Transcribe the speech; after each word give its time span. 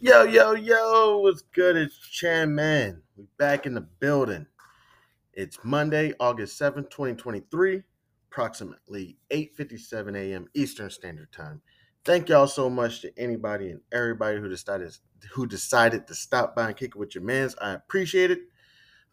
Yo, 0.00 0.22
yo, 0.22 0.52
yo, 0.52 1.18
what's 1.18 1.42
good? 1.42 1.76
It's 1.76 1.98
Chan 1.98 2.54
Man. 2.54 3.02
We 3.16 3.24
back 3.36 3.66
in 3.66 3.74
the 3.74 3.80
building. 3.80 4.46
It's 5.32 5.58
Monday, 5.64 6.14
August 6.20 6.60
7th, 6.60 6.90
2023, 6.90 7.82
approximately 8.30 9.16
8:57 9.32 10.16
a.m. 10.16 10.46
Eastern 10.54 10.90
Standard 10.90 11.32
Time. 11.32 11.62
Thank 12.04 12.28
y'all 12.28 12.46
so 12.46 12.70
much 12.70 13.00
to 13.02 13.18
anybody 13.18 13.70
and 13.70 13.80
everybody 13.90 14.38
who 14.38 14.48
decided 14.48 14.96
who 15.32 15.48
decided 15.48 16.06
to 16.06 16.14
stop 16.14 16.54
by 16.54 16.68
and 16.68 16.76
kick 16.76 16.90
it 16.90 16.96
with 16.96 17.16
your 17.16 17.24
mans. 17.24 17.56
I 17.60 17.72
appreciate 17.72 18.30
it. 18.30 18.40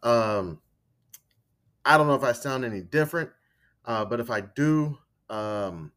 Um, 0.04 0.62
I 1.84 1.98
don't 1.98 2.06
know 2.08 2.16
if 2.16 2.24
I 2.24 2.34
sound 2.34 2.64
any 2.64 2.82
different, 2.82 3.32
uh, 3.86 4.06
but 4.06 4.20
if 4.20 4.30
I 4.30 4.42
do, 4.42 5.00
um, 5.32 5.94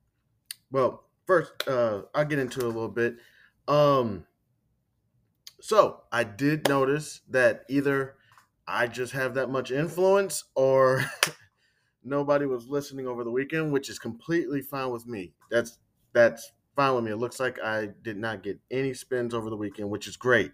well, 0.73 1.05
first 1.27 1.52
uh, 1.68 2.02
I'll 2.14 2.25
get 2.25 2.39
into 2.39 2.64
a 2.64 2.68
little 2.68 2.89
bit. 2.89 3.16
Um, 3.68 4.25
so 5.61 6.05
I 6.12 6.24
did 6.24 6.69
notice 6.69 7.20
that 7.28 7.64
either 7.69 8.16
I 8.66 8.87
just 8.87 9.12
have 9.12 9.34
that 9.34 9.51
much 9.51 9.70
influence 9.70 10.45
or 10.55 11.05
nobody 12.05 12.46
was 12.46 12.69
listening 12.69 13.06
over 13.06 13.24
the 13.24 13.30
weekend, 13.30 13.73
which 13.73 13.88
is 13.91 13.98
completely 13.98 14.62
fine 14.62 14.91
with 14.91 15.06
me. 15.06 15.34
That's 15.51 15.79
that's 16.12 16.52
fine 16.77 16.95
with 16.95 17.05
me. 17.05 17.12
It 17.12 17.16
looks 17.16 17.41
like 17.41 17.60
I 17.60 17.87
did 18.02 18.16
not 18.16 18.42
get 18.42 18.60
any 18.70 18.95
spins 18.95 19.34
over 19.34 19.51
the 19.51 19.56
weekend, 19.56 19.91
which 19.91 20.06
is 20.09 20.16
great. 20.16 20.52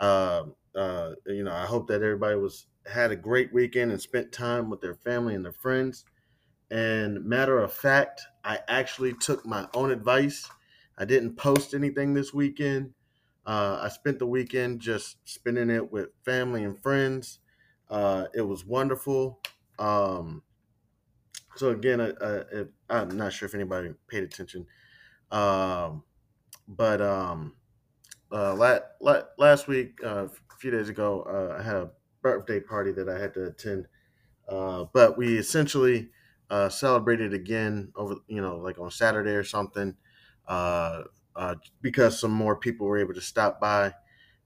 Uh, 0.00 0.46
uh, 0.74 1.14
you 1.26 1.44
know, 1.44 1.52
I 1.52 1.66
hope 1.66 1.88
that 1.88 2.02
everybody 2.02 2.36
was 2.36 2.66
had 2.86 3.10
a 3.12 3.16
great 3.16 3.52
weekend 3.52 3.92
and 3.92 4.00
spent 4.00 4.32
time 4.32 4.70
with 4.70 4.80
their 4.80 4.94
family 4.94 5.34
and 5.34 5.44
their 5.44 5.52
friends. 5.52 6.04
And 6.70 7.24
matter 7.24 7.58
of 7.58 7.72
fact, 7.72 8.22
I 8.44 8.60
actually 8.68 9.14
took 9.14 9.44
my 9.46 9.68
own 9.74 9.90
advice. 9.90 10.48
I 10.98 11.04
didn't 11.04 11.36
post 11.36 11.74
anything 11.74 12.14
this 12.14 12.32
weekend. 12.32 12.94
Uh, 13.46 13.80
I 13.82 13.88
spent 13.88 14.18
the 14.18 14.26
weekend 14.26 14.80
just 14.80 15.18
spending 15.28 15.70
it 15.70 15.90
with 15.92 16.10
family 16.24 16.64
and 16.64 16.80
friends. 16.80 17.40
Uh, 17.90 18.26
it 18.34 18.42
was 18.42 18.64
wonderful. 18.64 19.40
Um, 19.78 20.42
so 21.56 21.70
again, 21.70 22.00
I, 22.00 22.10
I, 22.20 22.64
I'm 22.90 23.16
not 23.16 23.32
sure 23.32 23.46
if 23.46 23.54
anybody 23.54 23.94
paid 24.08 24.22
attention, 24.24 24.66
um, 25.30 26.04
but 26.68 27.00
um, 27.02 27.56
uh, 28.32 28.54
la- 28.54 28.80
la- 29.00 29.24
last 29.38 29.68
week, 29.68 30.00
uh, 30.04 30.28
a 30.28 30.56
few 30.58 30.70
days 30.70 30.88
ago, 30.88 31.22
uh, 31.22 31.58
I 31.60 31.62
had 31.62 31.76
a 31.76 31.90
birthday 32.22 32.60
party 32.60 32.92
that 32.92 33.08
I 33.08 33.18
had 33.20 33.34
to 33.34 33.46
attend. 33.46 33.88
Uh, 34.48 34.86
but 34.92 35.18
we 35.18 35.38
essentially 35.38 36.10
celebrated 36.70 37.34
again 37.34 37.92
over, 37.96 38.16
you 38.28 38.40
know, 38.42 38.58
like 38.58 38.78
on 38.78 38.90
Saturday 38.90 39.32
or 39.32 39.44
something, 39.44 39.96
uh, 41.36 41.54
because 41.80 42.20
some 42.20 42.32
more 42.32 42.56
people 42.56 42.86
were 42.86 42.98
able 42.98 43.14
to 43.14 43.20
stop 43.20 43.60
by, 43.60 43.94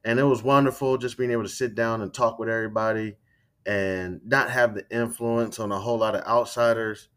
and 0.05 0.19
it 0.19 0.25
was 0.25 0.43
wonderful 0.43 0.99
just 0.99 1.19
being 1.19 1.31
able 1.31 1.43
to 1.43 1.49
sit 1.49 1.75
down 1.75 2.03
and 2.03 2.13
talk 2.13 2.39
with 2.39 2.49
everybody, 2.49 3.17
and 3.65 4.21
not 4.25 4.51
have 4.51 4.75
the 4.75 4.89
influence 4.91 5.59
on 5.59 5.73
a 5.73 5.79
whole 5.79 5.99
lot 5.99 6.15
of 6.15 6.25
outsiders. 6.27 7.09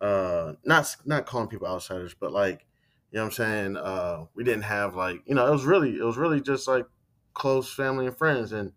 Uh, 0.00 0.54
not 0.64 0.94
not 1.06 1.26
calling 1.26 1.48
people 1.48 1.66
outsiders, 1.66 2.14
but 2.18 2.32
like, 2.32 2.66
you 3.10 3.16
know 3.16 3.22
what 3.22 3.26
I'm 3.26 3.32
saying. 3.32 3.76
Uh, 3.76 4.24
we 4.34 4.44
didn't 4.44 4.64
have 4.64 4.94
like, 4.94 5.22
you 5.24 5.34
know, 5.34 5.46
it 5.46 5.50
was 5.50 5.64
really 5.64 5.96
it 5.96 6.04
was 6.04 6.16
really 6.18 6.40
just 6.40 6.68
like 6.68 6.86
close 7.32 7.72
family 7.72 8.06
and 8.06 8.16
friends, 8.16 8.52
and 8.52 8.72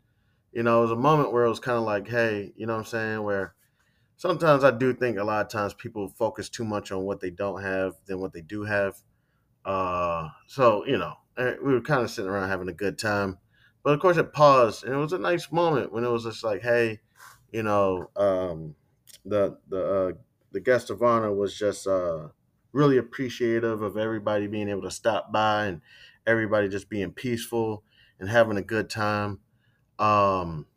you 0.53 0.63
know, 0.63 0.79
it 0.79 0.81
was 0.83 0.91
a 0.91 0.95
moment 0.95 1.33
where 1.33 1.45
it 1.45 1.49
was 1.49 1.59
kind 1.59 1.77
of 1.77 1.83
like, 1.83 2.07
hey, 2.07 2.53
you 2.55 2.65
know 2.65 2.73
what 2.73 2.79
I'm 2.79 2.85
saying, 2.85 3.23
where 3.23 3.53
sometimes 4.15 4.63
I 4.63 4.71
do 4.71 4.93
think 4.93 5.17
a 5.17 5.23
lot 5.23 5.45
of 5.45 5.51
times 5.51 5.73
people 5.73 6.07
focus 6.07 6.49
too 6.49 6.65
much 6.65 6.91
on 6.91 7.03
what 7.03 7.21
they 7.21 7.29
don't 7.29 7.61
have 7.61 7.93
than 8.05 8.19
what 8.19 8.33
they 8.33 8.41
do 8.41 8.63
have. 8.63 8.95
Uh, 9.67 10.29
so 10.47 10.85
you 10.87 10.97
know, 10.97 11.15
eh, 11.37 11.55
we 11.63 11.73
were 11.73 11.81
kind 11.81 12.01
of 12.03 12.09
sitting 12.11 12.31
around 12.31 12.49
having 12.49 12.69
a 12.69 12.73
good 12.73 12.97
time, 12.97 13.37
but 13.83 13.93
of 13.93 13.99
course 13.99 14.17
it 14.17 14.33
paused, 14.33 14.85
and 14.85 14.93
it 14.93 14.97
was 14.97 15.13
a 15.13 15.19
nice 15.19 15.51
moment 15.51 15.93
when 15.93 16.05
it 16.05 16.09
was 16.09 16.23
just 16.23 16.43
like, 16.43 16.63
hey, 16.63 17.01
you 17.51 17.63
know, 17.63 18.09
um, 18.15 18.75
the 19.25 19.57
the 19.69 19.85
uh, 19.85 20.13
the 20.53 20.61
guest 20.61 20.89
of 20.89 21.03
honor 21.03 21.33
was 21.33 21.57
just 21.59 21.85
uh, 21.85 22.29
really 22.73 22.97
appreciative 22.97 23.81
of 23.81 23.97
everybody 23.97 24.47
being 24.47 24.69
able 24.69 24.83
to 24.83 24.91
stop 24.91 25.33
by 25.33 25.65
and 25.65 25.81
everybody 26.25 26.69
just 26.69 26.89
being 26.89 27.11
peaceful 27.11 27.83
and 28.19 28.29
having 28.29 28.57
a 28.57 28.63
good 28.63 28.89
time. 28.89 29.39
Um, 29.99 30.67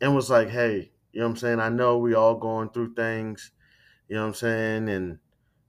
and 0.00 0.14
was 0.14 0.30
like, 0.30 0.50
hey, 0.50 0.92
you 1.12 1.20
know 1.20 1.26
what 1.26 1.30
I'm 1.32 1.36
saying? 1.36 1.60
I 1.60 1.68
know 1.68 1.98
we 1.98 2.14
all 2.14 2.36
going 2.36 2.70
through 2.70 2.94
things, 2.94 3.52
you 4.08 4.16
know 4.16 4.22
what 4.22 4.28
I'm 4.28 4.34
saying? 4.34 4.88
And 4.88 5.18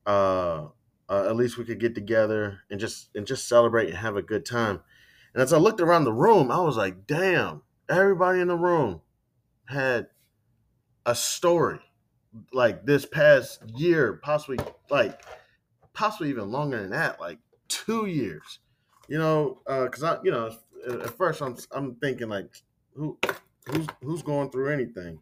uh, 0.06 0.68
uh, 1.10 1.28
at 1.28 1.36
least 1.36 1.58
we 1.58 1.66
could 1.66 1.80
get 1.80 1.96
together 1.96 2.62
and 2.70 2.80
just 2.80 3.10
and 3.16 3.28
just 3.28 3.48
celebrate 3.48 3.90
and 3.90 3.98
have 3.98 4.16
a 4.16 4.22
good 4.22 4.46
time. 4.46 4.82
And 5.34 5.44
as 5.44 5.54
I 5.54 5.58
looked 5.58 5.82
around 5.82 6.06
the 6.06 6.14
room, 6.14 6.52
I 6.52 6.62
was 6.62 6.78
like, 6.78 7.06
damn, 7.06 7.62
everybody 7.90 8.40
in 8.40 8.48
the 8.48 8.56
room 8.56 9.02
had 9.66 10.08
a 11.06 11.16
story 11.16 11.80
like 12.52 12.86
this 12.86 13.06
past 13.06 13.62
year, 13.76 14.20
possibly 14.24 14.58
like 14.90 15.22
possibly 15.94 16.30
even 16.30 16.52
longer 16.52 16.82
than 16.82 16.92
that, 16.92 17.20
like 17.20 17.40
two 17.68 18.06
years. 18.06 18.60
You 19.08 19.20
know, 19.20 19.62
because 19.66 20.04
I, 20.04 20.18
you 20.24 20.32
know, 20.32 20.52
at 20.90 21.18
first 21.18 21.42
I'm 21.42 21.56
I'm 21.72 21.96
thinking 21.96 22.30
like, 22.30 22.50
who 22.96 23.18
who's 23.68 23.88
who's 24.02 24.24
going 24.24 24.50
through 24.50 24.72
anything, 24.72 25.20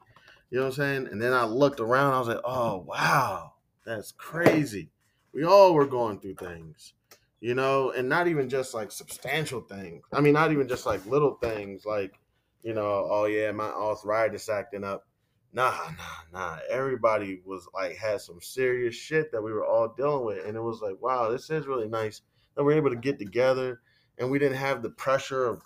you 0.50 0.60
know 0.60 0.66
what 0.66 0.78
I'm 0.80 1.06
saying? 1.06 1.08
And 1.12 1.22
then 1.22 1.34
I 1.34 1.46
looked 1.46 1.80
around, 1.80 2.14
I 2.14 2.20
was 2.20 2.28
like, 2.30 2.42
oh 2.46 2.86
wow, 2.88 3.54
that's 3.86 4.12
crazy. 4.12 4.90
We 5.34 5.44
all 5.44 5.74
were 5.74 5.88
going 5.88 6.20
through 6.20 6.36
things, 6.36 6.94
you 7.40 7.56
know, 7.56 7.92
and 7.92 8.08
not 8.08 8.28
even 8.28 8.50
just 8.50 8.74
like 8.74 8.92
substantial 8.92 9.62
things. 9.62 10.04
I 10.12 10.22
mean, 10.22 10.34
not 10.34 10.52
even 10.52 10.68
just 10.68 10.86
like 10.86 11.06
little 11.06 11.36
things 11.36 11.86
like, 11.86 12.20
you 12.62 12.74
know, 12.74 13.08
oh 13.10 13.26
yeah, 13.26 13.52
my 13.52 13.66
arthritis 13.66 14.50
acting 14.50 14.84
up. 14.84 15.08
Nah, 15.52 15.72
nah, 15.72 16.40
nah. 16.40 16.58
Everybody 16.70 17.42
was 17.46 17.68
like 17.74 17.96
had 17.96 18.22
some 18.22 18.42
serious 18.42 18.96
shit 18.96 19.32
that 19.32 19.42
we 19.42 19.52
were 19.52 19.66
all 19.66 19.94
dealing 19.96 20.26
with, 20.26 20.46
and 20.46 20.56
it 20.56 20.62
was 20.62 20.82
like, 20.82 21.02
wow, 21.02 21.30
this 21.30 21.50
is 21.50 21.68
really 21.68 21.88
nice 21.88 22.22
that 22.56 22.64
we're 22.64 22.78
able 22.78 22.90
to 22.90 22.96
get 22.96 23.20
together, 23.20 23.82
and 24.18 24.30
we 24.30 24.40
didn't 24.40 24.58
have 24.58 24.82
the 24.82 24.90
pressure 24.90 25.46
of 25.46 25.62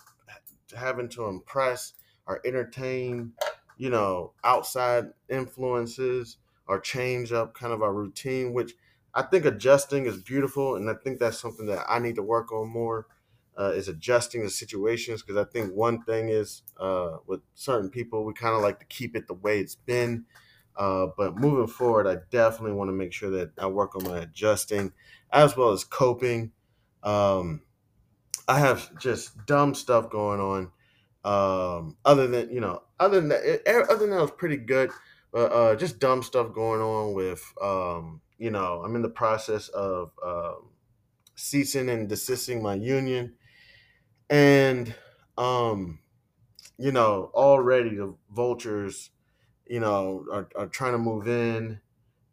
having 0.76 1.08
to 1.10 1.26
impress 1.26 1.94
or 2.26 2.40
entertain, 2.44 3.32
you 3.76 3.90
know, 3.90 4.32
outside 4.44 5.06
influences 5.28 6.36
or 6.66 6.78
change 6.78 7.32
up 7.32 7.54
kind 7.54 7.72
of 7.72 7.82
our 7.82 7.92
routine, 7.92 8.52
which 8.52 8.74
I 9.14 9.22
think 9.22 9.44
adjusting 9.44 10.06
is 10.06 10.22
beautiful, 10.22 10.76
and 10.76 10.88
I 10.88 10.94
think 10.94 11.18
that's 11.18 11.38
something 11.38 11.66
that 11.66 11.84
I 11.88 11.98
need 11.98 12.16
to 12.16 12.22
work 12.22 12.52
on 12.52 12.68
more. 12.68 13.06
Uh, 13.58 13.72
is 13.74 13.88
adjusting 13.88 14.44
the 14.44 14.50
situations 14.50 15.20
because 15.20 15.36
I 15.36 15.42
think 15.50 15.74
one 15.74 16.00
thing 16.02 16.28
is 16.28 16.62
uh, 16.78 17.16
with 17.26 17.40
certain 17.54 17.90
people 17.90 18.24
we 18.24 18.32
kind 18.32 18.54
of 18.54 18.62
like 18.62 18.78
to 18.78 18.84
keep 18.86 19.16
it 19.16 19.26
the 19.26 19.34
way 19.34 19.58
it's 19.58 19.74
been, 19.74 20.26
uh, 20.76 21.08
but 21.16 21.36
moving 21.36 21.66
forward, 21.66 22.06
I 22.06 22.18
definitely 22.30 22.76
want 22.76 22.88
to 22.88 22.92
make 22.92 23.12
sure 23.12 23.30
that 23.30 23.50
I 23.58 23.66
work 23.66 23.96
on 23.96 24.04
my 24.04 24.18
adjusting 24.18 24.92
as 25.32 25.56
well 25.56 25.72
as 25.72 25.82
coping. 25.82 26.52
Um, 27.02 27.62
I 28.46 28.60
have 28.60 28.96
just 28.98 29.44
dumb 29.44 29.74
stuff 29.74 30.08
going 30.08 30.40
on. 30.40 30.70
Um, 31.24 31.96
other 32.04 32.28
than 32.28 32.50
you 32.50 32.60
know, 32.60 32.82
other 33.00 33.20
than 33.20 33.28
that, 33.30 33.42
it, 33.44 33.62
other 33.66 33.98
than 33.98 34.10
that, 34.10 34.22
was 34.22 34.30
pretty 34.30 34.56
good. 34.56 34.90
But 35.32 35.52
uh, 35.52 35.76
just 35.76 35.98
dumb 35.98 36.22
stuff 36.22 36.54
going 36.54 36.80
on 36.80 37.12
with 37.12 37.42
um, 37.60 38.20
you 38.38 38.50
know, 38.50 38.82
I'm 38.84 38.96
in 38.96 39.02
the 39.02 39.08
process 39.08 39.68
of 39.68 40.12
um, 40.24 40.70
ceasing 41.34 41.88
and 41.88 42.08
desisting 42.08 42.62
my 42.62 42.74
union, 42.74 43.34
and 44.30 44.94
um, 45.36 46.00
you 46.78 46.92
know, 46.92 47.30
already 47.34 47.96
the 47.96 48.14
vultures, 48.30 49.10
you 49.66 49.80
know, 49.80 50.24
are, 50.32 50.48
are 50.56 50.68
trying 50.68 50.92
to 50.92 50.98
move 50.98 51.28
in, 51.28 51.80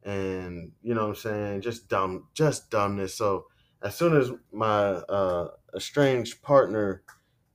and 0.04 0.72
you 0.82 0.94
know, 0.94 1.08
what 1.08 1.10
I'm 1.10 1.16
saying, 1.16 1.62
just 1.62 1.90
dumb, 1.90 2.28
just 2.34 2.70
dumbness. 2.70 3.16
So 3.16 3.48
as 3.82 3.96
soon 3.96 4.16
as 4.18 4.32
my 4.52 4.70
uh, 4.70 5.50
estranged 5.76 6.42
partner 6.42 7.04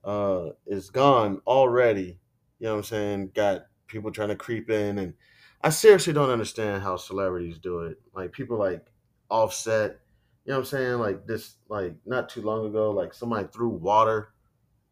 uh, 0.04 0.50
is 0.66 0.90
gone 0.90 1.40
already. 1.46 2.18
You 2.58 2.66
know 2.66 2.72
what 2.72 2.78
I'm 2.78 2.84
saying? 2.84 3.30
Got 3.34 3.66
people 3.86 4.10
trying 4.10 4.28
to 4.28 4.36
creep 4.36 4.70
in, 4.70 4.98
and 4.98 5.14
I 5.62 5.70
seriously 5.70 6.12
don't 6.12 6.30
understand 6.30 6.82
how 6.82 6.96
celebrities 6.96 7.58
do 7.58 7.80
it. 7.80 7.98
Like 8.14 8.32
people 8.32 8.58
like 8.58 8.86
Offset. 9.30 10.00
You 10.44 10.52
know 10.52 10.58
what 10.58 10.60
I'm 10.60 10.64
saying? 10.66 10.98
Like 10.98 11.26
this, 11.26 11.56
like 11.68 11.94
not 12.06 12.28
too 12.28 12.42
long 12.42 12.66
ago, 12.66 12.90
like 12.90 13.12
somebody 13.12 13.46
threw 13.52 13.68
water 13.68 14.32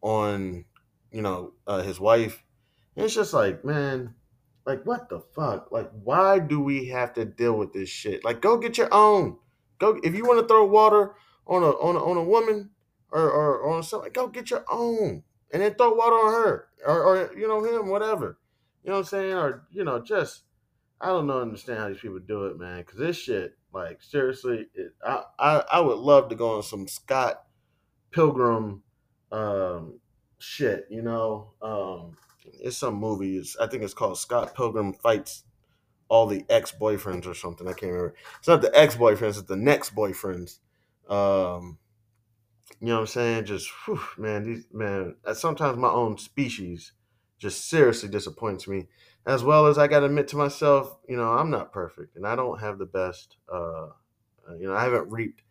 on, 0.03 0.65
you 1.11 1.23
know, 1.23 1.55
uh, 1.67 1.83
his 1.83 1.99
wife. 1.99 2.45
And 2.95 3.05
it's 3.05 3.15
just 3.15 3.33
like, 3.33 3.65
man, 3.65 4.15
like 4.67 4.85
what 4.85 5.09
the 5.09 5.21
fuck? 5.21 5.73
Like, 5.73 5.91
why 6.05 6.39
do 6.39 6.61
we 6.61 6.89
have 6.89 7.15
to 7.15 7.25
deal 7.25 7.55
with 7.55 7.73
this 7.73 7.89
shit? 7.89 8.25
Like, 8.25 8.43
go 8.43 8.59
get 8.59 8.77
your 8.77 8.93
own. 8.93 9.39
Go 9.79 9.99
if 10.05 10.15
you 10.15 10.25
want 10.25 10.41
to 10.41 10.47
throw 10.47 10.67
water 10.67 11.15
on 11.47 11.63
a 11.63 11.71
on 11.71 11.97
a, 11.97 11.99
on 11.99 12.17
a 12.19 12.23
woman 12.23 12.71
or, 13.11 13.23
or, 13.23 13.59
or 13.59 13.77
on 13.77 13.83
something, 13.83 14.13
go 14.13 14.29
get 14.29 14.51
your 14.51 14.65
own 14.71 15.23
and 15.51 15.63
then 15.63 15.75
throw 15.75 15.95
water 15.95 16.15
on 16.15 16.33
her 16.35 16.69
or, 16.87 17.03
or 17.03 17.39
you 17.39 17.49
know 17.49 17.65
him, 17.65 17.89
whatever. 17.89 18.39
You 18.85 18.91
know 18.91 18.97
what 18.97 19.01
I'm 19.01 19.05
saying? 19.07 19.33
Or 19.33 19.67
you 19.73 19.85
know, 19.85 20.01
just 20.01 20.43
I 21.01 21.09
don't 21.09 21.27
know 21.27 21.41
understand 21.41 21.79
how 21.79 21.89
these 21.89 22.01
people 22.01 22.19
do 22.19 22.47
it, 22.47 22.59
man. 22.59 22.79
Because 22.79 22.99
this 22.99 23.17
shit, 23.17 23.57
like 23.73 24.03
seriously, 24.03 24.67
it, 24.75 24.95
I, 25.05 25.23
I 25.39 25.65
I 25.73 25.81
would 25.81 25.99
love 25.99 26.29
to 26.31 26.35
go 26.35 26.57
on 26.57 26.63
some 26.63 26.89
Scott 26.89 27.45
Pilgrim 28.11 28.83
um, 29.31 30.01
shit, 30.39 30.87
you 30.91 31.03
know, 31.03 31.53
um, 31.63 32.17
it's 32.61 32.77
some 32.79 32.95
movie. 32.95 33.37
It's, 33.37 33.57
I 33.59 33.67
think 33.67 33.83
it's 33.83 33.95
called 33.95 34.19
Scott 34.19 34.55
Pilgrim 34.55 34.93
Fights 34.93 35.45
All 36.09 36.27
the 36.27 36.45
Ex 36.49 36.73
Boyfriends 36.73 37.27
or 37.27 37.35
something. 37.35 37.67
I 37.67 37.73
can't 37.73 37.93
remember. 37.93 38.15
It's 38.39 38.49
not 38.49 38.63
the 38.63 38.77
ex 38.77 38.97
boyfriends, 38.97 39.39
it's 39.39 39.43
the 39.43 39.57
next 39.57 39.95
boyfriends. 39.95 40.59
Um, 41.09 41.79
you 42.81 42.89
know 42.89 42.95
what 42.95 43.01
I'm 43.01 43.07
saying? 43.07 43.45
Just, 43.47 43.71
whew, 43.85 44.01
man, 44.17 44.45
these, 44.45 44.67
man, 44.73 45.17
sometimes 45.35 45.79
my 45.79 45.89
own 45.89 46.19
species 46.19 46.93
just 47.39 47.69
seriously 47.69 48.09
disappoints 48.09 48.69
me. 48.69 48.87
As 49.29 49.45
well 49.45 49.67
as 49.67 49.79
I 49.79 49.87
got 49.87 50.01
to 50.01 50.07
admit 50.07 50.27
to 50.29 50.37
myself, 50.37 50.99
you 51.09 51.17
know, 51.17 51.31
I'm 51.33 51.51
not 51.51 51.73
perfect 51.73 52.17
and 52.17 52.27
I 52.27 52.35
don't 52.35 52.59
have 52.59 52.79
the 52.79 52.87
best, 52.87 53.37
uh, 53.53 53.89
uh, 54.49 54.55
you 54.59 54.67
know, 54.67 54.75
I 54.75 54.83
haven't 54.83 55.13
reaped 55.13 55.43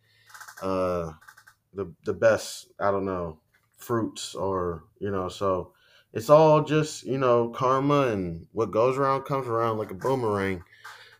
uh, 0.60 1.12
the 1.74 1.92
the 2.04 2.12
best 2.12 2.68
I 2.80 2.90
don't 2.90 3.04
know 3.04 3.38
fruits 3.76 4.34
or 4.34 4.84
you 4.98 5.10
know 5.10 5.28
so 5.28 5.72
it's 6.12 6.30
all 6.30 6.62
just 6.62 7.04
you 7.04 7.18
know 7.18 7.48
karma 7.50 8.08
and 8.08 8.46
what 8.52 8.70
goes 8.70 8.98
around 8.98 9.22
comes 9.22 9.46
around 9.46 9.78
like 9.78 9.90
a 9.90 9.94
boomerang. 9.94 10.62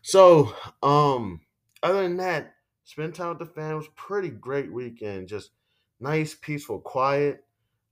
So 0.01 0.53
um 0.83 1.41
other 1.83 2.03
than 2.03 2.17
that, 2.17 2.55
spend 2.83 3.15
time 3.15 3.29
with 3.29 3.39
the 3.39 3.45
fam 3.45 3.77
was 3.77 3.87
pretty 3.95 4.29
great 4.29 4.71
weekend. 4.71 5.29
Just 5.29 5.51
nice, 5.99 6.35
peaceful, 6.35 6.79
quiet. 6.79 7.45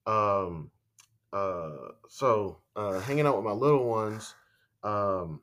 Um 0.06 0.72
uh 1.32 1.90
so 2.10 2.60
uh 2.76 3.00
hanging 3.00 3.28
out 3.28 3.36
with 3.36 3.46
my 3.46 3.52
little 3.52 3.86
ones. 3.86 4.34
Um 4.84 5.42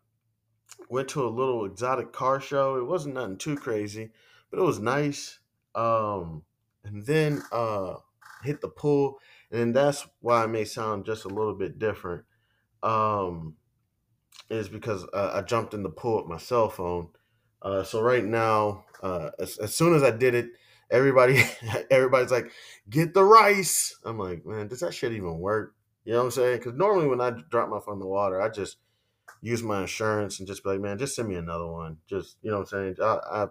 went 0.88 1.08
to 1.08 1.26
a 1.26 1.28
little 1.28 1.64
exotic 1.64 2.12
car 2.12 2.40
show. 2.40 2.76
It 2.76 2.86
wasn't 2.86 3.14
nothing 3.14 3.38
too 3.38 3.56
crazy, 3.56 4.10
but 4.50 4.58
it 4.58 4.64
was 4.64 4.80
nice. 4.80 5.38
Um, 5.74 6.42
and 6.84 7.04
then 7.04 7.42
uh, 7.52 7.94
hit 8.42 8.60
the 8.60 8.68
pool, 8.68 9.18
and 9.50 9.74
that's 9.74 10.06
why 10.20 10.44
it 10.44 10.48
may 10.48 10.64
sound 10.64 11.06
just 11.06 11.24
a 11.24 11.28
little 11.28 11.54
bit 11.54 11.78
different. 11.78 12.24
Um, 12.82 13.56
is 14.50 14.68
because 14.68 15.04
uh, 15.14 15.32
I 15.34 15.42
jumped 15.42 15.74
in 15.74 15.82
the 15.82 15.88
pool 15.88 16.18
with 16.18 16.26
my 16.26 16.36
cell 16.36 16.68
phone. 16.68 17.08
Uh, 17.62 17.82
so 17.82 18.02
right 18.02 18.24
now, 18.24 18.84
uh, 19.02 19.30
as, 19.38 19.56
as 19.56 19.74
soon 19.74 19.94
as 19.94 20.02
I 20.02 20.10
did 20.10 20.34
it, 20.34 20.50
everybody 20.90 21.42
everybody's 21.90 22.30
like, 22.30 22.50
"Get 22.90 23.14
the 23.14 23.24
rice." 23.24 23.96
I'm 24.04 24.18
like, 24.18 24.44
man, 24.44 24.68
does 24.68 24.80
that 24.80 24.92
shit 24.92 25.12
even 25.12 25.38
work? 25.38 25.74
You 26.04 26.12
know 26.12 26.18
what 26.18 26.24
I'm 26.26 26.30
saying? 26.32 26.58
Because 26.58 26.74
normally 26.74 27.06
when 27.08 27.22
I 27.22 27.32
drop 27.50 27.70
my 27.70 27.80
phone 27.80 27.94
in 27.94 28.00
the 28.00 28.06
water, 28.06 28.40
I 28.40 28.50
just 28.50 28.76
use 29.42 29.62
my 29.62 29.82
insurance 29.82 30.38
and 30.38 30.48
just 30.48 30.64
be 30.64 30.70
like, 30.70 30.80
man, 30.80 30.98
just 30.98 31.16
send 31.16 31.28
me 31.28 31.36
another 31.36 31.66
one. 31.66 31.98
Just 32.08 32.36
you 32.42 32.50
know 32.50 32.58
what 32.58 32.72
I'm 32.72 32.94
saying? 32.94 32.96
I, 33.02 33.44
I 33.44 33.46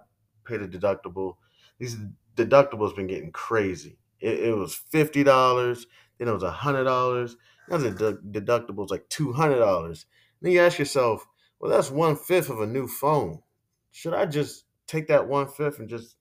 paid 0.45 0.61
a 0.61 0.67
deductible. 0.67 1.35
These 1.79 1.97
deductibles 2.35 2.95
been 2.95 3.07
getting 3.07 3.31
crazy. 3.31 3.97
It, 4.19 4.39
it 4.39 4.57
was 4.57 4.75
fifty 4.75 5.23
dollars, 5.23 5.85
then 6.17 6.27
it 6.27 6.33
was 6.33 6.43
hundred 6.43 6.85
dollars. 6.85 7.35
Now 7.67 7.77
the 7.77 7.91
de- 7.91 8.41
deductibles 8.41 8.89
like 8.89 9.07
two 9.09 9.33
hundred 9.33 9.59
dollars. 9.59 10.05
Then 10.41 10.51
you 10.51 10.61
ask 10.61 10.79
yourself, 10.79 11.25
well, 11.59 11.71
that's 11.71 11.91
one 11.91 12.15
fifth 12.15 12.49
of 12.49 12.59
a 12.59 12.67
new 12.67 12.87
phone. 12.87 13.41
Should 13.91 14.13
I 14.13 14.25
just 14.25 14.65
take 14.87 15.07
that 15.07 15.27
one 15.27 15.47
fifth 15.47 15.79
and 15.79 15.87
just 15.87 16.15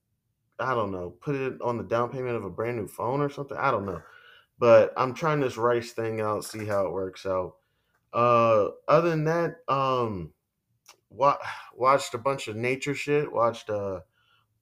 I 0.59 0.75
don't 0.75 0.93
know, 0.93 1.11
put 1.21 1.35
it 1.35 1.61
on 1.61 1.79
the 1.79 1.85
down 1.85 2.11
payment 2.11 2.37
of 2.37 2.45
a 2.45 2.51
brand 2.51 2.77
new 2.77 2.87
phone 2.87 3.21
or 3.21 3.31
something? 3.31 3.57
I 3.57 3.71
don't 3.71 3.87
know. 3.87 4.03
But 4.59 4.93
I'm 4.97 5.15
trying 5.15 5.41
this 5.41 5.57
rice 5.57 5.93
thing 5.93 6.21
out, 6.21 6.45
see 6.45 6.67
how 6.67 6.87
it 6.87 6.93
works 6.93 7.27
out. 7.27 7.55
Uh, 8.13 8.69
other 8.89 9.11
than 9.11 9.25
that, 9.25 9.57
um, 9.69 10.33
wa- 11.11 11.39
watched 11.75 12.15
a 12.15 12.19
bunch 12.19 12.49
of 12.49 12.57
nature 12.57 12.95
shit. 12.95 13.33
Watched 13.33 13.71
uh 13.71 14.01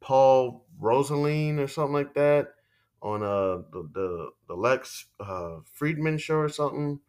Paul 0.00 0.67
Rosolie 0.79 1.58
or 1.58 1.69
something 1.69 1.94
like 1.94 2.14
that 2.14 2.49
on 3.02 3.23
uh 3.23 3.62
the 3.73 3.88
the, 3.93 4.31
the 4.49 4.55
Lex 4.55 5.06
uh, 5.20 5.58
Fridman 5.79 6.20
show 6.20 6.37
or 6.37 6.49
something. 6.49 7.00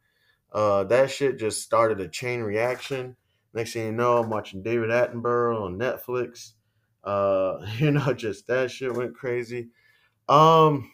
Uh, 0.52 0.84
that 0.86 1.10
shit 1.12 1.40
just 1.40 1.62
started 1.62 2.00
a 2.02 2.08
chain 2.08 2.42
reaction. 2.42 3.16
Next 3.54 3.74
thing 3.74 3.86
you 3.86 3.92
know, 3.92 4.18
I'm 4.18 4.30
watching 4.30 4.64
David 4.64 4.90
Attenborough 4.90 5.62
on 5.62 5.78
Netflix. 5.78 6.54
Uh, 7.04 7.66
you 7.78 7.92
know, 7.92 8.14
just 8.14 8.48
that 8.48 8.72
shit 8.72 8.94
went 8.94 9.16
crazy. 9.16 9.70
Um, 10.30 10.92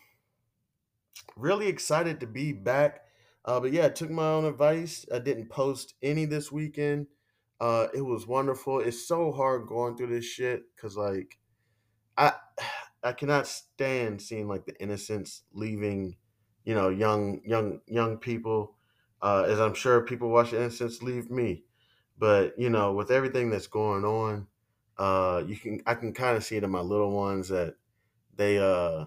really 1.35 1.67
excited 1.67 2.19
to 2.19 2.27
be 2.27 2.53
back. 2.53 3.01
Uh, 3.47 3.61
but 3.61 3.71
yeah, 3.71 3.87
took 3.87 4.11
my 4.11 4.27
own 4.27 4.45
advice. 4.45 5.05
I 5.13 5.19
didn't 5.19 5.49
post 5.49 5.95
any 6.03 6.25
this 6.25 6.51
weekend. 6.51 7.07
Uh, 7.61 7.87
it 7.93 8.01
was 8.01 8.27
wonderful. 8.27 8.81
It's 8.81 9.07
so 9.07 9.31
hard 9.31 9.67
going 9.67 9.95
through 9.97 10.07
this 10.07 10.25
shit 10.25 10.63
because 10.75 10.97
like 10.97 11.39
I 12.17 12.33
I 13.03 13.13
cannot 13.13 13.47
stand 13.47 14.21
seeing 14.21 14.47
like 14.49 14.65
the 14.65 14.79
innocents 14.81 15.43
leaving, 15.53 16.17
you 16.65 16.75
know, 16.75 16.89
young 16.89 17.41
young 17.45 17.81
young 17.87 18.17
people. 18.17 18.75
Uh, 19.21 19.45
as 19.47 19.59
I'm 19.59 19.73
sure 19.73 20.01
people 20.01 20.29
watch 20.29 20.51
the 20.51 20.57
innocents 20.57 21.01
leave 21.01 21.31
me, 21.31 21.63
but 22.19 22.53
you 22.59 22.69
know, 22.69 22.93
with 22.93 23.11
everything 23.11 23.49
that's 23.49 23.67
going 23.67 24.03
on, 24.05 24.47
uh, 24.97 25.43
you 25.47 25.55
can 25.55 25.81
I 25.85 25.95
can 25.95 26.13
kind 26.13 26.37
of 26.37 26.43
see 26.43 26.57
it 26.57 26.63
in 26.63 26.69
my 26.71 26.81
little 26.81 27.11
ones 27.11 27.49
that 27.49 27.75
they 28.35 28.59
uh 28.59 29.05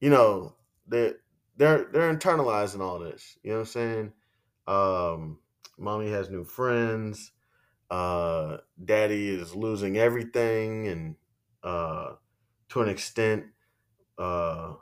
you 0.00 0.10
know 0.10 0.54
they 0.86 1.14
they're 1.56 1.86
they're 1.92 2.14
internalizing 2.14 2.80
all 2.80 2.98
this. 2.98 3.38
You 3.42 3.50
know 3.50 3.58
what 3.58 3.60
I'm 3.60 3.66
saying? 3.66 4.12
Um, 4.66 5.38
mommy 5.78 6.10
has 6.10 6.30
new 6.30 6.44
friends. 6.44 7.32
Uh, 7.90 8.58
daddy 8.82 9.28
is 9.28 9.54
losing 9.54 9.98
everything, 9.98 10.88
and 10.88 11.16
uh, 11.62 12.12
to 12.70 12.80
an 12.80 12.88
extent, 12.88 13.44
uh, 14.18 14.74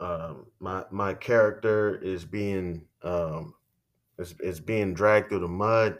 um, 0.00 0.46
my 0.58 0.84
my 0.90 1.14
character 1.14 1.96
is 1.96 2.24
being 2.24 2.86
um, 3.02 3.54
is, 4.18 4.34
is 4.40 4.60
being 4.60 4.94
dragged 4.94 5.28
through 5.28 5.40
the 5.40 5.48
mud, 5.48 5.98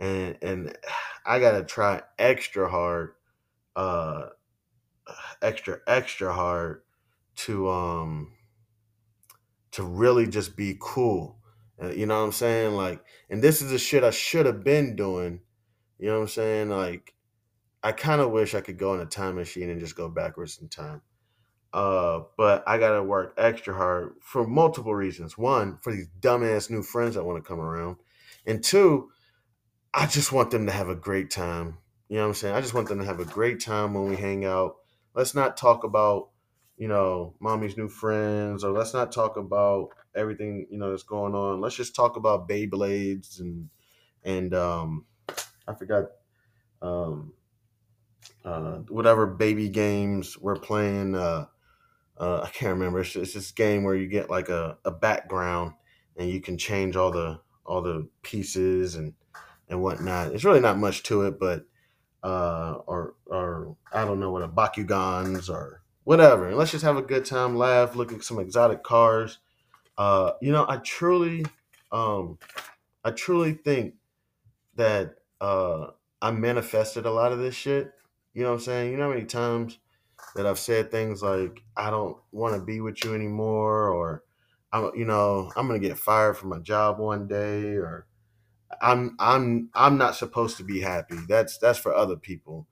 and 0.00 0.36
and 0.42 0.76
I 1.26 1.38
gotta 1.38 1.64
try 1.64 2.02
extra 2.18 2.68
hard, 2.68 3.12
uh, 3.76 4.26
extra 5.40 5.78
extra 5.86 6.32
hard 6.32 6.82
to 7.36 7.70
um 7.70 8.32
to 9.74 9.84
really 9.84 10.26
just 10.26 10.56
be 10.56 10.76
cool. 10.80 11.38
Uh, 11.82 11.90
you 11.90 12.06
know 12.06 12.18
what 12.18 12.26
I'm 12.26 12.32
saying? 12.32 12.74
Like, 12.74 13.04
and 13.28 13.42
this 13.42 13.62
is 13.62 13.70
the 13.70 13.78
shit 13.78 14.04
I 14.04 14.10
should 14.10 14.46
have 14.46 14.64
been 14.64 14.96
doing. 14.96 15.40
You 15.98 16.08
know 16.08 16.14
what 16.14 16.22
I'm 16.22 16.28
saying? 16.28 16.70
Like, 16.70 17.14
I 17.82 17.92
kind 17.92 18.20
of 18.20 18.30
wish 18.30 18.54
I 18.54 18.60
could 18.60 18.78
go 18.78 18.94
in 18.94 19.00
a 19.00 19.06
time 19.06 19.34
machine 19.34 19.70
and 19.70 19.80
just 19.80 19.96
go 19.96 20.08
backwards 20.08 20.58
in 20.60 20.68
time. 20.68 21.02
Uh, 21.72 22.20
but 22.36 22.62
I 22.68 22.78
gotta 22.78 23.02
work 23.02 23.34
extra 23.36 23.74
hard 23.74 24.14
for 24.20 24.46
multiple 24.46 24.94
reasons. 24.94 25.36
One, 25.36 25.78
for 25.82 25.92
these 25.92 26.08
dumbass 26.20 26.70
new 26.70 26.82
friends 26.82 27.16
that 27.16 27.24
want 27.24 27.42
to 27.42 27.48
come 27.48 27.60
around, 27.60 27.96
and 28.46 28.62
two, 28.62 29.10
I 29.92 30.06
just 30.06 30.30
want 30.30 30.52
them 30.52 30.66
to 30.66 30.72
have 30.72 30.88
a 30.88 30.94
great 30.94 31.30
time. 31.30 31.78
You 32.08 32.16
know 32.16 32.22
what 32.22 32.28
I'm 32.28 32.34
saying? 32.34 32.54
I 32.54 32.60
just 32.60 32.74
want 32.74 32.88
them 32.88 33.00
to 33.00 33.04
have 33.04 33.18
a 33.18 33.24
great 33.24 33.58
time 33.58 33.92
when 33.92 34.08
we 34.08 34.14
hang 34.14 34.44
out. 34.44 34.76
Let's 35.14 35.34
not 35.34 35.56
talk 35.56 35.82
about, 35.82 36.28
you 36.76 36.88
know, 36.88 37.34
mommy's 37.40 37.76
new 37.76 37.88
friends, 37.88 38.64
or 38.64 38.72
let's 38.72 38.94
not 38.94 39.12
talk 39.12 39.36
about 39.36 39.90
everything 40.14 40.66
you 40.70 40.78
know 40.78 40.90
that's 40.90 41.02
going 41.02 41.34
on. 41.34 41.60
Let's 41.60 41.76
just 41.76 41.94
talk 41.94 42.16
about 42.16 42.48
Beyblades 42.48 43.40
and 43.40 43.68
and 44.24 44.54
um, 44.54 45.04
I 45.68 45.74
forgot 45.74 46.04
um, 46.82 47.32
uh, 48.44 48.78
whatever 48.88 49.26
baby 49.26 49.68
games 49.68 50.38
we're 50.38 50.56
playing. 50.56 51.14
Uh, 51.14 51.46
uh, 52.18 52.40
I 52.42 52.50
can't 52.50 52.78
remember. 52.78 53.00
It's, 53.00 53.16
it's 53.16 53.34
this 53.34 53.50
game 53.50 53.84
where 53.84 53.94
you 53.94 54.08
get 54.08 54.30
like 54.30 54.48
a, 54.48 54.78
a 54.84 54.90
background 54.90 55.72
and 56.16 56.28
you 56.30 56.40
can 56.40 56.58
change 56.58 56.96
all 56.96 57.10
the 57.10 57.40
all 57.64 57.82
the 57.82 58.08
pieces 58.22 58.94
and 58.94 59.14
and 59.68 59.82
whatnot. 59.82 60.32
It's 60.32 60.44
really 60.44 60.60
not 60.60 60.78
much 60.78 61.02
to 61.04 61.22
it, 61.22 61.38
but 61.38 61.66
uh, 62.22 62.78
or 62.86 63.14
or 63.26 63.76
I 63.92 64.04
don't 64.04 64.20
know 64.20 64.30
what 64.30 64.42
a 64.42 64.48
Bakugans 64.48 65.48
or 65.48 65.82
whatever. 66.04 66.48
And 66.48 66.56
let's 66.56 66.70
just 66.70 66.84
have 66.84 66.96
a 66.96 67.02
good 67.02 67.24
time, 67.24 67.56
laugh, 67.56 67.96
look 67.96 68.12
at 68.12 68.22
some 68.22 68.38
exotic 68.38 68.82
cars. 68.82 69.38
Uh, 69.98 70.32
you 70.40 70.52
know, 70.52 70.66
I 70.68 70.78
truly, 70.78 71.44
um, 71.92 72.38
I 73.04 73.10
truly 73.10 73.52
think 73.52 73.94
that 74.76 75.16
uh, 75.40 75.88
I 76.22 76.30
manifested 76.30 77.06
a 77.06 77.10
lot 77.10 77.32
of 77.32 77.38
this 77.38 77.54
shit. 77.54 77.92
You 78.32 78.42
know 78.42 78.50
what 78.50 78.56
I'm 78.56 78.60
saying? 78.60 78.90
You 78.90 78.96
know 78.96 79.04
how 79.04 79.14
many 79.14 79.24
times 79.24 79.78
that 80.34 80.46
I've 80.46 80.58
said 80.58 80.90
things 80.90 81.22
like 81.22 81.62
I 81.76 81.90
don't 81.90 82.16
want 82.32 82.54
to 82.54 82.60
be 82.60 82.80
with 82.80 83.04
you 83.04 83.14
anymore, 83.14 83.88
or 83.88 84.24
I'm, 84.72 84.90
you 84.96 85.04
know, 85.04 85.52
I'm 85.56 85.66
gonna 85.66 85.78
get 85.78 85.98
fired 85.98 86.36
from 86.36 86.48
my 86.48 86.58
job 86.58 86.98
one 86.98 87.28
day, 87.28 87.74
or 87.74 88.06
I'm 88.80 89.16
I'm 89.20 89.70
I'm 89.74 89.98
not 89.98 90.16
supposed 90.16 90.56
to 90.56 90.64
be 90.64 90.80
happy. 90.80 91.18
That's 91.28 91.58
that's 91.58 91.78
for 91.78 91.94
other 91.94 92.16
people. 92.16 92.66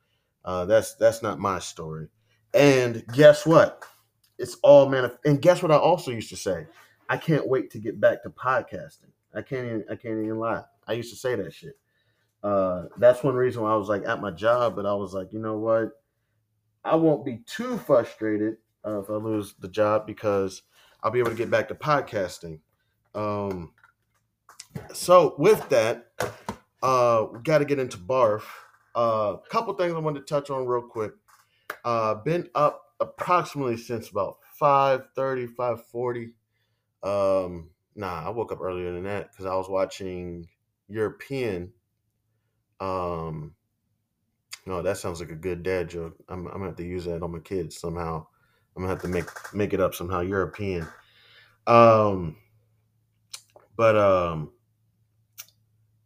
Uh, 0.45 0.65
that's 0.65 0.95
that's 0.95 1.23
not 1.23 1.39
my 1.39 1.61
story. 1.61 2.09
And 2.55 3.07
guess 3.13 3.47
what? 3.47 3.85
It's 4.39 4.57
all 4.63 4.89
man. 4.89 5.11
And 5.25 5.41
guess 5.41 5.63
what? 5.63 5.71
I 5.71 5.77
also 5.77 6.11
used 6.11 6.31
to 6.31 6.37
say, 6.37 6.67
I 7.09 7.17
can't 7.17 7.49
wait 7.49 7.71
to 7.71 7.79
get 7.79 8.01
back 8.01 8.23
to 8.23 8.31
podcasting. 8.31 9.11
I 9.35 9.43
can't 9.43 9.67
even 9.67 9.85
I 9.91 9.97
can't 9.97 10.23
even 10.23 10.39
lie. 10.39 10.63
I 10.87 10.93
used 10.93 11.11
to 11.11 11.17
say 11.17 11.37
that 11.37 11.55
shit. 11.55 11.79
Uh, 12.43 12.87
that's 12.99 13.23
one 13.23 13.35
reason 13.35 13.63
why 13.63 13.73
I 13.73 13.77
was 13.77 13.89
like 13.89 14.07
at 14.07 14.21
my 14.21 14.31
job, 14.31 14.75
but 14.77 14.87
I 14.87 14.95
was 14.95 15.15
like, 15.15 15.33
you 15.33 15.39
know 15.39 15.59
what? 15.59 15.91
I 16.85 16.97
won't 16.97 17.25
be 17.25 17.43
too 17.47 17.79
frustrated 17.79 18.57
uh, 18.85 19.01
if 19.01 19.09
I 19.09 19.15
lose 19.15 19.55
the 19.61 19.69
job 19.69 20.07
because 20.07 20.63
I'll 21.03 21.13
be 21.13 21.21
able 21.21 21.31
to 21.31 21.37
get 21.37 21.51
back 21.51 21.69
to 21.69 21.75
podcasting. 21.75 22.59
Um, 23.15 23.73
so 24.93 25.35
with 25.39 25.69
that, 25.69 26.09
uh, 26.83 27.27
we 27.33 27.41
got 27.41 27.59
to 27.59 27.65
get 27.65 27.79
into 27.79 27.99
barf. 27.99 28.43
A 28.95 28.99
uh, 28.99 29.37
couple 29.49 29.73
things 29.75 29.95
I 29.95 29.99
wanted 29.99 30.27
to 30.27 30.35
touch 30.35 30.51
on 30.51 30.67
real 30.67 30.83
quick. 30.83 31.13
Uh, 31.85 32.15
been 32.17 32.49
up 32.55 32.83
approximately 33.01 33.77
since 33.77 34.09
about 34.11 34.39
5.30, 34.61 35.49
5.40. 35.49 36.33
Um, 37.03 37.71
nah, 37.95 38.27
I 38.27 38.31
woke 38.31 38.53
up 38.53 38.61
earlier 38.61 38.93
than 38.93 39.05
that 39.05 39.31
because 39.31 39.47
I 39.47 39.55
was 39.55 39.69
watching 39.69 40.49
European. 40.89 41.73
Um, 42.81 43.55
no, 44.67 44.83
that 44.83 44.97
sounds 44.97 45.21
like 45.21 45.31
a 45.31 45.37
good 45.37 45.63
dad 45.63 45.91
joke. 45.91 46.17
I'm, 46.29 46.47
I'm 46.47 46.53
gonna 46.55 46.67
have 46.67 46.77
to 46.77 46.85
use 46.85 47.05
that 47.07 47.23
on 47.23 47.33
my 47.33 47.41
kids 47.41 47.79
somehow. 47.79 48.27
I'm 48.77 48.83
gonna 48.83 48.93
have 48.95 49.03
to 49.03 49.09
make 49.09 49.29
make 49.55 49.73
it 49.73 49.81
up 49.81 49.95
somehow. 49.95 50.21
European. 50.21 50.87
Um, 51.67 52.37
but 53.77 53.97
um, 53.97 54.53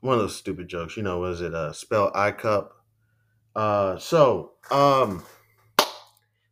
one 0.00 0.14
of 0.14 0.20
those 0.20 0.36
stupid 0.36 0.68
jokes, 0.68 0.96
you 0.96 1.02
know, 1.02 1.18
was 1.18 1.40
it 1.42 1.54
uh 1.54 1.72
spell 1.72 2.10
I 2.14 2.30
cup? 2.30 2.72
Uh, 3.54 3.98
so 3.98 4.52
um, 4.70 5.22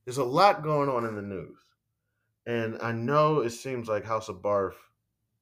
there's 0.04 0.18
a 0.18 0.25
lot 0.25 0.62
going 0.62 0.88
on 0.88 1.04
in 1.06 1.16
the 1.16 1.23
news, 1.23 1.58
and 2.46 2.78
I 2.82 2.92
know 2.92 3.40
it 3.40 3.50
seems 3.50 3.88
like 3.88 4.04
House 4.04 4.28
of 4.28 4.42
Barf 4.42 4.75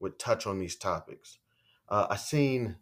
would 0.01 0.19
touch 0.19 0.47
on 0.47 0.59
these 0.59 0.77
topics. 0.77 1.39
Uh, 1.89 2.07
I 2.11 2.17
seen 2.17 2.77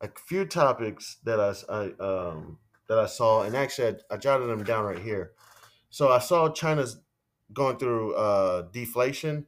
a 0.00 0.08
few 0.26 0.44
topics 0.44 1.18
that 1.24 1.40
I, 1.40 1.54
I 1.72 1.92
um 2.04 2.58
that 2.88 2.98
I 2.98 3.06
saw, 3.06 3.42
and 3.42 3.54
actually 3.54 3.96
I, 4.10 4.14
I 4.14 4.16
jotted 4.16 4.48
them 4.48 4.64
down 4.64 4.84
right 4.84 4.98
here. 4.98 5.32
So 5.90 6.08
I 6.08 6.18
saw 6.18 6.50
China's 6.50 7.00
going 7.52 7.78
through 7.78 8.14
uh, 8.14 8.62
deflation. 8.72 9.46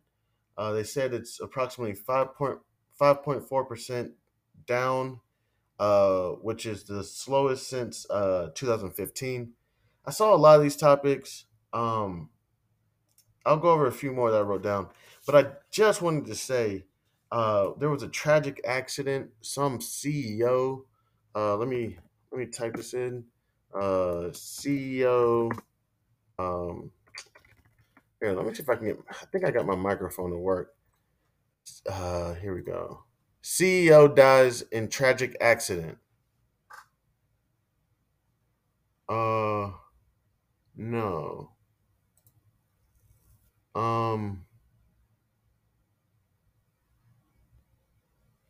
Uh, 0.56 0.72
they 0.72 0.84
said 0.84 1.14
it's 1.14 1.40
approximately 1.40 1.94
5.5.4 1.94 3.68
percent 3.68 4.12
down, 4.66 5.20
uh, 5.78 6.28
which 6.42 6.66
is 6.66 6.84
the 6.84 7.02
slowest 7.02 7.68
since 7.68 8.08
uh, 8.10 8.50
2015. 8.54 9.52
I 10.04 10.10
saw 10.10 10.34
a 10.34 10.36
lot 10.36 10.56
of 10.56 10.62
these 10.62 10.76
topics. 10.76 11.46
Um, 11.72 12.30
I'll 13.44 13.56
go 13.56 13.70
over 13.70 13.86
a 13.86 13.92
few 13.92 14.12
more 14.12 14.30
that 14.30 14.38
I 14.38 14.42
wrote 14.42 14.62
down, 14.62 14.88
but 15.26 15.34
I 15.34 15.50
just 15.70 16.02
wanted 16.02 16.26
to 16.26 16.34
say 16.34 16.84
uh, 17.30 17.70
there 17.78 17.90
was 17.90 18.02
a 18.02 18.08
tragic 18.08 18.60
accident. 18.66 19.30
Some 19.40 19.78
CEO. 19.78 20.82
Uh, 21.34 21.56
let 21.56 21.68
me 21.68 21.96
let 22.30 22.38
me 22.38 22.46
type 22.46 22.76
this 22.76 22.94
in. 22.94 23.24
Uh, 23.74 24.30
CEO. 24.32 25.50
Um, 26.38 26.90
here, 28.20 28.32
let 28.32 28.46
me 28.46 28.54
see 28.54 28.62
if 28.62 28.68
I 28.68 28.76
can 28.76 28.86
get. 28.86 28.98
I 29.10 29.24
think 29.32 29.44
I 29.44 29.50
got 29.50 29.66
my 29.66 29.74
microphone 29.74 30.30
to 30.30 30.36
work. 30.36 30.74
Uh, 31.90 32.34
here 32.34 32.54
we 32.54 32.62
go. 32.62 33.04
CEO 33.42 34.14
dies 34.14 34.62
in 34.62 34.88
tragic 34.88 35.36
accident. 35.40 35.98
Uh, 39.08 39.72
no. 40.76 41.50
Um. 43.74 44.44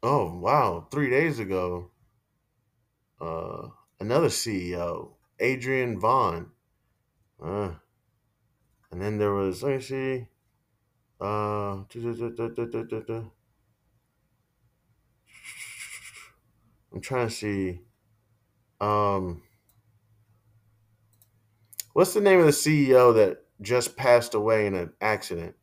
Oh 0.02 0.36
wow! 0.38 0.88
Three 0.90 1.10
days 1.10 1.38
ago, 1.38 1.90
uh, 3.20 3.68
another 4.00 4.28
CEO, 4.28 5.10
Adrian 5.38 6.00
Vaughn. 6.00 6.50
Uh, 7.42 7.72
and 8.90 9.00
then 9.00 9.18
there 9.18 9.32
was 9.32 9.62
let 9.62 9.76
me 9.76 9.80
see. 9.80 10.26
Uh, 11.20 11.84
I'm 16.92 17.00
trying 17.00 17.28
to 17.28 17.34
see. 17.34 17.80
Um, 18.80 19.42
what's 21.92 22.14
the 22.14 22.20
name 22.20 22.40
of 22.40 22.46
the 22.46 22.52
CEO 22.52 23.14
that 23.14 23.44
just 23.62 23.96
passed 23.96 24.34
away 24.34 24.66
in 24.66 24.74
an 24.74 24.92
accident? 25.00 25.56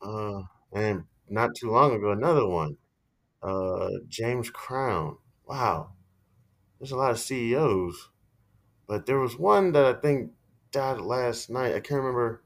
Uh, 0.00 0.42
and 0.72 1.04
not 1.28 1.54
too 1.54 1.70
long 1.70 1.94
ago, 1.94 2.10
another 2.12 2.46
one. 2.46 2.76
Uh, 3.42 3.90
James 4.08 4.50
Crown. 4.50 5.18
Wow, 5.46 5.92
there's 6.78 6.92
a 6.92 6.96
lot 6.96 7.12
of 7.12 7.20
CEOs, 7.20 8.10
but 8.88 9.06
there 9.06 9.20
was 9.20 9.38
one 9.38 9.72
that 9.72 9.84
I 9.86 9.94
think 10.00 10.32
died 10.72 11.00
last 11.00 11.50
night. 11.50 11.74
I 11.74 11.80
can't 11.80 12.00
remember. 12.02 12.44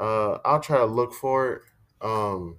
Uh, 0.00 0.38
I'll 0.44 0.60
try 0.60 0.78
to 0.78 0.86
look 0.86 1.14
for 1.14 1.52
it. 1.52 1.62
Um, 2.02 2.58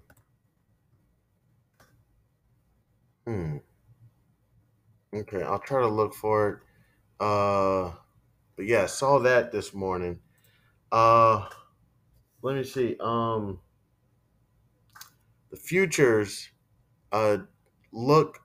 hmm. 3.25 3.57
Okay, 5.13 5.43
I'll 5.43 5.59
try 5.59 5.81
to 5.81 5.87
look 5.87 6.13
for 6.13 6.49
it. 6.49 6.59
Uh, 7.19 7.91
but 8.55 8.65
yeah, 8.65 8.85
saw 8.85 9.19
that 9.19 9.51
this 9.51 9.73
morning. 9.73 10.19
Uh, 10.91 11.47
let 12.41 12.55
me 12.55 12.63
see. 12.63 12.95
Um, 12.99 13.59
the 15.51 15.57
futures, 15.57 16.49
uh, 17.11 17.37
look. 17.91 18.39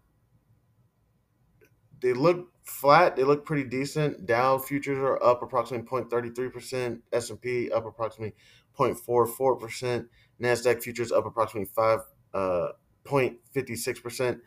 They 2.01 2.13
look 2.13 2.49
flat. 2.65 3.17
They 3.17 3.25
look 3.25 3.45
pretty 3.45 3.65
decent. 3.65 4.27
Dow 4.27 4.57
futures 4.59 4.99
are 4.99 5.23
up 5.23 5.43
approximately 5.43 5.87
0.33%. 5.87 7.01
S&P 7.13 7.71
up 7.71 7.85
approximately 7.85 8.35
0.44%. 8.79 10.07
NASDAQ 10.41 10.83
futures 10.83 11.13
up 11.13 11.27
approximately 11.27 11.71
5, 11.75 11.99
uh, 12.33 12.69
0.56%. 13.05 14.41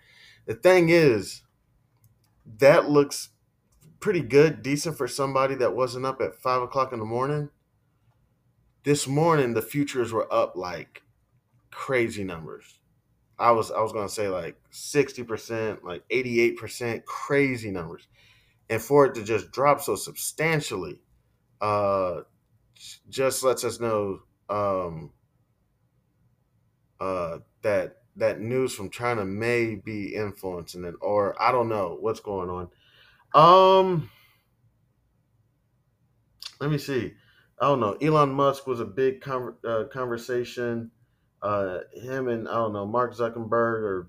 The 0.45 0.55
thing 0.55 0.89
is, 0.89 1.43
that 2.59 2.89
looks 2.89 3.29
pretty 3.99 4.21
good, 4.21 4.61
decent 4.61 4.97
for 4.97 5.07
somebody 5.07 5.55
that 5.55 5.75
wasn't 5.75 6.05
up 6.05 6.21
at 6.21 6.35
5 6.35 6.63
o'clock 6.63 6.91
in 6.91 6.99
the 6.99 7.05
morning. 7.05 7.49
This 8.83 9.07
morning, 9.07 9.53
the 9.53 9.61
futures 9.61 10.11
were 10.11 10.31
up 10.31 10.55
like 10.57 11.03
crazy 11.71 12.23
numbers. 12.23 12.79
I 13.39 13.51
was 13.51 13.71
I 13.71 13.81
was 13.81 13.93
gonna 13.93 14.09
say 14.09 14.27
like 14.27 14.57
60%, 14.71 15.83
like 15.83 16.07
88%, 16.09 17.05
crazy 17.05 17.71
numbers. 17.71 18.07
And 18.69 18.81
for 18.81 19.05
it 19.05 19.15
to 19.15 19.23
just 19.23 19.51
drop 19.51 19.81
so 19.81 19.95
substantially, 19.95 20.99
uh 21.61 22.21
just 23.09 23.43
lets 23.43 23.63
us 23.63 23.79
know 23.79 24.19
um 24.49 25.11
uh 26.99 27.39
that 27.61 28.02
that 28.15 28.39
news 28.39 28.75
from 28.75 28.89
China 28.89 29.25
may 29.25 29.75
be 29.75 30.15
influencing 30.15 30.83
it, 30.83 30.95
or 31.01 31.41
I 31.41 31.51
don't 31.51 31.69
know 31.69 31.97
what's 31.99 32.19
going 32.19 32.49
on. 32.49 32.69
Um 33.33 34.09
let 36.59 36.69
me 36.69 36.77
see. 36.77 37.13
I 37.59 37.67
don't 37.67 37.79
know. 37.79 37.93
Elon 37.93 38.31
Musk 38.31 38.67
was 38.67 38.79
a 38.79 38.85
big 38.85 39.21
con- 39.21 39.55
uh, 39.67 39.85
conversation 39.91 40.91
uh, 41.43 41.79
him 41.93 42.29
and 42.29 42.47
I 42.47 42.53
don't 42.53 42.73
know 42.73 42.85
Mark 42.85 43.13
Zuckerberg 43.13 43.83
or 43.83 44.07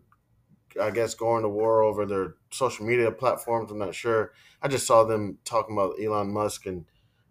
I 0.80 0.90
guess 0.90 1.14
going 1.14 1.42
to 1.42 1.48
war 1.48 1.82
over 1.82 2.06
their 2.06 2.36
social 2.50 2.86
media 2.86 3.10
platforms. 3.10 3.70
I'm 3.70 3.78
not 3.78 3.94
sure. 3.94 4.32
I 4.62 4.68
just 4.68 4.86
saw 4.86 5.04
them 5.04 5.38
talking 5.44 5.76
about 5.76 5.96
Elon 6.00 6.32
Musk 6.32 6.66
and 6.66 6.84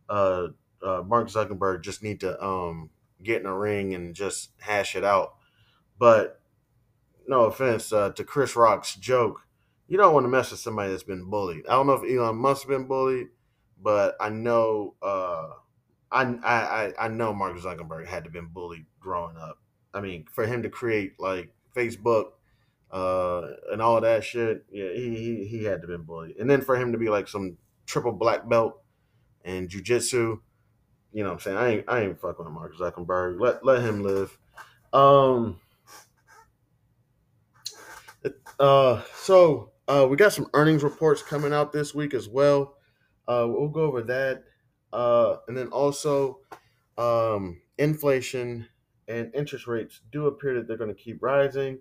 uh, 0.09 0.47
uh, 0.81 1.03
Mark 1.05 1.29
Zuckerberg 1.29 1.81
just 1.81 2.03
need 2.03 2.19
to 2.19 2.41
um, 2.43 2.89
get 3.23 3.41
in 3.41 3.47
a 3.47 3.57
ring 3.57 3.93
and 3.93 4.13
just 4.13 4.51
hash 4.59 4.95
it 4.95 5.05
out. 5.05 5.35
But 5.97 6.41
no 7.27 7.45
offense 7.45 7.91
uh, 7.93 8.11
to 8.11 8.23
Chris 8.23 8.55
Rock's 8.55 8.95
joke, 8.95 9.41
you 9.87 9.97
don't 9.97 10.13
want 10.13 10.23
to 10.25 10.29
mess 10.29 10.51
with 10.51 10.59
somebody 10.59 10.91
that's 10.91 11.03
been 11.03 11.29
bullied. 11.29 11.65
I 11.67 11.73
don't 11.73 11.87
know 11.87 11.93
if 11.93 12.09
Elon 12.09 12.37
Musk's 12.37 12.65
been 12.65 12.85
bullied, 12.85 13.27
but 13.81 14.15
I 14.19 14.29
know 14.29 14.95
uh, 15.01 15.49
I, 16.11 16.23
I 16.23 16.93
I 16.99 17.07
know 17.07 17.33
Mark 17.33 17.57
Zuckerberg 17.57 18.07
had 18.07 18.23
to 18.25 18.29
been 18.29 18.47
bullied 18.47 18.85
growing 18.99 19.37
up. 19.37 19.59
I 19.93 20.01
mean, 20.01 20.25
for 20.31 20.45
him 20.45 20.63
to 20.63 20.69
create 20.69 21.19
like 21.19 21.53
Facebook 21.75 22.31
uh, 22.91 23.47
and 23.71 23.81
all 23.81 23.99
that 24.01 24.23
shit, 24.23 24.65
yeah, 24.71 24.89
he, 24.93 25.15
he 25.15 25.47
he 25.47 25.63
had 25.63 25.81
to 25.81 25.87
been 25.87 26.03
bullied. 26.03 26.37
And 26.37 26.49
then 26.49 26.61
for 26.61 26.75
him 26.75 26.91
to 26.91 26.97
be 26.97 27.09
like 27.09 27.27
some 27.27 27.57
triple 27.85 28.11
black 28.11 28.47
belt 28.47 28.81
and 29.43 29.69
jujitsu, 29.69 30.39
you 31.11 31.23
know 31.23 31.29
what 31.29 31.33
I'm 31.33 31.39
saying? 31.39 31.57
I 31.57 31.67
ain't 31.69 31.85
I 31.87 32.01
ain't 32.01 32.19
fucking 32.19 32.45
with 32.45 32.53
Mark 32.53 32.75
Zuckerberg. 32.75 33.39
Let 33.39 33.65
let 33.65 33.81
him 33.81 34.03
live. 34.03 34.37
Um 34.93 35.59
uh 38.59 39.01
so 39.15 39.71
uh 39.87 40.07
we 40.09 40.17
got 40.17 40.33
some 40.33 40.49
earnings 40.53 40.83
reports 40.83 41.21
coming 41.21 41.53
out 41.53 41.71
this 41.71 41.93
week 41.93 42.13
as 42.13 42.27
well. 42.29 42.77
Uh 43.27 43.45
we'll 43.49 43.69
go 43.69 43.81
over 43.81 44.01
that. 44.03 44.43
Uh 44.91 45.37
and 45.47 45.57
then 45.57 45.67
also 45.67 46.39
um 46.97 47.61
inflation 47.77 48.67
and 49.07 49.33
interest 49.35 49.67
rates 49.67 50.01
do 50.11 50.27
appear 50.27 50.55
that 50.55 50.67
they're 50.67 50.77
going 50.77 50.93
to 50.93 51.01
keep 51.01 51.21
rising. 51.21 51.79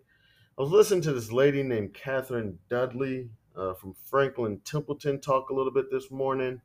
I 0.58 0.62
was 0.62 0.70
listening 0.70 1.02
to 1.02 1.12
this 1.12 1.32
lady 1.32 1.62
named 1.62 1.94
Catherine 1.94 2.58
Dudley. 2.70 3.30
uh, 3.56 3.74
from 3.74 3.94
Franklin 3.94 4.60
Templeton 4.64 5.20
talk 5.20 5.50
a 5.50 5.54
little 5.54 5.72
bit 5.72 5.90
this 5.90 6.10
morning. 6.10 6.62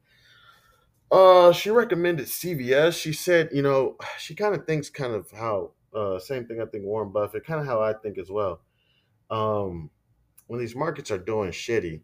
Uh, 1.12 1.52
she 1.54 1.70
recommended 1.70 2.28
CVS. 2.28 3.00
She 3.02 3.14
said, 3.14 3.50
you 3.54 3.62
know, 3.62 3.98
she 4.20 4.36
kind 4.36 4.56
of 4.56 4.66
thinks 4.66 4.90
kind 4.90 5.14
of 5.14 5.32
how 5.32 5.72
uh, 5.94 6.20
same 6.20 6.46
thing 6.46 6.62
I 6.62 6.66
think 6.66 6.84
Warren 6.84 7.12
Buffett, 7.12 7.46
kind 7.46 7.60
of 7.62 7.66
how 7.66 7.82
I 7.82 7.94
think 7.94 8.18
as 8.18 8.30
well. 8.30 8.62
Um, 9.30 9.90
when 10.48 10.60
these 10.60 10.76
markets 10.76 11.12
are 11.12 11.18
doing 11.18 11.52
shitty, 11.52 12.02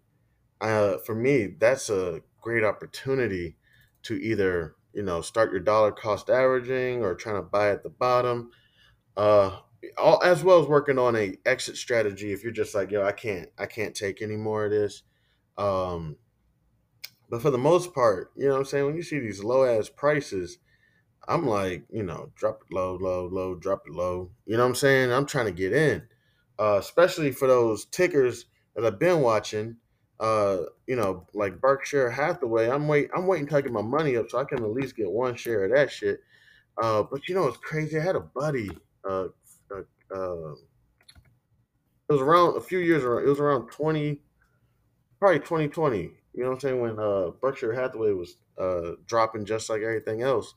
uh, 0.62 0.98
for 1.06 1.16
me, 1.16 1.56
that's 1.60 1.90
a 1.90 2.22
great 2.42 2.64
opportunity 2.64 3.58
to 4.04 4.16
either 4.16 4.76
you 4.94 5.04
know 5.04 5.22
start 5.22 5.52
your 5.52 5.62
dollar 5.62 5.92
cost 5.92 6.30
averaging 6.30 7.04
or 7.04 7.16
trying 7.16 7.36
to 7.36 7.42
buy 7.42 7.70
at 7.70 7.84
the 7.84 7.90
bottom. 7.90 8.52
Uh, 9.16 9.58
all, 9.98 10.22
as 10.24 10.44
well 10.44 10.62
as 10.62 10.68
working 10.68 10.98
on 10.98 11.16
a 11.16 11.36
exit 11.46 11.78
strategy 11.78 12.32
if 12.32 12.44
you're 12.44 12.52
just 12.52 12.74
like 12.74 12.92
yo, 12.92 13.04
I 13.04 13.12
can't, 13.12 13.50
I 13.58 13.66
can't 13.66 13.96
take 13.96 14.22
any 14.22 14.38
more 14.38 14.66
of 14.66 14.72
this. 14.72 15.04
Um, 15.58 16.18
but 17.30 17.42
for 17.42 17.50
the 17.50 17.58
most 17.58 17.94
part, 17.94 18.32
you 18.36 18.46
know 18.46 18.54
what 18.54 18.60
I'm 18.60 18.66
saying? 18.66 18.86
When 18.86 18.96
you 18.96 19.04
see 19.04 19.20
these 19.20 19.44
low 19.44 19.66
ass 19.66 19.90
prices, 19.90 20.60
I'm 21.28 21.48
like, 21.48 21.84
you 21.90 22.04
know, 22.04 22.32
drop 22.36 22.62
it 22.62 22.74
low, 22.74 22.96
low, 22.96 23.28
low, 23.28 23.56
drop 23.56 23.84
it 23.88 23.94
low. 23.94 24.32
You 24.46 24.58
know 24.58 24.64
what 24.64 24.70
I'm 24.70 24.76
saying? 24.76 25.12
I'm 25.12 25.26
trying 25.26 25.46
to 25.46 25.52
get 25.52 25.74
in. 25.74 26.04
Uh, 26.60 26.78
especially 26.80 27.32
for 27.32 27.48
those 27.48 27.86
tickers 27.86 28.46
that 28.76 28.86
I've 28.86 29.00
been 29.00 29.22
watching. 29.22 29.78
Uh, 30.20 30.64
you 30.88 30.96
know, 30.96 31.28
like 31.34 31.60
Berkshire 31.60 32.10
Hathaway. 32.10 32.70
I'm 32.70 32.88
wait 32.88 33.10
I'm 33.16 33.28
waiting 33.28 33.48
to 33.48 33.62
get 33.62 33.72
my 33.72 33.82
money 33.82 34.16
up 34.16 34.30
so 34.30 34.38
I 34.38 34.46
can 34.46 34.64
at 34.64 34.72
least 34.72 34.96
get 34.96 35.12
one 35.12 35.36
share 35.36 35.66
of 35.66 35.72
that 35.72 35.92
shit. 35.92 36.22
Uh, 36.82 37.04
but 37.04 37.28
you 37.28 37.36
know 37.36 37.48
it's 37.48 37.58
crazy. 37.58 38.00
I 38.00 38.04
had 38.04 38.16
a 38.16 38.22
buddy, 38.22 38.70
uh, 39.08 39.28
uh, 39.72 40.16
uh 40.16 40.54
it 42.10 42.14
was 42.14 42.22
around 42.22 42.58
a 42.58 42.62
few 42.62 42.80
years 42.80 43.04
around 43.04 43.26
it 43.26 43.30
was 43.30 43.40
around 43.40 43.68
20 43.70 44.20
probably 45.20 45.40
2020 45.40 45.98
you 45.98 46.12
know 46.36 46.50
what 46.50 46.54
i'm 46.54 46.60
saying 46.60 46.82
when 46.82 47.00
uh 47.00 47.32
berkshire 47.42 47.74
hathaway 47.74 48.12
was 48.12 48.38
uh 48.60 48.92
dropping 49.06 49.46
just 49.46 49.70
like 49.70 49.82
everything 49.82 50.22
else 50.22 50.54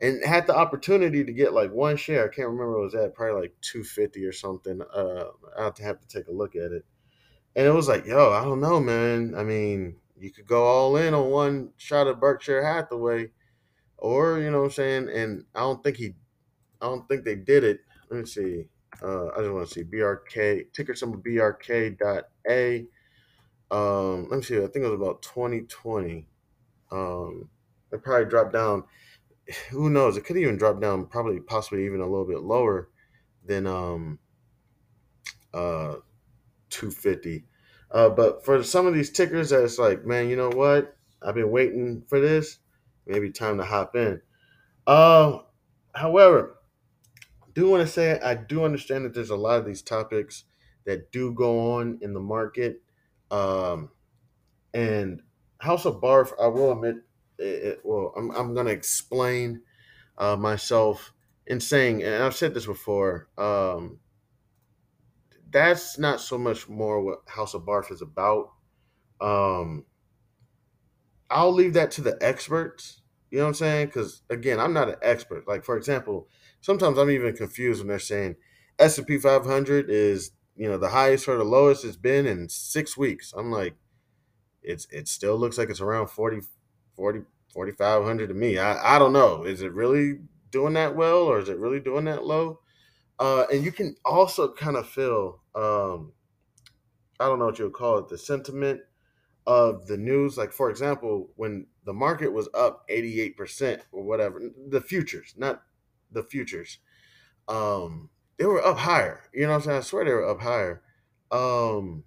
and 0.00 0.24
had 0.24 0.46
the 0.46 0.56
opportunity 0.56 1.24
to 1.24 1.32
get 1.32 1.52
like 1.52 1.72
one 1.72 1.96
share 1.96 2.24
i 2.24 2.34
can't 2.34 2.48
remember 2.48 2.72
what 2.72 2.80
it 2.80 2.84
was 2.84 2.94
at 2.94 3.14
probably 3.14 3.42
like 3.42 3.54
250 3.62 4.24
or 4.24 4.32
something 4.32 4.80
uh 4.94 5.24
i 5.58 5.64
have 5.64 5.74
to 5.74 5.82
have 5.82 6.00
to 6.00 6.06
take 6.08 6.28
a 6.28 6.32
look 6.32 6.54
at 6.56 6.72
it 6.72 6.84
and 7.56 7.66
it 7.66 7.72
was 7.72 7.88
like 7.88 8.06
yo 8.06 8.32
i 8.32 8.44
don't 8.44 8.60
know 8.60 8.80
man 8.80 9.34
i 9.36 9.42
mean 9.42 9.96
you 10.18 10.30
could 10.30 10.46
go 10.46 10.64
all 10.64 10.96
in 10.96 11.14
on 11.14 11.30
one 11.30 11.70
shot 11.76 12.06
of 12.06 12.20
berkshire 12.20 12.64
hathaway 12.64 13.30
or 13.96 14.38
you 14.38 14.50
know 14.50 14.58
what 14.58 14.64
i'm 14.66 14.70
saying 14.70 15.08
and 15.08 15.44
i 15.54 15.60
don't 15.60 15.82
think 15.82 15.96
he 15.96 16.14
i 16.80 16.86
don't 16.86 17.08
think 17.08 17.24
they 17.24 17.34
did 17.36 17.64
it 17.64 17.80
let 18.10 18.20
me 18.20 18.26
see 18.26 18.68
uh, 19.02 19.28
I 19.28 19.38
just 19.38 19.52
want 19.52 19.68
to 19.68 19.74
see 19.74 19.84
BRK 19.84 20.72
ticker 20.72 20.94
symbol 20.94 21.20
BRK 21.20 21.98
dot 21.98 22.24
A. 22.48 22.86
Um, 23.70 24.28
let 24.28 24.38
me 24.38 24.42
see. 24.42 24.56
I 24.56 24.66
think 24.66 24.76
it 24.84 24.90
was 24.90 25.00
about 25.00 25.22
2020. 25.22 26.26
Um, 26.90 27.48
it 27.92 28.02
probably 28.02 28.28
dropped 28.28 28.52
down. 28.52 28.84
Who 29.70 29.90
knows? 29.90 30.16
It 30.16 30.24
could 30.24 30.36
even 30.36 30.56
drop 30.56 30.80
down, 30.80 31.06
probably 31.06 31.40
possibly 31.40 31.86
even 31.86 32.00
a 32.00 32.06
little 32.06 32.26
bit 32.26 32.42
lower 32.42 32.88
than 33.44 33.66
um 33.66 34.18
uh 35.54 35.96
250. 36.70 37.44
Uh, 37.90 38.10
but 38.10 38.44
for 38.44 38.62
some 38.62 38.86
of 38.86 38.94
these 38.94 39.10
tickers, 39.10 39.50
that's 39.50 39.78
like, 39.78 40.04
man, 40.04 40.28
you 40.28 40.36
know 40.36 40.50
what? 40.50 40.96
I've 41.22 41.34
been 41.34 41.50
waiting 41.50 42.02
for 42.06 42.20
this. 42.20 42.58
Maybe 43.06 43.30
time 43.30 43.56
to 43.58 43.64
hop 43.64 43.96
in. 43.96 44.20
Uh, 44.86 45.38
however, 45.94 46.58
do 47.54 47.68
want 47.68 47.80
to 47.80 47.92
say 47.92 48.20
I 48.20 48.34
do 48.34 48.64
understand 48.64 49.04
that 49.04 49.14
there's 49.14 49.30
a 49.30 49.36
lot 49.36 49.58
of 49.58 49.66
these 49.66 49.82
topics 49.82 50.44
that 50.84 51.10
do 51.10 51.32
go 51.32 51.72
on 51.72 51.98
in 52.02 52.12
the 52.12 52.20
market. 52.20 52.82
Um, 53.30 53.90
and 54.74 55.22
House 55.58 55.84
of 55.86 56.00
Barf, 56.00 56.32
I 56.40 56.46
will 56.46 56.72
admit, 56.72 56.96
it, 57.38 57.80
well, 57.84 58.12
I'm, 58.16 58.30
I'm 58.32 58.54
going 58.54 58.66
to 58.66 58.72
explain 58.72 59.62
uh, 60.16 60.36
myself 60.36 61.12
in 61.46 61.60
saying, 61.60 62.02
and 62.02 62.22
I've 62.22 62.36
said 62.36 62.54
this 62.54 62.66
before, 62.66 63.28
um, 63.38 64.00
that's 65.50 65.98
not 65.98 66.20
so 66.20 66.36
much 66.36 66.68
more 66.68 67.02
what 67.02 67.20
House 67.26 67.54
of 67.54 67.62
Barf 67.62 67.90
is 67.90 68.02
about. 68.02 68.50
Um, 69.20 69.86
I'll 71.30 71.52
leave 71.52 71.74
that 71.74 71.90
to 71.92 72.02
the 72.02 72.18
experts. 72.20 73.02
You 73.30 73.38
know 73.38 73.44
what 73.44 73.48
I'm 73.48 73.54
saying? 73.54 73.86
Because 73.86 74.22
again, 74.30 74.58
I'm 74.58 74.72
not 74.72 74.88
an 74.88 74.96
expert. 75.02 75.46
Like 75.46 75.64
for 75.64 75.76
example, 75.76 76.28
sometimes 76.60 76.98
I'm 76.98 77.10
even 77.10 77.36
confused 77.36 77.80
when 77.80 77.88
they're 77.88 77.98
saying 77.98 78.36
S&P 78.78 79.18
500 79.18 79.90
is 79.90 80.30
you 80.56 80.68
know 80.68 80.78
the 80.78 80.88
highest 80.88 81.28
or 81.28 81.36
the 81.36 81.44
lowest 81.44 81.84
it's 81.84 81.96
been 81.96 82.26
in 82.26 82.48
six 82.48 82.96
weeks. 82.96 83.32
I'm 83.36 83.50
like, 83.50 83.76
it's 84.62 84.86
it 84.90 85.08
still 85.08 85.36
looks 85.36 85.58
like 85.58 85.70
it's 85.70 85.80
around 85.80 86.08
40, 86.08 86.40
40 86.98 87.20
4500 87.54 88.26
to 88.26 88.34
me. 88.34 88.58
I 88.58 88.96
I 88.96 88.98
don't 88.98 89.12
know. 89.12 89.44
Is 89.44 89.62
it 89.62 89.72
really 89.72 90.18
doing 90.50 90.74
that 90.74 90.96
well 90.96 91.22
or 91.22 91.38
is 91.38 91.48
it 91.48 91.58
really 91.58 91.78
doing 91.78 92.04
that 92.06 92.24
low? 92.24 92.60
Uh, 93.20 93.44
and 93.52 93.64
you 93.64 93.72
can 93.72 93.94
also 94.04 94.52
kind 94.52 94.76
of 94.76 94.88
feel 94.88 95.40
um, 95.54 96.12
I 97.20 97.26
don't 97.26 97.38
know 97.38 97.46
what 97.46 97.58
you 97.58 97.66
would 97.66 97.74
call 97.74 97.98
it 97.98 98.08
the 98.08 98.18
sentiment 98.18 98.80
of 99.46 99.86
the 99.86 99.96
news. 99.96 100.36
Like 100.36 100.52
for 100.52 100.70
example, 100.70 101.30
when 101.36 101.66
the 101.84 101.94
market 101.94 102.32
was 102.32 102.48
up 102.52 102.84
88% 102.90 103.80
or 103.92 104.02
whatever, 104.02 104.42
the 104.68 104.80
futures, 104.80 105.34
not 105.36 105.62
the 106.10 106.24
futures. 106.24 106.78
Um, 107.46 108.10
they 108.38 108.44
were 108.44 108.64
up 108.64 108.78
higher. 108.78 109.22
You 109.32 109.42
know 109.42 109.50
what 109.50 109.54
I'm 109.54 109.62
saying? 109.62 109.78
I 109.78 109.82
swear 109.82 110.04
they 110.04 110.12
were 110.12 110.28
up 110.28 110.40
higher. 110.40 110.82
Um, 111.30 112.04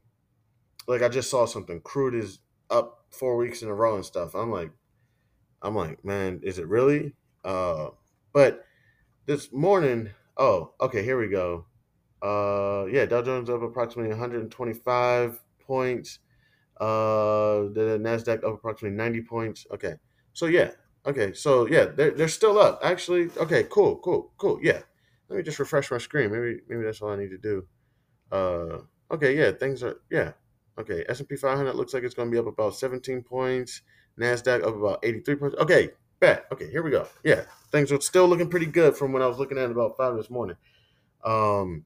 like 0.88 1.02
I 1.02 1.08
just 1.10 1.30
saw 1.30 1.46
something. 1.46 1.80
Crude 1.82 2.16
is 2.16 2.40
up 2.70 3.06
four 3.10 3.38
weeks 3.38 3.62
in 3.62 3.70
a 3.70 3.74
row 3.74 3.96
and 3.96 4.06
stuff. 4.06 4.36
I'm 4.36 4.52
like, 4.52 4.72
I'm 5.62 5.76
like, 5.76 6.04
man, 6.04 6.40
is 6.44 6.60
it 6.60 6.68
really? 6.68 7.14
Uh, 7.44 7.90
but 8.34 8.66
this 9.26 9.52
morning, 9.52 10.10
oh, 10.38 10.74
okay, 10.82 11.04
here 11.04 11.20
we 11.20 11.28
go. 11.30 11.66
Uh, 12.22 12.86
yeah, 12.86 13.06
Dow 13.06 13.22
Jones 13.22 13.50
up 13.50 13.62
approximately 13.62 14.10
125 14.10 15.40
points. 15.60 16.20
Uh, 16.80 17.70
the 17.74 18.00
Nasdaq 18.02 18.44
up 18.44 18.56
approximately 18.56 18.98
90 18.98 19.22
points. 19.22 19.68
Okay, 19.72 19.94
so 20.34 20.48
yeah, 20.48 20.72
okay, 21.06 21.34
so 21.34 21.68
yeah, 21.68 21.86
they're 21.86 22.12
they're 22.12 22.28
still 22.28 22.60
up. 22.60 22.80
Actually, 22.84 23.30
okay, 23.38 23.64
cool, 23.70 23.98
cool, 23.98 24.32
cool. 24.38 24.60
Yeah, 24.62 24.82
let 25.30 25.38
me 25.38 25.44
just 25.44 25.60
refresh 25.60 25.92
my 25.92 25.98
screen. 26.00 26.32
Maybe 26.32 26.62
maybe 26.68 26.84
that's 26.84 27.02
all 27.02 27.12
I 27.12 27.18
need 27.18 27.30
to 27.30 27.38
do. 27.38 27.66
Uh, 28.32 28.80
okay, 29.12 29.38
yeah, 29.38 29.52
things 29.52 29.84
are 29.84 29.98
yeah. 30.10 30.32
Okay, 30.80 31.06
S 31.08 31.20
and 31.20 31.30
P 31.30 31.36
500 31.36 31.76
looks 31.76 31.94
like 31.94 32.04
it's 32.04 32.16
going 32.16 32.30
to 32.30 32.32
be 32.32 32.40
up 32.40 32.48
about 32.48 32.76
17 32.76 33.22
points. 33.24 33.82
Nasdaq 34.22 34.64
up 34.64 34.76
about 34.76 35.02
83%. 35.02 35.56
Okay, 35.56 35.90
bet. 36.20 36.46
Okay, 36.52 36.70
here 36.70 36.84
we 36.84 36.92
go. 36.92 37.08
Yeah, 37.24 37.44
things 37.72 37.92
are 37.92 38.00
still 38.00 38.28
looking 38.28 38.50
pretty 38.50 38.68
good 38.68 38.96
from 38.96 39.12
when 39.12 39.22
I 39.22 39.28
was 39.28 39.38
looking 39.40 39.58
at 39.58 39.72
about 39.72 39.98
five 39.98 40.16
this 40.16 40.30
morning. 40.30 40.58
Um, 41.24 41.86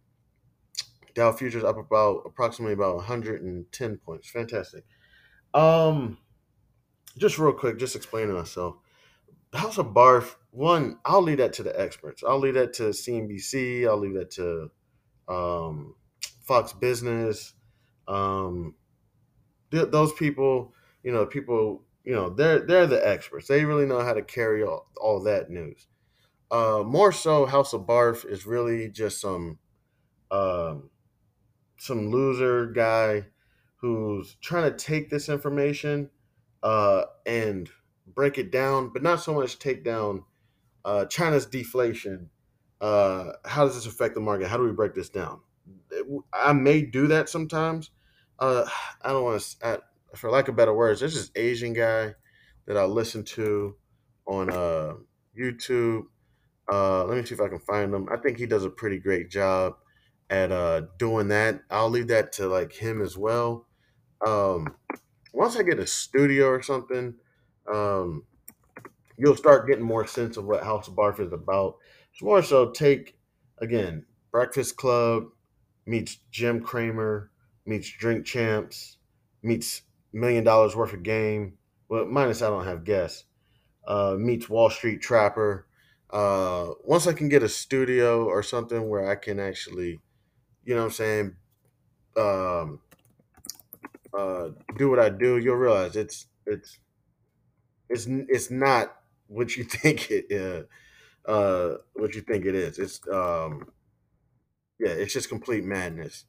Dow 1.16 1.32
futures 1.32 1.64
up 1.64 1.78
about 1.78 2.24
approximately 2.26 2.74
about 2.74 2.98
110 2.98 3.98
points. 3.98 4.30
Fantastic. 4.30 4.84
Um, 5.54 6.18
just 7.18 7.40
real 7.40 7.54
quick, 7.54 7.80
just 7.80 7.96
explaining 7.96 8.36
myself. 8.36 8.76
House 9.54 9.78
of 9.78 9.88
Barf, 9.88 10.36
one, 10.52 11.00
I'll 11.06 11.22
leave 11.22 11.38
that 11.38 11.54
to 11.54 11.64
the 11.64 11.80
experts. 11.80 12.22
I'll 12.28 12.40
leave 12.40 12.56
that 12.56 12.74
to 12.74 12.84
CNBC. 12.90 13.88
I'll 13.88 13.98
leave 13.98 14.16
that 14.16 14.32
to 14.32 14.70
um, 15.30 15.96
Fox 16.42 16.74
Business. 16.74 17.54
Um, 18.10 18.76
th- 19.72 19.92
those 19.92 20.12
people, 20.14 20.74
you 21.02 21.14
know, 21.14 21.26
people, 21.26 21.85
you 22.06 22.14
know, 22.14 22.30
they're 22.30 22.60
they're 22.60 22.88
the 22.88 23.06
experts. 23.06 23.48
They 23.48 23.66
really 23.66 23.86
know 23.86 24.02
how 24.02 24.14
to 24.14 24.22
carry 24.22 24.64
all, 24.64 24.88
all 24.98 25.24
that 25.24 25.50
news. 25.50 25.88
Uh, 26.52 26.84
more 26.86 27.12
so, 27.12 27.46
House 27.46 27.74
of 27.74 27.82
Barf 27.82 28.26
is 28.30 28.46
really 28.46 28.90
just 28.90 29.20
some 29.20 29.58
um, 30.30 30.90
some 31.78 32.12
loser 32.12 32.68
guy 32.68 33.26
who's 33.78 34.36
trying 34.42 34.72
to 34.72 34.78
take 34.78 35.10
this 35.10 35.30
information 35.30 36.10
uh, 36.64 37.04
and 37.26 37.70
break 38.08 38.38
it 38.38 38.52
down, 38.52 38.92
but 38.94 39.04
not 39.04 39.22
so 39.22 39.34
much 39.34 39.58
take 39.60 39.84
down 39.84 40.24
uh, 40.86 41.06
China's 41.06 41.46
deflation. 41.46 42.30
Uh, 42.80 43.32
how 43.46 43.66
does 43.66 43.76
this 43.76 43.88
affect 43.88 44.14
the 44.14 44.22
market? 44.22 44.48
How 44.48 44.58
do 44.58 44.64
we 44.64 44.72
break 44.72 44.94
this 44.94 45.10
down? 45.10 45.40
I 46.34 46.54
may 46.54 46.84
do 46.84 47.08
that 47.08 47.30
sometimes. 47.30 47.90
Uh, 48.38 48.66
I 49.02 49.10
don't 49.10 49.24
want 49.24 49.42
to, 49.42 49.82
for 50.16 50.30
lack 50.30 50.48
of 50.48 50.56
better 50.56 50.74
words, 50.74 51.00
there's 51.00 51.16
this 51.16 51.32
Asian 51.36 51.74
guy 51.74 52.14
that 52.66 52.78
I 52.78 52.86
listen 52.86 53.24
to 53.24 53.76
on 54.28 54.50
uh, 54.50 54.94
YouTube. 55.38 56.04
Uh, 56.72 57.06
let 57.06 57.18
me 57.18 57.26
see 57.26 57.36
if 57.36 57.42
I 57.42 57.48
can 57.48 57.60
find 57.60 57.94
him. 57.94 58.08
I 58.12 58.18
think 58.18 58.38
he 58.38 58.46
does 58.46 58.66
a 58.66 58.70
pretty 58.70 58.98
great 58.98 59.30
job 59.30 59.76
at 60.30 60.52
uh, 60.52 60.84
doing 60.98 61.28
that. 61.30 61.62
I'll 61.70 61.90
leave 61.90 62.08
that 62.08 62.32
to 62.34 62.48
like 62.48 62.74
him 62.74 63.02
as 63.02 63.18
well. 63.18 63.68
Um, 64.26 64.76
once 65.34 65.56
I 65.58 65.64
get 65.64 65.80
a 65.80 65.86
studio 65.86 66.48
or 66.48 66.64
something, 66.64 67.16
um, 67.72 68.24
you'll 69.18 69.36
start 69.36 69.68
getting 69.68 69.84
more 69.84 70.08
sense 70.08 70.38
of 70.38 70.46
what 70.46 70.64
House 70.64 70.88
of 70.88 70.96
Barf 70.96 71.20
is 71.20 71.34
about. 71.34 71.76
It's 72.12 72.22
more 72.22 72.42
so 72.42 72.72
take 72.72 73.18
again 73.60 74.06
Breakfast 74.32 74.78
Club 74.78 75.26
meets 75.86 76.18
Jim 76.32 76.62
Cramer 76.62 77.32
meets 77.66 77.90
Drink 77.90 78.26
Champs 78.26 78.98
meets 79.44 79.82
million 80.16 80.44
dollars 80.44 80.76
worth 80.76 80.94
of 80.94 81.04
game. 81.04 81.58
Well, 81.90 82.06
minus 82.06 82.42
I 82.42 82.50
don't 82.50 82.66
have 82.66 82.86
guess. 82.86 83.26
Uh, 83.86 84.16
meets 84.18 84.50
Wall 84.50 84.70
Street 84.70 85.02
Trapper. 85.02 85.68
Uh, 86.10 86.70
once 86.84 87.06
I 87.06 87.14
can 87.14 87.30
get 87.30 87.44
a 87.44 87.50
studio 87.50 88.26
or 88.26 88.42
something 88.42 88.90
where 88.90 89.08
I 89.08 89.16
can 89.16 89.40
actually, 89.40 90.00
you 90.64 90.74
know, 90.74 90.82
what 90.82 90.86
I'm 90.86 90.92
saying, 90.92 91.36
um, 92.18 92.80
uh, 94.18 94.50
do 94.78 94.90
what 94.90 95.00
I 95.00 95.10
do, 95.10 95.38
you'll 95.38 95.58
realize 95.58 95.96
it's 95.96 96.28
it's 96.46 96.80
it's 97.90 98.08
it's 98.08 98.50
not 98.50 98.96
what 99.28 99.58
you 99.58 99.64
think 99.66 100.10
it 100.10 100.26
uh, 101.28 101.30
uh 101.30 101.78
what 101.94 102.16
you 102.16 102.22
think 102.22 102.46
it 102.46 102.56
is. 102.56 102.80
It's 102.80 103.02
um 103.12 103.68
yeah, 104.80 104.92
it's 104.92 105.14
just 105.14 105.30
complete 105.30 105.66
madness. 105.66 106.26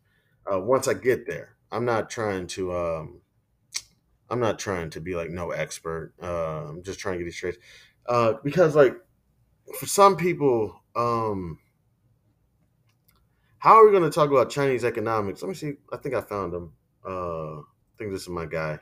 Uh, 0.51 0.61
once 0.61 0.89
I 0.89 0.95
get 0.95 1.27
there, 1.27 1.57
I'm 1.71 1.85
not 1.85 2.11
trying 2.11 2.49
to 2.49 2.75
um 2.77 3.21
I'm 4.29 4.41
not 4.41 4.59
trying 4.59 4.91
to 4.91 5.01
be 5.01 5.15
like 5.15 5.31
no 5.31 5.51
expert. 5.51 6.13
Uh, 6.23 6.69
I'm 6.69 6.83
just 6.83 6.99
trying 6.99 7.19
to 7.19 7.25
get 7.25 7.31
it 7.31 7.35
straight. 7.35 7.59
Uh, 8.07 8.35
because 8.43 8.75
like 8.75 8.97
for 9.79 9.87
some 9.87 10.17
people, 10.17 10.81
um, 10.95 11.59
how 13.59 13.75
are 13.75 13.85
we 13.85 13.91
going 13.91 14.03
to 14.03 14.11
talk 14.11 14.31
about 14.31 14.51
Chinese 14.51 14.85
economics? 14.85 15.43
Let 15.43 15.49
me 15.49 15.55
see. 15.55 15.75
I 15.93 15.97
think 15.97 16.15
I 16.15 16.21
found 16.21 16.55
him. 16.55 16.73
Uh, 17.05 17.59
I 17.59 17.99
think 17.99 18.13
this 18.13 18.23
is 18.23 18.29
my 18.29 18.47
guy. 18.47 18.79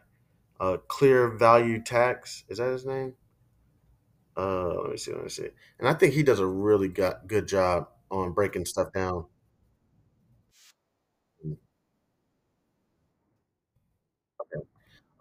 Uh, 0.61 0.79
Clear 0.89 1.29
Value 1.29 1.83
Tax. 1.83 2.45
Is 2.49 2.59
that 2.59 2.71
his 2.71 2.87
name? 2.87 3.15
Uh, 4.37 4.81
let 4.83 4.91
me 4.91 4.97
see. 4.97 5.13
Let 5.13 5.23
me 5.23 5.29
see. 5.29 5.49
And 5.79 5.89
I 5.89 5.95
think 5.95 6.15
he 6.15 6.23
does 6.23 6.41
a 6.41 6.47
really 6.47 6.89
got, 6.89 7.27
good 7.27 7.47
job 7.47 7.89
on 8.11 8.33
breaking 8.33 8.67
stuff 8.67 8.93
down. 8.93 9.27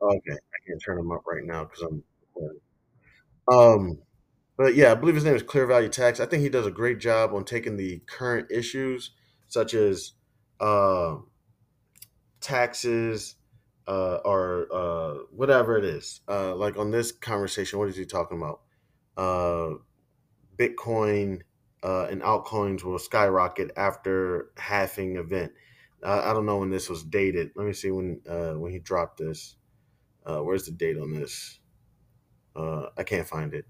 Okay. 0.04 0.32
I 0.32 0.68
can't 0.68 0.82
turn 0.86 1.00
him 1.00 1.12
up 1.12 1.24
right 1.26 1.44
now 1.44 1.66
because 1.66 1.82
I'm. 1.84 2.04
Um, 3.52 4.00
but 4.58 4.76
yeah, 4.76 4.92
I 4.92 4.96
believe 4.96 5.16
his 5.16 5.24
name 5.24 5.36
is 5.36 5.44
Clear 5.44 5.66
Value 5.66 5.90
Tax. 5.90 6.20
I 6.20 6.26
think 6.26 6.44
he 6.44 6.50
does 6.50 6.68
a 6.68 6.72
great 6.72 7.00
job 7.00 7.34
on 7.34 7.46
taking 7.46 7.78
the 7.78 8.02
current 8.08 8.52
issues 8.52 9.12
such 9.48 9.74
as 9.74 10.14
uh, 10.60 11.16
taxes 12.42 13.36
uh, 13.88 14.18
or 14.26 14.68
uh, 14.74 15.14
whatever 15.32 15.78
it 15.78 15.86
is. 15.86 16.22
Uh, 16.28 16.56
like 16.56 16.78
on 16.78 16.92
this 16.92 17.12
conversation, 17.12 17.80
what 17.80 17.90
is 17.90 17.98
he 17.98 18.06
talking 18.06 18.38
about? 18.38 18.62
Uh, 19.18 19.76
Bitcoin 20.58 21.42
uh, 21.84 22.08
and 22.10 22.22
altcoins 22.22 22.84
will 22.84 23.00
skyrocket 23.00 23.72
after 23.76 24.50
halving 24.58 25.18
event. 25.18 25.52
I 26.06 26.34
don't 26.34 26.46
know 26.46 26.58
when 26.58 26.70
this 26.70 26.90
was 26.90 27.02
dated. 27.04 27.52
Let 27.56 27.66
me 27.66 27.72
see 27.72 27.90
when 27.90 28.20
uh, 28.30 28.54
when 28.54 28.74
he 28.74 28.80
dropped 28.80 29.20
this. 29.20 29.56
Uh, 30.26 30.40
where's 30.40 30.66
the 30.66 30.72
date 30.72 30.98
on 30.98 31.14
this? 31.14 31.60
Uh, 32.56 32.88
I 32.98 33.04
can't 33.04 33.28
find 33.28 33.54
it. 33.54 33.66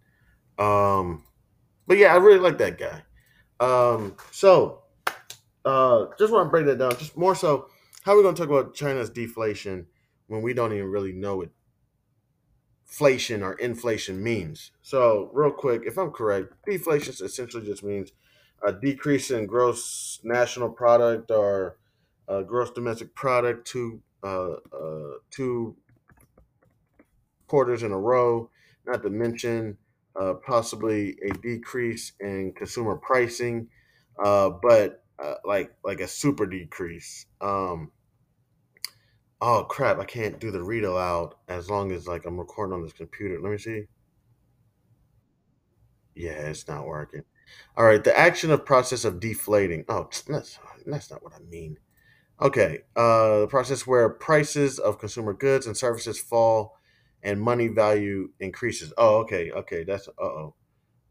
Um, 0.59 1.23
but 1.87 1.97
yeah, 1.97 2.13
I 2.13 2.17
really 2.17 2.39
like 2.39 2.57
that 2.59 2.77
guy. 2.77 3.03
Um, 3.59 4.15
so 4.31 4.83
uh, 5.65 6.07
just 6.19 6.33
want 6.33 6.47
to 6.47 6.49
break 6.49 6.65
that 6.65 6.77
down. 6.77 6.97
Just 6.97 7.17
more 7.17 7.35
so, 7.35 7.67
how 8.03 8.13
are 8.13 8.17
we 8.17 8.23
going 8.23 8.35
to 8.35 8.41
talk 8.41 8.49
about 8.49 8.73
China's 8.73 9.09
deflation 9.09 9.87
when 10.27 10.41
we 10.41 10.53
don't 10.53 10.73
even 10.73 10.89
really 10.89 11.13
know 11.13 11.37
what 11.37 11.49
inflation 12.85 13.41
or 13.41 13.53
inflation 13.53 14.21
means? 14.21 14.71
So, 14.81 15.29
real 15.33 15.51
quick, 15.51 15.83
if 15.85 15.97
I'm 15.97 16.11
correct, 16.11 16.53
deflation 16.65 17.13
essentially 17.25 17.65
just 17.65 17.83
means 17.83 18.11
a 18.65 18.73
decrease 18.73 19.31
in 19.31 19.45
gross 19.45 20.19
national 20.23 20.69
product 20.69 21.31
or 21.31 21.77
uh, 22.27 22.41
gross 22.41 22.71
domestic 22.71 23.13
product 23.15 23.67
to 23.67 24.01
uh, 24.23 24.53
uh, 24.53 25.11
two 25.31 25.75
quarters 27.53 27.83
in 27.83 27.91
a 27.91 27.99
row. 27.99 28.49
Not 28.87 29.03
to 29.03 29.11
mention 29.11 29.77
uh, 30.19 30.33
possibly 30.43 31.15
a 31.23 31.33
decrease 31.35 32.13
in 32.19 32.51
consumer 32.53 32.95
pricing, 32.95 33.67
uh, 34.17 34.49
but 34.49 35.03
uh, 35.23 35.35
like 35.45 35.71
like 35.83 35.99
a 35.99 36.07
super 36.07 36.47
decrease. 36.47 37.27
Um, 37.41 37.91
oh 39.39 39.65
crap! 39.69 39.99
I 39.99 40.05
can't 40.05 40.39
do 40.39 40.49
the 40.49 40.63
read 40.63 40.83
aloud 40.83 41.35
as 41.47 41.69
long 41.69 41.91
as 41.91 42.07
like 42.07 42.25
I'm 42.25 42.39
recording 42.39 42.73
on 42.73 42.81
this 42.81 42.93
computer. 42.93 43.39
Let 43.39 43.51
me 43.51 43.59
see. 43.59 43.83
Yeah, 46.15 46.49
it's 46.49 46.67
not 46.67 46.87
working. 46.87 47.21
All 47.77 47.85
right, 47.85 48.03
the 48.03 48.17
action 48.17 48.49
of 48.49 48.65
process 48.65 49.05
of 49.05 49.19
deflating. 49.19 49.85
Oh, 49.87 50.09
that's 50.27 50.57
that's 50.87 51.11
not 51.11 51.21
what 51.21 51.33
I 51.35 51.39
mean. 51.51 51.77
Okay, 52.41 52.79
uh, 52.95 53.41
the 53.41 53.47
process 53.47 53.85
where 53.85 54.09
prices 54.09 54.79
of 54.79 54.97
consumer 54.97 55.33
goods 55.33 55.67
and 55.67 55.77
services 55.77 56.19
fall 56.19 56.79
and 57.23 57.41
money 57.41 57.67
value 57.69 58.29
increases. 58.39 58.93
Oh, 58.97 59.17
okay, 59.19 59.51
okay, 59.51 59.83
that's 59.83 60.07
uh 60.07 60.11
oh. 60.21 60.55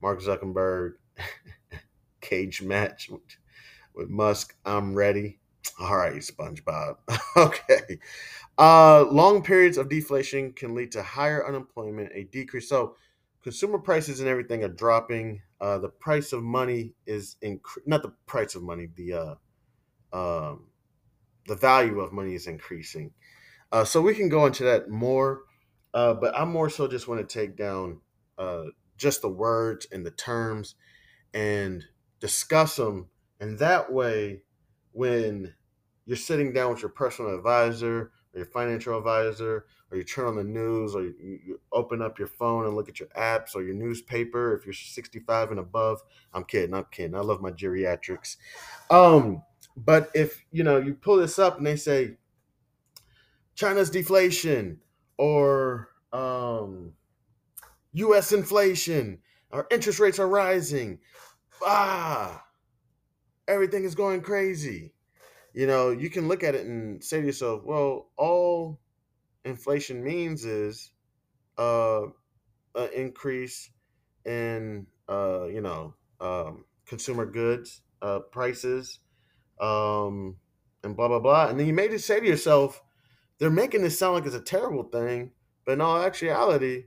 Mark 0.03 0.21
Zuckerberg 0.21 0.95
cage 2.21 2.61
match 2.61 3.09
with, 3.09 3.23
with 3.95 4.09
Musk. 4.09 4.57
I'm 4.65 4.95
ready. 4.95 5.39
All 5.81 5.97
right, 5.97 6.15
SpongeBob. 6.17 6.97
okay. 7.37 8.01
Uh, 8.59 9.05
long 9.11 9.43
periods 9.43 9.79
of 9.79 9.89
deflation 9.89 10.53
can 10.53 10.75
lead 10.75 10.93
to 10.93 11.03
higher 11.03 11.47
unemployment, 11.47 12.11
a 12.15 12.25
decrease. 12.25 12.69
So, 12.69 12.97
consumer 13.43 13.79
prices 13.79 14.21
and 14.21 14.29
everything 14.29 14.65
are 14.65 14.69
dropping. 14.69 15.43
Uh, 15.61 15.79
the 15.79 15.89
price 15.89 16.33
of 16.33 16.43
money 16.43 16.95
is 17.07 17.37
incre- 17.43 17.87
not 17.87 18.03
the 18.03 18.13
price 18.27 18.57
of 18.57 18.63
money. 18.63 18.89
The 18.97 19.13
uh, 19.15 19.35
um, 20.13 20.67
the 21.47 21.57
value 21.57 22.01
of 22.01 22.13
money 22.13 22.35
is 22.35 22.47
increasing. 22.47 23.13
Uh, 23.71 23.85
so 23.85 24.03
we 24.03 24.15
can 24.15 24.29
go 24.29 24.47
into 24.47 24.65
that 24.65 24.91
more, 24.91 25.43
uh, 25.95 26.15
but 26.15 26.37
I 26.37 26.45
more 26.45 26.71
so 26.71 26.89
just 26.89 27.09
want 27.09 27.27
to 27.27 27.39
take 27.39 27.57
down 27.57 28.01
uh, 28.39 28.65
just 28.97 29.23
the 29.23 29.29
words 29.29 29.87
and 29.93 30.05
the 30.05 30.11
terms 30.11 30.75
and 31.35 31.85
discuss 32.21 32.77
them. 32.77 33.09
And 33.41 33.59
that 33.59 33.93
way, 33.93 34.43
when 34.93 35.55
you're 36.07 36.17
sitting 36.17 36.53
down 36.53 36.71
with 36.73 36.83
your 36.83 36.91
personal 36.91 37.35
advisor 37.35 38.13
or 38.35 38.39
your 38.39 38.47
financial 38.47 38.97
advisor, 38.97 39.67
or 39.91 39.99
you 39.99 40.05
turn 40.05 40.27
on 40.27 40.37
the 40.37 40.45
news, 40.45 40.95
or 40.95 41.03
you, 41.03 41.15
you 41.21 41.61
open 41.71 42.01
up 42.01 42.19
your 42.19 42.29
phone 42.29 42.65
and 42.65 42.75
look 42.75 42.89
at 42.89 42.99
your 42.99 43.11
apps 43.11 43.55
or 43.55 43.63
your 43.63 43.75
newspaper, 43.75 44.57
if 44.57 44.65
you're 44.65 44.73
65 44.73 45.51
and 45.51 45.61
above, 45.61 46.01
I'm 46.33 46.45
kidding, 46.45 46.75
I'm 46.75 46.87
kidding. 46.91 47.15
I 47.15 47.21
love 47.21 47.43
my 47.43 47.51
geriatrics. 47.51 48.39
Um, 48.91 49.43
but 49.77 50.11
if 50.15 50.45
you 50.51 50.65
know 50.65 50.79
you 50.79 50.95
pull 50.95 51.17
this 51.17 51.39
up 51.39 51.59
and 51.59 51.67
they 51.67 51.77
say 51.77 52.17
China's 53.55 53.91
deflation 53.91 54.81
or 55.19 55.89
um, 56.13 56.93
U.S. 57.93 58.33
inflation, 58.33 59.19
our 59.51 59.67
interest 59.71 60.01
rates 60.01 60.19
are 60.19 60.29
rising, 60.29 60.99
ah, 61.65 62.45
everything 63.49 63.85
is 63.85 63.95
going 63.95 64.23
crazy. 64.23 64.95
You 65.55 65.67
know, 65.67 65.91
you 65.91 66.09
can 66.09 66.29
look 66.29 66.43
at 66.43 66.55
it 66.55 66.67
and 66.67 67.03
say 67.05 67.21
to 67.21 67.27
yourself, 67.27 67.63
well, 67.65 68.09
all 68.17 68.81
inflation 69.45 70.03
means 70.03 70.45
is 70.45 70.91
uh, 71.59 72.03
an 72.75 72.89
increase 72.95 73.71
in, 74.25 74.87
uh, 75.09 75.47
you 75.47 75.61
know, 75.61 75.95
um, 76.21 76.65
consumer 76.87 77.27
goods 77.27 77.83
uh, 78.01 78.21
prices 78.21 79.01
um, 79.61 80.37
and 80.85 80.97
blah 80.97 81.09
blah 81.09 81.21
blah. 81.21 81.49
And 81.49 81.59
then 81.59 81.67
you 81.67 81.73
may 81.73 81.89
just 81.89 82.07
say 82.07 82.21
to 82.21 82.27
yourself, 82.27 82.83
they're 83.43 83.51
making 83.51 83.83
this 83.83 83.99
sound 83.99 84.15
like 84.15 84.25
it's 84.25 84.37
a 84.37 84.41
terrible 84.41 84.85
thing, 84.85 85.33
but 85.67 85.73
in 85.73 85.81
all 85.81 86.01
actuality, 86.01 86.85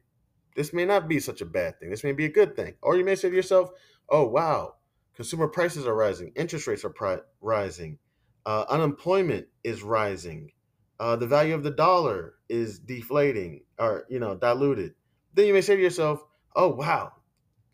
this 0.56 0.72
may 0.72 0.86
not 0.86 1.06
be 1.06 1.20
such 1.20 1.42
a 1.42 1.46
bad 1.46 1.78
thing. 1.78 1.90
This 1.90 2.06
may 2.06 2.14
be 2.14 2.24
a 2.24 2.32
good 2.32 2.56
thing. 2.56 2.76
Or 2.82 2.96
you 2.96 3.04
may 3.04 3.16
say 3.16 3.30
to 3.30 3.36
yourself, 3.36 3.72
oh 4.08 4.26
wow, 4.26 4.76
consumer 5.16 5.50
prices 5.50 5.86
are 5.86 5.94
rising, 5.94 6.32
interest 6.34 6.66
rates 6.68 6.86
are 6.86 6.92
pri- 6.92 7.20
rising, 7.42 8.00
uh, 8.46 8.64
unemployment 8.70 9.48
is 9.66 9.84
rising, 9.84 10.50
uh, 10.98 11.18
the 11.18 11.28
value 11.28 11.56
of 11.56 11.64
the 11.64 11.72
dollar 11.72 12.36
is 12.48 12.80
deflating 12.80 13.66
or 13.78 14.06
you 14.08 14.22
know 14.22 14.34
diluted. 14.34 14.94
Then 15.34 15.48
you 15.48 15.54
may 15.54 15.60
say 15.60 15.76
to 15.76 15.82
yourself, 15.82 16.24
oh 16.56 16.70
wow, 16.70 17.12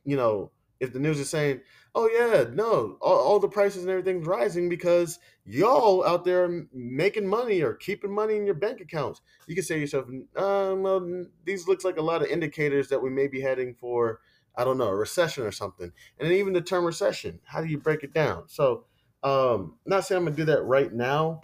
you 0.05 0.17
know, 0.17 0.49
if 0.79 0.91
the 0.91 0.99
news 0.99 1.19
is 1.19 1.29
saying, 1.29 1.61
"Oh 1.93 2.07
yeah, 2.07 2.45
no, 2.53 2.97
all, 3.01 3.17
all 3.19 3.39
the 3.39 3.47
prices 3.47 3.83
and 3.83 3.91
everything's 3.91 4.25
rising 4.27 4.69
because 4.69 5.19
y'all 5.45 6.05
out 6.05 6.23
there 6.25 6.67
making 6.73 7.27
money 7.27 7.61
or 7.61 7.73
keeping 7.73 8.11
money 8.11 8.35
in 8.37 8.45
your 8.45 8.55
bank 8.55 8.81
accounts," 8.81 9.21
you 9.47 9.55
can 9.55 9.63
say 9.63 9.75
to 9.75 9.81
yourself, 9.81 10.05
uh, 10.35 10.75
"Well, 10.77 11.25
these 11.45 11.67
looks 11.67 11.83
like 11.83 11.97
a 11.97 12.01
lot 12.01 12.21
of 12.21 12.29
indicators 12.29 12.89
that 12.89 13.01
we 13.01 13.09
may 13.09 13.27
be 13.27 13.41
heading 13.41 13.75
for, 13.75 14.21
I 14.55 14.63
don't 14.63 14.77
know, 14.77 14.87
a 14.87 14.95
recession 14.95 15.43
or 15.43 15.51
something." 15.51 15.91
And 16.19 16.29
then 16.29 16.31
even 16.31 16.53
the 16.53 16.61
term 16.61 16.85
recession, 16.85 17.39
how 17.45 17.61
do 17.61 17.67
you 17.67 17.77
break 17.77 18.03
it 18.03 18.13
down? 18.13 18.47
So, 18.47 18.85
um, 19.23 19.77
not 19.85 20.05
saying 20.05 20.19
I'm 20.19 20.25
gonna 20.25 20.37
do 20.37 20.45
that 20.45 20.63
right 20.63 20.91
now, 20.93 21.41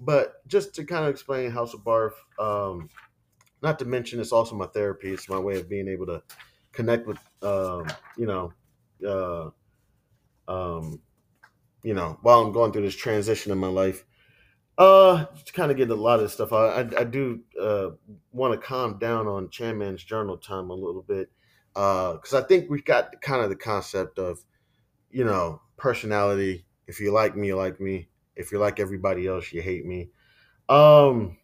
but 0.00 0.46
just 0.46 0.74
to 0.76 0.84
kind 0.84 1.04
of 1.04 1.10
explain 1.10 1.50
House 1.50 1.74
of 1.74 1.80
Barf. 1.80 2.12
Um, 2.38 2.88
not 3.62 3.78
to 3.80 3.84
mention, 3.84 4.20
it's 4.20 4.32
also 4.32 4.54
my 4.54 4.66
therapy. 4.66 5.12
It's 5.12 5.28
my 5.28 5.38
way 5.38 5.58
of 5.58 5.68
being 5.68 5.88
able 5.88 6.06
to 6.06 6.22
connect 6.72 7.06
with, 7.06 7.18
um, 7.42 7.86
you 8.16 8.26
know, 8.26 8.52
uh, 9.06 9.50
um, 10.48 11.00
you 11.84 11.94
know, 11.94 12.18
while 12.22 12.40
I'm 12.40 12.52
going 12.52 12.72
through 12.72 12.82
this 12.82 12.96
transition 12.96 13.52
in 13.52 13.58
my 13.58 13.68
life. 13.68 14.04
Uh, 14.76 15.24
to 15.44 15.52
kind 15.52 15.72
of 15.72 15.76
get 15.76 15.90
a 15.90 15.94
lot 15.94 16.20
of 16.20 16.30
stuff 16.30 16.52
out, 16.52 16.94
I, 16.94 17.00
I 17.00 17.04
do 17.04 17.40
uh, 17.60 17.88
want 18.30 18.52
to 18.54 18.64
calm 18.64 18.96
down 19.00 19.26
on 19.26 19.50
Chairman's 19.50 20.04
journal 20.04 20.36
time 20.36 20.70
a 20.70 20.74
little 20.74 21.02
bit, 21.02 21.30
Uh 21.74 22.12
because 22.12 22.32
I 22.32 22.42
think 22.42 22.70
we've 22.70 22.84
got 22.84 23.20
kind 23.20 23.42
of 23.42 23.50
the 23.50 23.56
concept 23.56 24.20
of, 24.20 24.38
you 25.10 25.24
know, 25.24 25.60
personality. 25.76 26.64
If 26.86 27.00
you 27.00 27.12
like 27.12 27.36
me, 27.36 27.48
you 27.48 27.56
like 27.56 27.80
me. 27.80 28.08
If 28.36 28.52
you 28.52 28.60
like 28.60 28.78
everybody 28.78 29.26
else, 29.26 29.52
you 29.52 29.62
hate 29.62 29.84
me. 29.84 30.10
Um, 30.68 31.38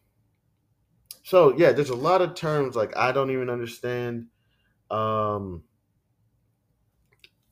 so 1.24 1.56
yeah, 1.56 1.72
there's 1.72 1.90
a 1.90 1.96
lot 1.96 2.22
of 2.22 2.36
terms 2.36 2.76
like 2.76 2.96
I 2.96 3.10
don't 3.10 3.32
even 3.32 3.50
understand. 3.50 4.28
Um, 4.92 5.64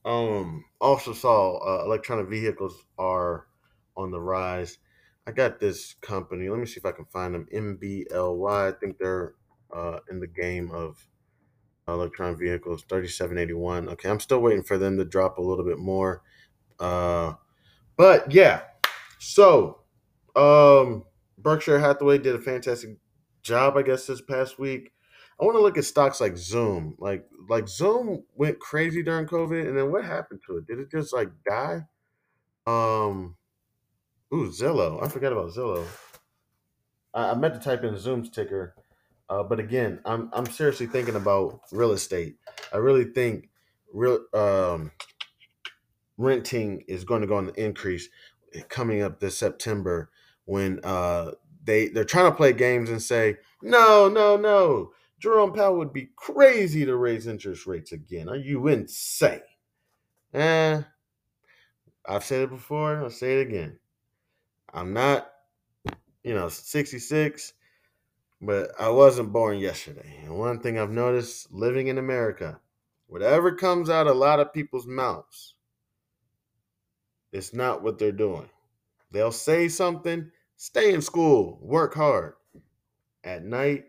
um, 0.05 0.65
also 0.81 1.13
saw 1.13 1.59
uh, 1.59 1.85
electronic 1.85 2.29
vehicles 2.29 2.85
are 2.99 3.47
on 3.97 4.11
the 4.11 4.21
rise. 4.21 4.79
I 5.27 5.33
got 5.33 5.61
this 5.61 5.95
company. 6.01 6.49
Let 6.49 6.59
me 6.59 6.67
see 6.67 6.79
if 6.79 6.87
I 6.87 6.93
can 6.93 7.05
find 7.07 7.35
them. 7.35 7.47
MBLY. 7.55 8.75
I 8.75 8.79
think 8.79 8.99
they're 8.99 9.35
uh, 9.75 10.01
in 10.11 10.19
the 10.19 10.27
game 10.27 10.71
of 10.73 11.07
electronic 11.87 12.39
vehicles. 12.39 12.85
Thirty-seven 12.89 13.39
eighty-one. 13.39 13.89
Okay, 13.91 14.09
I'm 14.09 14.21
still 14.21 14.41
waiting 14.41 14.65
for 14.65 14.79
them 14.79 14.97
to 14.97 15.05
drop 15.05 15.39
a 15.39 15.43
little 15.43 15.65
bit 15.65 15.79
more. 15.79 16.23
Uh, 16.81 17.35
but 17.97 18.33
yeah. 18.33 18.63
So, 19.21 19.83
um, 20.35 21.05
Berkshire 21.39 21.79
Hathaway 21.79 22.19
did 22.19 22.35
a 22.35 22.41
fantastic 22.41 22.97
job, 23.43 23.77
I 23.77 23.83
guess, 23.83 24.07
this 24.07 24.21
past 24.21 24.59
week. 24.59 24.93
I 25.43 25.45
want 25.45 25.57
to 25.57 25.63
look 25.63 25.77
at 25.77 25.85
stocks 25.85 26.21
like 26.21 26.37
Zoom. 26.37 26.95
Like 27.01 27.27
like 27.49 27.67
Zoom 27.67 28.23
went 28.37 28.61
crazy 28.61 29.03
during 29.03 29.27
COVID, 29.27 29.67
and 29.67 29.77
then 29.77 29.91
what 29.91 30.05
happened 30.05 30.41
to 30.47 30.59
it? 30.59 30.69
Did 30.69 30.79
it 30.79 30.89
just 30.89 31.13
like 31.13 31.31
die? 31.45 31.81
Um, 32.65 33.35
ooh, 34.33 34.51
Zillow. 34.51 35.03
I 35.03 35.09
forgot 35.09 35.33
about 35.33 35.51
Zillow. 35.51 35.85
I, 37.13 37.31
I 37.31 37.35
meant 37.35 37.55
to 37.55 37.61
type 37.61 37.83
in 37.83 37.99
Zoom's 37.99 38.31
ticker, 38.31 38.77
uh, 39.29 39.43
but 39.43 39.59
again, 39.59 39.99
I'm 40.05 40.31
I'm 40.33 40.47
seriously 40.47 40.87
thinking 40.87 41.17
about 41.17 41.59
real 41.73 41.91
estate. 41.91 42.37
I 42.73 42.77
really 42.77 43.07
think 43.07 43.49
real 43.93 44.21
um, 44.33 44.93
renting 46.19 46.85
is 46.87 47.03
going 47.03 47.23
to 47.23 47.27
go 47.27 47.35
on 47.35 47.47
the 47.47 47.61
increase 47.61 48.09
coming 48.69 49.03
up 49.03 49.19
this 49.19 49.39
September 49.39 50.09
when 50.45 50.79
uh, 50.85 51.33
they 51.65 51.89
they're 51.89 52.05
trying 52.05 52.31
to 52.31 52.37
play 52.37 52.53
games 52.53 52.91
and 52.91 53.03
say 53.03 53.39
no, 53.61 54.09
no, 54.09 54.37
no. 54.37 54.93
Jerome 55.23 55.53
Powell 55.53 55.79
would 55.79 55.93
be 55.93 56.11
crazy 56.17 56.85
to 56.85 56.97
raise 56.97 57.29
interest 57.29 57.65
rates 57.65 57.93
again. 57.93 58.29
Are 58.29 58.35
you 58.35 58.67
insane? 58.67 59.41
Eh, 60.35 60.83
I've 62.05 62.25
said 62.25 62.43
it 62.43 62.51
before. 62.51 62.97
I'll 62.97 63.09
say 63.09 63.39
it 63.39 63.47
again. 63.47 63.79
I'm 64.75 64.93
not, 64.93 65.31
you 66.25 66.35
know, 66.35 66.49
66, 66.49 67.53
but 68.41 68.73
I 68.81 68.89
wasn't 68.89 69.33
born 69.33 69.59
yesterday. 69.59 70.23
And 70.25 70.37
one 70.37 70.59
thing 70.59 70.77
I've 70.77 70.91
noticed 70.91 71.53
living 71.53 71.87
in 71.87 71.99
America, 71.99 72.59
whatever 73.07 73.55
comes 73.55 73.89
out 73.89 74.09
a 74.09 74.13
lot 74.13 74.41
of 74.41 74.53
people's 74.53 74.89
mouths, 74.89 75.55
it's 77.31 77.55
not 77.55 77.85
what 77.85 77.97
they're 77.97 78.11
doing. 78.11 78.49
They'll 79.13 79.31
say 79.31 79.69
something, 79.69 80.33
stay 80.57 80.93
in 80.93 81.01
school, 81.01 81.61
work 81.63 81.95
hard. 81.95 82.35
At 83.23 83.45
night, 83.45 83.85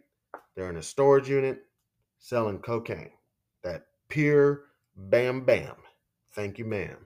they're 0.55 0.69
in 0.69 0.77
a 0.77 0.83
storage 0.83 1.29
unit 1.29 1.63
selling 2.19 2.59
cocaine. 2.59 3.11
That 3.63 3.85
pure 4.09 4.65
bam 4.95 5.45
bam. 5.45 5.75
Thank 6.33 6.57
you, 6.59 6.65
ma'am. 6.65 6.97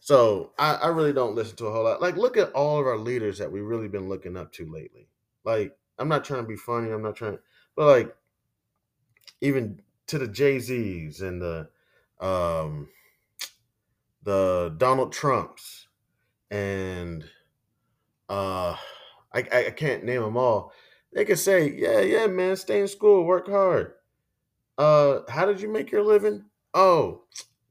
So 0.00 0.52
I, 0.58 0.74
I 0.74 0.86
really 0.88 1.12
don't 1.12 1.34
listen 1.34 1.56
to 1.56 1.66
a 1.66 1.72
whole 1.72 1.84
lot. 1.84 2.00
Like, 2.00 2.16
look 2.16 2.36
at 2.36 2.52
all 2.52 2.78
of 2.78 2.86
our 2.86 2.96
leaders 2.96 3.38
that 3.38 3.50
we've 3.50 3.64
really 3.64 3.88
been 3.88 4.08
looking 4.08 4.36
up 4.36 4.52
to 4.52 4.70
lately. 4.70 5.08
Like, 5.44 5.76
I'm 5.98 6.08
not 6.08 6.24
trying 6.24 6.42
to 6.42 6.48
be 6.48 6.56
funny. 6.56 6.90
I'm 6.90 7.02
not 7.02 7.16
trying, 7.16 7.38
but 7.74 7.86
like, 7.86 8.16
even 9.40 9.80
to 10.06 10.18
the 10.18 10.28
Jay 10.28 10.58
Z's 10.58 11.20
and 11.20 11.42
the 11.42 11.68
um 12.20 12.88
the 14.22 14.74
Donald 14.78 15.12
Trumps 15.12 15.88
and 16.50 17.24
uh 18.28 18.76
I 19.34 19.44
I 19.52 19.70
can't 19.76 20.04
name 20.04 20.22
them 20.22 20.36
all. 20.36 20.72
They 21.16 21.24
could 21.24 21.38
say, 21.38 21.72
yeah, 21.74 22.00
yeah, 22.00 22.26
man, 22.26 22.56
stay 22.56 22.78
in 22.78 22.88
school, 22.88 23.24
work 23.24 23.48
hard. 23.48 23.94
Uh, 24.76 25.20
how 25.30 25.46
did 25.46 25.62
you 25.62 25.72
make 25.72 25.90
your 25.90 26.02
living? 26.02 26.44
Oh, 26.74 27.22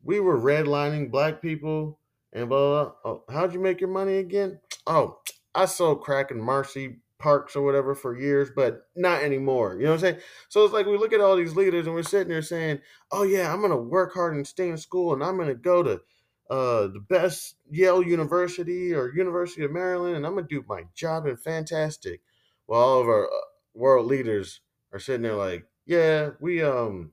we 0.04 0.20
were 0.20 0.40
redlining 0.40 1.12
black 1.12 1.44
people 1.44 2.00
and 2.34 2.50
blah, 2.50 2.58
blah, 2.58 2.84
blah. 2.84 2.94
Oh, 3.06 3.24
how'd 3.30 3.54
you 3.54 3.60
make 3.60 3.80
your 3.80 3.92
money 3.92 4.18
again? 4.18 4.60
Oh, 4.88 5.20
I 5.54 5.66
sold 5.66 6.02
crack 6.02 6.32
in 6.32 6.42
Marcy 6.42 7.02
Parks 7.20 7.56
or 7.56 7.62
whatever 7.62 7.94
for 7.94 8.18
years, 8.18 8.50
but 8.50 8.88
not 8.96 9.22
anymore. 9.22 9.76
You 9.76 9.84
know 9.84 9.92
what 9.92 9.98
I'm 9.98 10.14
saying? 10.14 10.20
So 10.50 10.66
it's 10.66 10.74
like 10.74 10.88
we 10.88 10.98
look 10.98 11.14
at 11.14 11.22
all 11.22 11.36
these 11.36 11.56
leaders 11.56 11.86
and 11.86 11.94
we're 11.94 12.02
sitting 12.02 12.30
there 12.30 12.42
saying, 12.42 12.80
"Oh 13.12 13.22
yeah, 13.24 13.54
I'm 13.54 13.62
gonna 13.62 13.78
work 13.78 14.16
hard 14.16 14.34
and 14.34 14.46
stay 14.46 14.70
in 14.70 14.78
school, 14.78 15.14
and 15.14 15.24
I'm 15.24 15.38
gonna 15.38 15.54
go 15.54 15.84
to 15.84 16.02
uh, 16.50 16.88
the 16.88 17.04
best 17.08 17.58
Yale 17.70 18.02
University 18.02 18.92
or 18.92 19.14
University 19.14 19.64
of 19.64 19.72
Maryland, 19.72 20.16
and 20.16 20.26
I'm 20.26 20.34
gonna 20.34 20.48
do 20.48 20.66
my 20.68 20.86
job 20.96 21.28
and 21.28 21.40
fantastic." 21.40 22.22
While 22.66 22.82
all 22.82 23.02
of 23.02 23.08
our 23.08 23.26
uh, 23.26 23.46
world 23.74 24.08
leaders 24.08 24.62
are 24.92 25.00
sitting 25.00 25.22
there 25.22 25.36
like, 25.36 25.66
"Yeah, 25.86 26.32
we 26.40 26.64
um." 26.64 27.12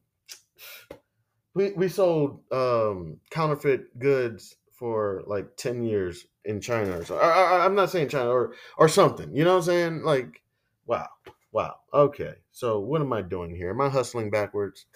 we 1.54 1.72
we 1.72 1.88
sold 1.88 2.40
um 2.50 3.18
counterfeit 3.30 3.98
goods 3.98 4.56
for 4.72 5.22
like 5.26 5.56
10 5.56 5.84
years 5.84 6.26
in 6.44 6.60
China 6.60 6.98
or 6.98 7.04
so. 7.04 7.16
I, 7.16 7.64
I'm 7.64 7.74
not 7.74 7.90
saying 7.90 8.08
China 8.08 8.30
or 8.30 8.54
or 8.78 8.88
something. 8.88 9.34
You 9.34 9.44
know 9.44 9.52
what 9.52 9.58
I'm 9.58 9.62
saying? 9.64 10.02
Like, 10.02 10.42
wow, 10.86 11.08
wow. 11.52 11.76
Okay, 11.94 12.34
so 12.50 12.80
what 12.80 13.00
am 13.00 13.12
I 13.12 13.22
doing 13.22 13.54
here? 13.54 13.70
Am 13.70 13.80
I 13.80 13.88
hustling 13.88 14.30
backwards? 14.30 14.86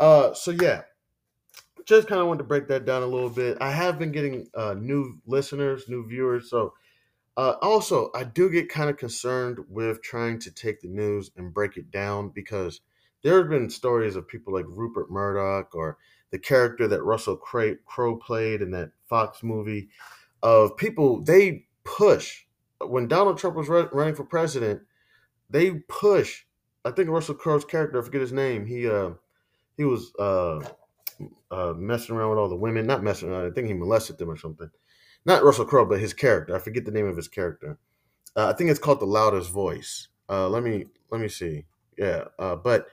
Uh, 0.00 0.32
so 0.32 0.50
yeah, 0.50 0.82
just 1.84 2.08
kind 2.08 2.20
of 2.20 2.26
want 2.26 2.38
to 2.38 2.44
break 2.44 2.68
that 2.68 2.84
down 2.84 3.02
a 3.02 3.06
little 3.06 3.30
bit. 3.30 3.58
I 3.60 3.70
have 3.70 3.98
been 3.98 4.12
getting 4.12 4.48
uh, 4.54 4.74
new 4.74 5.20
listeners, 5.26 5.84
new 5.88 6.06
viewers. 6.08 6.50
So 6.50 6.72
uh, 7.36 7.54
also, 7.62 8.10
I 8.14 8.24
do 8.24 8.50
get 8.50 8.68
kind 8.68 8.90
of 8.90 8.96
concerned 8.96 9.58
with 9.68 10.02
trying 10.02 10.38
to 10.40 10.50
take 10.50 10.80
the 10.80 10.88
news 10.88 11.30
and 11.36 11.54
break 11.54 11.76
it 11.76 11.90
down 11.90 12.30
because 12.30 12.80
there 13.22 13.38
have 13.38 13.48
been 13.48 13.70
stories 13.70 14.16
of 14.16 14.28
people 14.28 14.52
like 14.52 14.66
Rupert 14.68 15.10
Murdoch 15.10 15.74
or 15.74 15.98
the 16.30 16.38
character 16.38 16.88
that 16.88 17.02
Russell 17.02 17.36
Crowe 17.36 18.16
played 18.16 18.62
in 18.62 18.70
that 18.72 18.90
Fox 19.08 19.42
movie 19.42 19.88
of 20.42 20.76
people 20.76 21.22
they 21.22 21.66
push 21.84 22.44
when 22.80 23.08
Donald 23.08 23.38
Trump 23.38 23.56
was 23.56 23.68
running 23.68 24.14
for 24.14 24.24
president. 24.24 24.82
They 25.50 25.72
push. 25.88 26.44
I 26.84 26.92
think 26.92 27.08
Russell 27.08 27.34
Crowe's 27.34 27.64
character, 27.64 28.00
I 28.00 28.04
forget 28.04 28.20
his 28.20 28.32
name. 28.32 28.66
He 28.66 28.88
uh 28.88 29.10
he 29.76 29.84
was 29.84 30.12
uh, 30.18 30.60
uh 31.50 31.74
messing 31.76 32.14
around 32.14 32.30
with 32.30 32.38
all 32.38 32.48
the 32.48 32.56
women, 32.56 32.86
not 32.86 33.02
messing 33.02 33.30
around. 33.30 33.50
I 33.50 33.54
think 33.54 33.66
he 33.66 33.74
molested 33.74 34.18
them 34.18 34.30
or 34.30 34.36
something. 34.36 34.70
Not 35.30 35.44
Russell 35.44 35.64
Crowe, 35.64 35.86
but 35.86 36.00
his 36.00 36.12
character. 36.12 36.56
I 36.56 36.58
forget 36.58 36.84
the 36.84 36.90
name 36.90 37.06
of 37.06 37.16
his 37.16 37.28
character. 37.28 37.78
Uh, 38.34 38.48
I 38.48 38.52
think 38.52 38.68
it's 38.68 38.80
called 38.80 38.98
The 38.98 39.06
Loudest 39.06 39.48
Voice. 39.52 40.08
Uh, 40.28 40.48
let 40.48 40.64
me 40.64 40.86
let 41.12 41.20
me 41.20 41.28
see. 41.28 41.66
Yeah, 41.96 42.24
uh, 42.36 42.56
but 42.56 42.88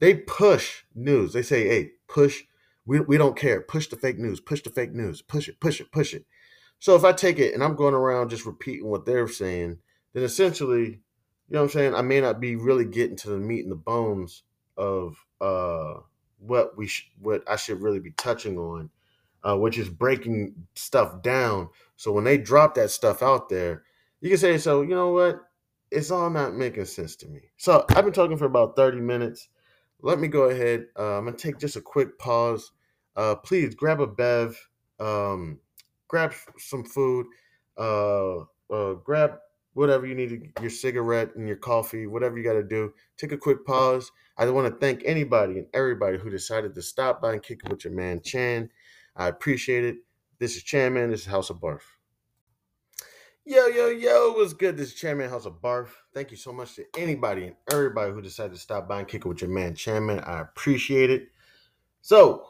they 0.00 0.14
push 0.14 0.82
news. 0.96 1.32
They 1.32 1.42
say, 1.42 1.68
"Hey, 1.68 1.92
push. 2.08 2.42
We, 2.86 2.98
we 2.98 3.16
don't 3.16 3.36
care. 3.36 3.60
Push 3.60 3.86
the 3.86 3.94
fake 3.94 4.18
news. 4.18 4.40
Push 4.40 4.62
the 4.62 4.70
fake 4.70 4.94
news. 4.94 5.22
Push 5.22 5.48
it. 5.48 5.60
Push 5.60 5.80
it. 5.80 5.92
Push 5.92 6.12
it." 6.12 6.26
So 6.80 6.96
if 6.96 7.04
I 7.04 7.12
take 7.12 7.38
it 7.38 7.54
and 7.54 7.62
I'm 7.62 7.76
going 7.76 7.94
around 7.94 8.30
just 8.30 8.46
repeating 8.46 8.88
what 8.88 9.06
they're 9.06 9.28
saying, 9.28 9.78
then 10.12 10.24
essentially, 10.24 10.86
you 10.86 10.98
know 11.50 11.60
what 11.60 11.66
I'm 11.66 11.70
saying, 11.70 11.94
I 11.94 12.02
may 12.02 12.20
not 12.20 12.40
be 12.40 12.56
really 12.56 12.84
getting 12.84 13.16
to 13.18 13.30
the 13.30 13.38
meat 13.38 13.62
and 13.62 13.70
the 13.70 13.76
bones 13.76 14.42
of 14.76 15.24
uh, 15.40 16.00
what 16.38 16.76
we 16.76 16.88
sh- 16.88 17.12
what 17.20 17.48
I 17.48 17.54
should 17.54 17.80
really 17.80 18.00
be 18.00 18.10
touching 18.10 18.58
on, 18.58 18.90
uh, 19.46 19.56
which 19.56 19.78
is 19.78 19.88
breaking 19.88 20.54
stuff 20.74 21.22
down. 21.22 21.68
So 21.96 22.12
when 22.12 22.24
they 22.24 22.38
drop 22.38 22.74
that 22.76 22.90
stuff 22.90 23.22
out 23.22 23.48
there, 23.48 23.84
you 24.20 24.30
can 24.30 24.38
say, 24.38 24.58
"So 24.58 24.82
you 24.82 24.94
know 24.94 25.12
what? 25.12 25.40
It's 25.90 26.10
all 26.10 26.30
not 26.30 26.54
making 26.54 26.86
sense 26.86 27.16
to 27.16 27.28
me." 27.28 27.40
So 27.56 27.84
I've 27.90 28.04
been 28.04 28.12
talking 28.12 28.36
for 28.38 28.46
about 28.46 28.76
30 28.76 29.00
minutes 29.00 29.48
let 30.02 30.18
me 30.18 30.28
go 30.28 30.44
ahead. 30.44 30.86
Uh, 30.98 31.18
I'm 31.18 31.24
gonna 31.24 31.36
take 31.36 31.58
just 31.58 31.76
a 31.76 31.80
quick 31.80 32.18
pause. 32.18 32.72
Uh, 33.16 33.34
please 33.34 33.74
grab 33.74 34.00
a 34.00 34.06
bev, 34.06 34.56
um, 35.00 35.58
grab 36.08 36.34
some 36.58 36.84
food, 36.84 37.26
uh, 37.78 38.40
uh, 38.70 38.94
grab 39.04 39.38
whatever 39.72 40.06
you 40.06 40.14
need, 40.14 40.52
your 40.60 40.70
cigarette 40.70 41.34
and 41.36 41.46
your 41.46 41.56
coffee, 41.56 42.06
whatever 42.06 42.38
you 42.38 42.44
got 42.44 42.54
to 42.54 42.62
do. 42.62 42.92
Take 43.18 43.32
a 43.32 43.38
quick 43.38 43.64
pause. 43.66 44.10
I 44.38 44.48
want 44.50 44.72
to 44.72 44.80
thank 44.80 45.02
anybody 45.04 45.58
and 45.58 45.66
everybody 45.74 46.18
who 46.18 46.30
decided 46.30 46.74
to 46.74 46.82
stop 46.82 47.20
by 47.20 47.34
and 47.34 47.42
kick 47.42 47.60
it 47.64 47.70
with 47.70 47.84
your 47.84 47.92
man 47.92 48.20
Chan. 48.22 48.70
I 49.16 49.28
appreciate 49.28 49.84
it. 49.84 49.96
This 50.38 50.56
is 50.56 50.62
Chairman. 50.62 51.10
This 51.10 51.20
is 51.20 51.26
House 51.26 51.50
of 51.50 51.56
Barf. 51.56 51.80
Yo, 53.44 53.66
yo, 53.66 53.88
yo, 53.88 54.32
what's 54.32 54.52
good? 54.52 54.76
This 54.76 54.88
is 54.88 54.94
Chairman 54.94 55.30
House 55.30 55.46
of 55.46 55.62
Barf. 55.62 55.88
Thank 56.12 56.30
you 56.30 56.36
so 56.36 56.52
much 56.52 56.74
to 56.76 56.84
anybody 56.98 57.46
and 57.46 57.56
everybody 57.72 58.12
who 58.12 58.20
decided 58.20 58.52
to 58.52 58.58
stop 58.58 58.88
by 58.88 58.98
and 58.98 59.08
kick 59.08 59.24
it 59.24 59.28
with 59.28 59.40
your 59.40 59.50
man, 59.50 59.74
Chairman. 59.74 60.20
I 60.20 60.40
appreciate 60.40 61.10
it. 61.10 61.28
So, 62.02 62.48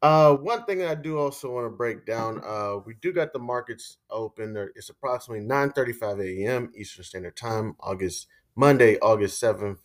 Uh, 0.00 0.36
one 0.36 0.64
thing 0.64 0.84
I 0.84 0.94
do 0.94 1.18
also 1.18 1.52
want 1.52 1.66
to 1.66 1.76
break 1.76 2.06
down. 2.06 2.40
Uh, 2.46 2.78
we 2.86 2.94
do 3.02 3.12
got 3.12 3.32
the 3.32 3.40
markets 3.40 3.96
open. 4.10 4.56
It's 4.76 4.90
approximately 4.90 5.44
nine 5.44 5.72
thirty-five 5.72 6.20
a.m. 6.20 6.70
Eastern 6.76 7.02
Standard 7.02 7.36
Time, 7.36 7.74
August 7.80 8.28
Monday, 8.54 8.96
August 9.00 9.40
seventh, 9.40 9.80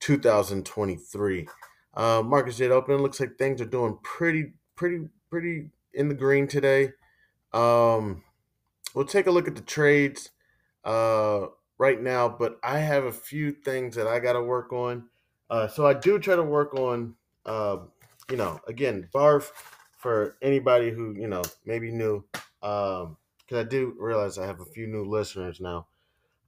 two 0.00 0.18
thousand 0.18 0.66
twenty-three. 0.66 1.46
Uh, 1.94 2.20
markets 2.24 2.56
did 2.56 2.72
open. 2.72 2.96
Looks 2.96 3.20
like 3.20 3.38
things 3.38 3.60
are 3.60 3.64
doing 3.64 3.96
pretty, 4.02 4.54
pretty, 4.74 5.06
pretty 5.30 5.70
in 5.94 6.08
the 6.08 6.14
green 6.14 6.46
today. 6.46 6.92
Um, 7.52 8.22
we'll 8.94 9.06
take 9.06 9.26
a 9.26 9.30
look 9.30 9.48
at 9.48 9.56
the 9.56 9.62
trades 9.62 10.30
uh, 10.84 11.46
right 11.78 12.00
now, 12.00 12.28
but 12.28 12.58
I 12.62 12.78
have 12.78 13.04
a 13.04 13.12
few 13.12 13.52
things 13.52 13.96
that 13.96 14.06
I 14.06 14.20
got 14.20 14.34
to 14.34 14.42
work 14.42 14.72
on. 14.72 15.08
Uh, 15.50 15.68
so 15.68 15.86
I 15.86 15.94
do 15.94 16.18
try 16.18 16.36
to 16.36 16.42
work 16.42 16.74
on, 16.74 17.14
uh, 17.46 17.78
you 18.30 18.36
know, 18.36 18.60
again, 18.68 19.08
BARF 19.14 19.50
for 19.96 20.36
anybody 20.42 20.90
who 20.90 21.14
you 21.14 21.26
know 21.26 21.42
maybe 21.66 21.90
new, 21.90 22.24
because 22.60 23.16
I 23.52 23.64
do 23.64 23.94
realize 23.98 24.38
I 24.38 24.46
have 24.46 24.60
a 24.60 24.66
few 24.66 24.86
new 24.86 25.04
listeners 25.04 25.60
now. 25.60 25.86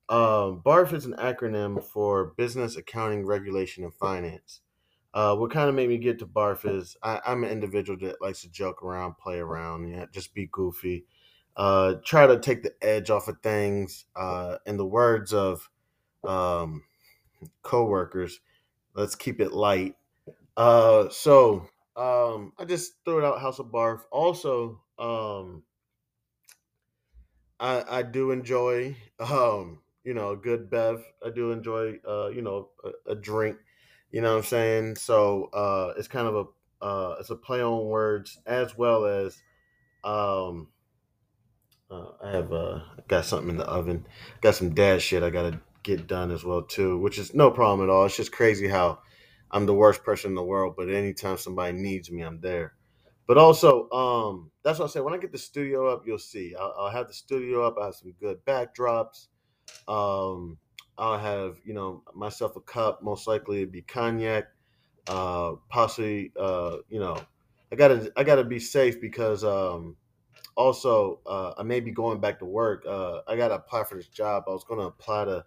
Um, 0.09 0.61
BARF 0.65 0.93
is 0.93 1.07
an 1.07 1.15
acronym 1.15 1.83
for 1.83 2.33
Business 2.37 2.77
Accounting 2.77 3.27
Regulation 3.27 3.85
and 3.85 3.95
Finance. 3.95 4.61
Uh, 5.13 5.35
what 5.35 5.51
kind 5.51 5.69
of 5.69 5.75
made 5.75 5.89
me 5.89 5.99
get 5.99 6.21
to 6.21 6.27
BARF 6.27 6.65
is 6.65 6.97
I, 7.03 7.21
I'm 7.27 7.43
an 7.43 7.51
individual 7.51 7.99
that 8.01 8.23
likes 8.23 8.43
to 8.43 8.51
joke 8.51 8.83
around, 8.83 9.19
play 9.19 9.39
around, 9.39 9.89
yeah, 9.89 10.07
just 10.13 10.35
be 10.35 10.49
goofy, 10.53 11.05
uh, 11.57 11.95
try 12.05 12.27
to 12.27 12.39
take 12.39 12.63
the 12.63 12.75
edge 12.81 13.11
off 13.11 13.27
of 13.29 13.41
things. 13.43 14.05
Uh, 14.15 14.59
in 14.67 14.77
the 14.77 14.87
words 14.87 15.33
of 15.35 15.69
um, 16.23 16.85
coworkers, 17.63 18.41
let's 18.95 19.17
keep 19.17 19.41
it 19.41 19.53
light. 19.53 19.97
Uh, 20.57 21.09
so 21.09 21.67
um, 21.97 22.53
I 22.59 22.65
just 22.65 22.95
threw 23.05 23.19
it 23.19 23.25
out 23.25 23.41
House 23.41 23.59
of 23.59 23.67
Barf. 23.67 24.03
Also, 24.11 24.81
um, 24.99 25.65
I 27.59 27.99
I 27.99 28.03
do 28.03 28.31
enjoy 28.31 28.97
um, 29.19 29.81
you 30.05 30.15
know, 30.15 30.31
a 30.31 30.37
good 30.37 30.71
bev. 30.71 31.05
I 31.25 31.31
do 31.31 31.53
enjoy 31.53 31.99
uh, 32.07 32.29
you 32.29 32.43
know, 32.43 32.71
a, 32.85 33.13
a 33.13 33.15
drink. 33.15 33.59
You 34.13 34.21
know 34.21 34.33
what 34.33 34.39
I'm 34.39 34.45
saying? 34.45 34.97
So 34.97 35.51
uh 35.53 35.95
it's 35.97 36.09
kind 36.09 36.27
of 36.27 36.35
a 36.37 36.85
uh 36.85 37.17
it's 37.21 37.31
a 37.31 37.37
play 37.37 37.63
on 37.63 37.87
words 37.87 38.39
as 38.47 38.77
well 38.77 39.05
as 39.05 39.41
um 40.05 40.69
uh, 41.91 42.13
I 42.23 42.31
have 42.31 42.53
uh 42.53 42.81
got 43.09 43.25
something 43.25 43.51
in 43.51 43.57
the 43.57 43.67
oven. 43.67 44.07
Got 44.41 44.55
some 44.55 44.75
dad 44.75 45.03
shit 45.03 45.23
I 45.23 45.31
gotta 45.31 45.61
get 45.83 46.07
done 46.07 46.31
as 46.31 46.45
well 46.45 46.63
too, 46.63 46.99
which 46.99 47.19
is 47.19 47.35
no 47.35 47.51
problem 47.51 47.89
at 47.89 47.93
all. 47.93 48.05
It's 48.07 48.17
just 48.17 48.33
crazy 48.33 48.69
how 48.69 49.01
I'm 49.51 49.67
the 49.67 49.75
worst 49.75 50.05
person 50.05 50.31
in 50.31 50.35
the 50.37 50.45
world, 50.45 50.75
but 50.77 50.89
anytime 50.89 51.37
somebody 51.37 51.77
needs 51.77 52.11
me, 52.11 52.23
I'm 52.23 52.41
there. 52.41 52.75
But 53.27 53.39
also, 53.39 53.89
um, 53.91 54.51
that's 54.65 54.79
what 54.79 54.87
I 54.87 54.89
said. 54.89 55.05
When 55.05 55.15
I 55.15 55.19
get 55.19 55.33
the 55.33 55.39
studio 55.39 55.93
up, 55.93 56.03
you'll 56.07 56.19
see. 56.19 56.55
I'll, 56.59 56.75
I'll 56.79 56.91
have 56.91 57.09
the 57.09 57.15
studio 57.15 57.67
up. 57.67 57.77
I 57.81 57.87
have 57.87 57.95
some 57.95 58.13
good 58.21 58.45
backdrops. 58.45 59.29
Um, 59.87 60.59
I'll 61.01 61.19
have 61.19 61.59
you 61.65 61.73
know 61.73 62.03
myself 62.15 62.57
a 62.57 62.61
cup. 62.61 63.03
Most 63.03 63.27
likely 63.27 63.59
it'd 63.59 63.73
be 63.73 63.83
cognac. 63.83 64.45
Uh, 65.09 65.55
possibly, 65.71 66.31
uh, 66.39 66.77
you 66.91 67.01
know, 67.01 67.17
I 67.73 67.77
gotta 67.77 68.13
I 68.17 68.23
gotta 68.23 68.45
be 68.45 68.61
safe 68.61 69.01
because 69.01 69.43
um, 69.43 69.97
also 70.57 71.21
uh, 71.27 71.55
I 71.57 71.63
may 71.63 71.81
be 71.81 71.91
going 71.91 72.21
back 72.21 72.39
to 72.41 72.45
work. 72.45 72.85
Uh, 72.87 73.21
I 73.27 73.37
gotta 73.37 73.55
apply 73.55 73.85
for 73.85 73.95
this 73.95 74.09
job. 74.09 74.45
I 74.47 74.51
was 74.51 74.63
gonna 74.63 74.87
apply 74.87 75.25
to 75.25 75.45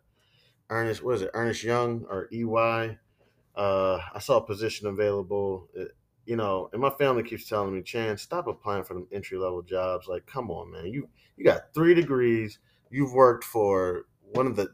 Ernest. 0.71 1.03
What 1.03 1.15
is 1.15 1.21
it? 1.21 1.29
Ernest 1.35 1.63
Young 1.63 2.05
or 2.09 2.27
EY? 2.33 2.97
Uh, 3.55 3.99
I 4.13 4.19
saw 4.19 4.37
a 4.37 4.45
position 4.45 4.87
available. 4.87 5.69
It, 5.75 5.89
you 6.25 6.35
know, 6.35 6.69
and 6.73 6.81
my 6.81 6.89
family 6.89 7.21
keeps 7.21 7.47
telling 7.47 7.75
me, 7.75 7.83
"Chan, 7.83 8.17
stop 8.17 8.47
applying 8.47 8.83
for 8.83 8.95
them 8.95 9.07
entry 9.11 9.37
level 9.37 9.61
jobs." 9.61 10.07
Like, 10.07 10.25
come 10.25 10.49
on, 10.49 10.71
man. 10.71 10.87
You 10.87 11.07
you 11.37 11.45
got 11.45 11.73
three 11.75 11.93
degrees. 11.93 12.57
You've 12.89 13.13
worked 13.13 13.43
for 13.43 14.07
one 14.31 14.47
of 14.47 14.55
the 14.55 14.69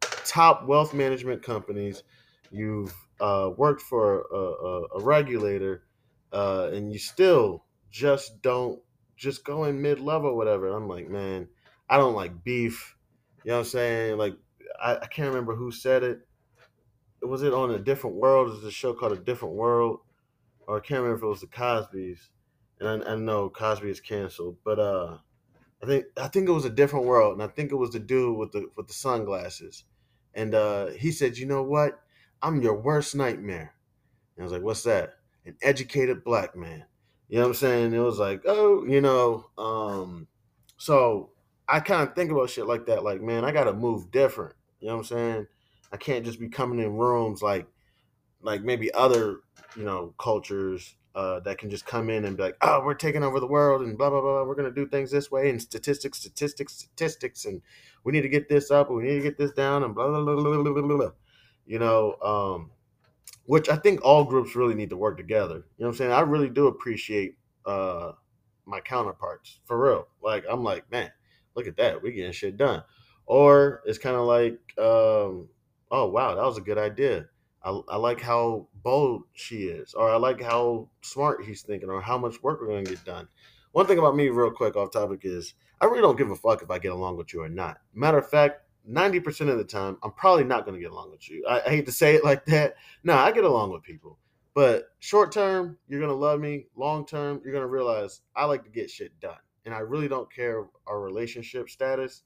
top 0.00 0.66
wealth 0.66 0.94
management 0.94 1.42
companies. 1.42 2.02
You've 2.50 2.94
uh, 3.20 3.50
worked 3.56 3.82
for 3.82 4.22
a, 4.32 4.36
a, 4.36 4.82
a 4.98 5.02
regulator, 5.02 5.84
uh, 6.32 6.70
and 6.72 6.92
you 6.92 6.98
still 6.98 7.64
just 7.90 8.40
don't 8.42 8.80
just 9.16 9.44
go 9.44 9.64
in 9.64 9.82
mid 9.82 10.00
level, 10.00 10.36
whatever. 10.36 10.68
I'm 10.68 10.88
like, 10.88 11.08
man, 11.08 11.48
I 11.88 11.96
don't 11.96 12.14
like 12.14 12.44
beef. 12.44 12.96
You 13.44 13.50
know 13.50 13.58
what 13.58 13.66
I'm 13.66 13.70
saying? 13.70 14.18
Like, 14.18 14.34
I, 14.80 14.96
I 14.96 15.06
can't 15.06 15.28
remember 15.28 15.54
who 15.54 15.70
said 15.70 16.02
it. 16.02 16.20
Was 17.22 17.42
it 17.42 17.52
on 17.52 17.72
a 17.72 17.78
different 17.78 18.16
world? 18.16 18.56
Is 18.56 18.64
a 18.64 18.70
show 18.70 18.94
called 18.94 19.12
A 19.12 19.16
Different 19.16 19.54
World? 19.54 20.00
Or 20.66 20.76
I 20.76 20.80
can't 20.80 21.02
remember 21.02 21.16
if 21.16 21.22
it 21.22 21.26
was 21.26 21.40
the 21.40 21.46
Cosby's. 21.48 22.30
And 22.78 23.02
I, 23.02 23.12
I 23.12 23.16
know 23.16 23.50
Cosby 23.50 23.90
is 23.90 24.00
canceled, 24.00 24.56
but 24.64 24.78
uh, 24.78 25.18
I 25.82 25.86
think 25.86 26.06
I 26.16 26.28
think 26.28 26.48
it 26.48 26.52
was 26.52 26.64
a 26.64 26.70
different 26.70 27.06
world, 27.06 27.34
and 27.34 27.42
I 27.42 27.46
think 27.48 27.70
it 27.70 27.76
was 27.76 27.90
the 27.90 28.00
dude 28.00 28.36
with 28.36 28.52
the 28.52 28.68
with 28.76 28.88
the 28.88 28.94
sunglasses, 28.94 29.84
and 30.34 30.54
uh, 30.54 30.86
he 30.88 31.12
said, 31.12 31.38
"You 31.38 31.46
know 31.46 31.62
what? 31.62 32.00
I'm 32.42 32.62
your 32.62 32.74
worst 32.74 33.14
nightmare." 33.14 33.74
And 34.36 34.42
I 34.42 34.44
was 34.44 34.52
like, 34.52 34.62
"What's 34.62 34.82
that?" 34.84 35.14
An 35.46 35.56
educated 35.62 36.24
black 36.24 36.56
man. 36.56 36.84
You 37.28 37.36
know 37.36 37.42
what 37.42 37.48
I'm 37.48 37.54
saying? 37.54 37.92
It 37.94 37.98
was 37.98 38.18
like, 38.18 38.42
oh, 38.46 38.84
you 38.86 39.02
know, 39.02 39.50
um, 39.58 40.26
so 40.78 41.30
I 41.68 41.80
kind 41.80 42.08
of 42.08 42.14
think 42.14 42.30
about 42.30 42.48
shit 42.48 42.66
like 42.66 42.86
that. 42.86 43.04
Like, 43.04 43.20
man, 43.20 43.44
I 43.44 43.52
gotta 43.52 43.72
move 43.72 44.10
different. 44.10 44.54
You 44.80 44.88
know 44.88 44.94
what 44.94 45.00
I'm 45.00 45.04
saying? 45.04 45.46
I 45.92 45.96
can't 45.96 46.24
just 46.24 46.40
be 46.40 46.48
coming 46.48 46.78
in 46.78 46.96
rooms 46.96 47.42
like 47.42 47.66
like 48.40 48.62
maybe 48.62 48.92
other 48.94 49.40
you 49.76 49.84
know 49.84 50.14
cultures 50.18 50.94
uh, 51.18 51.40
that 51.40 51.58
can 51.58 51.68
just 51.68 51.84
come 51.84 52.10
in 52.10 52.24
and 52.24 52.36
be 52.36 52.44
like, 52.44 52.56
oh, 52.60 52.80
we're 52.84 52.94
taking 52.94 53.24
over 53.24 53.40
the 53.40 53.46
world 53.46 53.82
and 53.82 53.98
blah 53.98 54.08
blah 54.08 54.20
blah. 54.20 54.44
We're 54.44 54.54
gonna 54.54 54.70
do 54.70 54.86
things 54.86 55.10
this 55.10 55.32
way 55.32 55.50
and 55.50 55.60
statistics, 55.60 56.20
statistics, 56.20 56.74
statistics, 56.74 57.44
and 57.44 57.60
we 58.04 58.12
need 58.12 58.22
to 58.22 58.28
get 58.28 58.48
this 58.48 58.70
up 58.70 58.88
and 58.88 58.98
we 58.98 59.02
need 59.02 59.16
to 59.16 59.22
get 59.22 59.36
this 59.36 59.50
down 59.50 59.82
and 59.82 59.96
blah 59.96 60.06
blah 60.06 60.22
blah 60.22 60.36
blah 60.36 60.62
blah 60.62 60.82
blah. 60.82 60.96
blah. 60.96 61.10
You 61.66 61.80
know, 61.80 62.14
um, 62.22 62.70
which 63.46 63.68
I 63.68 63.74
think 63.74 64.04
all 64.04 64.22
groups 64.22 64.54
really 64.54 64.76
need 64.76 64.90
to 64.90 64.96
work 64.96 65.16
together. 65.16 65.56
You 65.56 65.60
know 65.80 65.86
what 65.86 65.88
I'm 65.88 65.94
saying? 65.96 66.12
I 66.12 66.20
really 66.20 66.50
do 66.50 66.68
appreciate 66.68 67.36
uh, 67.66 68.12
my 68.64 68.78
counterparts 68.78 69.58
for 69.64 69.76
real. 69.76 70.06
Like 70.22 70.44
I'm 70.48 70.62
like, 70.62 70.88
man, 70.88 71.10
look 71.56 71.66
at 71.66 71.76
that, 71.78 72.00
we 72.00 72.12
getting 72.12 72.30
shit 72.30 72.56
done. 72.56 72.84
Or 73.26 73.82
it's 73.86 73.98
kind 73.98 74.14
of 74.14 74.24
like, 74.24 74.60
um, 74.78 75.48
oh 75.90 76.08
wow, 76.10 76.36
that 76.36 76.44
was 76.44 76.58
a 76.58 76.62
good 76.62 76.78
idea. 76.78 77.26
I, 77.62 77.70
I 77.88 77.96
like 77.96 78.20
how 78.20 78.68
bold 78.82 79.22
she 79.32 79.64
is, 79.64 79.94
or 79.94 80.10
I 80.10 80.16
like 80.16 80.40
how 80.40 80.88
smart 81.02 81.44
he's 81.44 81.62
thinking, 81.62 81.90
or 81.90 82.00
how 82.00 82.18
much 82.18 82.42
work 82.42 82.60
we're 82.60 82.68
going 82.68 82.84
to 82.84 82.90
get 82.90 83.04
done. 83.04 83.28
One 83.72 83.86
thing 83.86 83.98
about 83.98 84.16
me, 84.16 84.28
real 84.28 84.50
quick, 84.50 84.76
off 84.76 84.92
topic, 84.92 85.20
is 85.24 85.54
I 85.80 85.86
really 85.86 86.00
don't 86.00 86.16
give 86.16 86.30
a 86.30 86.36
fuck 86.36 86.62
if 86.62 86.70
I 86.70 86.78
get 86.78 86.92
along 86.92 87.16
with 87.16 87.32
you 87.32 87.42
or 87.42 87.48
not. 87.48 87.78
Matter 87.94 88.18
of 88.18 88.28
fact, 88.28 88.62
90% 88.88 89.50
of 89.50 89.58
the 89.58 89.64
time, 89.64 89.98
I'm 90.02 90.12
probably 90.12 90.44
not 90.44 90.64
going 90.64 90.74
to 90.74 90.80
get 90.80 90.92
along 90.92 91.10
with 91.10 91.28
you. 91.28 91.44
I, 91.48 91.60
I 91.60 91.68
hate 91.70 91.86
to 91.86 91.92
say 91.92 92.14
it 92.14 92.24
like 92.24 92.46
that. 92.46 92.76
No, 93.04 93.14
I 93.14 93.32
get 93.32 93.44
along 93.44 93.72
with 93.72 93.82
people. 93.82 94.18
But 94.54 94.88
short 94.98 95.30
term, 95.30 95.78
you're 95.88 96.00
going 96.00 96.10
to 96.10 96.16
love 96.16 96.40
me. 96.40 96.66
Long 96.76 97.06
term, 97.06 97.40
you're 97.44 97.52
going 97.52 97.62
to 97.62 97.68
realize 97.68 98.22
I 98.34 98.46
like 98.46 98.64
to 98.64 98.70
get 98.70 98.90
shit 98.90 99.18
done. 99.20 99.36
And 99.64 99.74
I 99.74 99.80
really 99.80 100.08
don't 100.08 100.32
care 100.32 100.66
our 100.86 101.00
relationship 101.00 101.68
status. 101.68 102.22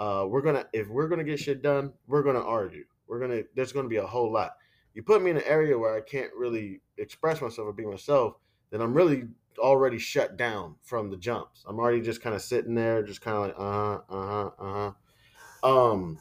Uh, 0.00 0.24
we're 0.26 0.40
gonna 0.40 0.64
if 0.72 0.88
we're 0.88 1.08
gonna 1.08 1.22
get 1.22 1.38
shit 1.38 1.60
done, 1.60 1.92
we're 2.06 2.22
gonna 2.22 2.42
argue. 2.42 2.84
We're 3.06 3.20
gonna 3.20 3.42
there's 3.54 3.70
gonna 3.70 3.86
be 3.86 3.96
a 3.96 4.06
whole 4.06 4.32
lot 4.32 4.52
you 4.94 5.02
put 5.02 5.22
me 5.22 5.30
in 5.30 5.36
an 5.36 5.44
area 5.46 5.78
where 5.78 5.96
I 5.96 6.00
can't 6.00 6.32
really 6.36 6.80
express 6.98 7.40
myself 7.40 7.68
or 7.68 7.72
be 7.72 7.86
myself, 7.86 8.34
then 8.70 8.80
I'm 8.80 8.94
really 8.94 9.24
already 9.58 9.98
shut 9.98 10.36
down 10.36 10.76
from 10.82 11.10
the 11.10 11.16
jumps. 11.16 11.64
I'm 11.66 11.78
already 11.78 12.00
just 12.00 12.22
kind 12.22 12.34
of 12.34 12.42
sitting 12.42 12.74
there, 12.74 13.02
just 13.02 13.20
kind 13.20 13.36
of 13.36 13.42
like, 13.42 13.54
uh 13.58 13.62
huh, 13.62 14.00
uh 14.08 14.26
huh, 14.26 14.50
uh 14.58 14.92
huh. 15.62 15.92
Um, 15.92 16.18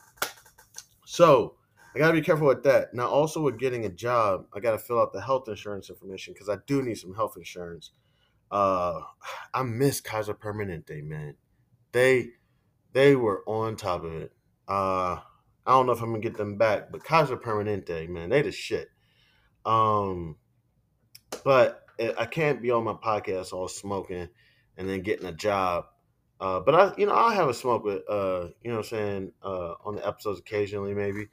so 1.06 1.56
I 1.96 2.00
gotta 2.00 2.14
be 2.14 2.22
careful 2.22 2.48
with 2.48 2.64
that. 2.64 2.94
Now, 2.94 3.08
also 3.08 3.42
with 3.42 3.58
getting 3.58 3.86
a 3.86 3.90
job, 3.90 4.46
I 4.54 4.60
gotta 4.60 4.78
fill 4.78 5.00
out 5.00 5.14
the 5.14 5.22
health 5.22 5.48
insurance 5.48 5.90
information 5.90 6.34
because 6.34 6.50
I 6.50 6.58
do 6.68 6.82
need 6.82 6.98
some 6.98 7.16
health 7.16 7.36
insurance. 7.38 7.92
Uh, 8.52 9.02
I 9.54 9.64
miss 9.64 10.02
Kaiser 10.02 10.34
Permanente, 10.34 11.04
man. 11.04 11.36
They 11.92 12.30
they 12.94 13.16
were 13.16 13.44
on 13.48 13.76
top 13.76 14.04
of 14.04 14.14
it. 14.14 14.32
Uh, 14.68 15.20
I 15.66 15.72
don't 15.72 15.86
know 15.86 15.92
if 15.92 16.02
I'm 16.02 16.10
gonna 16.10 16.20
get 16.20 16.38
them 16.38 16.58
back, 16.58 16.92
but 16.92 17.04
Kaiser 17.04 17.38
Permanente, 17.38 18.08
man, 18.10 18.30
they 18.30 18.42
the 18.42 18.52
shit. 18.52 18.90
Um, 19.66 20.38
but 21.44 21.86
I 22.18 22.26
can't 22.26 22.62
be 22.62 22.72
on 22.72 22.84
my 22.84 22.94
podcast 22.94 23.54
all 23.54 23.68
smoking 23.68 24.30
and 24.78 24.90
then 24.90 25.02
getting 25.02 25.28
a 25.28 25.34
job. 25.34 25.86
Uh, 26.40 26.62
but 26.62 26.74
I, 26.74 26.94
you 26.98 27.06
know, 27.06 27.12
I'll 27.12 27.32
have 27.32 27.50
a 27.50 27.54
smoke 27.54 27.84
with, 27.84 28.02
uh, 28.10 28.48
you 28.64 28.72
know, 28.72 28.78
what 28.78 28.86
I'm 28.86 28.90
saying, 28.90 29.32
uh, 29.44 29.74
on 29.84 29.96
the 29.96 30.08
episodes 30.08 30.40
occasionally, 30.40 30.94
maybe. 30.94 31.28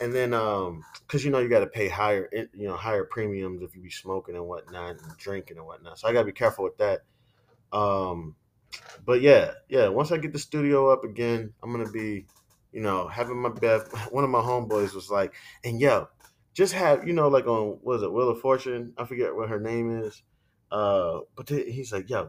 And 0.00 0.12
then, 0.12 0.34
um, 0.34 0.82
cause 1.06 1.24
you 1.24 1.30
know, 1.30 1.38
you 1.38 1.48
got 1.48 1.60
to 1.60 1.66
pay 1.66 1.88
higher, 1.88 2.28
you 2.32 2.66
know, 2.66 2.74
higher 2.74 3.04
premiums 3.04 3.62
if 3.62 3.76
you 3.76 3.82
be 3.82 3.90
smoking 3.90 4.34
and 4.34 4.46
whatnot 4.46 4.96
and 5.02 5.16
drinking 5.18 5.58
and 5.58 5.66
whatnot. 5.66 5.98
So 5.98 6.08
I 6.08 6.12
got 6.12 6.20
to 6.20 6.26
be 6.26 6.32
careful 6.32 6.64
with 6.64 6.78
that. 6.78 7.02
Um, 7.72 8.34
but 9.04 9.20
yeah, 9.20 9.52
yeah. 9.68 9.88
Once 9.88 10.10
I 10.10 10.18
get 10.18 10.32
the 10.32 10.38
studio 10.38 10.90
up 10.90 11.04
again, 11.04 11.52
I'm 11.62 11.72
gonna 11.72 11.90
be 11.90 12.26
you 12.72 12.80
know, 12.80 13.08
having 13.08 13.38
my 13.38 13.50
best. 13.50 13.88
One 14.12 14.24
of 14.24 14.30
my 14.30 14.40
homeboys 14.40 14.94
was 14.94 15.10
like, 15.10 15.34
and 15.64 15.80
yo, 15.80 16.08
just 16.54 16.72
have 16.74 17.06
you 17.06 17.12
know, 17.12 17.28
like 17.28 17.46
on 17.46 17.78
was 17.82 18.02
it 18.02 18.12
Wheel 18.12 18.30
of 18.30 18.40
Fortune? 18.40 18.92
I 18.98 19.04
forget 19.04 19.34
what 19.34 19.48
her 19.48 19.60
name 19.60 20.02
is. 20.02 20.22
Uh, 20.70 21.20
but 21.34 21.48
th- 21.48 21.74
he's 21.74 21.92
like, 21.92 22.08
yo, 22.08 22.28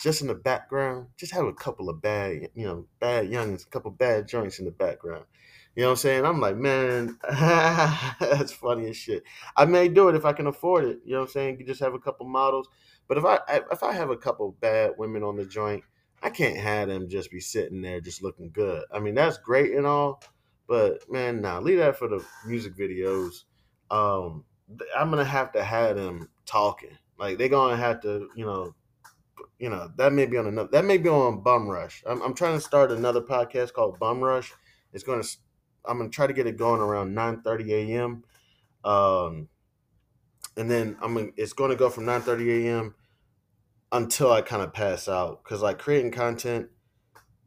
just 0.00 0.20
in 0.20 0.28
the 0.28 0.34
background, 0.34 1.08
just 1.16 1.32
have 1.32 1.46
a 1.46 1.52
couple 1.52 1.88
of 1.88 2.00
bad, 2.00 2.48
you 2.54 2.64
know, 2.64 2.86
bad 3.00 3.28
youngins, 3.28 3.66
a 3.66 3.70
couple 3.70 3.90
bad 3.90 4.28
joints 4.28 4.58
in 4.58 4.64
the 4.64 4.70
background. 4.70 5.24
You 5.74 5.82
know 5.82 5.88
what 5.88 5.92
I'm 5.92 5.96
saying? 5.98 6.26
I'm 6.26 6.40
like, 6.40 6.56
man, 6.56 7.18
that's 7.30 8.52
funny 8.52 8.90
as 8.90 8.96
shit. 8.96 9.22
I 9.56 9.64
may 9.64 9.88
do 9.88 10.08
it 10.08 10.14
if 10.14 10.24
I 10.26 10.34
can 10.34 10.46
afford 10.46 10.84
it. 10.84 11.00
You 11.04 11.12
know 11.12 11.20
what 11.20 11.28
I'm 11.28 11.32
saying? 11.32 11.56
You 11.58 11.66
just 11.66 11.80
have 11.80 11.94
a 11.94 11.98
couple 11.98 12.26
models. 12.26 12.68
But 13.08 13.18
if 13.18 13.24
I 13.24 13.38
if 13.70 13.82
I 13.82 13.92
have 13.92 14.10
a 14.10 14.16
couple 14.16 14.56
bad 14.60 14.92
women 14.98 15.22
on 15.22 15.36
the 15.36 15.46
joint, 15.46 15.82
I 16.22 16.30
can't 16.30 16.56
have 16.56 16.88
them 16.88 17.08
just 17.08 17.30
be 17.30 17.40
sitting 17.40 17.82
there 17.82 18.00
just 18.00 18.22
looking 18.22 18.50
good. 18.50 18.84
I 18.92 19.00
mean, 19.00 19.14
that's 19.14 19.38
great 19.38 19.72
and 19.72 19.86
all, 19.86 20.22
but 20.68 21.10
man, 21.10 21.40
nah, 21.40 21.58
leave 21.58 21.78
that 21.78 21.96
for 21.96 22.08
the 22.08 22.24
music 22.46 22.76
videos. 22.76 23.44
Um, 23.90 24.44
I'm 24.96 25.10
gonna 25.10 25.24
have 25.24 25.52
to 25.52 25.64
have 25.64 25.96
them 25.96 26.28
talking. 26.46 26.96
Like 27.18 27.38
they're 27.38 27.48
gonna 27.48 27.76
have 27.76 28.00
to, 28.02 28.28
you 28.36 28.46
know, 28.46 28.74
you 29.58 29.68
know, 29.68 29.90
that 29.96 30.12
may 30.12 30.26
be 30.26 30.36
on 30.36 30.46
another. 30.46 30.68
That 30.72 30.84
may 30.84 30.98
be 30.98 31.08
on 31.08 31.40
Bum 31.40 31.68
Rush. 31.68 32.02
I'm, 32.06 32.22
I'm 32.22 32.34
trying 32.34 32.54
to 32.54 32.60
start 32.60 32.90
another 32.90 33.20
podcast 33.20 33.72
called 33.72 33.98
Bum 33.98 34.20
Rush. 34.20 34.52
It's 34.92 35.04
gonna. 35.04 35.24
I'm 35.84 35.98
gonna 35.98 36.10
try 36.10 36.26
to 36.26 36.32
get 36.32 36.46
it 36.46 36.56
going 36.56 36.80
around 36.80 37.14
9:30 37.14 37.70
a.m. 37.70 38.24
Um, 38.84 39.48
and 40.56 40.70
then 40.70 40.96
I'm 41.02 41.14
gonna. 41.14 41.28
It's 41.36 41.52
gonna 41.52 41.76
go 41.76 41.90
from 41.90 42.04
9:30 42.04 42.64
a.m. 42.64 42.94
until 43.92 44.32
I 44.32 44.40
kind 44.42 44.62
of 44.62 44.72
pass 44.72 45.08
out 45.08 45.44
because 45.44 45.62
like 45.62 45.78
creating 45.78 46.10
content, 46.10 46.68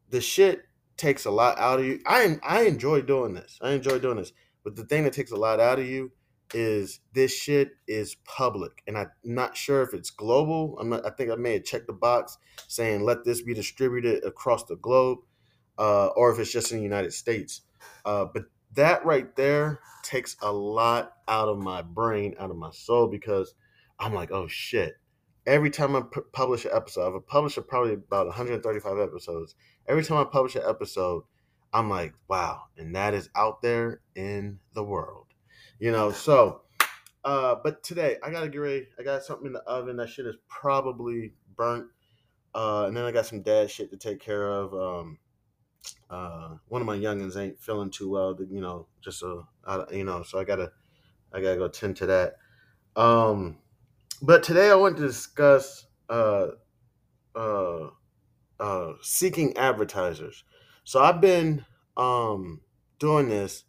the 0.09 0.21
shit 0.21 0.63
takes 0.95 1.25
a 1.25 1.31
lot 1.31 1.59
out 1.59 1.79
of 1.79 1.85
you. 1.85 1.99
I 2.05 2.37
I 2.43 2.63
enjoy 2.63 3.01
doing 3.01 3.33
this. 3.33 3.57
I 3.61 3.71
enjoy 3.71 3.99
doing 3.99 4.17
this, 4.17 4.31
but 4.63 4.75
the 4.75 4.85
thing 4.85 5.03
that 5.03 5.13
takes 5.13 5.31
a 5.31 5.35
lot 5.35 5.59
out 5.59 5.79
of 5.79 5.85
you 5.87 6.11
is 6.53 6.99
this 7.13 7.35
shit 7.35 7.71
is 7.87 8.15
public 8.23 8.83
and 8.87 8.97
i'm 8.97 9.09
not 9.23 9.57
sure 9.57 9.81
if 9.81 9.93
it's 9.93 10.09
global 10.09 10.77
i'm 10.79 10.89
not 10.89 11.05
i 11.05 11.09
think 11.09 11.31
i 11.31 11.35
may 11.35 11.53
have 11.53 11.63
checked 11.63 11.87
the 11.87 11.93
box 11.93 12.37
saying 12.67 13.03
let 13.03 13.23
this 13.23 13.41
be 13.41 13.53
distributed 13.53 14.23
across 14.23 14.63
the 14.65 14.75
globe 14.77 15.19
uh, 15.77 16.07
or 16.15 16.31
if 16.31 16.39
it's 16.39 16.51
just 16.51 16.71
in 16.71 16.77
the 16.77 16.83
united 16.83 17.11
states 17.11 17.61
uh, 18.05 18.25
but 18.33 18.43
that 18.73 19.03
right 19.05 19.35
there 19.35 19.79
takes 20.03 20.35
a 20.41 20.51
lot 20.51 21.13
out 21.27 21.49
of 21.49 21.57
my 21.57 21.81
brain 21.81 22.35
out 22.39 22.51
of 22.51 22.57
my 22.57 22.71
soul 22.71 23.07
because 23.07 23.55
i'm 23.99 24.13
like 24.13 24.31
oh 24.31 24.47
shit 24.47 24.93
every 25.47 25.69
time 25.69 25.95
i 25.95 26.01
p- 26.01 26.21
publish 26.31 26.65
an 26.65 26.71
episode 26.73 27.15
i've 27.15 27.27
published 27.27 27.59
probably 27.67 27.93
about 27.93 28.25
135 28.27 28.99
episodes 28.99 29.55
every 29.87 30.03
time 30.03 30.17
i 30.17 30.23
publish 30.23 30.55
an 30.55 30.63
episode 30.67 31.23
i'm 31.73 31.89
like 31.89 32.13
wow 32.27 32.63
and 32.77 32.95
that 32.95 33.13
is 33.13 33.29
out 33.35 33.61
there 33.61 34.01
in 34.15 34.59
the 34.73 34.83
world 34.83 35.25
you 35.79 35.91
know. 35.91 36.11
So, 36.11 36.61
uh, 37.23 37.55
but 37.63 37.83
today 37.83 38.17
I 38.23 38.29
gotta 38.29 38.49
get 38.49 38.57
ready. 38.59 38.87
I 38.99 39.03
got 39.03 39.23
something 39.23 39.47
in 39.47 39.53
the 39.53 39.61
oven. 39.61 39.97
That 39.97 40.09
shit 40.09 40.25
is 40.25 40.35
probably 40.47 41.33
burnt. 41.55 41.87
Uh, 42.53 42.85
and 42.87 42.95
then 42.95 43.03
I 43.03 43.11
got 43.11 43.25
some 43.25 43.41
dad 43.41 43.69
shit 43.69 43.91
to 43.91 43.97
take 43.97 44.19
care 44.19 44.47
of. 44.49 44.73
Um, 44.73 45.19
uh, 46.09 46.55
one 46.67 46.81
of 46.81 46.87
my 46.87 46.97
youngins 46.97 47.37
ain't 47.37 47.59
feeling 47.59 47.91
too 47.91 48.09
well. 48.09 48.37
You 48.49 48.61
know, 48.61 48.87
just 49.01 49.19
so 49.19 49.47
uh, 49.65 49.85
you 49.91 50.03
know, 50.03 50.23
so 50.23 50.39
I 50.39 50.43
gotta, 50.43 50.71
I 51.33 51.41
gotta 51.41 51.57
go 51.57 51.67
tend 51.67 51.97
to 51.97 52.05
that. 52.07 52.35
Um, 52.95 53.57
but 54.21 54.43
today 54.43 54.69
I 54.69 54.75
want 54.75 54.97
to 54.97 55.03
discuss 55.07 55.85
uh, 56.09 56.47
uh, 57.35 57.89
uh, 58.59 58.93
seeking 59.01 59.55
advertisers. 59.57 60.43
So 60.83 61.01
I've 61.01 61.21
been 61.21 61.65
um 61.97 62.61
doing 62.99 63.29
this, 63.29 63.63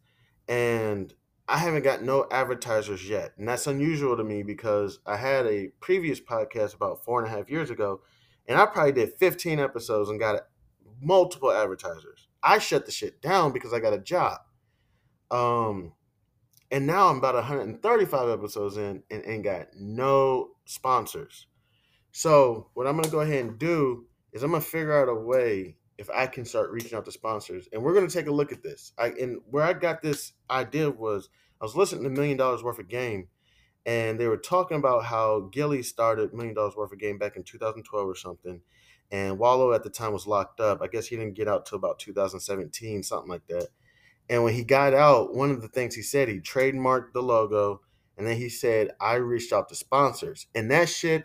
and 0.48 1.12
I 1.48 1.58
haven't 1.58 1.84
got 1.84 2.02
no 2.02 2.26
advertisers 2.30 3.08
yet. 3.08 3.32
And 3.38 3.48
that's 3.48 3.66
unusual 3.66 4.16
to 4.16 4.24
me 4.24 4.42
because 4.42 4.98
I 5.06 5.16
had 5.16 5.46
a 5.46 5.68
previous 5.80 6.20
podcast 6.20 6.74
about 6.74 7.04
four 7.04 7.22
and 7.22 7.32
a 7.32 7.36
half 7.36 7.50
years 7.50 7.70
ago, 7.70 8.00
and 8.46 8.58
I 8.58 8.66
probably 8.66 8.92
did 8.92 9.14
15 9.14 9.58
episodes 9.58 10.10
and 10.10 10.18
got 10.20 10.42
multiple 11.00 11.52
advertisers. 11.52 12.28
I 12.42 12.58
shut 12.58 12.86
the 12.86 12.92
shit 12.92 13.20
down 13.20 13.52
because 13.52 13.72
I 13.72 13.80
got 13.80 13.92
a 13.92 13.98
job. 13.98 14.38
Um, 15.30 15.92
and 16.70 16.86
now 16.86 17.08
I'm 17.08 17.18
about 17.18 17.34
135 17.34 18.28
episodes 18.28 18.76
in 18.76 19.02
and 19.10 19.22
ain't 19.26 19.44
got 19.44 19.68
no 19.78 20.50
sponsors. 20.64 21.46
So 22.12 22.70
what 22.74 22.86
I'm 22.86 22.96
gonna 22.96 23.08
go 23.08 23.20
ahead 23.20 23.44
and 23.44 23.58
do 23.58 24.06
is 24.32 24.42
I'm 24.42 24.52
gonna 24.52 24.62
figure 24.62 25.00
out 25.00 25.08
a 25.08 25.14
way 25.14 25.76
if 25.98 26.10
I 26.10 26.26
can 26.26 26.44
start 26.44 26.70
reaching 26.70 26.96
out 26.96 27.04
to 27.06 27.12
sponsors. 27.12 27.68
And 27.72 27.82
we're 27.82 27.94
going 27.94 28.06
to 28.06 28.12
take 28.12 28.26
a 28.26 28.32
look 28.32 28.52
at 28.52 28.62
this. 28.62 28.92
I 28.98 29.08
and 29.08 29.40
where 29.50 29.64
I 29.64 29.72
got 29.72 30.02
this 30.02 30.32
idea 30.50 30.90
was 30.90 31.28
I 31.60 31.64
was 31.64 31.76
listening 31.76 32.04
to 32.04 32.10
Million 32.10 32.38
Dollaz 32.38 32.62
Worth 32.62 32.78
of 32.78 32.88
Game, 32.88 33.28
and 33.86 34.20
they 34.20 34.26
were 34.26 34.36
talking 34.36 34.76
about 34.76 35.04
how 35.04 35.48
Gillie 35.52 35.82
started 35.82 36.34
Million 36.34 36.54
Dollaz 36.54 36.76
Worth 36.76 36.92
of 36.92 36.98
Game 36.98 37.18
back 37.18 37.36
in 37.36 37.44
2012 37.44 38.06
or 38.06 38.14
something. 38.14 38.60
And 39.10 39.38
Wallo 39.38 39.72
at 39.72 39.84
the 39.84 39.90
time 39.90 40.12
was 40.12 40.26
locked 40.26 40.60
up. 40.60 40.82
I 40.82 40.88
guess 40.88 41.06
he 41.06 41.16
didn't 41.16 41.34
get 41.34 41.48
out 41.48 41.64
till 41.64 41.76
about 41.76 42.00
2017, 42.00 43.04
something 43.04 43.30
like 43.30 43.46
that. 43.46 43.68
And 44.28 44.42
when 44.42 44.54
he 44.54 44.64
got 44.64 44.94
out, 44.94 45.34
one 45.34 45.50
of 45.50 45.62
the 45.62 45.68
things 45.68 45.94
he 45.94 46.02
said, 46.02 46.28
he 46.28 46.40
trademarked 46.40 47.12
the 47.12 47.22
logo. 47.22 47.80
And 48.18 48.26
then 48.26 48.36
he 48.36 48.48
said, 48.48 48.90
I 49.00 49.14
reached 49.14 49.52
out 49.52 49.68
to 49.68 49.74
sponsors. 49.74 50.46
And 50.54 50.70
that 50.70 50.88
shit 50.88 51.24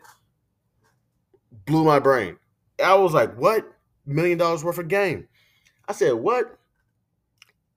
blew 1.66 1.84
my 1.84 2.00
brain. 2.00 2.38
I 2.84 2.96
was 2.96 3.14
like, 3.14 3.36
what? 3.38 3.66
million 4.06 4.38
dollars 4.38 4.64
worth 4.64 4.78
of 4.78 4.88
game. 4.88 5.28
I 5.88 5.94
said, 5.94 6.14
What? 6.14 6.58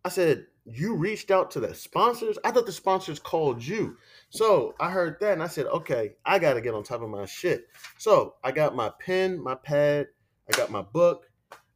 I 0.05 0.09
said, 0.09 0.47
You 0.64 0.95
reached 0.95 1.31
out 1.31 1.51
to 1.53 1.61
the 1.61 1.75
sponsors? 1.75 2.39
I 2.45 2.51
thought 2.51 2.66
the 2.66 2.72
sponsors 2.72 3.18
called 3.18 3.64
you. 3.64 3.97
So 4.31 4.75
I 4.81 4.91
heard 4.91 5.18
that 5.20 5.33
and 5.33 5.43
I 5.43 5.49
said, 5.49 5.66
Okay, 5.66 6.14
I 6.25 6.39
got 6.39 6.55
to 6.55 6.61
get 6.61 6.75
on 6.75 6.83
top 6.83 7.03
of 7.03 7.09
my 7.09 7.27
shit. 7.27 7.66
So 7.99 8.35
I 8.43 8.53
got 8.53 8.75
my 8.75 8.91
pen, 9.01 9.43
my 9.43 9.55
pad, 9.55 10.09
I 10.53 10.57
got 10.57 10.70
my 10.70 10.83
book. 10.83 11.31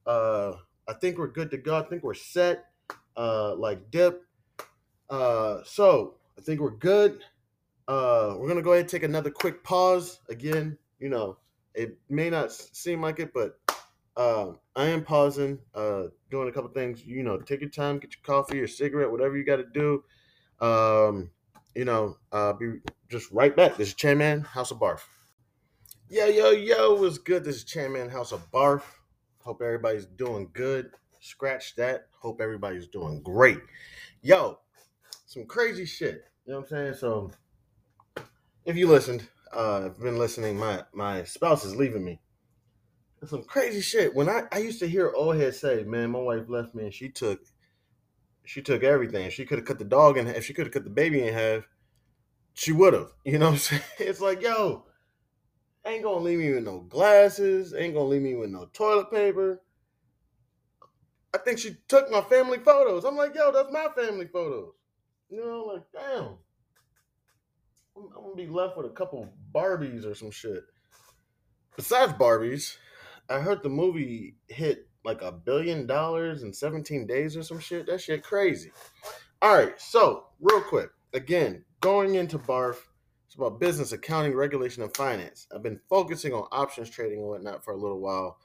Uh, 0.06 0.54
I 0.86 0.94
think 0.94 1.18
we're 1.18 1.28
good 1.28 1.50
to 1.50 1.58
go. 1.58 1.76
I 1.78 1.82
think 1.82 2.02
we're 2.02 2.14
set. 2.14 2.64
Uh, 3.18 3.54
like 3.56 3.90
dip. 3.90 4.22
Uh, 5.10 5.58
so 5.64 6.14
I 6.38 6.40
think 6.40 6.60
we're 6.60 6.70
good. 6.70 7.24
Uh, 7.88 8.36
we're 8.38 8.46
gonna 8.46 8.62
go 8.62 8.72
ahead 8.72 8.82
and 8.82 8.88
take 8.88 9.02
another 9.02 9.30
quick 9.30 9.64
pause. 9.64 10.20
Again, 10.28 10.78
you 11.00 11.08
know, 11.08 11.38
it 11.74 11.98
may 12.08 12.30
not 12.30 12.52
seem 12.52 13.02
like 13.02 13.18
it, 13.18 13.32
but 13.34 13.58
uh, 14.16 14.52
I 14.76 14.86
am 14.86 15.02
pausing, 15.04 15.58
uh, 15.74 16.04
doing 16.30 16.48
a 16.48 16.52
couple 16.52 16.70
things. 16.70 17.04
You 17.04 17.22
know, 17.22 17.38
take 17.38 17.60
your 17.60 17.70
time, 17.70 17.98
get 17.98 18.14
your 18.14 18.22
coffee 18.22 18.60
or 18.60 18.66
cigarette, 18.66 19.10
whatever 19.10 19.36
you 19.36 19.44
got 19.44 19.56
to 19.56 19.64
do. 19.64 20.04
Um, 20.64 21.30
you 21.74 21.84
know, 21.84 22.16
uh, 22.32 22.52
be 22.52 22.80
just 23.08 23.30
right 23.32 23.54
back. 23.54 23.76
This 23.76 23.88
is 23.88 23.94
Chairman 23.94 24.42
House 24.42 24.70
of 24.70 24.78
Barf. 24.78 25.00
Yo, 26.08 26.26
yo, 26.26 26.50
yo, 26.50 26.94
what's 26.94 27.18
good? 27.18 27.44
This 27.44 27.56
is 27.56 27.64
Chairman 27.64 28.08
House 28.10 28.32
of 28.32 28.50
Barf. 28.50 28.82
Hope 29.40 29.62
everybody's 29.62 30.06
doing 30.06 30.50
good. 30.52 30.90
Scratch 31.20 31.74
that. 31.76 32.08
Hope 32.20 32.40
everybody's 32.40 32.88
doing 32.88 33.22
great. 33.22 33.60
Yo, 34.22 34.58
some 35.26 35.46
crazy 35.46 35.84
shit. 35.84 36.24
You 36.46 36.52
know 36.52 36.60
what 36.60 36.72
I'm 36.72 36.94
saying? 36.94 36.94
So, 36.94 37.30
if 38.64 38.76
you 38.76 38.88
listened, 38.88 39.28
uh, 39.54 39.86
I've 39.86 40.00
been 40.00 40.18
listening. 40.18 40.58
My 40.58 40.84
my 40.92 41.24
spouse 41.24 41.64
is 41.64 41.76
leaving 41.76 42.04
me 42.04 42.20
some 43.26 43.42
crazy 43.42 43.80
shit. 43.80 44.14
When 44.14 44.28
I, 44.28 44.44
I 44.52 44.58
used 44.58 44.78
to 44.80 44.88
hear 44.88 45.12
old 45.14 45.36
head 45.36 45.54
say, 45.54 45.82
"Man, 45.84 46.10
my 46.10 46.20
wife 46.20 46.48
left 46.48 46.74
me 46.74 46.84
and 46.84 46.94
she 46.94 47.08
took, 47.08 47.40
she 48.44 48.62
took 48.62 48.82
everything. 48.82 49.30
She 49.30 49.44
could 49.44 49.58
have 49.58 49.66
cut 49.66 49.78
the 49.78 49.84
dog 49.84 50.16
in 50.18 50.26
if 50.28 50.44
she 50.44 50.54
could 50.54 50.66
have 50.66 50.72
cut 50.72 50.84
the 50.84 50.90
baby 50.90 51.26
in 51.26 51.34
half, 51.34 51.64
she 52.54 52.72
would 52.72 52.94
have." 52.94 53.12
You 53.24 53.38
know 53.38 53.46
what 53.46 53.52
I'm 53.52 53.58
saying? 53.58 53.82
It's 53.98 54.20
like, 54.20 54.42
yo, 54.42 54.86
ain't 55.84 56.04
gonna 56.04 56.20
leave 56.20 56.38
me 56.38 56.52
with 56.52 56.64
no 56.64 56.80
glasses. 56.80 57.74
Ain't 57.74 57.94
gonna 57.94 58.08
leave 58.08 58.22
me 58.22 58.36
with 58.36 58.50
no 58.50 58.66
toilet 58.72 59.10
paper. 59.10 59.60
I 61.34 61.38
think 61.38 61.58
she 61.58 61.76
took 61.88 62.10
my 62.10 62.22
family 62.22 62.58
photos. 62.58 63.04
I'm 63.04 63.16
like, 63.16 63.34
yo, 63.34 63.52
that's 63.52 63.72
my 63.72 63.88
family 63.94 64.26
photos. 64.26 64.72
You 65.28 65.44
know, 65.44 65.64
like, 65.64 65.82
damn. 65.92 66.38
I'm, 67.96 68.04
I'm 68.16 68.22
gonna 68.24 68.34
be 68.34 68.46
left 68.46 68.76
with 68.76 68.86
a 68.86 68.90
couple 68.90 69.28
Barbies 69.54 70.06
or 70.06 70.14
some 70.14 70.30
shit. 70.30 70.64
Besides 71.76 72.14
Barbies, 72.14 72.76
I 73.28 73.40
heard 73.40 73.62
the 73.62 73.68
movie 73.68 74.36
hit 74.48 74.88
like 75.04 75.22
a 75.22 75.32
billion 75.32 75.86
dollars 75.86 76.42
in 76.42 76.52
17 76.52 77.06
days 77.06 77.36
or 77.36 77.42
some 77.42 77.60
shit. 77.60 77.86
That 77.86 78.00
shit 78.00 78.22
crazy. 78.22 78.70
All 79.40 79.54
right, 79.54 79.80
so 79.80 80.26
real 80.40 80.60
quick, 80.60 80.90
again, 81.12 81.64
going 81.80 82.16
into 82.16 82.38
BARF, 82.38 82.88
it's 83.26 83.36
about 83.36 83.60
business, 83.60 83.92
accounting, 83.92 84.34
regulation, 84.34 84.82
and 84.82 84.96
finance. 84.96 85.46
I've 85.54 85.62
been 85.62 85.80
focusing 85.88 86.32
on 86.32 86.48
options 86.50 86.90
trading 86.90 87.20
and 87.20 87.28
whatnot 87.28 87.64
for 87.64 87.72
a 87.72 87.76
little 87.76 88.00
while. 88.00 88.38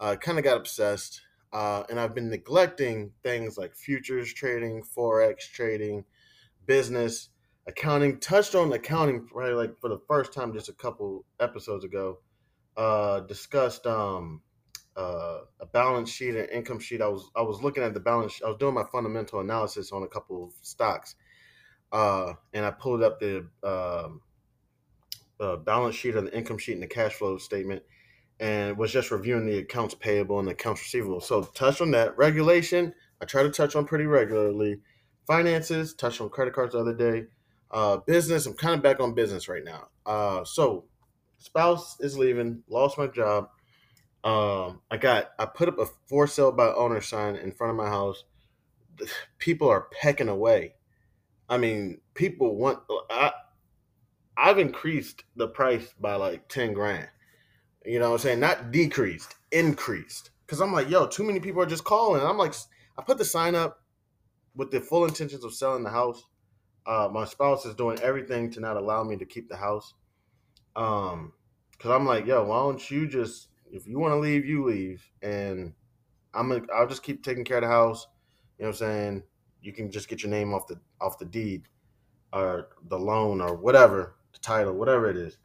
I 0.00 0.12
uh, 0.12 0.16
kind 0.16 0.38
of 0.38 0.44
got 0.44 0.56
obsessed, 0.56 1.22
uh, 1.54 1.84
and 1.88 1.98
I've 1.98 2.14
been 2.14 2.28
neglecting 2.28 3.12
things 3.22 3.56
like 3.56 3.74
futures 3.74 4.34
trading, 4.34 4.82
forex 4.82 5.50
trading, 5.50 6.04
business, 6.66 7.30
accounting. 7.66 8.18
Touched 8.18 8.54
on 8.54 8.72
accounting 8.72 9.26
probably 9.26 9.54
like 9.54 9.78
for 9.80 9.88
the 9.88 10.00
first 10.08 10.34
time 10.34 10.52
just 10.52 10.68
a 10.68 10.72
couple 10.72 11.24
episodes 11.40 11.84
ago 11.84 12.18
uh, 12.76 13.20
discussed 13.20 13.86
um, 13.86 14.42
uh, 14.96 15.38
a 15.60 15.66
balance 15.66 16.10
sheet 16.10 16.34
and 16.34 16.48
income 16.50 16.80
sheet. 16.80 17.00
I 17.00 17.08
was 17.08 17.30
I 17.36 17.42
was 17.42 17.62
looking 17.62 17.82
at 17.82 17.94
the 17.94 18.00
balance. 18.00 18.40
I 18.44 18.48
was 18.48 18.58
doing 18.58 18.74
my 18.74 18.84
fundamental 18.90 19.40
analysis 19.40 19.92
on 19.92 20.02
a 20.02 20.08
couple 20.08 20.44
of 20.44 20.52
stocks, 20.62 21.14
uh, 21.92 22.32
and 22.52 22.64
I 22.64 22.72
pulled 22.72 23.02
up 23.02 23.20
the 23.20 23.46
uh, 23.62 24.08
uh, 25.40 25.56
balance 25.56 25.94
sheet 25.94 26.16
or 26.16 26.22
the 26.22 26.36
income 26.36 26.58
sheet 26.58 26.74
and 26.74 26.82
the 26.82 26.88
cash 26.88 27.12
flow 27.12 27.38
statement, 27.38 27.82
and 28.40 28.76
was 28.76 28.92
just 28.92 29.10
reviewing 29.10 29.46
the 29.46 29.58
accounts 29.58 29.94
payable 29.94 30.38
and 30.38 30.48
accounts 30.48 30.82
receivable. 30.82 31.20
So 31.20 31.42
touch 31.42 31.80
on 31.80 31.90
that 31.92 32.16
regulation. 32.16 32.92
I 33.20 33.24
try 33.24 33.42
to 33.42 33.50
touch 33.50 33.76
on 33.76 33.86
pretty 33.86 34.06
regularly. 34.06 34.80
Finances, 35.26 35.94
touch 35.94 36.20
on 36.20 36.28
credit 36.28 36.54
cards 36.54 36.72
the 36.72 36.80
other 36.80 36.94
day. 36.94 37.26
Uh, 37.70 37.98
business, 37.98 38.46
I'm 38.46 38.54
kind 38.54 38.74
of 38.74 38.82
back 38.82 39.00
on 39.00 39.14
business 39.14 39.48
right 39.48 39.64
now. 39.64 39.88
Uh, 40.04 40.44
so 40.44 40.84
spouse 41.38 41.98
is 42.00 42.18
leaving, 42.18 42.62
lost 42.68 42.98
my 42.98 43.06
job. 43.06 43.48
Um, 44.24 44.80
I 44.90 44.96
got 44.96 45.30
I 45.38 45.44
put 45.44 45.68
up 45.68 45.78
a 45.78 45.86
for 46.06 46.26
sale 46.26 46.50
by 46.50 46.68
owner 46.68 47.00
sign 47.00 47.36
in 47.36 47.52
front 47.52 47.70
of 47.70 47.76
my 47.76 47.88
house. 47.88 48.24
People 49.38 49.68
are 49.68 49.88
pecking 50.00 50.28
away. 50.28 50.74
I 51.48 51.58
mean, 51.58 52.00
people 52.14 52.56
want. 52.56 52.80
I 53.10 53.32
I've 54.36 54.58
increased 54.58 55.24
the 55.36 55.46
price 55.46 55.92
by 56.00 56.14
like 56.14 56.48
ten 56.48 56.72
grand. 56.72 57.08
You 57.84 57.98
know 57.98 58.10
what 58.10 58.16
I'm 58.16 58.20
saying? 58.20 58.40
Not 58.40 58.70
decreased, 58.70 59.34
increased. 59.52 60.30
Because 60.46 60.60
I'm 60.60 60.72
like, 60.72 60.88
yo, 60.88 61.06
too 61.06 61.24
many 61.24 61.40
people 61.40 61.62
are 61.62 61.66
just 61.66 61.84
calling. 61.84 62.22
I'm 62.22 62.38
like, 62.38 62.54
I 62.98 63.02
put 63.02 63.18
the 63.18 63.24
sign 63.24 63.54
up 63.54 63.82
with 64.54 64.70
the 64.70 64.80
full 64.80 65.04
intentions 65.04 65.44
of 65.44 65.54
selling 65.54 65.82
the 65.82 65.90
house. 65.90 66.24
Uh, 66.86 67.08
my 67.12 67.24
spouse 67.24 67.64
is 67.64 67.74
doing 67.74 67.98
everything 68.00 68.50
to 68.50 68.60
not 68.60 68.76
allow 68.76 69.02
me 69.02 69.16
to 69.16 69.24
keep 69.24 69.48
the 69.48 69.56
house. 69.56 69.94
Um, 70.76 71.32
because 71.72 71.90
I'm 71.90 72.06
like, 72.06 72.26
yo, 72.26 72.44
why 72.44 72.58
don't 72.60 72.90
you 72.90 73.06
just, 73.06 73.48
if 73.70 73.86
you 73.86 73.98
want 73.98 74.12
to 74.12 74.18
leave, 74.18 74.44
you 74.44 74.64
leave, 74.64 75.04
and 75.22 75.74
I'm 76.32 76.48
gonna, 76.48 76.64
I'll 76.74 76.86
just 76.86 77.02
keep 77.02 77.22
taking 77.22 77.44
care 77.44 77.58
of 77.58 77.62
the 77.62 77.68
house. 77.68 78.06
You 78.58 78.64
know 78.64 78.68
what 78.68 78.76
I'm 78.76 78.78
saying? 78.78 79.22
You 79.62 79.72
can 79.72 79.90
just 79.90 80.08
get 80.08 80.22
your 80.22 80.30
name 80.30 80.54
off 80.54 80.66
the 80.66 80.78
off 81.00 81.18
the 81.18 81.24
deed, 81.24 81.68
or 82.32 82.68
the 82.88 82.98
loan, 82.98 83.40
or 83.40 83.56
whatever, 83.56 84.16
the 84.32 84.38
title, 84.38 84.74
whatever 84.74 85.10
it 85.10 85.16
is, 85.16 85.38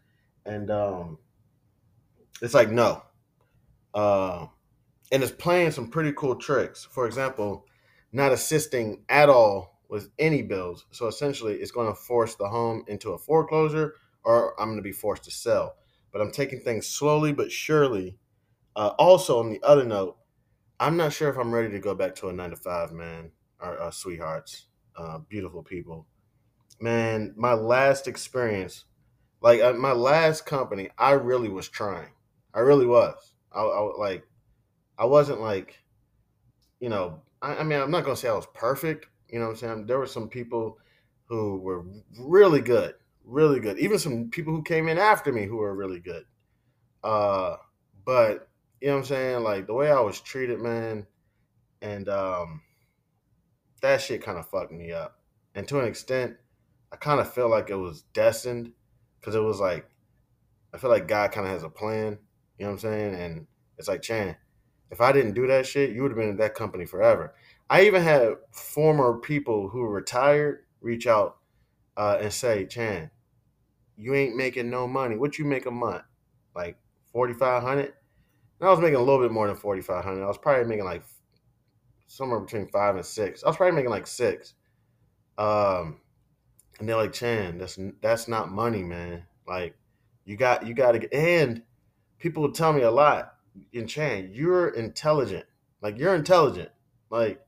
and 0.45 0.69
um, 0.69 1.17
it's 2.41 2.53
like 2.53 2.69
no, 2.69 3.03
uh, 3.93 4.47
and 5.11 5.23
it's 5.23 5.31
playing 5.31 5.71
some 5.71 5.89
pretty 5.89 6.13
cool 6.13 6.35
tricks. 6.35 6.87
For 6.89 7.05
example, 7.05 7.65
not 8.11 8.31
assisting 8.31 9.03
at 9.09 9.29
all 9.29 9.79
with 9.89 10.09
any 10.19 10.41
bills. 10.41 10.85
So 10.91 11.07
essentially, 11.07 11.55
it's 11.55 11.71
going 11.71 11.87
to 11.87 11.95
force 11.95 12.35
the 12.35 12.47
home 12.47 12.83
into 12.87 13.11
a 13.11 13.17
foreclosure, 13.17 13.95
or 14.23 14.59
I'm 14.59 14.67
going 14.67 14.77
to 14.77 14.83
be 14.83 14.91
forced 14.91 15.23
to 15.25 15.31
sell. 15.31 15.75
But 16.11 16.21
I'm 16.21 16.31
taking 16.31 16.59
things 16.59 16.87
slowly 16.87 17.33
but 17.33 17.51
surely. 17.51 18.17
Uh, 18.75 18.91
also, 18.99 19.39
on 19.39 19.49
the 19.49 19.61
other 19.63 19.85
note, 19.85 20.17
I'm 20.79 20.95
not 20.95 21.13
sure 21.13 21.29
if 21.29 21.37
I'm 21.37 21.53
ready 21.53 21.71
to 21.71 21.79
go 21.79 21.93
back 21.93 22.15
to 22.15 22.29
a 22.29 22.33
nine 22.33 22.51
to 22.51 22.55
five, 22.55 22.91
man. 22.91 23.31
Our, 23.59 23.79
uh, 23.81 23.91
sweethearts, 23.91 24.67
uh, 24.95 25.17
beautiful 25.27 25.63
people, 25.63 26.07
man. 26.79 27.33
My 27.35 27.53
last 27.53 28.07
experience, 28.07 28.85
like 29.41 29.59
uh, 29.59 29.73
my 29.73 29.91
last 29.91 30.45
company, 30.45 30.89
I 30.97 31.11
really 31.11 31.49
was 31.49 31.67
trying. 31.67 32.11
I 32.53 32.59
really 32.59 32.85
was. 32.85 33.33
I, 33.51 33.61
I 33.61 33.79
like, 33.97 34.23
I 34.97 35.05
wasn't 35.05 35.41
like, 35.41 35.79
you 36.79 36.89
know, 36.89 37.21
I, 37.41 37.57
I 37.57 37.63
mean, 37.63 37.79
I'm 37.79 37.91
not 37.91 38.03
gonna 38.03 38.15
say 38.15 38.29
I 38.29 38.35
was 38.35 38.47
perfect. 38.53 39.07
You 39.29 39.39
know 39.39 39.45
what 39.45 39.51
I'm 39.51 39.57
saying? 39.57 39.85
There 39.85 39.99
were 39.99 40.07
some 40.07 40.27
people 40.29 40.79
who 41.25 41.57
were 41.57 41.85
really 42.19 42.61
good, 42.61 42.95
really 43.23 43.59
good. 43.59 43.77
Even 43.79 43.99
some 43.99 44.29
people 44.29 44.53
who 44.53 44.63
came 44.63 44.87
in 44.87 44.97
after 44.97 45.31
me 45.31 45.45
who 45.45 45.57
were 45.57 45.75
really 45.75 45.99
good. 45.99 46.23
Uh, 47.03 47.57
but 48.05 48.49
you 48.81 48.87
know 48.87 48.95
what 48.95 48.99
I'm 49.01 49.05
saying? 49.05 49.43
Like 49.43 49.67
the 49.67 49.73
way 49.73 49.91
I 49.91 49.99
was 49.99 50.19
treated, 50.19 50.59
man, 50.59 51.05
and 51.81 52.09
um, 52.09 52.61
that 53.81 54.01
shit 54.01 54.23
kind 54.23 54.37
of 54.37 54.49
fucked 54.49 54.71
me 54.71 54.91
up. 54.91 55.19
And 55.55 55.67
to 55.67 55.79
an 55.79 55.87
extent, 55.87 56.35
I 56.91 56.95
kind 56.95 57.19
of 57.19 57.31
feel 57.31 57.49
like 57.49 57.69
it 57.69 57.75
was 57.75 58.03
destined 58.13 58.71
because 59.19 59.35
it 59.35 59.43
was 59.43 59.59
like 59.59 59.87
I 60.73 60.77
feel 60.77 60.89
like 60.89 61.07
God 61.07 61.31
kind 61.31 61.47
of 61.47 61.53
has 61.53 61.63
a 61.63 61.69
plan. 61.69 62.17
You 62.59 62.65
know 62.65 62.73
what 62.73 62.83
I'm 62.83 62.91
saying? 62.91 63.15
And 63.15 63.47
it's 63.77 63.87
like 63.87 64.01
Chan, 64.01 64.35
if 64.91 64.99
I 65.01 65.11
didn't 65.11 65.33
do 65.33 65.47
that 65.47 65.65
shit, 65.65 65.91
you 65.91 66.03
would 66.03 66.11
have 66.11 66.17
been 66.17 66.29
in 66.29 66.37
that 66.37 66.55
company 66.55 66.85
forever. 66.85 67.33
I 67.69 67.83
even 67.83 68.03
had 68.03 68.33
former 68.51 69.17
people 69.19 69.69
who 69.69 69.87
retired 69.87 70.65
reach 70.81 71.07
out 71.07 71.37
uh, 71.95 72.17
and 72.19 72.33
say, 72.33 72.65
Chan, 72.65 73.09
you 73.95 74.13
ain't 74.13 74.35
making 74.35 74.69
no 74.69 74.87
money. 74.87 75.15
What 75.15 75.37
you 75.39 75.45
make 75.45 75.65
a 75.65 75.71
month? 75.71 76.03
Like 76.55 76.77
forty 77.13 77.33
five 77.33 77.63
hundred? 77.63 77.93
And 78.59 78.67
I 78.67 78.71
was 78.71 78.79
making 78.79 78.95
a 78.95 78.99
little 78.99 79.21
bit 79.21 79.31
more 79.31 79.47
than 79.47 79.55
forty 79.55 79.81
five 79.81 80.03
hundred. 80.03 80.23
I 80.23 80.27
was 80.27 80.37
probably 80.37 80.65
making 80.65 80.85
like 80.85 81.03
somewhere 82.07 82.39
between 82.39 82.67
five 82.67 82.95
and 82.95 83.05
six. 83.05 83.43
I 83.43 83.47
was 83.47 83.57
probably 83.57 83.75
making 83.75 83.91
like 83.91 84.07
six. 84.07 84.53
Um, 85.37 86.01
and 86.79 86.89
they're 86.89 86.97
like, 86.97 87.13
Chan, 87.13 87.57
that's 87.57 87.79
that's 88.01 88.27
not 88.27 88.51
money, 88.51 88.83
man. 88.83 89.23
Like, 89.47 89.75
you 90.25 90.35
got 90.35 90.65
you 90.65 90.73
got 90.73 90.93
to. 90.93 91.13
And 91.13 91.61
people 92.19 92.43
would 92.43 92.55
tell 92.55 92.73
me 92.73 92.81
a 92.81 92.91
lot 92.91 93.33
in 93.73 93.87
Chan, 93.87 94.31
you're 94.33 94.69
intelligent. 94.69 95.45
Like 95.81 95.97
you're 95.97 96.15
intelligent. 96.15 96.69
Like, 97.09 97.41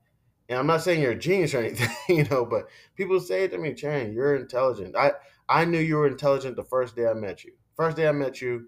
and 0.50 0.58
I'm 0.58 0.68
not 0.68 0.82
saying 0.82 1.02
you're 1.02 1.12
a 1.12 1.20
genius 1.20 1.54
or 1.54 1.60
anything, 1.60 1.90
you 2.10 2.24
know, 2.26 2.46
but 2.46 2.70
people 2.96 3.20
say 3.20 3.44
it 3.44 3.52
to 3.52 3.58
me, 3.58 3.74
Chan, 3.74 4.14
you're 4.14 4.36
intelligent. 4.36 4.96
I 4.96 5.14
I 5.48 5.66
knew 5.66 5.80
you 5.80 5.98
were 5.98 6.08
intelligent 6.08 6.56
the 6.56 6.64
first 6.64 6.96
day 6.96 7.08
I 7.08 7.14
met 7.14 7.44
you. 7.44 7.52
First 7.76 7.98
day 7.98 8.08
I 8.08 8.12
met 8.12 8.42
you 8.42 8.68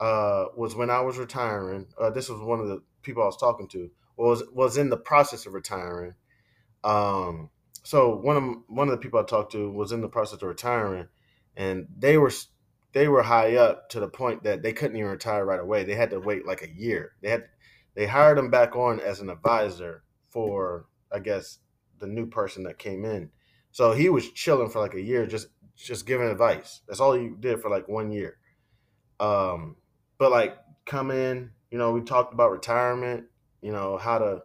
uh, 0.00 0.46
was 0.56 0.74
when 0.74 0.90
I 0.90 1.00
was 1.00 1.18
retiring. 1.18 1.86
Uh, 1.98 2.10
this 2.10 2.28
was 2.28 2.40
one 2.40 2.60
of 2.60 2.68
the 2.68 2.82
people 3.02 3.22
I 3.22 3.26
was 3.26 3.36
talking 3.36 3.68
to. 3.68 3.90
Was 4.16 4.42
was 4.52 4.76
in 4.76 4.90
the 4.90 4.96
process 4.96 5.46
of 5.46 5.54
retiring. 5.54 6.14
Um, 6.82 7.50
so 7.82 8.16
one 8.16 8.36
of 8.36 8.44
one 8.68 8.88
of 8.88 8.92
the 8.92 8.98
people 8.98 9.20
I 9.20 9.24
talked 9.24 9.52
to 9.52 9.70
was 9.70 9.92
in 9.92 10.00
the 10.00 10.08
process 10.08 10.42
of 10.42 10.48
retiring, 10.48 11.08
and 11.56 11.86
they 11.96 12.18
were 12.18 12.32
they 12.94 13.08
were 13.08 13.22
high 13.22 13.56
up 13.56 13.90
to 13.90 14.00
the 14.00 14.08
point 14.08 14.44
that 14.44 14.62
they 14.62 14.72
couldn't 14.72 14.96
even 14.96 15.10
retire 15.10 15.44
right 15.44 15.60
away. 15.60 15.84
They 15.84 15.96
had 15.96 16.10
to 16.10 16.20
wait 16.20 16.46
like 16.46 16.62
a 16.62 16.70
year. 16.70 17.12
They 17.20 17.28
had 17.28 17.44
they 17.94 18.06
hired 18.06 18.38
him 18.38 18.50
back 18.50 18.74
on 18.74 19.00
as 19.00 19.20
an 19.20 19.28
advisor 19.28 20.04
for 20.30 20.86
I 21.12 21.18
guess 21.18 21.58
the 21.98 22.06
new 22.06 22.26
person 22.26 22.62
that 22.64 22.78
came 22.78 23.04
in. 23.04 23.30
So 23.72 23.92
he 23.92 24.08
was 24.08 24.30
chilling 24.30 24.70
for 24.70 24.80
like 24.80 24.94
a 24.94 25.00
year, 25.00 25.26
just 25.26 25.48
just 25.76 26.06
giving 26.06 26.28
advice. 26.28 26.80
That's 26.86 27.00
all 27.00 27.12
he 27.14 27.30
did 27.40 27.60
for 27.60 27.68
like 27.68 27.88
one 27.88 28.10
year. 28.10 28.38
Um, 29.20 29.76
but 30.18 30.30
like 30.30 30.56
come 30.86 31.10
in, 31.10 31.50
you 31.70 31.78
know, 31.78 31.92
we 31.92 32.02
talked 32.02 32.32
about 32.32 32.52
retirement, 32.52 33.24
you 33.60 33.72
know, 33.72 33.98
how 33.98 34.18
to 34.18 34.42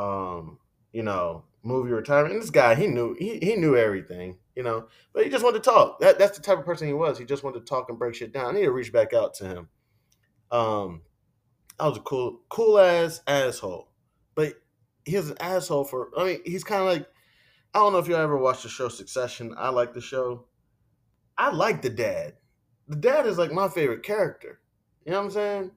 um, 0.00 0.58
you 0.92 1.02
know, 1.02 1.44
move 1.62 1.88
your 1.88 1.96
retirement. 1.98 2.34
And 2.34 2.42
this 2.42 2.50
guy, 2.50 2.74
he 2.74 2.86
knew 2.86 3.16
he, 3.18 3.38
he 3.38 3.56
knew 3.56 3.76
everything, 3.76 4.38
you 4.54 4.62
know, 4.62 4.86
but 5.12 5.24
he 5.24 5.30
just 5.30 5.44
wanted 5.44 5.62
to 5.62 5.70
talk. 5.70 6.00
That 6.00 6.18
that's 6.18 6.36
the 6.36 6.42
type 6.42 6.58
of 6.58 6.64
person 6.64 6.86
he 6.86 6.92
was. 6.92 7.18
He 7.18 7.24
just 7.24 7.42
wanted 7.42 7.60
to 7.60 7.66
talk 7.66 7.88
and 7.88 7.98
break 7.98 8.14
shit 8.14 8.32
down. 8.32 8.46
I 8.46 8.58
need 8.58 8.64
to 8.64 8.72
reach 8.72 8.92
back 8.92 9.12
out 9.12 9.34
to 9.34 9.46
him. 9.46 9.68
Um, 10.50 11.02
I 11.78 11.88
was 11.88 11.96
a 11.96 12.00
cool 12.00 12.40
cool 12.48 12.78
ass 12.78 13.20
asshole, 13.26 13.88
but 14.34 14.54
he's 15.04 15.30
an 15.30 15.38
asshole 15.40 15.84
for. 15.84 16.10
I 16.16 16.24
mean, 16.24 16.40
he's 16.44 16.64
kind 16.64 16.82
of 16.82 16.88
like 16.88 17.06
I 17.74 17.78
don't 17.78 17.92
know 17.92 17.98
if 17.98 18.08
you 18.08 18.16
ever 18.16 18.36
watched 18.36 18.64
the 18.64 18.68
show 18.68 18.88
Succession. 18.88 19.54
I 19.56 19.70
like 19.70 19.94
the 19.94 20.00
show. 20.00 20.46
I 21.38 21.50
like 21.50 21.80
the 21.80 21.90
dad. 21.90 22.34
The 22.88 22.96
dad 22.96 23.26
is 23.26 23.38
like 23.38 23.52
my 23.52 23.68
favorite 23.68 24.02
character. 24.02 24.60
You 25.06 25.12
know 25.12 25.18
what 25.18 25.24
I'm 25.26 25.30
saying? 25.30 25.70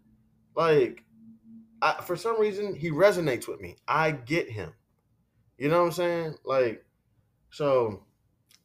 Like, 0.55 1.03
I, 1.81 2.01
for 2.05 2.17
some 2.17 2.39
reason, 2.39 2.75
he 2.75 2.91
resonates 2.91 3.47
with 3.47 3.61
me. 3.61 3.77
I 3.87 4.11
get 4.11 4.49
him. 4.49 4.73
You 5.57 5.69
know 5.69 5.79
what 5.79 5.85
I'm 5.85 5.91
saying? 5.93 6.35
Like, 6.43 6.85
so, 7.49 8.04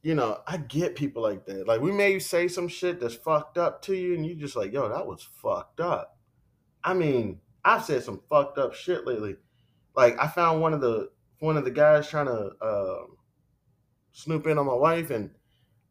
you 0.03 0.15
know, 0.15 0.41
I 0.47 0.57
get 0.57 0.97
people 0.97 1.23
like 1.23 1.45
that. 1.47 1.67
Like, 1.67 1.81
we 1.81 1.93
may 1.93 2.19
say 2.19 2.49
some 2.49 2.69
shit 2.69 3.01
that's 3.01 3.15
fucked 3.15 3.59
up 3.59 3.83
to 3.83 3.95
you, 3.95 4.15
and 4.15 4.25
you 4.25 4.35
just 4.35 4.57
like, 4.57 4.73
yo, 4.73 4.89
that 4.89 5.07
was 5.07 5.23
fucked 5.23 5.81
up. 5.81 6.17
I 6.83 6.95
mean, 6.95 7.41
I've 7.65 7.85
said 7.85 8.03
some 8.03 8.23
fucked 8.31 8.59
up 8.59 8.75
shit 8.75 9.07
lately. 9.07 9.37
Like, 9.95 10.19
I 10.19 10.29
found 10.29 10.63
one 10.63 10.73
of 10.73 10.81
the 10.81 11.11
one 11.41 11.57
of 11.57 11.65
the 11.65 11.71
guys 11.71 12.09
trying 12.09 12.27
to 12.27 12.53
uh, 12.61 13.03
snoop 14.13 14.47
in 14.47 14.59
on 14.59 14.67
my 14.67 14.75
wife, 14.75 15.11
and 15.11 15.31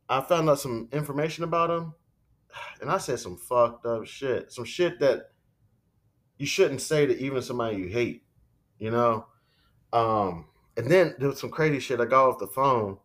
I 0.08 0.22
found 0.22 0.50
out 0.50 0.60
some 0.60 0.90
information 0.92 1.44
about 1.44 1.70
him, 1.70 1.94
and 2.82 2.90
I 2.90 2.98
said 2.98 3.20
some 3.20 3.38
fucked 3.38 3.86
up 3.86 4.06
shit, 4.08 4.52
some 4.52 4.66
shit 4.66 5.00
that 5.00 5.30
you 6.38 6.48
shouldn't 6.48 6.82
say 6.82 7.06
to 7.06 7.18
even 7.20 7.42
somebody 7.42 7.78
you 7.78 7.90
hate, 7.90 8.24
you 8.80 8.90
know. 8.90 9.28
Um, 9.94 10.48
and 10.78 10.90
then 10.90 11.16
there 11.20 11.30
was 11.30 11.40
some 11.40 11.52
crazy 11.52 11.80
shit. 11.80 12.00
I 12.00 12.06
got 12.06 12.30
off 12.30 12.40
the 12.40 12.48
phone, 12.48 12.98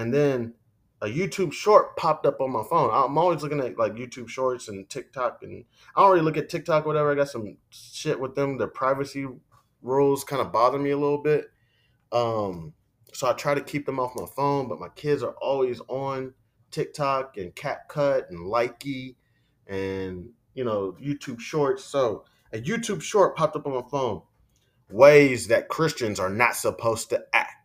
and 0.00 0.14
then 0.14 0.54
a 1.02 1.06
YouTube 1.06 1.52
short 1.52 1.96
popped 1.96 2.26
up 2.26 2.40
on 2.40 2.52
my 2.52 2.62
phone. 2.68 2.90
I'm 2.92 3.16
always 3.16 3.42
looking 3.42 3.60
at 3.60 3.78
like 3.78 3.94
YouTube 3.94 4.28
shorts 4.28 4.68
and 4.68 4.88
TikTok, 4.88 5.42
and 5.42 5.64
I 5.96 6.02
don't 6.02 6.12
really 6.12 6.24
look 6.24 6.36
at 6.36 6.48
TikTok, 6.48 6.84
whatever. 6.84 7.12
I 7.12 7.14
got 7.14 7.28
some 7.28 7.56
shit 7.70 8.20
with 8.20 8.34
them. 8.34 8.58
Their 8.58 8.68
privacy 8.68 9.26
rules 9.82 10.24
kind 10.24 10.42
of 10.42 10.52
bother 10.52 10.78
me 10.78 10.90
a 10.90 10.98
little 10.98 11.22
bit. 11.22 11.46
Um, 12.12 12.74
so 13.12 13.28
I 13.28 13.32
try 13.32 13.54
to 13.54 13.60
keep 13.60 13.86
them 13.86 13.98
off 13.98 14.12
my 14.14 14.26
phone, 14.36 14.68
but 14.68 14.78
my 14.80 14.88
kids 14.90 15.22
are 15.22 15.34
always 15.40 15.80
on 15.88 16.34
TikTok 16.70 17.36
and 17.36 17.54
CapCut 17.54 18.28
and 18.30 18.38
Likee 18.38 19.16
and 19.66 20.30
you 20.54 20.64
know 20.64 20.96
YouTube 21.00 21.40
Shorts. 21.40 21.84
So 21.84 22.24
a 22.52 22.58
YouTube 22.58 23.02
short 23.02 23.36
popped 23.36 23.56
up 23.56 23.66
on 23.66 23.74
my 23.74 23.88
phone. 23.90 24.22
Ways 24.90 25.46
that 25.48 25.68
Christians 25.68 26.18
are 26.18 26.28
not 26.28 26.56
supposed 26.56 27.10
to 27.10 27.22
act, 27.32 27.59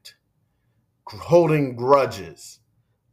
holding 1.07 1.75
grudges, 1.75 2.59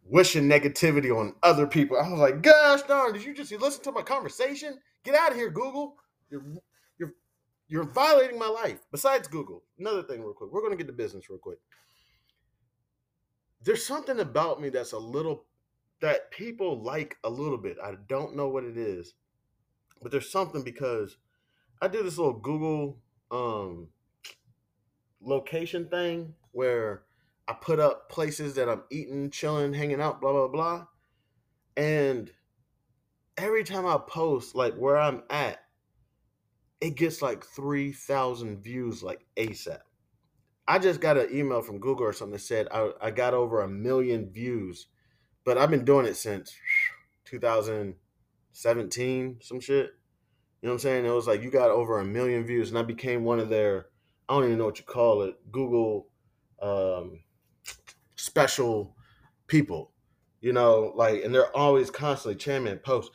wishing 0.04 0.48
negativity 0.48 1.14
on 1.16 1.34
other 1.42 1.66
people. 1.66 1.98
I 1.98 2.08
was 2.08 2.20
like, 2.20 2.42
gosh 2.42 2.82
darn, 2.82 3.12
did 3.12 3.24
you 3.24 3.34
just 3.34 3.52
listen 3.52 3.82
to 3.84 3.92
my 3.92 4.02
conversation? 4.02 4.78
Get 5.04 5.14
out 5.14 5.32
of 5.32 5.36
here, 5.36 5.50
Google. 5.50 5.96
You're 6.30 6.44
you're 6.98 7.14
you're 7.68 7.84
violating 7.84 8.38
my 8.38 8.48
life. 8.48 8.80
Besides 8.90 9.28
Google, 9.28 9.62
another 9.78 10.02
thing 10.02 10.22
real 10.22 10.32
quick. 10.32 10.52
We're 10.52 10.62
gonna 10.62 10.76
get 10.76 10.86
to 10.86 10.92
business 10.92 11.28
real 11.28 11.38
quick. 11.38 11.58
There's 13.62 13.86
something 13.86 14.18
about 14.18 14.60
me 14.60 14.70
that's 14.70 14.92
a 14.92 14.98
little 14.98 15.44
that 16.00 16.30
people 16.30 16.82
like 16.82 17.16
a 17.22 17.30
little 17.30 17.58
bit. 17.58 17.76
I 17.82 17.94
don't 18.08 18.36
know 18.36 18.48
what 18.48 18.64
it 18.64 18.76
is, 18.76 19.14
but 20.02 20.10
there's 20.10 20.30
something 20.30 20.64
because 20.64 21.16
I 21.80 21.88
did 21.88 22.04
this 22.04 22.18
little 22.18 22.32
Google 22.32 22.98
um 23.30 23.88
location 25.20 25.88
thing 25.88 26.34
where 26.50 27.02
I 27.48 27.54
put 27.54 27.80
up 27.80 28.08
places 28.08 28.54
that 28.54 28.68
I'm 28.68 28.82
eating, 28.90 29.30
chilling, 29.30 29.72
hanging 29.72 30.00
out, 30.00 30.20
blah 30.20 30.32
blah 30.32 30.48
blah. 30.48 30.86
And 31.76 32.30
every 33.36 33.64
time 33.64 33.86
I 33.86 33.98
post 34.06 34.54
like 34.54 34.74
where 34.74 34.96
I'm 34.96 35.22
at, 35.30 35.58
it 36.80 36.96
gets 36.96 37.22
like 37.22 37.44
3,000 37.44 38.58
views 38.58 39.02
like 39.02 39.24
ASAP. 39.36 39.80
I 40.66 40.78
just 40.78 41.00
got 41.00 41.16
an 41.16 41.28
email 41.32 41.62
from 41.62 41.80
Google 41.80 42.06
or 42.06 42.12
something 42.12 42.34
that 42.34 42.40
said 42.40 42.68
I, 42.70 42.90
I 43.00 43.10
got 43.10 43.34
over 43.34 43.62
a 43.62 43.68
million 43.68 44.30
views, 44.30 44.86
but 45.44 45.58
I've 45.58 45.70
been 45.70 45.84
doing 45.84 46.06
it 46.06 46.14
since 46.14 46.54
2017, 47.24 49.38
some 49.42 49.60
shit. 49.60 49.90
You 50.60 50.68
know 50.68 50.70
what 50.70 50.74
I'm 50.74 50.78
saying? 50.78 51.04
It 51.04 51.10
was 51.10 51.26
like 51.26 51.42
you 51.42 51.50
got 51.50 51.70
over 51.70 51.98
a 51.98 52.04
million 52.04 52.44
views, 52.44 52.70
and 52.70 52.78
I 52.78 52.82
became 52.82 53.24
one 53.24 53.40
of 53.40 53.48
their 53.48 53.86
I 54.28 54.34
don't 54.34 54.44
even 54.44 54.58
know 54.58 54.66
what 54.66 54.78
you 54.78 54.84
call 54.84 55.22
it 55.22 55.34
Google 55.50 56.06
um, 56.60 57.18
special 58.22 58.94
people. 59.48 59.90
You 60.40 60.52
know, 60.52 60.92
like, 60.96 61.24
and 61.24 61.34
they're 61.34 61.54
always 61.56 61.90
constantly 61.90 62.36
chairman 62.36 62.78
post, 62.78 63.10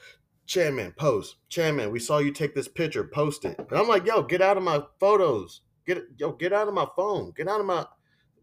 chairman 0.46 0.94
post, 0.98 1.38
chairman. 1.50 1.92
We 1.92 2.00
saw 2.00 2.20
you 2.20 2.32
take 2.32 2.56
this 2.56 2.68
picture, 2.68 3.04
post 3.04 3.44
it. 3.46 3.58
And 3.58 3.80
I'm 3.80 3.88
like, 3.88 4.06
yo, 4.06 4.24
get 4.24 4.42
out 4.42 4.58
of 4.58 4.64
my 4.64 4.84
photos. 5.00 5.62
Get 5.86 6.04
yo, 6.18 6.34
get 6.34 6.54
out 6.54 6.68
of 6.68 6.74
my 6.74 6.88
phone. 6.96 7.34
Get 7.36 7.48
out 7.48 7.60
of 7.60 7.66
my. 7.66 7.86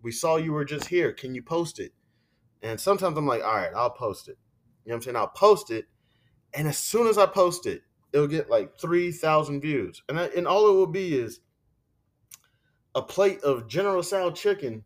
We 0.02 0.12
saw 0.12 0.36
you 0.36 0.52
were 0.52 0.64
just 0.64 0.88
here. 0.88 1.12
Can 1.12 1.34
you 1.34 1.42
post 1.42 1.78
it? 1.78 1.92
And 2.62 2.78
sometimes 2.80 3.16
I'm 3.16 3.26
like, 3.26 3.42
all 3.42 3.54
right, 3.54 3.72
I'll 3.74 3.90
post 3.90 4.28
it. 4.28 4.38
You 4.84 4.90
know 4.90 4.94
what 4.94 4.96
I'm 4.96 5.02
saying? 5.02 5.16
I'll 5.16 5.28
post 5.28 5.70
it, 5.70 5.86
and 6.52 6.68
as 6.68 6.76
soon 6.76 7.06
as 7.06 7.16
I 7.16 7.26
post 7.26 7.64
it, 7.66 7.82
it'll 8.12 8.26
get 8.26 8.50
like 8.50 8.78
three 8.78 9.12
thousand 9.12 9.62
views, 9.62 10.02
and 10.08 10.18
I, 10.18 10.26
and 10.36 10.46
all 10.46 10.68
it 10.68 10.74
will 10.74 10.86
be 10.86 11.14
is 11.16 11.40
a 12.94 13.00
plate 13.00 13.42
of 13.42 13.66
General 13.66 14.02
Tso 14.02 14.30
chicken. 14.30 14.84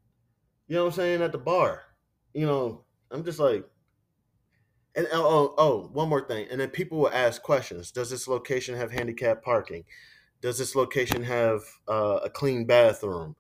You 0.69 0.77
know 0.77 0.85
what 0.85 0.93
I'm 0.93 0.97
saying 0.97 1.23
at 1.23 1.33
the 1.33 1.39
bar. 1.39 1.83
You 2.35 2.47
know, 2.47 2.85
I'm 3.11 3.25
just 3.25 3.39
like, 3.39 3.65
and 4.95 5.07
oh, 5.13 5.25
oh, 5.27 5.55
oh, 5.59 5.91
one 5.93 6.09
more 6.09 6.27
thing. 6.27 6.47
And 6.51 6.61
then 6.61 6.71
people 6.71 6.99
will 6.99 7.11
ask 7.11 7.43
questions. 7.43 7.91
Does 7.91 8.11
this 8.11 8.29
location 8.29 8.77
have 8.77 8.93
handicap 8.93 9.43
parking? 9.43 9.85
Does 10.41 10.59
this 10.59 10.75
location 10.75 11.23
have 11.25 11.61
uh, 11.89 12.21
a 12.25 12.31
clean 12.31 12.67
bathroom? 12.67 13.35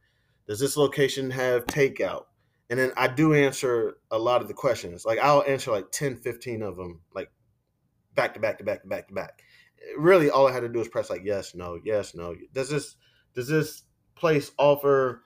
Does 0.47 0.59
this 0.59 0.77
location 0.77 1.31
have 1.31 1.67
takeout? 1.67 2.25
And 2.71 2.79
then 2.79 2.93
I 2.97 3.09
do 3.09 3.35
answer 3.35 3.99
a 4.11 4.19
lot 4.19 4.41
of 4.41 4.49
the 4.49 4.55
questions. 4.55 5.05
Like 5.05 5.19
I'll 5.19 5.45
answer 5.47 5.71
like 5.71 5.91
10, 5.91 6.17
15 6.17 6.63
of 6.63 6.77
them, 6.77 7.01
like 7.15 7.31
back 8.15 8.35
to 8.35 8.41
back 8.41 8.59
to 8.59 8.65
back 8.65 8.83
to 8.83 8.89
back 8.89 9.09
to 9.09 9.15
back. 9.15 9.43
Really, 9.97 10.29
all 10.31 10.49
I 10.49 10.53
had 10.53 10.61
to 10.61 10.69
do 10.69 10.81
is 10.81 10.89
press 10.89 11.09
like 11.09 11.23
yes, 11.25 11.55
no, 11.55 11.79
yes, 11.85 12.15
no. 12.15 12.35
Does 12.53 12.69
this 12.69 12.97
does 13.35 13.49
this 13.49 13.85
place 14.17 14.51
offer 14.59 15.23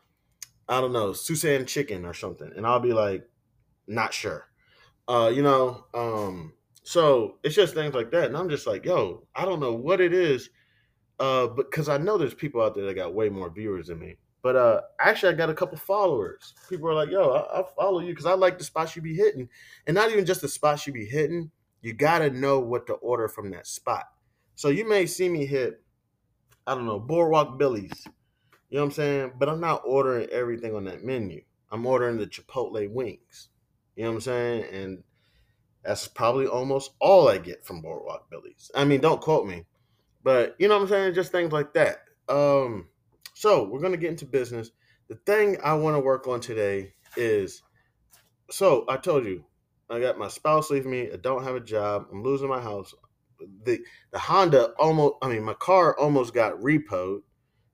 I 0.73 0.81
don't 0.81 0.93
know 0.93 1.13
Susan 1.13 1.67
chicken 1.67 2.05
or 2.05 2.15
something? 2.15 2.51
And 2.57 2.67
I'll 2.67 2.81
be 2.81 2.93
like, 2.93 3.29
not 3.87 4.15
sure. 4.15 4.49
Uh, 5.09 5.31
you 5.35 5.43
know, 5.43 5.85
um, 5.95 6.53
so 6.83 7.39
it's 7.43 7.55
just 7.55 7.75
things 7.75 7.95
like 7.95 8.11
that, 8.13 8.25
and 8.25 8.37
I'm 8.37 8.49
just 8.49 8.67
like, 8.67 8.85
yo, 8.85 9.27
I 9.35 9.45
don't 9.45 9.61
know 9.61 9.75
what 9.75 10.01
it 10.01 10.13
is, 10.13 10.51
uh, 11.21 11.47
because 11.49 11.89
I 11.89 11.99
know 11.99 12.17
there's 12.17 12.35
people 12.35 12.63
out 12.63 12.75
there 12.75 12.87
that 12.87 12.95
got 12.95 13.15
way 13.15 13.29
more 13.29 13.51
viewers 13.51 13.89
than 13.89 13.99
me. 13.99 14.17
But 14.43 14.57
uh, 14.57 14.81
actually, 14.99 15.33
I 15.33 15.37
got 15.37 15.51
a 15.51 15.55
couple 15.55 15.79
followers. 15.79 16.55
People 16.69 16.89
are 16.89 16.95
like, 16.95 17.11
"Yo, 17.11 17.31
I, 17.31 17.61
I 17.61 17.65
follow 17.77 18.01
you 18.01 18.09
because 18.09 18.27
I 18.27 18.33
like 18.35 18.59
the 18.59 18.65
spots 18.65 18.97
you 18.97 19.03
be 19.03 19.15
hitting, 19.15 19.49
and 19.87 19.95
not 19.95 20.11
even 20.11 20.27
just 20.27 20.41
the 20.41 20.49
spots 20.49 20.87
you 20.87 20.93
be 20.93 21.05
hitting. 21.05 21.51
You 21.81 21.93
gotta 21.93 22.31
know 22.31 22.59
what 22.59 22.87
to 22.89 22.95
order 22.95 23.29
from 23.29 23.51
that 23.51 23.69
spot. 23.69 24.05
So 24.57 24.69
you 24.69 24.89
may 24.89 25.07
see 25.07 25.29
me 25.29 25.47
hit, 25.47 25.81
I 26.67 26.75
don't 26.75 26.87
know, 26.87 26.99
Boardwalk 26.99 27.59
Billy's. 27.59 28.05
You 28.73 28.79
know 28.79 28.85
what 28.85 28.93
I'm 28.93 28.95
saying? 28.95 29.33
But 29.39 29.51
I'm 29.51 29.61
not 29.61 29.83
ordering 29.85 30.31
everything 30.31 30.75
on 30.75 30.85
that 30.85 31.05
menu. 31.05 31.43
I'm 31.71 31.85
ordering 31.85 32.17
the 32.17 32.27
Chipotle 32.27 32.91
wings. 32.91 33.51
You 33.97 34.05
know 34.05 34.13
what 34.13 34.15
I'm 34.15 34.21
saying? 34.23 34.65
And 34.73 35.05
that's 35.85 36.09
probably 36.09 36.47
almost 36.47 36.93
all 36.99 37.29
I 37.29 37.37
get 37.37 37.67
from 37.67 37.83
Boardwalk 37.83 38.31
Billy's. 38.31 38.71
I 38.75 38.87
mean, 38.87 39.03
don't 39.03 39.21
quote 39.21 39.47
me, 39.47 39.67
but 40.25 40.57
you 40.59 40.69
know 40.69 40.77
what 40.77 40.85
I'm 40.85 40.89
saying? 40.89 41.13
Just 41.13 41.33
things 41.33 41.53
like 41.53 41.75
that. 41.75 42.05
Um, 42.31 42.89
so 43.35 43.69
we're 43.69 43.83
gonna 43.83 43.99
get 43.99 44.09
into 44.09 44.25
business. 44.25 44.71
The 45.09 45.17
thing 45.27 45.59
I 45.63 45.75
want 45.75 45.95
to 45.95 46.01
work 46.01 46.27
on 46.27 46.41
today 46.41 46.95
is 47.19 47.63
so 48.51 48.87
I 48.89 48.97
told 48.97 49.27
you 49.27 49.45
I 49.91 50.01
got 50.01 50.17
my 50.17 50.29
spouse 50.29 50.71
leaving 50.71 50.93
me. 50.93 51.11
I 51.13 51.17
don't 51.17 51.45
have 51.45 51.57
a 51.57 51.61
job. 51.61 52.07
I'm 52.11 52.23
losing 52.23 52.49
my 52.49 52.63
house. 52.63 52.95
The 53.65 53.81
the 54.13 54.19
Honda 54.19 54.73
almost 54.79 55.17
I 55.21 55.29
mean 55.29 55.43
my 55.43 55.53
car 55.53 55.95
almost 55.99 56.33
got 56.33 56.59
repoed. 56.61 57.21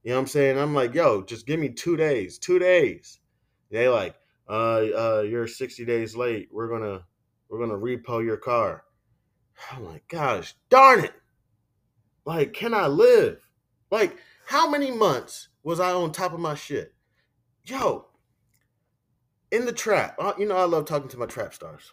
You 0.03 0.11
know 0.11 0.17
what 0.17 0.23
I'm 0.23 0.27
saying? 0.29 0.59
I'm 0.59 0.75
like, 0.75 0.95
yo, 0.95 1.23
just 1.23 1.47
give 1.47 1.61
me 1.61 1.71
two 1.71 1.97
days. 1.97 2.39
Two 2.39 2.59
days. 2.59 3.21
They 3.71 3.89
like, 3.89 4.15
uh, 4.49 4.53
uh, 4.53 5.25
you're 5.29 5.47
60 5.47 5.85
days 5.85 6.17
late. 6.17 6.49
We're 6.53 6.69
gonna 6.69 7.05
we're 7.49 7.59
gonna 7.59 7.79
repo 7.79 8.25
your 8.25 8.37
car. 8.37 8.85
I'm 9.73 9.85
like, 9.85 10.07
gosh, 10.09 10.55
darn 10.71 11.05
it! 11.05 11.13
Like, 12.25 12.53
can 12.53 12.75
I 12.75 12.87
live? 12.87 13.41
Like, 13.91 14.17
how 14.47 14.71
many 14.71 14.91
months 14.91 15.49
was 15.63 15.81
I 15.81 15.91
on 15.91 16.13
top 16.13 16.33
of 16.33 16.41
my 16.41 16.55
shit? 16.55 16.95
Yo, 17.65 18.07
in 19.51 19.67
the 19.67 19.73
trap, 19.73 20.17
uh, 20.19 20.33
you 20.39 20.47
know, 20.47 20.57
I 20.57 20.65
love 20.65 20.85
talking 20.85 21.09
to 21.09 21.19
my 21.19 21.27
trap 21.27 21.53
stars. 21.53 21.93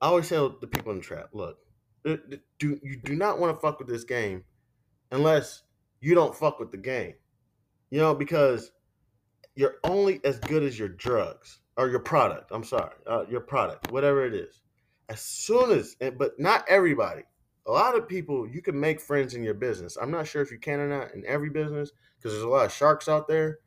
I 0.00 0.08
always 0.08 0.28
tell 0.28 0.56
the 0.60 0.66
people 0.66 0.92
in 0.92 0.98
the 0.98 1.04
trap, 1.04 1.30
look, 1.32 1.58
do 2.04 2.18
you 2.58 3.00
do 3.02 3.16
not 3.16 3.38
want 3.38 3.56
to 3.56 3.60
fuck 3.60 3.78
with 3.78 3.88
this 3.88 4.04
game 4.04 4.44
unless 5.10 5.62
you 6.00 6.14
don't 6.14 6.34
fuck 6.34 6.58
with 6.58 6.70
the 6.70 6.78
game. 6.78 7.14
You 7.90 8.00
know, 8.00 8.14
because 8.14 8.72
you're 9.54 9.76
only 9.84 10.20
as 10.24 10.38
good 10.40 10.62
as 10.62 10.78
your 10.78 10.88
drugs 10.88 11.60
or 11.76 11.88
your 11.88 12.00
product. 12.00 12.50
I'm 12.52 12.64
sorry, 12.64 12.94
uh, 13.06 13.24
your 13.28 13.40
product, 13.40 13.90
whatever 13.90 14.24
it 14.26 14.34
is. 14.34 14.62
As 15.08 15.20
soon 15.20 15.70
as, 15.70 15.96
but 16.18 16.38
not 16.38 16.64
everybody. 16.68 17.22
A 17.66 17.70
lot 17.70 17.96
of 17.96 18.08
people, 18.08 18.46
you 18.46 18.62
can 18.62 18.78
make 18.78 19.00
friends 19.00 19.34
in 19.34 19.42
your 19.42 19.54
business. 19.54 19.96
I'm 20.00 20.10
not 20.10 20.26
sure 20.26 20.42
if 20.42 20.52
you 20.52 20.58
can 20.58 20.78
or 20.78 20.88
not 20.88 21.14
in 21.14 21.24
every 21.26 21.50
business 21.50 21.90
because 22.16 22.32
there's 22.32 22.44
a 22.44 22.48
lot 22.48 22.66
of 22.66 22.72
sharks 22.72 23.08
out 23.08 23.26
there. 23.26 23.58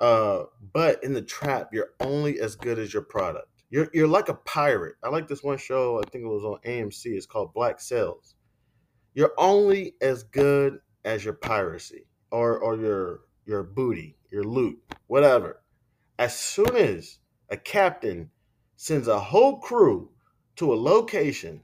Uh, 0.00 0.44
but 0.74 1.02
in 1.02 1.14
the 1.14 1.22
trap, 1.22 1.70
you're 1.72 1.92
only 2.00 2.38
as 2.40 2.56
good 2.56 2.78
as 2.78 2.92
your 2.92 3.02
product. 3.02 3.48
You're 3.70 3.88
you're 3.92 4.06
like 4.06 4.28
a 4.28 4.34
pirate. 4.34 4.96
I 5.02 5.08
like 5.08 5.28
this 5.28 5.42
one 5.42 5.58
show. 5.58 5.98
I 5.98 6.08
think 6.10 6.24
it 6.24 6.28
was 6.28 6.44
on 6.44 6.58
AMC. 6.66 7.06
It's 7.06 7.26
called 7.26 7.54
Black 7.54 7.80
Sails. 7.80 8.34
You're 9.14 9.32
only 9.38 9.94
as 10.02 10.22
good 10.24 10.78
as 11.06 11.24
your 11.24 11.34
piracy 11.34 12.04
or 12.30 12.58
or 12.58 12.76
your 12.76 13.20
your 13.46 13.62
booty, 13.62 14.18
your 14.30 14.44
loot, 14.44 14.78
whatever. 15.06 15.62
As 16.18 16.36
soon 16.36 16.76
as 16.76 17.20
a 17.48 17.56
captain 17.56 18.30
sends 18.76 19.06
a 19.08 19.18
whole 19.18 19.58
crew 19.60 20.10
to 20.56 20.74
a 20.74 20.76
location, 20.76 21.62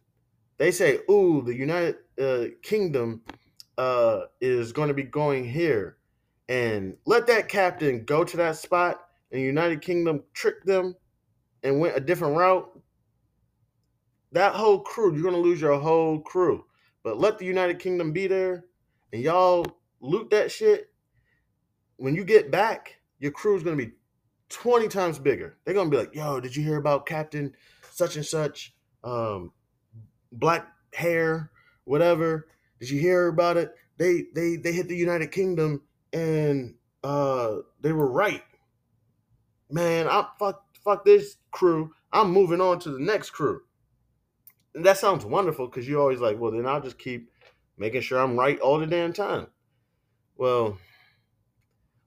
they 0.58 0.70
say, 0.70 1.00
"Ooh, 1.10 1.42
the 1.42 1.54
United 1.54 1.96
uh, 2.20 2.44
Kingdom 2.62 3.22
uh, 3.76 4.22
is 4.40 4.72
going 4.72 4.88
to 4.88 4.94
be 4.94 5.02
going 5.02 5.44
here," 5.44 5.98
and 6.48 6.96
let 7.04 7.26
that 7.26 7.48
captain 7.48 8.04
go 8.04 8.22
to 8.24 8.36
that 8.36 8.56
spot, 8.56 9.00
and 9.32 9.42
United 9.42 9.82
Kingdom 9.82 10.22
trick 10.32 10.62
them 10.64 10.94
and 11.64 11.80
went 11.80 11.96
a 11.96 12.00
different 12.00 12.36
route. 12.36 12.70
That 14.30 14.54
whole 14.54 14.80
crew, 14.80 15.12
you're 15.12 15.22
going 15.22 15.34
to 15.34 15.40
lose 15.40 15.60
your 15.60 15.78
whole 15.78 16.20
crew. 16.20 16.64
But 17.02 17.18
let 17.18 17.38
the 17.38 17.44
United 17.44 17.80
Kingdom 17.80 18.12
be 18.12 18.28
there, 18.28 18.64
and 19.12 19.22
y'all 19.22 19.66
loot 20.00 20.30
that 20.30 20.50
shit 20.50 20.92
when 22.02 22.16
you 22.16 22.24
get 22.24 22.50
back, 22.50 22.98
your 23.20 23.30
crew 23.30 23.56
is 23.56 23.62
going 23.62 23.78
to 23.78 23.86
be 23.86 23.92
20 24.48 24.88
times 24.88 25.20
bigger. 25.20 25.56
They're 25.64 25.74
going 25.74 25.88
to 25.88 25.96
be 25.96 26.02
like, 26.02 26.14
yo, 26.16 26.40
did 26.40 26.56
you 26.56 26.64
hear 26.64 26.76
about 26.76 27.06
Captain 27.06 27.54
such 27.92 28.16
and 28.16 28.26
such? 28.26 28.74
Um, 29.04 29.52
black 30.32 30.66
hair, 30.92 31.52
whatever. 31.84 32.48
Did 32.80 32.90
you 32.90 33.00
hear 33.00 33.28
about 33.28 33.56
it? 33.56 33.72
They 33.98 34.24
they 34.34 34.56
they 34.56 34.72
hit 34.72 34.88
the 34.88 34.96
United 34.96 35.30
Kingdom 35.30 35.82
and 36.12 36.74
uh 37.04 37.58
they 37.80 37.92
were 37.92 38.10
right. 38.10 38.42
Man, 39.70 40.08
I 40.08 40.26
fuck 40.38 40.64
fuck 40.82 41.04
this 41.04 41.36
crew. 41.52 41.92
I'm 42.12 42.32
moving 42.32 42.60
on 42.60 42.80
to 42.80 42.90
the 42.90 42.98
next 42.98 43.30
crew. 43.30 43.60
And 44.74 44.84
that 44.86 44.98
sounds 44.98 45.24
wonderful 45.24 45.66
because 45.68 45.86
you're 45.86 46.00
always 46.00 46.20
like, 46.20 46.40
well, 46.40 46.50
then 46.50 46.66
I'll 46.66 46.80
just 46.80 46.98
keep 46.98 47.30
making 47.82 48.00
sure 48.00 48.20
I'm 48.20 48.38
right 48.38 48.58
all 48.60 48.78
the 48.78 48.86
damn 48.86 49.12
time. 49.12 49.48
Well, 50.36 50.78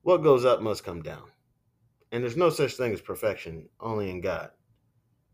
what 0.03 0.23
goes 0.23 0.45
up 0.45 0.61
must 0.61 0.85
come 0.85 1.01
down. 1.01 1.23
And 2.11 2.23
there's 2.23 2.37
no 2.37 2.49
such 2.49 2.75
thing 2.75 2.93
as 2.93 3.01
perfection, 3.01 3.67
only 3.81 4.09
in 4.09 4.21
God. 4.21 4.51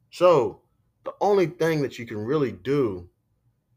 So, 0.10 0.62
the 1.04 1.14
only 1.22 1.46
thing 1.46 1.82
that 1.84 2.00
you 2.00 2.06
can 2.06 2.18
really 2.18 2.52
do 2.52 3.08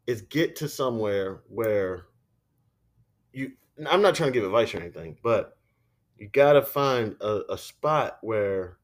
is 0.07 0.21
get 0.21 0.55
to 0.57 0.67
somewhere 0.67 1.41
where 1.47 2.07
you 3.31 3.51
I'm 3.89 4.01
not 4.01 4.15
trying 4.15 4.31
to 4.31 4.33
give 4.33 4.45
advice 4.45 4.73
or 4.73 4.79
anything, 4.79 5.17
but 5.21 5.57
you 6.17 6.29
got 6.29 6.53
to 6.53 6.61
find 6.61 7.15
a, 7.21 7.41
a 7.49 7.57
spot 7.57 8.17
where 8.21 8.77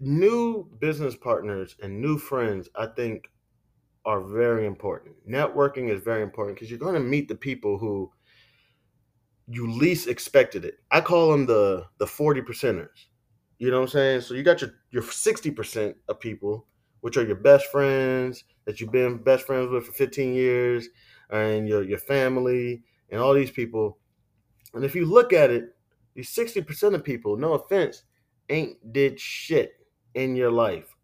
new 0.00 0.68
business 0.80 1.14
partners 1.14 1.76
and 1.82 2.00
new 2.00 2.18
friends, 2.18 2.68
I 2.74 2.86
think, 2.86 3.30
are 4.06 4.20
very 4.20 4.66
important. 4.66 5.14
Networking 5.28 5.90
is 5.90 6.02
very 6.02 6.22
important 6.22 6.56
because 6.56 6.70
you're 6.70 6.78
going 6.78 6.94
to 6.94 7.00
meet 7.00 7.28
the 7.28 7.34
people 7.34 7.76
who 7.76 8.10
you 9.48 9.70
least 9.70 10.08
expected 10.08 10.64
it. 10.64 10.76
I 10.90 11.00
call 11.00 11.30
them 11.30 11.44
the 11.46 11.86
the 11.98 12.06
40 12.06 12.40
percenters. 12.42 13.06
You 13.58 13.70
know 13.70 13.78
what 13.78 13.84
I'm 13.84 13.88
saying? 13.88 14.20
So 14.22 14.34
you 14.34 14.42
got 14.42 14.60
your 14.60 14.70
your 14.90 15.02
60% 15.02 15.94
of 16.08 16.20
people, 16.20 16.66
which 17.00 17.16
are 17.16 17.26
your 17.26 17.36
best 17.36 17.66
friends 17.66 18.44
that 18.64 18.80
you've 18.80 18.92
been 18.92 19.18
best 19.18 19.46
friends 19.46 19.70
with 19.70 19.86
for 19.86 19.92
15 19.92 20.32
years, 20.32 20.88
and 21.30 21.68
your 21.68 21.82
your 21.82 21.98
family 21.98 22.82
and 23.10 23.20
all 23.20 23.34
these 23.34 23.50
people. 23.50 23.98
And 24.72 24.84
if 24.84 24.94
you 24.94 25.04
look 25.04 25.32
at 25.32 25.50
it, 25.50 25.74
these 26.14 26.34
60% 26.34 26.94
of 26.94 27.04
people, 27.04 27.36
no 27.36 27.54
offense, 27.54 28.04
ain't 28.48 28.92
did 28.92 29.20
shit 29.20 29.74
in 30.14 30.36
your 30.36 30.50
life 30.50 30.96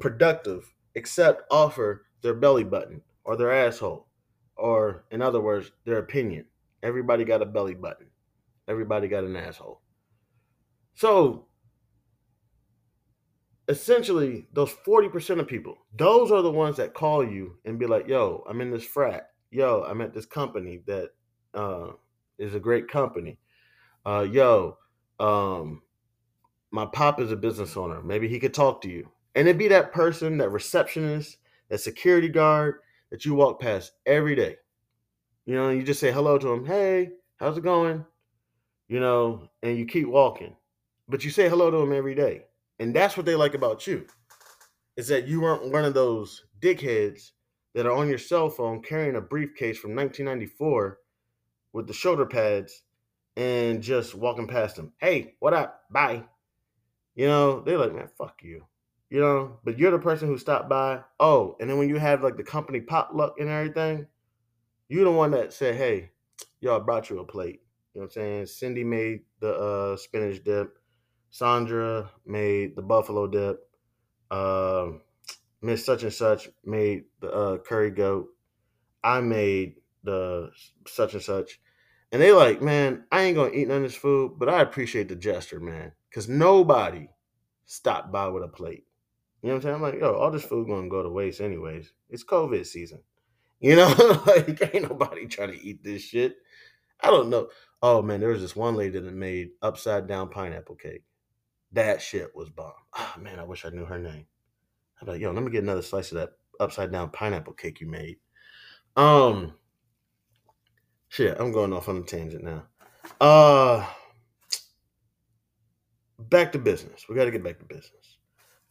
productive 0.00 0.72
except 0.94 1.42
offer 1.50 2.03
their 2.24 2.34
belly 2.34 2.64
button 2.64 3.02
or 3.22 3.36
their 3.36 3.52
asshole 3.52 4.08
or 4.56 5.04
in 5.10 5.20
other 5.22 5.40
words 5.40 5.70
their 5.84 5.98
opinion. 5.98 6.46
Everybody 6.82 7.24
got 7.24 7.42
a 7.42 7.46
belly 7.46 7.74
button. 7.74 8.06
Everybody 8.66 9.08
got 9.08 9.24
an 9.24 9.36
asshole. 9.36 9.82
So 10.94 11.46
essentially 13.68 14.46
those 14.52 14.72
40% 14.86 15.38
of 15.38 15.46
people 15.46 15.78
those 15.96 16.30
are 16.30 16.42
the 16.42 16.50
ones 16.50 16.76
that 16.76 16.92
call 16.92 17.26
you 17.26 17.56
and 17.64 17.78
be 17.78 17.86
like 17.86 18.06
yo 18.06 18.44
i'm 18.48 18.60
in 18.60 18.70
this 18.70 18.84
frat. 18.84 19.30
Yo 19.50 19.84
i'm 19.88 20.00
at 20.00 20.12
this 20.12 20.26
company 20.26 20.82
that 20.86 21.10
uh, 21.52 21.90
is 22.38 22.54
a 22.54 22.60
great 22.60 22.88
company. 22.88 23.38
Uh, 24.04 24.26
yo 24.30 24.78
um, 25.20 25.82
my 26.70 26.86
pop 26.86 27.20
is 27.20 27.30
a 27.30 27.36
business 27.36 27.76
owner. 27.76 28.02
Maybe 28.02 28.28
he 28.28 28.40
could 28.40 28.54
talk 28.54 28.82
to 28.82 28.90
you. 28.90 29.10
And 29.34 29.46
it'd 29.46 29.58
be 29.58 29.68
that 29.68 29.92
person 29.92 30.38
that 30.38 30.50
receptionist 30.50 31.38
that 31.74 31.80
security 31.80 32.28
guard 32.28 32.76
that 33.10 33.24
you 33.24 33.34
walk 33.34 33.60
past 33.60 33.90
every 34.06 34.36
day 34.36 34.54
you 35.44 35.56
know 35.56 35.70
you 35.70 35.82
just 35.82 35.98
say 35.98 36.12
hello 36.12 36.38
to 36.38 36.52
him 36.52 36.64
hey 36.64 37.10
how's 37.38 37.58
it 37.58 37.64
going 37.64 38.04
you 38.86 39.00
know 39.00 39.48
and 39.64 39.76
you 39.76 39.84
keep 39.84 40.06
walking 40.06 40.54
but 41.08 41.24
you 41.24 41.32
say 41.32 41.48
hello 41.48 41.72
to 41.72 41.78
him 41.78 41.92
every 41.92 42.14
day 42.14 42.44
and 42.78 42.94
that's 42.94 43.16
what 43.16 43.26
they 43.26 43.34
like 43.34 43.54
about 43.54 43.88
you 43.88 44.06
is 44.96 45.08
that 45.08 45.26
you 45.26 45.40
weren't 45.40 45.72
one 45.72 45.84
of 45.84 45.94
those 45.94 46.44
dickheads 46.60 47.32
that 47.74 47.86
are 47.86 47.96
on 47.96 48.08
your 48.08 48.18
cell 48.18 48.48
phone 48.48 48.80
carrying 48.80 49.16
a 49.16 49.20
briefcase 49.20 49.76
from 49.76 49.96
1994 49.96 51.00
with 51.72 51.88
the 51.88 51.92
shoulder 51.92 52.24
pads 52.24 52.84
and 53.36 53.82
just 53.82 54.14
walking 54.14 54.46
past 54.46 54.76
them. 54.76 54.92
Hey, 54.98 55.34
what 55.40 55.54
up? 55.54 55.80
Bye. 55.90 56.22
You 57.16 57.26
know, 57.26 57.62
they're 57.62 57.78
like, 57.78 57.92
man, 57.92 58.06
fuck 58.16 58.44
you. 58.44 58.64
You 59.10 59.20
know, 59.20 59.58
but 59.64 59.78
you're 59.78 59.90
the 59.90 59.98
person 59.98 60.28
who 60.28 60.38
stopped 60.38 60.68
by. 60.68 61.00
Oh, 61.20 61.56
and 61.60 61.70
then 61.70 61.78
when 61.78 61.88
you 61.88 61.96
have 61.96 62.22
like 62.22 62.36
the 62.36 62.42
company 62.42 62.80
potluck 62.80 63.34
and 63.38 63.48
everything, 63.48 64.06
you're 64.88 65.04
the 65.04 65.12
one 65.12 65.30
that 65.32 65.52
said, 65.52 65.76
hey, 65.76 66.10
y'all 66.60 66.80
brought 66.80 67.10
you 67.10 67.20
a 67.20 67.24
plate. 67.24 67.60
You 67.94 68.00
know 68.00 68.06
what 68.06 68.16
I'm 68.16 68.22
saying? 68.22 68.46
Cindy 68.46 68.82
made 68.82 69.20
the 69.40 69.54
uh, 69.54 69.96
spinach 69.96 70.42
dip. 70.42 70.78
Sandra 71.30 72.10
made 72.26 72.74
the 72.74 72.82
buffalo 72.82 73.26
dip. 73.26 73.60
Uh, 74.30 74.86
Miss 75.64 75.84
such 75.84 76.02
and 76.02 76.12
such 76.12 76.50
made 76.64 77.04
the 77.20 77.32
uh, 77.32 77.58
curry 77.58 77.90
goat. 77.90 78.28
I 79.02 79.20
made 79.20 79.76
the 80.02 80.50
such 80.86 81.14
and 81.14 81.22
such. 81.22 81.58
And 82.12 82.20
they 82.20 82.32
like, 82.32 82.60
man, 82.60 83.04
I 83.10 83.22
ain't 83.22 83.36
gonna 83.36 83.54
eat 83.54 83.68
none 83.68 83.78
of 83.78 83.82
this 83.84 83.94
food, 83.94 84.38
but 84.38 84.50
I 84.50 84.60
appreciate 84.60 85.08
the 85.08 85.16
gesture, 85.16 85.60
man. 85.60 85.92
Cause 86.12 86.28
nobody 86.28 87.08
stopped 87.64 88.12
by 88.12 88.28
with 88.28 88.44
a 88.44 88.48
plate. 88.48 88.84
You 89.44 89.50
know 89.50 89.56
what 89.56 89.58
I'm 89.58 89.62
saying? 89.62 89.74
I'm 89.74 89.82
like, 89.82 90.00
yo, 90.00 90.14
all 90.14 90.30
this 90.30 90.42
food 90.42 90.68
gonna 90.68 90.88
go 90.88 91.02
to 91.02 91.10
waste 91.10 91.42
anyways. 91.42 91.92
It's 92.08 92.24
COVID 92.24 92.64
season. 92.64 93.02
You 93.60 93.76
know, 93.76 94.22
like 94.26 94.74
ain't 94.74 94.88
nobody 94.88 95.26
trying 95.26 95.52
to 95.52 95.62
eat 95.62 95.84
this 95.84 96.00
shit. 96.00 96.36
I 96.98 97.10
don't 97.10 97.28
know. 97.28 97.48
Oh 97.82 98.00
man, 98.00 98.20
there 98.20 98.30
was 98.30 98.40
this 98.40 98.56
one 98.56 98.74
lady 98.74 98.98
that 98.98 99.12
made 99.12 99.50
upside 99.60 100.06
down 100.06 100.30
pineapple 100.30 100.76
cake. 100.76 101.02
That 101.72 102.00
shit 102.00 102.34
was 102.34 102.48
bomb. 102.48 102.72
Ah 102.94 103.16
man, 103.20 103.38
I 103.38 103.44
wish 103.44 103.66
I 103.66 103.68
knew 103.68 103.84
her 103.84 103.98
name. 103.98 104.24
I'm 105.02 105.08
like, 105.08 105.20
yo, 105.20 105.30
let 105.30 105.42
me 105.42 105.50
get 105.50 105.62
another 105.62 105.82
slice 105.82 106.10
of 106.12 106.16
that 106.16 106.30
upside 106.58 106.90
down 106.90 107.10
pineapple 107.10 107.52
cake 107.52 107.82
you 107.82 107.86
made. 107.86 108.16
Um 108.96 109.52
shit, 111.08 111.36
I'm 111.38 111.52
going 111.52 111.74
off 111.74 111.90
on 111.90 111.98
a 111.98 112.02
tangent 112.02 112.44
now. 112.44 112.62
Uh 113.20 113.86
back 116.18 116.52
to 116.52 116.58
business. 116.58 117.04
We 117.10 117.14
gotta 117.14 117.30
get 117.30 117.44
back 117.44 117.58
to 117.58 117.66
business. 117.66 118.13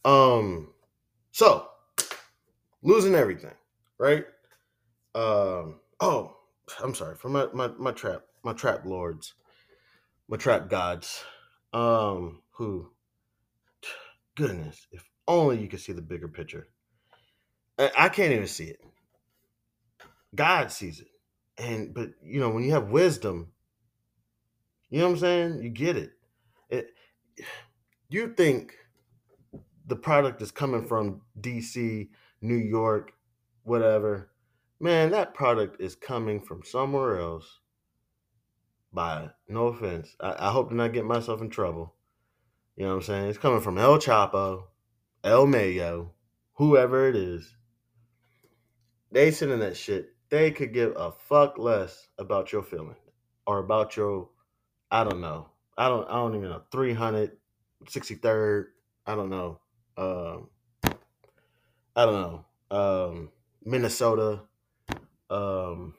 Um 0.04 0.68
so 1.32 1.68
losing 2.82 3.14
everything, 3.14 3.54
right? 3.98 4.24
Um 5.14 5.80
oh, 6.00 6.36
I'm 6.82 6.94
sorry 6.94 7.16
for 7.16 7.28
my, 7.28 7.46
my 7.52 7.68
my 7.78 7.92
trap, 7.92 8.22
my 8.42 8.52
trap 8.52 8.84
lords, 8.84 9.34
my 10.28 10.36
trap 10.36 10.68
gods. 10.68 11.24
Um 11.72 12.42
who 12.52 12.90
goodness, 14.36 14.86
if 14.92 15.08
only 15.28 15.58
you 15.60 15.68
could 15.68 15.80
see 15.80 15.92
the 15.92 16.02
bigger 16.02 16.28
picture. 16.28 16.68
I, 17.78 17.90
I 17.98 18.08
can't 18.08 18.32
even 18.32 18.46
see 18.46 18.66
it. 18.66 18.80
God 20.34 20.70
sees 20.70 21.00
it. 21.00 21.08
And 21.58 21.94
but 21.94 22.10
you 22.22 22.40
know, 22.40 22.50
when 22.50 22.64
you 22.64 22.72
have 22.72 22.90
wisdom, 22.90 23.52
you 24.90 24.98
know 24.98 25.06
what 25.06 25.12
I'm 25.12 25.18
saying? 25.18 25.62
You 25.62 25.70
get 25.70 25.96
it. 25.96 26.12
It 26.68 26.90
you 28.08 28.34
think 28.34 28.74
the 29.86 29.96
product 29.96 30.42
is 30.42 30.50
coming 30.50 30.86
from 30.86 31.20
DC, 31.40 32.08
New 32.40 32.56
York, 32.56 33.12
whatever. 33.62 34.30
Man, 34.80 35.10
that 35.10 35.34
product 35.34 35.80
is 35.80 35.94
coming 35.94 36.40
from 36.40 36.62
somewhere 36.64 37.18
else. 37.20 37.60
By 38.92 39.30
no 39.48 39.68
offense. 39.68 40.14
I, 40.20 40.36
I 40.38 40.50
hope 40.50 40.68
to 40.68 40.74
not 40.74 40.92
get 40.92 41.04
myself 41.04 41.40
in 41.40 41.50
trouble. 41.50 41.94
You 42.76 42.84
know 42.84 42.90
what 42.90 42.96
I'm 42.96 43.02
saying? 43.02 43.26
It's 43.28 43.38
coming 43.38 43.60
from 43.60 43.78
El 43.78 43.98
Chapo, 43.98 44.64
El 45.24 45.46
Mayo, 45.46 46.12
whoever 46.54 47.08
it 47.08 47.16
is. 47.16 47.56
They 49.10 49.30
sending 49.30 49.60
that 49.60 49.76
shit. 49.76 50.14
They 50.30 50.50
could 50.50 50.72
give 50.72 50.92
a 50.96 51.12
fuck 51.12 51.58
less 51.58 52.08
about 52.18 52.52
your 52.52 52.62
feelings 52.62 52.96
or 53.46 53.58
about 53.58 53.96
your, 53.96 54.28
I 54.90 55.04
don't 55.04 55.20
know. 55.20 55.48
I 55.76 55.88
don't. 55.88 56.08
I 56.08 56.14
don't 56.14 56.36
even 56.36 56.50
know. 56.50 56.62
363rd. 56.72 58.64
I 59.06 59.14
don't 59.14 59.30
know. 59.30 59.60
Um, 59.96 60.48
I 61.96 62.04
don't 62.04 62.14
know. 62.20 62.44
Um, 62.70 63.30
Minnesota, 63.64 64.40
um, 65.30 65.94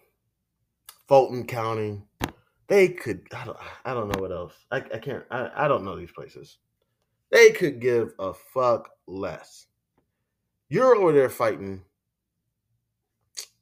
Fulton 1.07 1.45
County. 1.45 2.01
They 2.67 2.89
could. 2.89 3.27
I 3.33 3.45
don't. 3.45 3.57
I 3.85 3.93
don't 3.93 4.09
know 4.09 4.21
what 4.21 4.31
else. 4.31 4.53
I, 4.71 4.77
I 4.77 4.97
can't. 4.97 5.23
I, 5.29 5.49
I 5.55 5.67
don't 5.67 5.85
know 5.85 5.95
these 5.95 6.11
places. 6.11 6.57
They 7.31 7.51
could 7.51 7.79
give 7.79 8.13
a 8.19 8.33
fuck 8.33 8.89
less. 9.07 9.67
You're 10.69 10.95
over 10.95 11.11
there 11.13 11.29
fighting. 11.29 11.81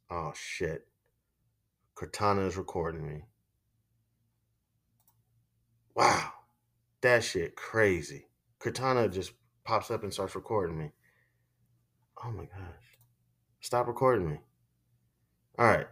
Oh 0.10 0.32
shit. 0.36 0.88
Cortana 1.96 2.48
is 2.48 2.58
recording 2.58 3.08
me. 3.08 3.24
Wow. 5.96 6.32
That 7.02 7.24
shit 7.24 7.56
crazy. 7.56 8.28
Cortana 8.60 9.12
just 9.12 9.34
pops 9.64 9.92
up 9.92 10.04
and 10.04 10.14
starts 10.14 10.36
recording 10.36 10.78
me. 10.78 10.92
Oh 12.24 12.32
my 12.32 12.46
gosh. 12.46 12.98
Stop 13.62 13.88
recording 13.88 14.30
me. 14.30 14.40
All 15.58 15.68
right. 15.68 15.88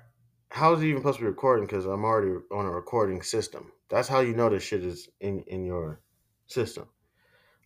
How 0.50 0.74
is 0.74 0.82
it 0.82 0.88
even 0.88 1.02
supposed 1.02 1.20
to 1.20 1.24
be 1.24 1.30
recording? 1.30 1.66
Because 1.66 1.86
I'm 1.86 2.04
already 2.04 2.38
on 2.52 2.66
a 2.66 2.72
recording 2.72 3.22
system. 3.22 3.72
That's 3.90 4.08
how 4.08 4.20
you 4.20 4.36
know 4.36 4.50
this 4.50 4.64
shit 4.64 4.84
is 4.84 5.10
in, 5.20 5.42
in 5.48 5.66
your 5.66 6.02
system. 6.48 6.88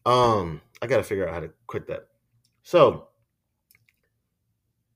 Um, 0.05 0.61
I 0.81 0.87
gotta 0.87 1.03
figure 1.03 1.27
out 1.27 1.33
how 1.33 1.39
to 1.39 1.51
quit 1.65 1.87
that. 1.87 2.07
So 2.61 3.07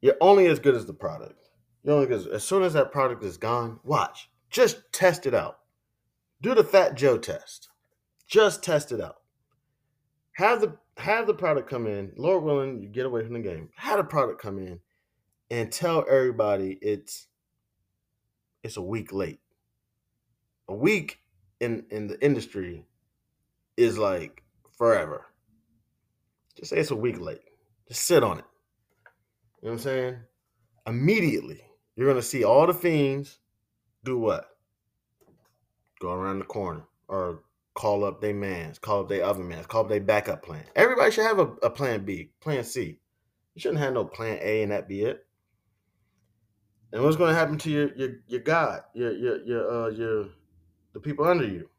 you're 0.01 0.17
only 0.21 0.45
as 0.47 0.59
good 0.59 0.75
as 0.75 0.85
the 0.85 0.93
product. 0.93 1.49
You're 1.83 1.95
only 1.95 2.13
as 2.13 2.27
as 2.27 2.43
soon 2.43 2.63
as 2.63 2.73
that 2.73 2.91
product 2.91 3.23
is 3.23 3.37
gone, 3.37 3.79
watch. 3.83 4.29
Just 4.49 4.91
test 4.91 5.25
it 5.25 5.33
out. 5.33 5.59
Do 6.41 6.53
the 6.53 6.63
Fat 6.63 6.95
Joe 6.95 7.17
test. 7.17 7.69
Just 8.27 8.63
test 8.63 8.91
it 8.91 9.01
out. 9.01 9.17
Have 10.33 10.61
the 10.61 10.77
have 10.99 11.27
the 11.27 11.33
product 11.33 11.69
come 11.69 11.87
in. 11.87 12.11
Lord 12.17 12.43
willing, 12.43 12.81
you 12.81 12.89
get 12.89 13.05
away 13.05 13.23
from 13.23 13.33
the 13.33 13.39
game. 13.39 13.69
Have 13.75 13.97
the 13.97 14.03
product 14.03 14.41
come 14.41 14.59
in 14.59 14.79
and 15.49 15.71
tell 15.71 16.05
everybody 16.09 16.77
it's 16.81 17.27
it's 18.63 18.77
a 18.77 18.81
week 18.81 19.13
late. 19.13 19.39
A 20.67 20.75
week 20.75 21.19
in 21.59 21.85
in 21.89 22.07
the 22.07 22.23
industry 22.23 22.85
is 23.77 23.97
like 23.97 24.43
forever. 24.77 25.25
Just 26.57 26.71
say 26.71 26.79
it's 26.79 26.91
a 26.91 26.95
week 26.95 27.19
late. 27.19 27.41
Just 27.87 28.03
sit 28.03 28.23
on 28.23 28.39
it. 28.39 28.45
You 29.61 29.69
know 29.69 29.71
what 29.71 29.71
I'm 29.71 29.79
saying? 29.79 30.17
Immediately, 30.85 31.61
you're 31.95 32.09
gonna 32.09 32.21
see 32.21 32.43
all 32.43 32.67
the 32.67 32.73
fiends 32.73 33.39
do 34.03 34.17
what? 34.17 34.45
Go 36.01 36.11
around 36.11 36.39
the 36.39 36.45
corner 36.45 36.83
or 37.07 37.43
call 37.73 38.03
up 38.03 38.21
their 38.21 38.33
mans, 38.33 38.79
call 38.79 39.01
up 39.01 39.09
their 39.09 39.23
other 39.23 39.43
mans, 39.43 39.67
call 39.67 39.81
up 39.81 39.89
their 39.89 40.01
backup 40.01 40.43
plan. 40.43 40.63
Everybody 40.75 41.11
should 41.11 41.25
have 41.25 41.39
a, 41.39 41.47
a 41.63 41.69
plan 41.69 42.05
B, 42.05 42.31
plan 42.41 42.63
C. 42.63 42.99
You 43.55 43.61
shouldn't 43.61 43.81
have 43.81 43.93
no 43.93 44.05
plan 44.05 44.39
A 44.41 44.63
and 44.63 44.71
that 44.71 44.87
be 44.87 45.01
it. 45.03 45.25
And 46.91 47.03
what's 47.03 47.17
going 47.17 47.29
to 47.29 47.39
happen 47.39 47.57
to 47.59 47.69
your 47.69 47.93
your 47.95 48.09
your 48.27 48.41
God, 48.41 48.81
your 48.93 49.13
your 49.13 49.43
your 49.43 49.71
uh 49.71 49.89
your 49.89 50.25
the 50.93 50.99
people 50.99 51.25
under 51.25 51.45
you? 51.45 51.69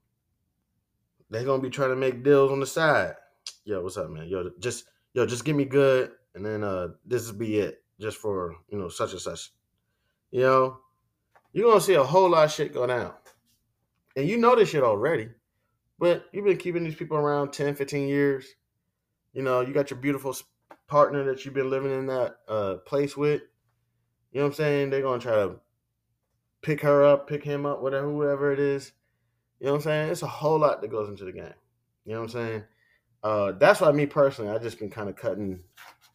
They're 1.31 1.45
gonna 1.45 1.63
be 1.63 1.71
trying 1.71 1.91
to 1.91 1.97
make 1.97 2.23
deals 2.23 2.51
on 2.51 2.61
the 2.61 2.67
side. 2.67 3.15
Yo, 3.65 3.83
what's 3.83 3.97
up, 3.97 4.11
man? 4.11 4.29
Yo, 4.29 4.51
just 4.61 4.85
yo, 5.15 5.27
just 5.27 5.45
give 5.45 5.57
me 5.57 5.65
good, 5.65 6.13
and 6.35 6.45
then 6.45 6.63
uh 6.63 6.89
this 7.05 7.27
will 7.31 7.39
be 7.39 7.59
it, 7.59 7.83
just 8.01 8.19
for 8.19 8.57
you 8.69 8.79
know 8.79 8.89
such 8.89 9.13
and 9.13 9.21
such. 9.21 9.51
You 10.31 10.43
know, 10.43 10.79
you're 11.53 11.69
gonna 11.69 11.81
see 11.81 11.95
a 11.95 12.05
whole 12.05 12.31
lot 12.31 12.45
of 12.45 12.53
shit 12.53 12.75
go 12.75 12.87
down, 12.87 13.13
and 14.17 14.29
you 14.29 14.39
know 14.39 14.55
this 14.55 14.71
shit 14.71 14.83
already. 14.83 15.29
But 16.01 16.25
you've 16.33 16.47
been 16.47 16.57
keeping 16.57 16.83
these 16.83 16.95
people 16.95 17.19
around 17.19 17.53
10, 17.53 17.75
15 17.75 18.09
years. 18.09 18.47
You 19.35 19.43
know, 19.43 19.61
you 19.61 19.75
got 19.75 19.91
your 19.91 20.01
beautiful 20.01 20.35
partner 20.89 21.23
that 21.25 21.45
you've 21.45 21.55
been 21.55 21.69
living 21.69 21.93
in 21.93 22.07
that 22.07 22.37
uh, 22.49 22.77
place 22.87 23.19
with. 23.19 23.43
You 24.33 24.41
know 24.41 24.47
what 24.47 24.53
I'm 24.53 24.55
saying? 24.55 24.91
They're 24.91 25.03
gonna 25.03 25.21
try 25.21 25.35
to 25.35 25.57
pick 26.63 26.81
her 26.81 27.05
up, 27.05 27.29
pick 27.29 27.45
him 27.45 27.67
up, 27.67 27.83
whatever, 27.83 28.09
whoever 28.09 28.51
it 28.51 28.59
is. 28.59 28.93
You 29.61 29.67
know 29.67 29.73
what 29.73 29.79
I'm 29.79 29.83
saying? 29.83 30.11
It's 30.11 30.23
a 30.23 30.27
whole 30.27 30.59
lot 30.59 30.81
that 30.81 30.91
goes 30.91 31.11
into 31.11 31.27
the 31.27 31.33
game. 31.33 31.53
You 32.07 32.15
know 32.15 32.21
what 32.21 32.25
I'm 32.25 32.29
saying? 32.31 32.65
Uh, 33.23 33.53
that's 33.53 33.83
why 33.83 33.93
me 33.93 34.07
personally, 34.07 34.51
I 34.51 34.57
just 34.59 34.79
been 34.79 34.89
kind 34.89 35.11
of 35.11 35.17
cutting. 35.17 35.63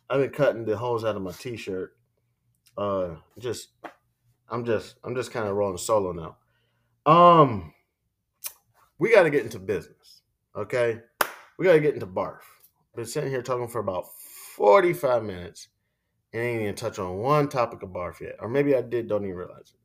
I've 0.09 0.19
been 0.19 0.31
cutting 0.31 0.65
the 0.65 0.75
holes 0.75 1.05
out 1.05 1.15
of 1.15 1.21
my 1.21 1.31
t-shirt. 1.31 1.95
Uh, 2.75 3.09
just, 3.37 3.69
I'm 4.49 4.65
just, 4.65 4.95
I'm 5.03 5.15
just 5.15 5.31
kind 5.31 5.47
of 5.47 5.55
rolling 5.55 5.77
solo 5.77 6.11
now. 6.11 6.37
Um, 7.05 7.74
we 8.99 9.11
got 9.11 9.23
to 9.23 9.29
get 9.29 9.43
into 9.43 9.59
business. 9.59 10.21
Okay, 10.55 10.99
we 11.57 11.65
got 11.65 11.73
to 11.73 11.79
get 11.79 11.93
into 11.93 12.07
barf. 12.07 12.39
Been 12.95 13.05
sitting 13.05 13.29
here 13.29 13.41
talking 13.41 13.67
for 13.67 13.79
about 13.79 14.05
45 14.55 15.23
minutes 15.23 15.67
and 16.33 16.41
ain't 16.41 16.61
even 16.61 16.75
touch 16.75 16.97
on 16.99 17.17
one 17.17 17.49
topic 17.49 17.83
of 17.83 17.89
barf 17.89 18.21
yet. 18.21 18.35
Or 18.39 18.47
maybe 18.47 18.75
I 18.75 18.81
did, 18.81 19.09
don't 19.09 19.25
even 19.25 19.35
realize 19.35 19.73
it. 19.73 19.79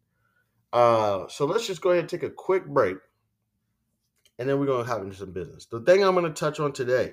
Uh, 0.72 1.26
so 1.28 1.46
let's 1.46 1.66
just 1.66 1.80
go 1.80 1.90
ahead 1.90 2.00
and 2.00 2.08
take 2.08 2.22
a 2.22 2.30
quick 2.30 2.66
break 2.66 2.96
and 4.40 4.48
then 4.48 4.58
we're 4.58 4.66
going 4.66 4.82
to 4.82 4.90
hop 4.90 5.02
into 5.02 5.14
some 5.14 5.32
business. 5.32 5.66
The 5.66 5.80
thing 5.82 6.02
I'm 6.02 6.14
going 6.14 6.24
to 6.24 6.32
touch 6.32 6.60
on 6.60 6.72
today, 6.72 7.12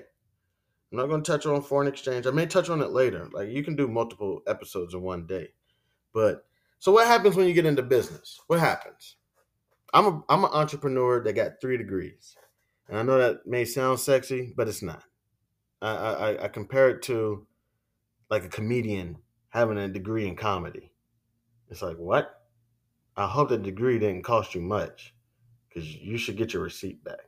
I'm 0.90 0.98
not 0.98 1.08
going 1.08 1.22
to 1.22 1.30
touch 1.30 1.44
on 1.44 1.60
foreign 1.60 1.86
exchange. 1.86 2.26
I 2.26 2.30
may 2.30 2.46
touch 2.46 2.70
on 2.70 2.80
it 2.80 2.88
later. 2.88 3.28
Like 3.30 3.50
you 3.50 3.62
can 3.62 3.76
do 3.76 3.86
multiple 3.86 4.40
episodes 4.46 4.94
in 4.94 5.02
one 5.02 5.26
day. 5.26 5.48
But 6.14 6.46
so 6.78 6.90
what 6.90 7.06
happens 7.06 7.36
when 7.36 7.46
you 7.46 7.52
get 7.52 7.66
into 7.66 7.82
business? 7.82 8.40
What 8.46 8.60
happens? 8.60 9.16
I'm 9.94 10.06
a 10.06 10.22
I'm 10.28 10.44
an 10.44 10.50
entrepreneur 10.52 11.22
that 11.22 11.32
got 11.32 11.60
three 11.60 11.76
degrees. 11.76 12.36
And 12.88 12.98
I 12.98 13.02
know 13.02 13.18
that 13.18 13.46
may 13.46 13.64
sound 13.64 14.00
sexy, 14.00 14.52
but 14.56 14.68
it's 14.68 14.82
not. 14.82 15.04
I, 15.82 15.90
I, 15.90 16.44
I 16.44 16.48
compare 16.48 16.88
it 16.90 17.02
to 17.02 17.46
like 18.30 18.44
a 18.44 18.48
comedian 18.48 19.18
having 19.50 19.78
a 19.78 19.88
degree 19.88 20.26
in 20.26 20.36
comedy. 20.36 20.92
It's 21.70 21.82
like, 21.82 21.96
what? 21.96 22.42
I 23.16 23.26
hope 23.26 23.48
the 23.48 23.58
degree 23.58 23.98
didn't 23.98 24.22
cost 24.22 24.54
you 24.54 24.60
much 24.60 25.14
because 25.68 25.94
you 25.94 26.16
should 26.18 26.36
get 26.36 26.52
your 26.52 26.62
receipt 26.62 27.02
back. 27.04 27.20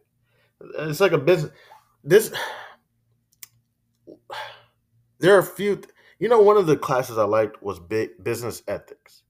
It's 0.78 1.00
like 1.00 1.12
a 1.12 1.18
business. 1.18 1.52
This, 2.04 2.32
there 5.18 5.34
are 5.34 5.40
a 5.40 5.44
few, 5.44 5.82
you 6.18 6.28
know, 6.28 6.40
one 6.40 6.56
of 6.56 6.66
the 6.66 6.76
classes 6.76 7.18
I 7.18 7.24
liked 7.24 7.62
was 7.62 7.78
big 7.78 8.22
business 8.22 8.62
ethics. 8.68 9.22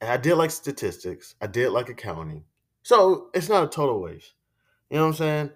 And 0.00 0.10
I 0.10 0.16
did 0.16 0.34
like 0.36 0.50
statistics, 0.50 1.34
I 1.40 1.46
did 1.46 1.70
like 1.70 1.88
accounting. 1.88 2.44
So 2.84 3.30
it's 3.32 3.48
not 3.48 3.64
a 3.64 3.68
total 3.68 4.00
waste. 4.00 4.34
You 4.90 4.98
know 4.98 5.04
what 5.04 5.08
I'm 5.08 5.14
saying? 5.14 5.50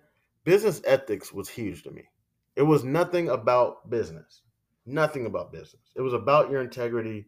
Business 0.45 0.81
ethics 0.87 1.31
was 1.31 1.49
huge 1.49 1.83
to 1.83 1.91
me. 1.91 2.05
It 2.57 2.62
was 2.62 2.85
nothing 2.85 3.29
about 3.29 3.89
business. 3.91 4.41
Nothing 4.87 5.26
about 5.26 5.53
business. 5.53 5.93
It 5.95 6.01
was 6.01 6.14
about 6.14 6.51
your 6.51 6.62
integrity. 6.62 7.26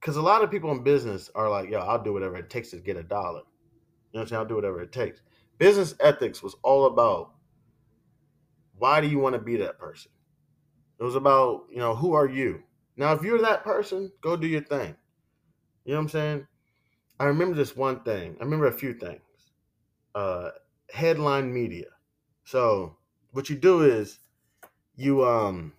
Because 0.00 0.16
a 0.16 0.22
lot 0.22 0.44
of 0.44 0.52
people 0.52 0.70
in 0.70 0.84
business 0.84 1.28
are 1.34 1.50
like, 1.50 1.68
yo, 1.68 1.80
I'll 1.80 2.02
do 2.02 2.12
whatever 2.12 2.36
it 2.36 2.48
takes 2.48 2.70
to 2.70 2.76
get 2.76 2.96
a 2.96 3.02
dollar. 3.02 3.40
You 3.40 4.18
know 4.18 4.20
what 4.20 4.20
I'm 4.20 4.28
saying? 4.28 4.38
I'll 4.38 4.46
do 4.46 4.54
whatever 4.54 4.80
it 4.80 4.92
takes. 4.92 5.20
Business 5.58 5.96
ethics 5.98 6.40
was 6.40 6.54
all 6.62 6.86
about 6.86 7.32
why 8.78 9.00
do 9.00 9.08
you 9.08 9.18
want 9.18 9.34
to 9.34 9.40
be 9.40 9.56
that 9.56 9.80
person? 9.80 10.12
It 11.00 11.02
was 11.02 11.16
about, 11.16 11.64
you 11.72 11.78
know, 11.78 11.96
who 11.96 12.12
are 12.12 12.28
you? 12.28 12.62
Now, 12.96 13.12
if 13.14 13.22
you're 13.22 13.42
that 13.42 13.64
person, 13.64 14.12
go 14.20 14.36
do 14.36 14.46
your 14.46 14.62
thing. 14.62 14.94
You 15.84 15.92
know 15.92 15.98
what 15.98 16.02
I'm 16.02 16.08
saying? 16.08 16.46
I 17.18 17.24
remember 17.24 17.56
this 17.56 17.76
one 17.76 18.00
thing. 18.00 18.36
I 18.40 18.44
remember 18.44 18.66
a 18.66 18.72
few 18.72 18.92
things. 18.94 19.20
Uh, 20.14 20.50
headline 20.90 21.52
media. 21.52 21.86
So 22.44 22.96
what 23.32 23.50
you 23.50 23.56
do 23.56 23.82
is 23.82 24.18
you 24.96 25.24
um 25.24 25.72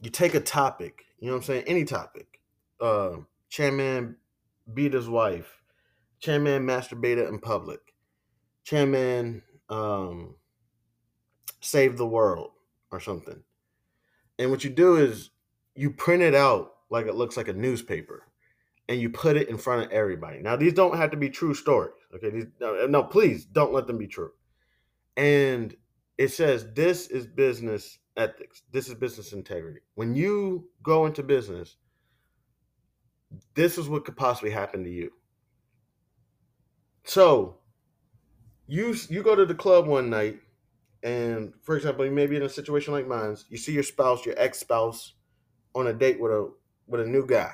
you 0.00 0.10
take 0.10 0.34
a 0.34 0.40
topic, 0.40 1.04
you 1.18 1.28
know 1.28 1.34
what 1.34 1.38
I'm 1.40 1.44
saying? 1.44 1.64
Any 1.66 1.84
topic. 1.84 2.40
Uh 2.80 3.16
chairman 3.48 4.16
beat 4.72 4.92
his 4.92 5.08
wife. 5.08 5.62
Chairman 6.20 6.66
masturbated 6.66 7.28
in 7.28 7.38
public. 7.38 7.94
Chairman 8.64 9.42
um 9.68 10.36
save 11.60 11.96
the 11.96 12.06
world 12.06 12.50
or 12.90 13.00
something. 13.00 13.42
And 14.38 14.50
what 14.50 14.64
you 14.64 14.70
do 14.70 14.96
is 14.96 15.30
you 15.74 15.90
print 15.90 16.22
it 16.22 16.34
out 16.34 16.74
like 16.90 17.06
it 17.06 17.14
looks 17.14 17.36
like 17.36 17.48
a 17.48 17.52
newspaper 17.52 18.24
and 18.88 19.00
you 19.00 19.10
put 19.10 19.36
it 19.36 19.48
in 19.48 19.56
front 19.56 19.86
of 19.86 19.92
everybody. 19.92 20.40
Now, 20.40 20.56
these 20.56 20.74
don't 20.74 20.96
have 20.96 21.10
to 21.12 21.16
be 21.16 21.30
true 21.30 21.54
stories. 21.54 21.94
Okay, 22.14 22.30
these 22.30 22.46
no, 22.60 22.74
eh, 22.74 22.86
no, 22.88 23.02
please 23.02 23.44
don't 23.44 23.72
let 23.72 23.86
them 23.86 23.98
be 23.98 24.06
true. 24.06 24.30
And 25.16 25.74
it 26.18 26.28
says 26.28 26.66
this 26.74 27.08
is 27.08 27.26
business 27.26 27.98
ethics. 28.16 28.62
This 28.70 28.88
is 28.88 28.94
business 28.94 29.32
integrity. 29.32 29.80
When 29.94 30.14
you 30.14 30.68
go 30.82 31.06
into 31.06 31.22
business, 31.22 31.76
this 33.54 33.78
is 33.78 33.88
what 33.88 34.04
could 34.04 34.16
possibly 34.16 34.50
happen 34.50 34.84
to 34.84 34.90
you. 34.90 35.10
So, 37.04 37.58
you 38.66 38.94
you 39.08 39.22
go 39.22 39.34
to 39.34 39.46
the 39.46 39.54
club 39.54 39.86
one 39.86 40.10
night, 40.10 40.40
and 41.02 41.54
for 41.62 41.76
example, 41.76 42.04
you 42.04 42.10
may 42.10 42.26
be 42.26 42.36
in 42.36 42.42
a 42.42 42.48
situation 42.48 42.92
like 42.92 43.08
mine. 43.08 43.36
You 43.48 43.56
see 43.56 43.72
your 43.72 43.82
spouse, 43.82 44.26
your 44.26 44.38
ex 44.38 44.58
spouse, 44.58 45.14
on 45.74 45.86
a 45.86 45.92
date 45.92 46.20
with 46.20 46.32
a 46.32 46.52
with 46.86 47.00
a 47.00 47.06
new 47.06 47.26
guy 47.26 47.50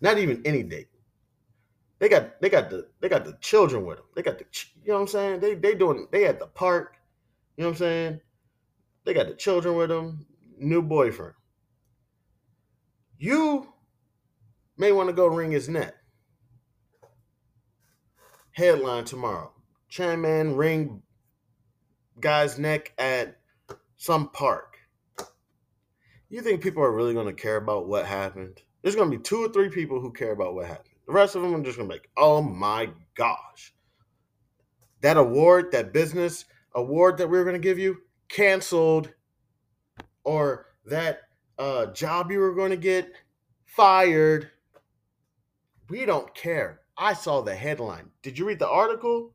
not 0.00 0.18
even 0.18 0.42
any 0.44 0.62
date. 0.62 0.88
They 1.98 2.08
got 2.08 2.40
they 2.40 2.48
got 2.48 2.70
the 2.70 2.88
they 3.00 3.08
got 3.08 3.24
the 3.24 3.36
children 3.40 3.84
with 3.84 3.98
them. 3.98 4.06
They 4.16 4.22
got 4.22 4.38
the 4.38 4.46
you 4.82 4.88
know 4.88 4.94
what 4.94 5.00
I'm 5.02 5.08
saying. 5.08 5.40
They 5.40 5.54
they 5.54 5.74
doing 5.74 6.08
they 6.10 6.26
at 6.26 6.38
the 6.38 6.46
park. 6.46 6.96
You 7.56 7.64
know 7.64 7.68
what 7.68 7.74
I'm 7.74 7.78
saying. 7.78 8.20
They 9.04 9.14
got 9.14 9.28
the 9.28 9.34
children 9.34 9.76
with 9.76 9.90
them. 9.90 10.26
New 10.58 10.82
boyfriend. 10.82 11.34
You 13.18 13.68
may 14.78 14.92
want 14.92 15.10
to 15.10 15.14
go 15.14 15.26
wring 15.26 15.50
his 15.52 15.68
neck. 15.68 15.94
Headline 18.52 19.04
tomorrow: 19.04 19.52
Chairman 19.90 20.56
ring 20.56 21.02
guy's 22.18 22.58
neck 22.58 22.94
at 22.98 23.38
some 23.96 24.30
park. 24.30 24.78
You 26.30 26.40
think 26.40 26.62
people 26.62 26.82
are 26.82 26.92
really 26.92 27.12
going 27.12 27.26
to 27.26 27.32
care 27.32 27.56
about 27.56 27.88
what 27.88 28.06
happened? 28.06 28.62
There's 28.82 28.96
to 29.10 29.16
be 29.18 29.22
two 29.22 29.44
or 29.44 29.48
three 29.48 29.68
people 29.68 30.00
who 30.00 30.12
care 30.12 30.32
about 30.32 30.54
what 30.54 30.66
happened. 30.66 30.94
The 31.06 31.12
rest 31.12 31.34
of 31.34 31.42
them 31.42 31.54
are 31.54 31.62
just 31.62 31.76
to 31.76 31.84
be 31.84 31.90
like, 31.90 32.08
oh 32.16 32.40
my 32.40 32.90
gosh. 33.14 33.74
That 35.02 35.16
award, 35.16 35.72
that 35.72 35.92
business 35.92 36.44
award 36.74 37.18
that 37.18 37.28
we 37.28 37.38
were 37.38 37.44
to 37.52 37.58
give 37.58 37.78
you, 37.78 37.98
canceled. 38.28 39.12
Or 40.24 40.66
that 40.86 41.22
uh, 41.58 41.86
job 41.86 42.30
you 42.30 42.38
were 42.38 42.68
to 42.68 42.76
get, 42.76 43.12
fired. 43.64 44.50
We 45.88 46.04
don't 46.04 46.34
care. 46.34 46.80
I 46.96 47.14
saw 47.14 47.40
the 47.40 47.54
headline. 47.54 48.10
Did 48.22 48.38
you 48.38 48.46
read 48.46 48.58
the 48.58 48.68
article? 48.68 49.34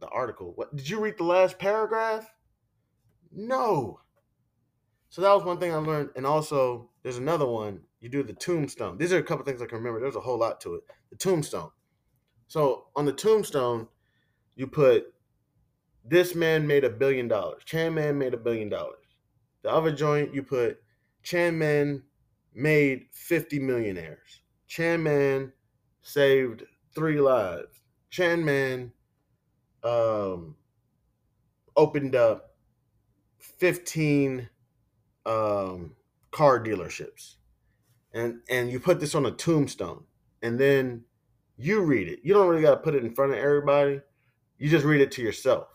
The 0.00 0.08
article. 0.08 0.52
What 0.56 0.74
did 0.74 0.88
you 0.88 1.00
read 1.00 1.18
the 1.18 1.24
last 1.24 1.58
paragraph? 1.58 2.32
No. 3.30 4.00
So 5.10 5.22
that 5.22 5.32
was 5.34 5.44
one 5.44 5.58
thing 5.58 5.72
I 5.72 5.76
learned. 5.76 6.10
And 6.16 6.26
also, 6.26 6.90
there's 7.02 7.18
another 7.18 7.46
one 7.46 7.80
you 8.00 8.08
do 8.08 8.22
the 8.22 8.32
tombstone. 8.32 8.98
These 8.98 9.12
are 9.12 9.18
a 9.18 9.22
couple 9.22 9.44
things 9.44 9.60
I 9.60 9.66
can 9.66 9.78
remember. 9.78 10.00
There's 10.00 10.16
a 10.16 10.20
whole 10.20 10.38
lot 10.38 10.60
to 10.62 10.74
it. 10.76 10.82
The 11.10 11.16
tombstone. 11.16 11.70
So 12.48 12.86
on 12.96 13.04
the 13.04 13.12
tombstone, 13.12 13.88
you 14.56 14.66
put 14.66 15.12
this 16.04 16.34
man 16.34 16.66
made 16.66 16.84
a 16.84 16.90
billion 16.90 17.28
dollars. 17.28 17.62
Chan 17.64 17.94
Man 17.94 18.18
made 18.18 18.34
a 18.34 18.38
billion 18.38 18.68
dollars. 18.68 18.96
The 19.62 19.70
other 19.70 19.92
joint, 19.92 20.34
you 20.34 20.42
put 20.42 20.82
Chan 21.22 21.56
Man 21.58 22.02
made 22.54 23.06
50 23.12 23.58
millionaires. 23.60 24.40
Chan 24.66 25.02
Man 25.02 25.52
saved 26.02 26.64
three 26.94 27.20
lives. 27.20 27.82
Chan 28.08 28.44
Man 28.44 28.92
um, 29.84 30.56
opened 31.76 32.16
up 32.16 32.56
15 33.38 34.48
um, 35.26 35.92
car 36.30 36.62
dealerships. 36.62 37.36
And 38.12 38.40
and 38.48 38.70
you 38.70 38.80
put 38.80 39.00
this 39.00 39.14
on 39.14 39.26
a 39.26 39.30
tombstone 39.30 40.04
and 40.42 40.58
then 40.58 41.04
you 41.56 41.82
read 41.82 42.08
it. 42.08 42.20
You 42.22 42.34
don't 42.34 42.48
really 42.48 42.62
got 42.62 42.70
to 42.70 42.76
put 42.78 42.94
it 42.94 43.04
in 43.04 43.14
front 43.14 43.32
of 43.32 43.38
everybody. 43.38 44.00
You 44.58 44.68
just 44.68 44.84
read 44.84 45.00
it 45.00 45.12
to 45.12 45.22
yourself. 45.22 45.68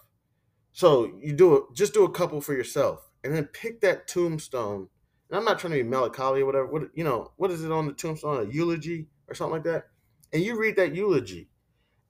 So 0.73 1.11
you 1.21 1.33
do 1.33 1.55
it, 1.55 1.63
just 1.73 1.93
do 1.93 2.03
a 2.03 2.11
couple 2.11 2.41
for 2.41 2.53
yourself, 2.53 3.09
and 3.23 3.33
then 3.33 3.45
pick 3.45 3.81
that 3.81 4.07
tombstone. 4.07 4.89
And 5.29 5.38
I'm 5.38 5.45
not 5.45 5.59
trying 5.59 5.71
to 5.71 5.83
be 5.83 5.89
melancholy 5.89 6.41
or 6.41 6.45
whatever. 6.45 6.65
What 6.65 6.83
you 6.93 7.03
know? 7.03 7.31
What 7.38 7.51
is 7.51 7.63
it 7.63 7.71
on 7.71 7.88
the 7.88 7.93
tombstone? 7.93 8.45
A 8.45 8.51
eulogy 8.51 9.07
or 9.27 9.36
something 9.36 9.53
like 9.53 9.63
that. 9.63 9.86
And 10.33 10.43
you 10.43 10.59
read 10.59 10.75
that 10.75 10.93
eulogy, 10.93 11.49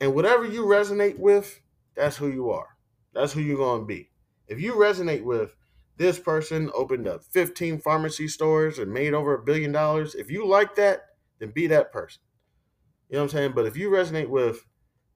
and 0.01 0.15
whatever 0.15 0.45
you 0.45 0.65
resonate 0.65 1.19
with, 1.19 1.61
that's 1.95 2.17
who 2.17 2.27
you 2.27 2.49
are. 2.49 2.69
That's 3.13 3.33
who 3.33 3.41
you're 3.41 3.57
gonna 3.57 3.85
be. 3.85 4.09
If 4.47 4.59
you 4.59 4.73
resonate 4.73 5.23
with 5.23 5.55
this 5.97 6.19
person 6.19 6.71
opened 6.73 7.07
up 7.07 7.23
15 7.23 7.79
pharmacy 7.79 8.27
stores 8.27 8.79
and 8.79 8.91
made 8.91 9.13
over 9.13 9.33
a 9.33 9.43
billion 9.43 9.71
dollars, 9.71 10.15
if 10.15 10.29
you 10.29 10.45
like 10.45 10.75
that, 10.75 11.01
then 11.39 11.51
be 11.51 11.67
that 11.67 11.91
person. 11.91 12.21
You 13.09 13.15
know 13.15 13.23
what 13.23 13.33
I'm 13.33 13.37
saying? 13.37 13.51
But 13.55 13.65
if 13.65 13.77
you 13.77 13.89
resonate 13.89 14.29
with 14.29 14.65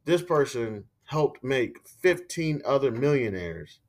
this 0.05 0.21
person 0.21 0.85
helped 1.05 1.43
make 1.43 1.79
15 2.01 2.61
other 2.65 2.91
millionaires, 2.91 3.79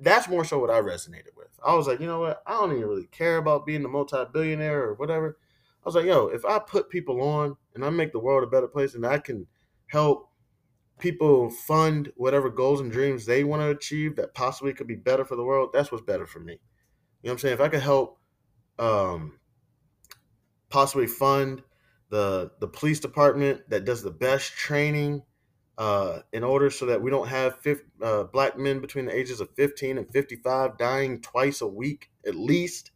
that's 0.00 0.28
more 0.28 0.44
so 0.44 0.58
what 0.58 0.70
I 0.70 0.80
resonated 0.80 1.36
with. 1.36 1.48
I 1.64 1.74
was 1.74 1.86
like, 1.86 2.00
you 2.00 2.06
know 2.06 2.20
what? 2.20 2.42
I 2.46 2.52
don't 2.52 2.72
even 2.72 2.88
really 2.88 3.06
care 3.06 3.36
about 3.36 3.66
being 3.66 3.84
a 3.84 3.88
multi-billionaire 3.88 4.82
or 4.82 4.94
whatever. 4.94 5.38
I 5.84 5.88
was 5.88 5.94
like, 5.94 6.06
yo, 6.06 6.26
if 6.26 6.44
I 6.44 6.58
put 6.58 6.90
people 6.90 7.20
on 7.20 7.56
and 7.74 7.84
I 7.84 7.90
make 7.90 8.12
the 8.12 8.18
world 8.18 8.44
a 8.44 8.46
better 8.46 8.68
place 8.68 8.94
and 8.94 9.06
I 9.06 9.18
can 9.18 9.46
help 9.86 10.27
people 10.98 11.50
fund 11.50 12.12
whatever 12.16 12.50
goals 12.50 12.80
and 12.80 12.90
dreams 12.90 13.26
they 13.26 13.44
want 13.44 13.62
to 13.62 13.70
achieve 13.70 14.16
that 14.16 14.34
possibly 14.34 14.72
could 14.72 14.86
be 14.86 14.96
better 14.96 15.24
for 15.24 15.36
the 15.36 15.44
world, 15.44 15.70
that's 15.72 15.92
what's 15.92 16.04
better 16.04 16.26
for 16.26 16.40
me. 16.40 16.54
You 17.22 17.28
know 17.28 17.30
what 17.30 17.32
I'm 17.32 17.38
saying? 17.38 17.54
If 17.54 17.60
I 17.60 17.68
could 17.68 17.82
help 17.82 18.18
um, 18.78 19.38
possibly 20.68 21.06
fund 21.06 21.62
the 22.10 22.52
the 22.60 22.68
police 22.68 23.00
department 23.00 23.68
that 23.68 23.84
does 23.84 24.02
the 24.02 24.10
best 24.10 24.52
training 24.52 25.22
uh, 25.76 26.20
in 26.32 26.42
order 26.42 26.70
so 26.70 26.86
that 26.86 27.00
we 27.00 27.10
don't 27.10 27.28
have 27.28 27.58
uh, 28.02 28.24
black 28.24 28.58
men 28.58 28.80
between 28.80 29.06
the 29.06 29.16
ages 29.16 29.40
of 29.40 29.48
15 29.54 29.98
and 29.98 30.10
55 30.12 30.76
dying 30.76 31.20
twice 31.20 31.60
a 31.60 31.66
week 31.66 32.10
at 32.26 32.34
least, 32.34 32.90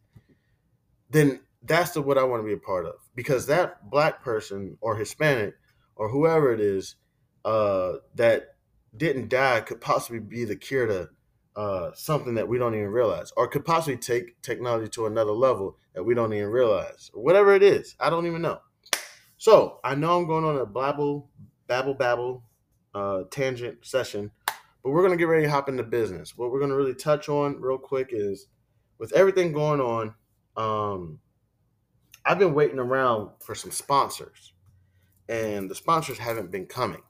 then 1.11 1.41
that's 1.63 1.93
the 1.93 2.03
what 2.03 2.19
I 2.19 2.25
want 2.25 2.43
to 2.43 2.47
be 2.47 2.55
a 2.55 2.59
part 2.59 2.87
of 2.87 2.95
because 3.15 3.47
that 3.47 3.89
black 3.89 4.23
person 4.23 4.79
or 4.81 4.97
Hispanic 4.97 5.55
or 5.95 6.09
whoever 6.09 6.53
it 6.53 6.61
is 6.61 6.97
uh, 7.45 7.95
that 8.15 8.57
didn't 8.97 9.29
die 9.29 9.61
could 9.61 9.81
possibly 9.81 10.21
be 10.21 10.45
the 10.45 10.57
cure 10.57 10.87
to 10.87 11.09
uh, 11.57 11.91
something 11.95 12.35
that 12.35 12.49
we 12.49 12.59
don't 12.59 12.75
even 12.75 12.89
realize, 12.89 13.33
or 13.37 13.49
could 13.49 13.65
possibly 13.65 13.97
take 13.97 14.41
technology 14.43 14.89
to 14.89 15.07
another 15.07 15.33
level 15.33 15.77
that 15.95 16.03
we 16.03 16.15
don't 16.15 16.33
even 16.33 16.49
realize, 16.49 17.11
or 17.13 17.23
whatever 17.23 17.55
it 17.55 17.63
is. 17.63 17.95
I 18.01 18.11
don't 18.11 18.27
even 18.27 18.43
know. 18.43 18.61
So 19.37 19.81
I 19.85 19.95
know 19.95 20.19
I'm 20.19 20.27
going 20.27 20.45
on 20.45 20.57
a 20.57 20.67
babble, 20.67 21.29
babble, 21.67 21.95
babble, 21.95 22.45
uh, 22.95 23.25
tangent 23.31 23.85
session, 23.85 24.31
but 24.47 24.91
we're 24.91 25.03
gonna 25.03 25.17
get 25.17 25.29
ready 25.29 25.45
to 25.45 25.51
hop 25.51 25.69
into 25.69 25.83
business. 25.83 26.37
What 26.37 26.51
we're 26.51 26.61
gonna 26.61 26.77
really 26.77 26.95
touch 26.95 27.29
on 27.29 27.61
real 27.61 27.79
quick 27.79 28.09
is 28.13 28.47
with 28.99 29.13
everything 29.13 29.53
going 29.53 29.81
on. 29.81 30.15
Um, 30.57 31.19
I've 32.25 32.39
been 32.39 32.55
waiting 32.55 32.79
around 32.79 33.31
for 33.41 33.55
some 33.55 33.73
sponsors, 33.73 34.53
and 35.29 35.71
the 35.71 35.75
sponsors 35.75 36.19
haven't 36.19 36.51
been 36.51 36.67
coming. 36.67 37.03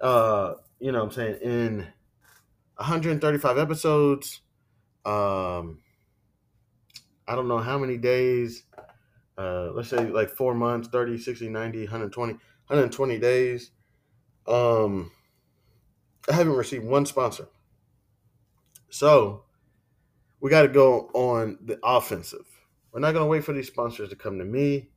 Uh, 0.00 0.54
you 0.78 0.92
know, 0.92 1.04
what 1.04 1.06
I'm 1.06 1.12
saying 1.12 1.38
in 1.42 1.86
135 2.76 3.58
episodes. 3.58 4.40
Um, 5.04 5.82
I 7.28 7.34
don't 7.34 7.48
know 7.48 7.58
how 7.58 7.78
many 7.78 7.98
days. 7.98 8.64
Uh, 9.36 9.70
let's 9.72 9.88
say 9.88 10.10
like 10.10 10.30
four 10.30 10.54
months, 10.54 10.88
30, 10.88 11.18
60, 11.18 11.48
90, 11.48 11.78
120, 11.84 12.32
120 12.32 13.18
days. 13.18 13.70
Um, 14.46 15.12
I 16.28 16.34
haven't 16.34 16.56
received 16.56 16.84
one 16.84 17.06
sponsor. 17.06 17.48
So 18.88 19.44
we 20.40 20.50
got 20.50 20.62
to 20.62 20.68
go 20.68 21.10
on 21.14 21.58
the 21.64 21.78
offensive. 21.84 22.46
We're 22.92 23.00
not 23.00 23.12
going 23.12 23.24
to 23.24 23.30
wait 23.30 23.44
for 23.44 23.52
these 23.52 23.68
sponsors 23.68 24.08
to 24.08 24.16
come 24.16 24.38
to 24.38 24.44
me. 24.44 24.90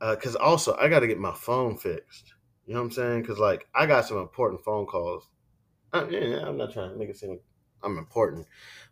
Because 0.00 0.36
uh, 0.36 0.40
also, 0.40 0.76
I 0.76 0.88
got 0.88 1.00
to 1.00 1.08
get 1.08 1.18
my 1.18 1.34
phone 1.34 1.76
fixed. 1.76 2.34
You 2.68 2.74
know 2.74 2.80
what 2.80 2.88
I'm 2.88 2.92
saying? 2.92 3.22
Because, 3.22 3.38
like, 3.38 3.66
I 3.74 3.86
got 3.86 4.04
some 4.04 4.18
important 4.18 4.62
phone 4.62 4.84
calls. 4.84 5.26
I, 5.90 6.06
yeah, 6.10 6.46
I'm 6.46 6.58
not 6.58 6.70
trying 6.70 6.90
to 6.90 6.96
make 6.96 7.08
it 7.08 7.16
seem 7.16 7.38
I'm 7.82 7.96
important. 7.96 8.46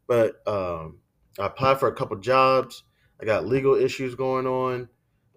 But 0.07 0.37
um, 0.49 1.01
I 1.39 1.45
applied 1.45 1.79
for 1.79 1.87
a 1.87 1.95
couple 1.95 2.17
jobs. 2.17 2.85
I 3.21 3.27
got 3.27 3.45
legal 3.45 3.75
issues 3.75 4.15
going 4.15 4.47
on. 4.47 4.89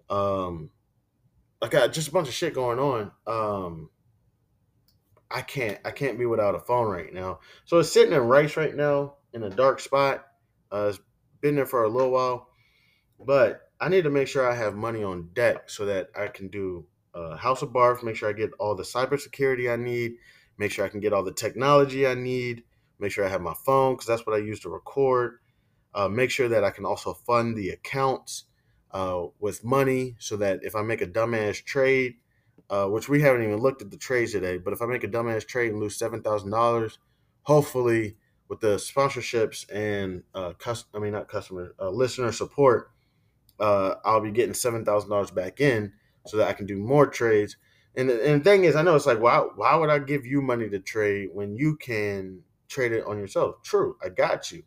Um, 0.08 0.70
I 1.60 1.68
got 1.68 1.92
just 1.92 2.08
a 2.08 2.12
bunch 2.12 2.28
of 2.28 2.34
shit 2.34 2.54
going 2.54 2.78
on. 2.78 3.10
Um, 3.26 3.90
I 5.30 5.42
can't 5.42 5.78
I 5.84 5.90
can't 5.90 6.18
be 6.18 6.24
without 6.24 6.54
a 6.54 6.60
phone 6.60 6.88
right 6.88 7.12
now. 7.12 7.40
So 7.66 7.78
it's 7.78 7.92
sitting 7.92 8.14
in 8.14 8.20
rice 8.20 8.56
right 8.56 8.74
now 8.74 9.16
in 9.34 9.42
a 9.42 9.50
dark 9.50 9.80
spot. 9.80 10.24
Uh, 10.72 10.86
it's 10.88 11.00
been 11.42 11.56
there 11.56 11.66
for 11.66 11.84
a 11.84 11.88
little 11.90 12.10
while, 12.10 12.48
but 13.24 13.70
I 13.78 13.90
need 13.90 14.04
to 14.04 14.10
make 14.10 14.28
sure 14.28 14.50
I 14.50 14.56
have 14.56 14.74
money 14.74 15.02
on 15.04 15.28
deck 15.34 15.68
so 15.68 15.84
that 15.84 16.08
I 16.16 16.28
can 16.28 16.48
do 16.48 16.86
uh, 17.14 17.36
House 17.36 17.62
of 17.62 17.70
Barf. 17.70 18.02
Make 18.02 18.16
sure 18.16 18.28
I 18.28 18.32
get 18.32 18.50
all 18.58 18.74
the 18.74 18.82
cybersecurity 18.82 19.72
I 19.72 19.76
need. 19.76 20.14
Make 20.58 20.72
sure 20.72 20.84
I 20.84 20.88
can 20.88 21.00
get 21.00 21.12
all 21.12 21.24
the 21.24 21.32
technology 21.32 22.06
I 22.06 22.14
need. 22.14 22.64
Make 22.98 23.12
sure 23.12 23.24
I 23.24 23.28
have 23.28 23.40
my 23.40 23.54
phone 23.54 23.94
because 23.94 24.06
that's 24.06 24.26
what 24.26 24.36
I 24.36 24.38
use 24.38 24.60
to 24.60 24.68
record. 24.68 25.38
Uh, 25.94 26.08
make 26.08 26.30
sure 26.30 26.48
that 26.48 26.64
I 26.64 26.70
can 26.70 26.84
also 26.84 27.14
fund 27.14 27.56
the 27.56 27.70
accounts 27.70 28.44
uh, 28.92 29.26
with 29.38 29.64
money 29.64 30.16
so 30.18 30.36
that 30.36 30.60
if 30.62 30.76
I 30.76 30.82
make 30.82 31.00
a 31.00 31.06
dumbass 31.06 31.64
trade, 31.64 32.16
uh, 32.68 32.86
which 32.86 33.08
we 33.08 33.20
haven't 33.22 33.42
even 33.42 33.56
looked 33.58 33.82
at 33.82 33.90
the 33.90 33.96
trades 33.96 34.32
today. 34.32 34.58
But 34.58 34.72
if 34.72 34.82
I 34.82 34.86
make 34.86 35.02
a 35.04 35.08
dumbass 35.08 35.46
trade 35.46 35.72
and 35.72 35.80
lose 35.80 35.96
seven 35.96 36.22
thousand 36.22 36.50
dollars, 36.50 36.98
hopefully 37.42 38.16
with 38.48 38.60
the 38.60 38.76
sponsorships 38.76 39.64
and 39.72 40.22
uh, 40.34 40.52
cus- 40.58 40.84
I 40.94 40.98
mean 40.98 41.12
not 41.12 41.28
customer 41.28 41.74
uh, 41.80 41.90
listener 41.90 42.32
support, 42.32 42.90
uh, 43.58 43.94
I'll 44.04 44.20
be 44.20 44.30
getting 44.30 44.54
seven 44.54 44.84
thousand 44.84 45.10
dollars 45.10 45.30
back 45.30 45.60
in 45.60 45.92
so 46.26 46.36
that 46.36 46.48
I 46.48 46.52
can 46.52 46.66
do 46.66 46.76
more 46.76 47.06
trades. 47.06 47.56
And, 47.96 48.10
and 48.10 48.40
the 48.40 48.44
thing 48.44 48.64
is, 48.64 48.76
I 48.76 48.82
know 48.82 48.94
it's 48.94 49.06
like, 49.06 49.20
why 49.20 49.38
why 49.56 49.74
would 49.74 49.90
I 49.90 49.98
give 49.98 50.24
you 50.24 50.40
money 50.40 50.68
to 50.68 50.78
trade 50.78 51.30
when 51.32 51.56
you 51.56 51.76
can 51.76 52.42
trade 52.68 52.92
it 52.92 53.04
on 53.04 53.18
yourself? 53.18 53.62
True, 53.62 53.96
I 54.04 54.10
got 54.10 54.52
you, 54.52 54.62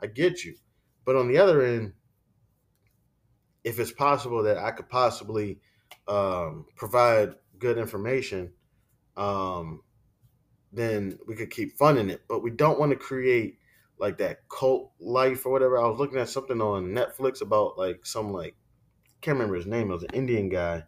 I 0.00 0.06
get 0.06 0.44
you, 0.44 0.56
but 1.04 1.16
on 1.16 1.28
the 1.28 1.38
other 1.38 1.62
end, 1.62 1.94
if 3.64 3.80
it's 3.80 3.92
possible 3.92 4.42
that 4.44 4.58
I 4.58 4.70
could 4.70 4.88
possibly 4.88 5.58
um, 6.06 6.66
provide 6.76 7.34
good 7.58 7.78
information, 7.78 8.52
um, 9.16 9.82
then 10.72 11.18
we 11.26 11.34
could 11.34 11.50
keep 11.50 11.76
funding 11.78 12.10
it. 12.10 12.22
But 12.28 12.42
we 12.42 12.50
don't 12.50 12.78
want 12.78 12.90
to 12.92 12.96
create 12.96 13.58
like 13.98 14.18
that 14.18 14.48
cult 14.48 14.92
life 15.00 15.46
or 15.46 15.52
whatever. 15.52 15.78
I 15.78 15.88
was 15.88 15.98
looking 15.98 16.18
at 16.18 16.28
something 16.28 16.60
on 16.60 16.88
Netflix 16.88 17.40
about 17.40 17.78
like 17.78 18.04
some 18.04 18.32
like 18.32 18.54
can't 19.26 19.36
remember 19.36 19.56
his 19.56 19.66
name. 19.66 19.90
It 19.90 19.94
was 19.94 20.02
an 20.04 20.14
Indian 20.14 20.48
guy. 20.48 20.84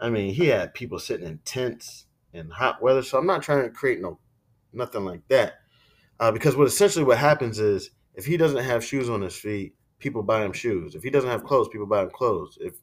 I 0.00 0.10
mean, 0.10 0.34
he 0.34 0.46
had 0.46 0.74
people 0.74 0.98
sitting 0.98 1.26
in 1.26 1.38
tents 1.44 2.06
in 2.32 2.50
hot 2.50 2.82
weather. 2.82 3.02
So 3.02 3.18
I'm 3.18 3.26
not 3.26 3.42
trying 3.42 3.62
to 3.64 3.70
create 3.70 4.00
no 4.00 4.18
nothing 4.72 5.04
like 5.04 5.26
that. 5.28 5.54
Uh, 6.20 6.32
because 6.32 6.56
what 6.56 6.66
essentially 6.66 7.04
what 7.04 7.18
happens 7.18 7.58
is 7.58 7.90
if 8.14 8.26
he 8.26 8.36
doesn't 8.36 8.64
have 8.64 8.84
shoes 8.84 9.08
on 9.08 9.22
his 9.22 9.36
feet, 9.36 9.74
people 9.98 10.22
buy 10.22 10.44
him 10.44 10.52
shoes. 10.52 10.94
If 10.94 11.02
he 11.02 11.10
doesn't 11.10 11.30
have 11.30 11.44
clothes, 11.44 11.68
people 11.68 11.86
buy 11.86 12.02
him 12.02 12.10
clothes. 12.10 12.58
If 12.60 12.74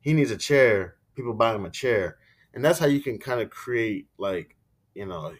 he 0.00 0.12
needs 0.12 0.30
a 0.30 0.36
chair, 0.36 0.96
people 1.14 1.34
buy 1.34 1.54
him 1.54 1.64
a 1.64 1.70
chair 1.70 2.18
and 2.54 2.64
that's 2.64 2.78
how 2.78 2.86
you 2.86 3.00
can 3.00 3.18
kind 3.18 3.40
of 3.40 3.50
create 3.50 4.06
like 4.18 4.56
you 4.94 5.06
know 5.06 5.34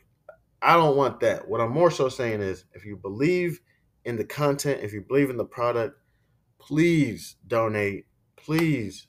i 0.62 0.74
don't 0.74 0.96
want 0.96 1.20
that 1.20 1.48
what 1.48 1.60
i'm 1.60 1.72
more 1.72 1.90
so 1.90 2.08
saying 2.08 2.40
is 2.40 2.64
if 2.74 2.84
you 2.84 2.96
believe 2.96 3.60
in 4.04 4.16
the 4.16 4.24
content 4.24 4.80
if 4.82 4.92
you 4.92 5.00
believe 5.00 5.30
in 5.30 5.36
the 5.36 5.44
product 5.44 5.96
please 6.58 7.36
donate 7.46 8.06
please 8.44 9.06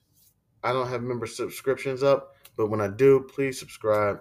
i 0.63 0.73
don't 0.73 0.89
have 0.89 1.01
member 1.01 1.25
subscriptions 1.25 2.03
up 2.03 2.35
but 2.57 2.67
when 2.67 2.81
i 2.81 2.87
do 2.87 3.21
please 3.33 3.59
subscribe. 3.59 4.19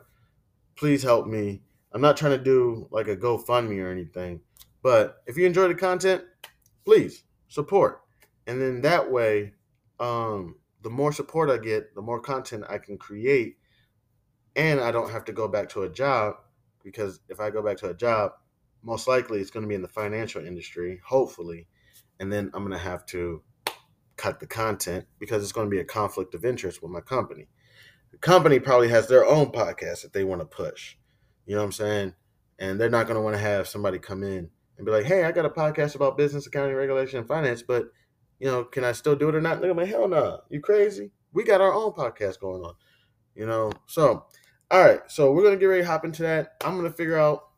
Please 0.76 1.02
help 1.02 1.26
me. 1.26 1.60
I'm 1.92 2.00
not 2.00 2.16
trying 2.16 2.38
to 2.38 2.44
do 2.44 2.86
like 2.92 3.08
a 3.08 3.16
gofundme 3.16 3.82
or 3.82 3.90
anything 3.90 4.40
but 4.82 5.22
if 5.26 5.36
you 5.36 5.44
enjoy 5.46 5.68
the 5.68 5.74
content 5.74 6.22
please 6.84 7.24
support. 7.48 8.00
And 8.46 8.60
then 8.60 8.82
that 8.82 9.10
way 9.10 9.54
um 9.98 10.54
the 10.82 10.90
more 10.90 11.12
support 11.12 11.50
i 11.50 11.58
get 11.58 11.94
the 11.96 12.00
more 12.00 12.20
content 12.20 12.64
i 12.68 12.78
can 12.78 12.96
create 12.96 13.56
and 14.58 14.80
I 14.80 14.90
don't 14.90 15.10
have 15.10 15.24
to 15.26 15.32
go 15.32 15.46
back 15.48 15.68
to 15.70 15.84
a 15.84 15.88
job 15.88 16.34
because 16.82 17.20
if 17.28 17.40
I 17.40 17.50
go 17.50 17.62
back 17.62 17.76
to 17.78 17.90
a 17.90 17.94
job, 17.94 18.32
most 18.82 19.06
likely 19.06 19.40
it's 19.40 19.50
going 19.50 19.62
to 19.62 19.68
be 19.68 19.76
in 19.76 19.82
the 19.82 19.88
financial 19.88 20.44
industry, 20.44 21.00
hopefully, 21.06 21.68
and 22.18 22.32
then 22.32 22.50
I'm 22.52 22.64
going 22.64 22.72
to 22.72 22.84
have 22.84 23.06
to 23.06 23.42
cut 24.18 24.40
the 24.40 24.46
content 24.46 25.06
because 25.18 25.42
it's 25.42 25.52
going 25.52 25.66
to 25.66 25.70
be 25.70 25.80
a 25.80 25.84
conflict 25.84 26.34
of 26.34 26.44
interest 26.44 26.82
with 26.82 26.90
my 26.90 27.00
company. 27.00 27.48
The 28.10 28.18
company 28.18 28.58
probably 28.58 28.88
has 28.88 29.08
their 29.08 29.24
own 29.24 29.46
podcast 29.46 30.02
that 30.02 30.12
they 30.12 30.24
want 30.24 30.40
to 30.40 30.44
push. 30.44 30.96
You 31.46 31.54
know 31.54 31.62
what 31.62 31.66
I'm 31.66 31.72
saying? 31.72 32.14
And 32.58 32.78
they're 32.78 32.90
not 32.90 33.06
going 33.06 33.16
to 33.16 33.22
want 33.22 33.36
to 33.36 33.42
have 33.42 33.68
somebody 33.68 33.98
come 33.98 34.22
in 34.22 34.50
and 34.76 34.86
be 34.86 34.92
like, 34.92 35.04
"Hey, 35.04 35.24
I 35.24 35.32
got 35.32 35.46
a 35.46 35.50
podcast 35.50 35.94
about 35.94 36.18
business, 36.18 36.46
accounting, 36.46 36.74
regulation, 36.74 37.18
and 37.20 37.28
finance, 37.28 37.62
but 37.62 37.86
you 38.38 38.46
know, 38.46 38.64
can 38.64 38.84
I 38.84 38.92
still 38.92 39.16
do 39.16 39.28
it 39.28 39.34
or 39.34 39.40
not? 39.40 39.60
Look 39.60 39.70
at 39.70 39.76
my 39.76 39.84
hell 39.84 40.08
no. 40.08 40.40
You 40.48 40.60
crazy? 40.60 41.10
We 41.32 41.44
got 41.44 41.60
our 41.60 41.72
own 41.72 41.92
podcast 41.92 42.40
going 42.40 42.62
on. 42.62 42.74
You 43.34 43.46
know, 43.46 43.72
so 43.86 44.26
all 44.70 44.84
right, 44.84 45.00
so 45.06 45.32
we're 45.32 45.44
gonna 45.44 45.56
get 45.56 45.66
ready 45.66 45.82
to 45.82 45.88
hop 45.88 46.04
into 46.04 46.22
that. 46.22 46.56
I'm 46.64 46.76
gonna 46.76 46.90
figure 46.90 47.18
out 47.18 47.48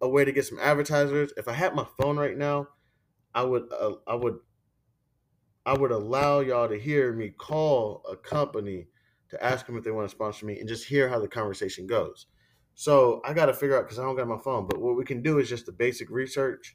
a 0.00 0.08
way 0.08 0.24
to 0.24 0.32
get 0.32 0.46
some 0.46 0.58
advertisers. 0.60 1.32
If 1.36 1.48
I 1.48 1.52
had 1.52 1.74
my 1.74 1.86
phone 2.00 2.16
right 2.16 2.36
now, 2.36 2.68
I 3.34 3.42
would 3.42 3.64
uh, 3.72 3.94
I 4.06 4.14
would 4.14 4.38
I 5.68 5.76
would 5.76 5.90
allow 5.90 6.40
y'all 6.40 6.66
to 6.66 6.80
hear 6.80 7.12
me 7.12 7.28
call 7.28 8.02
a 8.10 8.16
company 8.16 8.86
to 9.28 9.44
ask 9.44 9.66
them 9.66 9.76
if 9.76 9.84
they 9.84 9.90
want 9.90 10.08
to 10.08 10.14
sponsor 10.14 10.46
me 10.46 10.58
and 10.58 10.66
just 10.66 10.86
hear 10.86 11.10
how 11.10 11.20
the 11.20 11.28
conversation 11.28 11.86
goes. 11.86 12.24
So 12.74 13.20
I 13.22 13.34
got 13.34 13.46
to 13.46 13.52
figure 13.52 13.76
out 13.76 13.84
because 13.84 13.98
I 13.98 14.04
don't 14.04 14.16
got 14.16 14.26
my 14.26 14.38
phone. 14.38 14.66
But 14.66 14.80
what 14.80 14.96
we 14.96 15.04
can 15.04 15.20
do 15.20 15.38
is 15.38 15.46
just 15.46 15.66
the 15.66 15.72
basic 15.72 16.08
research 16.08 16.74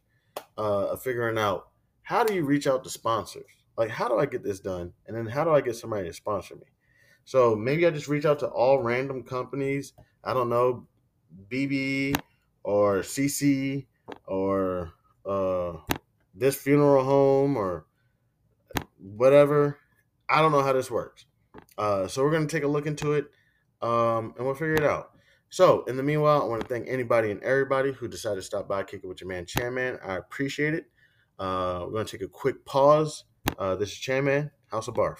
uh, 0.60 0.90
of 0.92 1.02
figuring 1.02 1.40
out 1.40 1.70
how 2.04 2.24
do 2.24 2.36
you 2.36 2.46
reach 2.46 2.68
out 2.68 2.84
to 2.84 2.90
sponsors. 2.92 3.50
Like 3.76 3.90
how 3.90 4.08
do 4.08 4.20
I 4.20 4.28
get 4.28 4.44
this 4.44 4.60
done, 4.60 4.94
and 5.08 5.18
then 5.18 5.26
how 5.26 5.44
do 5.44 5.50
I 5.50 5.62
get 5.62 5.76
somebody 5.76 6.08
to 6.08 6.14
sponsor 6.14 6.54
me? 6.56 6.68
So 7.26 7.56
maybe 7.56 7.88
I 7.88 7.90
just 7.90 8.08
reach 8.08 8.26
out 8.26 8.38
to 8.40 8.48
all 8.48 8.84
random 8.84 9.24
companies. 9.24 9.94
I 10.24 10.36
don't 10.36 10.50
know, 10.50 10.86
BB 11.52 12.16
or 12.64 13.00
CC 13.00 13.88
or 14.28 14.94
uh, 15.26 15.78
this 16.36 16.58
funeral 16.58 17.04
home 17.04 17.58
or 17.58 17.88
whatever. 19.04 19.78
I 20.30 20.42
don't 20.42 20.52
know 20.52 20.64
how 20.64 20.74
this 20.74 20.90
works. 20.90 21.26
Uh, 21.78 22.08
so 22.08 22.24
we're 22.24 22.32
to 22.40 22.48
take 22.48 22.64
a 22.64 22.68
look 22.68 22.86
into 22.86 23.14
it 23.14 23.26
um, 23.82 24.34
and 24.38 24.46
we'll 24.46 24.56
figure 24.56 24.76
it 24.76 24.84
out. 24.84 25.12
So, 25.50 25.84
in 25.84 25.98
the 25.98 26.04
meanwhile, 26.04 26.42
I 26.42 26.46
want 26.46 26.64
to 26.64 26.68
thank 26.68 26.88
anybody 26.88 27.30
and 27.30 27.40
everybody 27.44 27.92
who 27.92 28.08
decided 28.08 28.38
to 28.38 28.42
stop 28.42 28.68
by 28.68 28.82
Kick 28.82 29.02
It 29.04 29.08
With 29.08 29.22
Your 29.22 29.28
Man 29.28 29.46
Chairman. 29.46 30.00
I 30.04 30.16
appreciate 30.16 30.74
it. 30.74 30.86
Uh, 31.38 31.86
we're 31.86 32.04
to 32.04 32.18
take 32.18 32.26
a 32.26 32.28
quick 32.28 32.66
pause. 32.66 33.26
Uh, 33.60 33.76
this 33.76 33.92
is 33.92 33.98
Chairman, 34.00 34.50
House 34.72 34.88
of 34.88 34.96
Barf. 34.96 35.18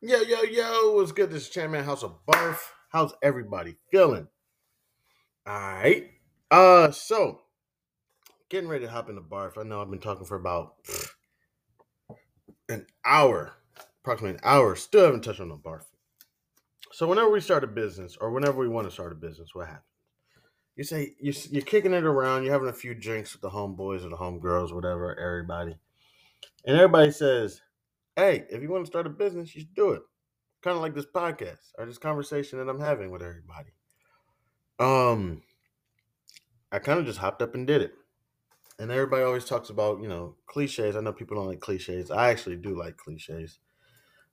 Yo, 0.00 0.18
yo, 0.20 0.42
yo, 0.42 0.94
what's 0.94 1.12
good? 1.12 1.30
This 1.30 1.44
is 1.44 1.48
Chairman, 1.48 1.84
House 1.84 2.02
of 2.02 2.26
Barf. 2.26 2.58
How's 2.88 3.14
everybody 3.22 3.76
feeling? 3.92 4.26
All 5.46 5.54
right. 5.54 6.10
Uh, 6.50 6.90
so 6.90 7.42
getting 8.48 8.68
ready 8.68 8.84
to 8.84 8.90
hop 8.90 9.08
in 9.08 9.14
the 9.14 9.22
barf. 9.22 9.58
I 9.58 9.62
know 9.62 9.80
I've 9.80 9.90
been 9.90 10.00
talking 10.00 10.26
for 10.26 10.36
about 10.36 10.74
an 10.88 10.94
hour, 13.04 13.54
approximately 14.02 14.36
an 14.36 14.44
hour. 14.44 14.76
Still 14.76 15.04
haven't 15.04 15.22
touched 15.22 15.40
on 15.40 15.48
the 15.48 15.56
barf. 15.56 15.84
So 16.92 17.08
whenever 17.08 17.30
we 17.30 17.40
start 17.40 17.64
a 17.64 17.68
business, 17.68 18.16
or 18.20 18.30
whenever 18.30 18.58
we 18.58 18.68
want 18.68 18.86
to 18.86 18.92
start 18.92 19.12
a 19.12 19.16
business, 19.16 19.50
what 19.52 19.66
happens? 19.66 19.84
You 20.76 20.84
say 20.84 21.14
you, 21.20 21.32
you're 21.50 21.62
kicking 21.62 21.92
it 21.92 22.04
around. 22.04 22.42
You're 22.44 22.52
having 22.52 22.68
a 22.68 22.72
few 22.72 22.94
drinks 22.94 23.32
with 23.32 23.42
the 23.42 23.50
homeboys 23.50 24.04
or 24.04 24.08
the 24.08 24.16
homegirls, 24.16 24.74
whatever, 24.74 25.18
everybody, 25.18 25.76
and 26.64 26.76
everybody 26.76 27.10
says, 27.10 27.60
"Hey, 28.16 28.44
if 28.50 28.62
you 28.62 28.70
want 28.70 28.84
to 28.84 28.90
start 28.90 29.06
a 29.06 29.10
business, 29.10 29.54
you 29.54 29.62
should 29.62 29.74
do 29.74 29.90
it." 29.90 30.02
Kind 30.62 30.76
of 30.76 30.82
like 30.82 30.94
this 30.94 31.06
podcast 31.06 31.72
or 31.78 31.86
this 31.86 31.98
conversation 31.98 32.58
that 32.58 32.68
I'm 32.68 32.80
having 32.80 33.10
with 33.10 33.22
everybody. 33.22 33.70
Um, 34.78 35.42
I 36.72 36.80
kind 36.80 36.98
of 36.98 37.06
just 37.06 37.18
hopped 37.18 37.42
up 37.42 37.54
and 37.54 37.66
did 37.66 37.82
it. 37.82 37.92
And 38.78 38.90
everybody 38.90 39.22
always 39.22 39.44
talks 39.44 39.70
about, 39.70 40.02
you 40.02 40.08
know, 40.08 40.34
cliches. 40.46 40.96
I 40.96 41.00
know 41.00 41.12
people 41.12 41.36
don't 41.36 41.46
like 41.46 41.60
cliches. 41.60 42.10
I 42.10 42.30
actually 42.30 42.56
do 42.56 42.76
like 42.76 42.96
cliches. 42.96 43.58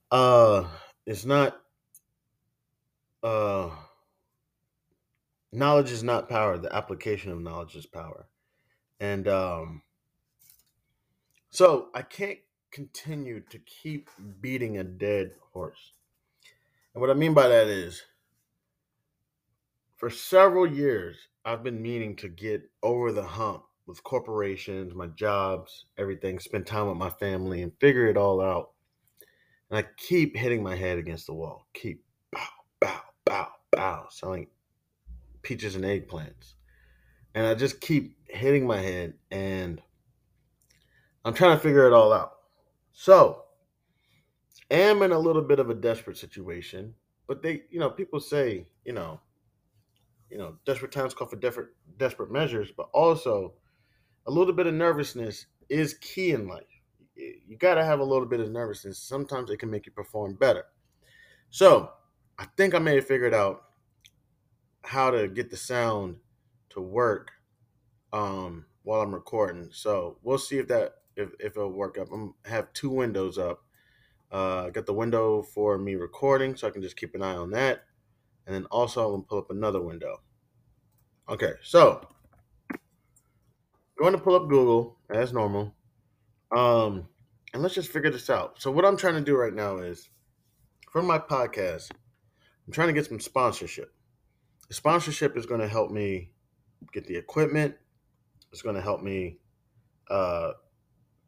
Uh 0.10 0.68
it's 1.06 1.26
not 1.26 1.62
uh 3.24 3.70
knowledge 5.52 5.92
is 5.92 6.04
not 6.04 6.28
power. 6.30 6.58
The 6.58 6.76
application 6.76 7.32
of 7.32 7.40
knowledge 7.40 7.76
is 7.76 7.86
power. 7.86 8.28
And 9.00 9.28
um 9.28 9.84
so 11.52 11.90
I 11.94 12.02
can't 12.02 12.40
continue 12.72 13.42
to 13.42 13.60
keep 13.60 14.10
beating 14.40 14.78
a 14.78 14.84
dead 14.84 15.34
horse. 15.54 15.92
And 16.94 17.02
what 17.02 17.10
I 17.10 17.14
mean 17.14 17.34
by 17.34 17.48
that 17.48 17.68
is 17.68 18.02
for 19.98 20.10
several 20.10 20.66
years 20.66 21.28
I've 21.46 21.64
been 21.64 21.82
meaning 21.82 22.16
to 22.18 22.28
get 22.28 22.70
over 22.82 23.12
the 23.12 23.24
hump 23.24 23.64
with 23.88 24.04
corporations, 24.04 24.94
my 24.94 25.08
jobs, 25.08 25.86
everything, 25.98 26.40
spend 26.40 26.66
time 26.66 26.88
with 26.88 26.98
my 26.98 27.10
family 27.10 27.62
and 27.62 27.72
figure 27.80 28.08
it 28.08 28.18
all 28.18 28.42
out. 28.42 28.72
And 29.70 29.78
I 29.80 29.88
keep 29.98 30.36
hitting 30.36 30.64
my 30.64 30.76
head 30.76 30.98
against 30.98 31.28
the 31.28 31.34
wall. 31.34 31.68
Keep 31.74 32.04
bow, 32.32 32.48
bow, 32.80 33.02
bow, 33.26 33.48
bow, 33.72 34.08
selling 34.10 34.48
peaches 35.42 35.76
and 35.76 35.84
eggplants. 35.84 36.54
And 37.34 37.46
I 37.46 37.54
just 37.56 37.82
keep 37.82 38.18
hitting 38.30 38.68
my 38.68 38.78
head 38.78 39.14
and 39.32 39.82
I'm 41.24 41.34
trying 41.34 41.56
to 41.56 41.64
figure 41.64 41.88
it 41.88 41.94
all 41.94 42.12
out. 42.12 42.34
So, 42.92 43.44
am 44.70 45.02
in 45.02 45.12
a 45.12 45.20
little 45.20 45.42
bit 45.42 45.60
of 45.60 45.70
a 45.70 45.76
desperate 45.76 46.18
situation, 46.18 46.94
but 47.28 47.42
they, 47.42 47.64
you 47.70 47.80
know, 47.80 47.90
people 47.90 48.20
say, 48.20 48.68
you 48.86 48.94
know, 48.94 49.20
you 50.30 50.38
know, 50.38 50.56
desperate 50.66 50.92
times 50.92 51.14
call 51.14 51.28
for 51.28 51.36
desperate 51.36 51.70
desperate 51.98 52.32
measures, 52.32 52.72
but 52.76 52.90
also 52.94 53.54
a 54.26 54.32
little 54.32 54.54
bit 54.54 54.68
of 54.68 54.74
nervousness 54.74 55.46
is 55.70 55.96
key 55.96 56.32
in 56.32 56.48
life. 56.48 56.64
You 57.16 57.58
got 57.58 57.76
to 57.76 57.86
have 57.86 58.00
a 58.00 58.04
little 58.04 58.26
bit 58.26 58.40
of 58.40 58.52
nervousness. 58.52 58.98
Sometimes 58.98 59.50
it 59.50 59.58
can 59.58 59.70
make 59.70 59.86
you 59.86 59.92
perform 59.92 60.36
better. 60.36 60.66
So, 61.50 61.92
I 62.40 62.46
think 62.58 62.74
I 62.74 62.80
may 62.80 62.96
have 62.96 63.06
figured 63.06 63.34
out 63.34 63.66
how 64.84 65.12
to 65.12 65.28
get 65.28 65.52
the 65.52 65.58
sound 65.58 66.16
to 66.72 66.82
work 66.82 67.32
um, 68.12 68.66
while 68.84 69.02
I'm 69.02 69.14
recording. 69.14 69.70
So 69.72 70.18
we'll 70.24 70.38
see 70.38 70.58
if 70.58 70.68
that 70.70 70.96
if, 71.16 71.30
if 71.40 71.58
it'll 71.58 71.72
work 71.72 71.98
up. 71.98 72.08
I'm 72.12 72.34
have 72.46 72.74
two 72.74 72.90
windows 72.90 73.38
up. 73.38 73.64
Uh, 74.32 74.70
got 74.70 74.86
the 74.86 74.94
window 74.94 75.42
for 75.42 75.78
me 75.78 75.96
recording, 75.96 76.56
so 76.56 76.68
I 76.68 76.72
can 76.72 76.82
just 76.82 76.96
keep 76.96 77.14
an 77.16 77.22
eye 77.22 77.36
on 77.36 77.52
that. 77.52 77.84
And 78.48 78.56
then 78.56 78.66
also 78.66 79.06
I'm 79.06 79.12
gonna 79.12 79.24
pull 79.24 79.40
up 79.40 79.52
another 79.52 79.82
window. 79.82 80.22
Okay, 81.30 81.54
so 81.62 82.08
going 84.02 84.14
to 84.14 84.20
pull 84.20 84.36
up 84.36 84.50
Google 84.50 84.98
as 85.10 85.32
normal. 85.32 85.76
Um, 86.52 87.08
and 87.54 87.62
let's 87.62 87.76
just 87.76 87.92
figure 87.92 88.10
this 88.10 88.30
out. 88.30 88.62
So 88.62 88.72
what 88.72 88.86
I'm 88.86 88.98
trying 88.98 89.16
to 89.16 89.22
do 89.22 89.36
right 89.36 89.54
now 89.54 89.78
is 89.78 90.10
for 90.92 91.02
my 91.02 91.20
podcast, 91.20 91.92
I'm 92.66 92.74
trying 92.74 92.88
to 92.88 92.94
get 92.94 93.06
some 93.06 93.20
sponsorship. 93.20 93.94
The 94.68 94.74
sponsorship 94.74 95.38
is 95.38 95.46
going 95.46 95.62
to 95.62 95.68
help 95.68 95.92
me 95.92 96.32
get 96.94 97.06
the 97.06 97.16
equipment. 97.16 97.76
It's 98.52 98.62
going 98.62 98.76
to 98.76 98.82
help 98.82 99.02
me 99.02 99.40
uh, 100.10 100.52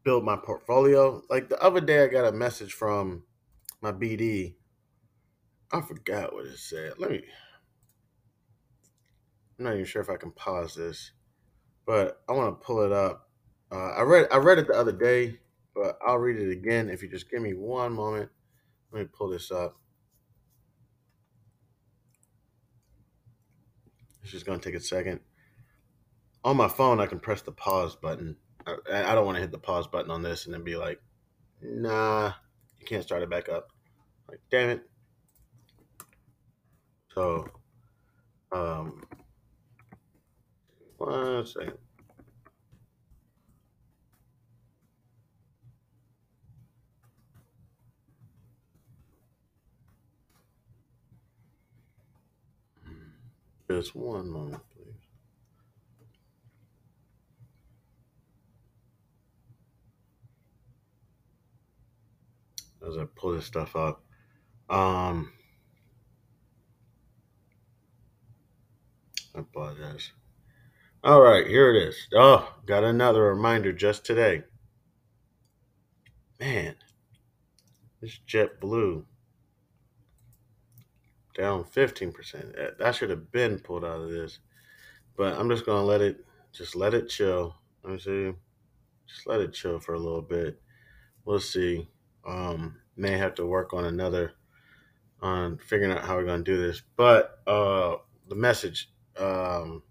build 0.04 0.24
my 0.24 0.36
portfolio. 0.36 1.22
Like 1.30 1.50
the 1.50 1.62
other 1.62 1.82
day, 1.82 2.04
I 2.04 2.08
got 2.08 2.26
a 2.26 2.32
message 2.32 2.74
from 2.74 3.24
my 3.82 3.92
BD. 3.92 4.56
I 5.72 5.82
forgot 5.82 6.34
what 6.34 6.46
it 6.46 6.58
said. 6.58 6.94
Let 6.98 7.12
me. 7.12 7.24
I'm 9.58 9.66
not 9.66 9.74
even 9.74 9.86
sure 9.86 10.02
if 10.02 10.10
I 10.10 10.18
can 10.18 10.32
pause 10.32 10.76
this, 10.76 11.12
but 11.86 12.22
I 12.28 12.34
want 12.34 12.60
to 12.60 12.66
pull 12.66 12.82
it 12.82 12.92
up. 12.92 13.30
Uh, 13.72 13.92
I 13.92 14.02
read 14.02 14.28
I 14.32 14.38
read 14.38 14.60
it 14.60 14.68
the 14.68 14.74
other 14.74 14.92
day, 14.92 15.40
but 15.76 15.98
I'll 16.06 16.18
read 16.18 16.40
it 16.40 16.52
again 16.52 16.90
if 16.90 17.02
you 17.02 17.10
just 17.10 17.30
give 17.30 17.42
me 17.42 17.54
one 17.54 17.94
moment. 17.94 18.30
Let 18.92 19.02
me 19.02 19.08
pull 19.12 19.30
this 19.30 19.52
up. 19.52 19.76
It's 24.22 24.32
just 24.32 24.46
gonna 24.46 24.60
take 24.60 24.76
a 24.76 24.80
second. 24.80 25.20
On 26.46 26.56
my 26.56 26.68
phone, 26.68 27.00
I 27.00 27.08
can 27.08 27.20
press 27.20 27.42
the 27.42 27.52
pause 27.52 27.96
button. 27.96 28.36
I, 28.66 29.12
I 29.12 29.16
don't 29.16 29.26
want 29.26 29.38
to 29.38 29.42
hit 29.42 29.52
the 29.52 29.58
pause 29.58 29.88
button 29.88 30.12
on 30.12 30.22
this 30.22 30.46
and 30.46 30.54
then 30.54 30.64
be 30.64 30.76
like, 30.76 31.02
"Nah, 31.62 32.34
you 32.80 32.86
can't 32.86 33.04
start 33.04 33.24
it 33.24 33.30
back 33.30 33.50
up." 33.50 33.70
Like, 34.30 34.40
damn 34.50 34.70
it. 34.70 34.90
So, 37.14 37.48
um, 38.52 39.04
one 41.06 41.46
second. 41.46 41.78
Just 53.70 53.96
one 53.96 54.30
moment, 54.30 54.62
please. 54.76 54.94
As 62.88 62.98
I 62.98 63.06
pull 63.16 63.34
this 63.34 63.46
stuff 63.46 63.76
up. 63.76 64.04
Um, 64.70 65.32
I 69.36 69.40
apologize. 69.40 70.12
All 71.06 71.20
right, 71.20 71.46
here 71.46 71.76
it 71.76 71.90
is. 71.90 72.08
Oh, 72.16 72.56
got 72.66 72.86
another 72.86 73.24
reminder 73.24 73.74
just 73.74 74.06
today. 74.06 74.44
Man, 76.40 76.76
this 78.00 78.22
JetBlue 78.26 79.04
down 81.36 81.66
15%. 81.66 82.78
That 82.78 82.96
should 82.96 83.10
have 83.10 83.34
been 83.34 83.60
pulled 83.60 83.84
out 83.84 84.00
of 84.00 84.12
this. 84.12 84.40
But 85.18 85.38
I'm 85.38 85.50
just 85.50 85.66
gonna 85.66 85.84
let 85.84 86.00
it 86.00 86.24
just 86.54 86.74
let 86.74 86.94
it 86.94 87.10
chill. 87.10 87.54
Let 87.84 87.92
me 87.92 88.00
see. 88.00 88.32
Just 89.06 89.28
let 89.28 89.42
it 89.42 89.52
chill 89.52 89.80
for 89.80 89.96
a 89.96 90.00
little 90.00 90.22
bit. 90.22 90.62
we'll 91.26 91.42
see. 91.42 91.90
Um, 92.26 92.78
may 92.96 93.18
have 93.18 93.36
to 93.36 93.46
work 93.46 93.74
on 93.74 93.84
another 93.84 94.36
on 95.22 95.58
figuring 95.58 95.92
out 95.92 96.06
how 96.06 96.16
we're 96.16 96.24
going 96.26 96.46
to 96.46 96.52
do 96.52 96.62
this. 96.66 96.82
But 96.96 97.42
uh, 97.46 97.98
the 98.30 98.36
message 98.36 98.90
um, 99.18 99.84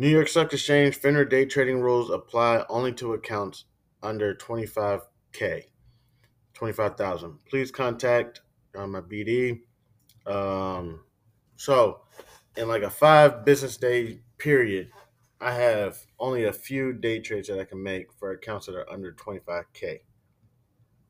New 0.00 0.08
York 0.08 0.28
Stock 0.28 0.52
Exchange 0.52 1.00
FINRA 1.00 1.28
day 1.28 1.44
trading 1.44 1.80
rules 1.80 2.08
apply 2.08 2.64
only 2.68 2.92
to 2.92 3.14
accounts 3.14 3.64
under 4.00 4.32
25K, 4.32 5.64
25,000. 6.54 7.38
Please 7.50 7.72
contact 7.72 8.42
uh, 8.76 8.86
my 8.86 9.00
BD. 9.00 9.62
Um, 10.24 11.00
so, 11.56 12.02
in 12.56 12.68
like 12.68 12.82
a 12.82 12.90
five 12.90 13.44
business 13.44 13.76
day 13.76 14.20
period, 14.38 14.92
I 15.40 15.54
have 15.54 15.98
only 16.20 16.44
a 16.44 16.52
few 16.52 16.92
day 16.92 17.18
trades 17.18 17.48
that 17.48 17.58
I 17.58 17.64
can 17.64 17.82
make 17.82 18.12
for 18.12 18.30
accounts 18.30 18.66
that 18.66 18.76
are 18.76 18.88
under 18.88 19.12
25K. 19.12 20.02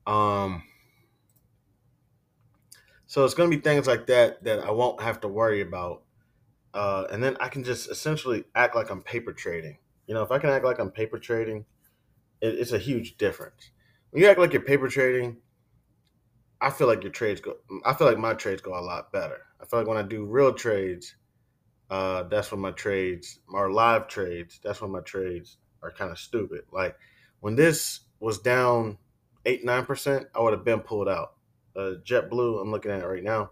Um, 0.07 0.63
so 3.07 3.27
it's 3.27 3.35
going 3.35 3.51
to 3.51 3.57
be 3.57 3.63
things 3.63 3.87
like 3.87 4.07
that 4.07 4.45
that 4.45 4.61
I 4.61 4.71
won't 4.71 5.03
have 5.03 5.21
to 5.21 5.29
worry 5.29 5.61
about. 5.61 6.05
Uh, 6.75 7.05
and 7.11 7.23
then 7.23 7.37
I 7.41 7.49
can 7.49 7.65
just 7.65 7.91
essentially 7.91 8.45
act 8.55 8.77
like 8.77 8.91
I'm 8.91 9.03
paper 9.03 9.33
trading. 9.33 9.79
You 10.07 10.15
know, 10.15 10.23
if 10.23 10.31
I 10.31 10.39
can 10.39 10.51
act 10.51 10.65
like 10.65 10.79
I'm 10.79 10.91
paper 10.91 11.19
trading, 11.19 11.65
it, 12.41 12.55
it's 12.55 12.73
a 12.73 12.79
huge 12.79 13.17
difference. 13.17 13.71
When 14.11 14.23
you 14.23 14.29
act 14.29 14.39
like 14.39 14.53
you're 14.53 14.63
paper 14.63 14.89
trading, 14.89 15.39
I 16.61 16.71
feel 16.71 16.87
like 16.87 17.03
your 17.03 17.13
trades 17.13 17.41
go. 17.41 17.57
I 17.85 17.95
feel 17.95 18.07
like 18.07 18.19
my 18.19 18.35
trades 18.35 18.63
go 18.63 18.79
a 18.79 18.81
lot 18.81 19.13
better. 19.13 19.39
I 19.61 19.67
feel 19.67 19.81
like 19.81 19.89
when 19.89 19.99
I 19.99 20.03
do 20.03 20.25
real 20.25 20.53
trades, 20.53 21.15
uh, 21.91 22.25
that's 22.25 22.51
when 22.51 22.61
my 22.61 22.73
trades, 22.73 23.41
our 23.55 23.71
live 23.71 24.09
trades, 24.09 24.61
that's 24.63 24.81
when 24.81 24.91
my 24.91 25.01
trades 25.01 25.59
are 25.83 25.91
kind 25.91 26.11
of 26.11 26.19
stupid. 26.19 26.63
Like 26.73 26.97
when 27.41 27.55
this 27.55 28.01
was 28.21 28.39
down 28.39 28.99
eight 29.47 29.65
nine 29.65 29.87
percent, 29.87 30.27
I 30.35 30.41
would 30.41 30.53
have 30.53 30.65
been 30.65 30.81
pulled 30.81 31.09
out. 31.09 31.35
Uh, 31.77 31.95
JetBlue, 32.05 32.61
I'm 32.61 32.71
looking 32.73 32.91
at 32.91 33.01
it 33.01 33.07
right 33.07 33.23
now. 33.23 33.51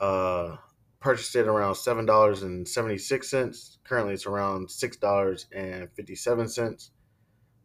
Uh, 0.00 0.56
purchased 1.00 1.34
it 1.36 1.46
around 1.46 1.76
seven 1.76 2.06
dollars 2.06 2.42
and 2.42 2.66
seventy 2.66 2.98
six 2.98 3.30
cents. 3.30 3.78
Currently, 3.84 4.14
it's 4.14 4.26
around 4.26 4.70
six 4.70 4.96
dollars 4.96 5.46
and 5.52 5.88
fifty 5.92 6.14
seven 6.14 6.48
cents. 6.48 6.90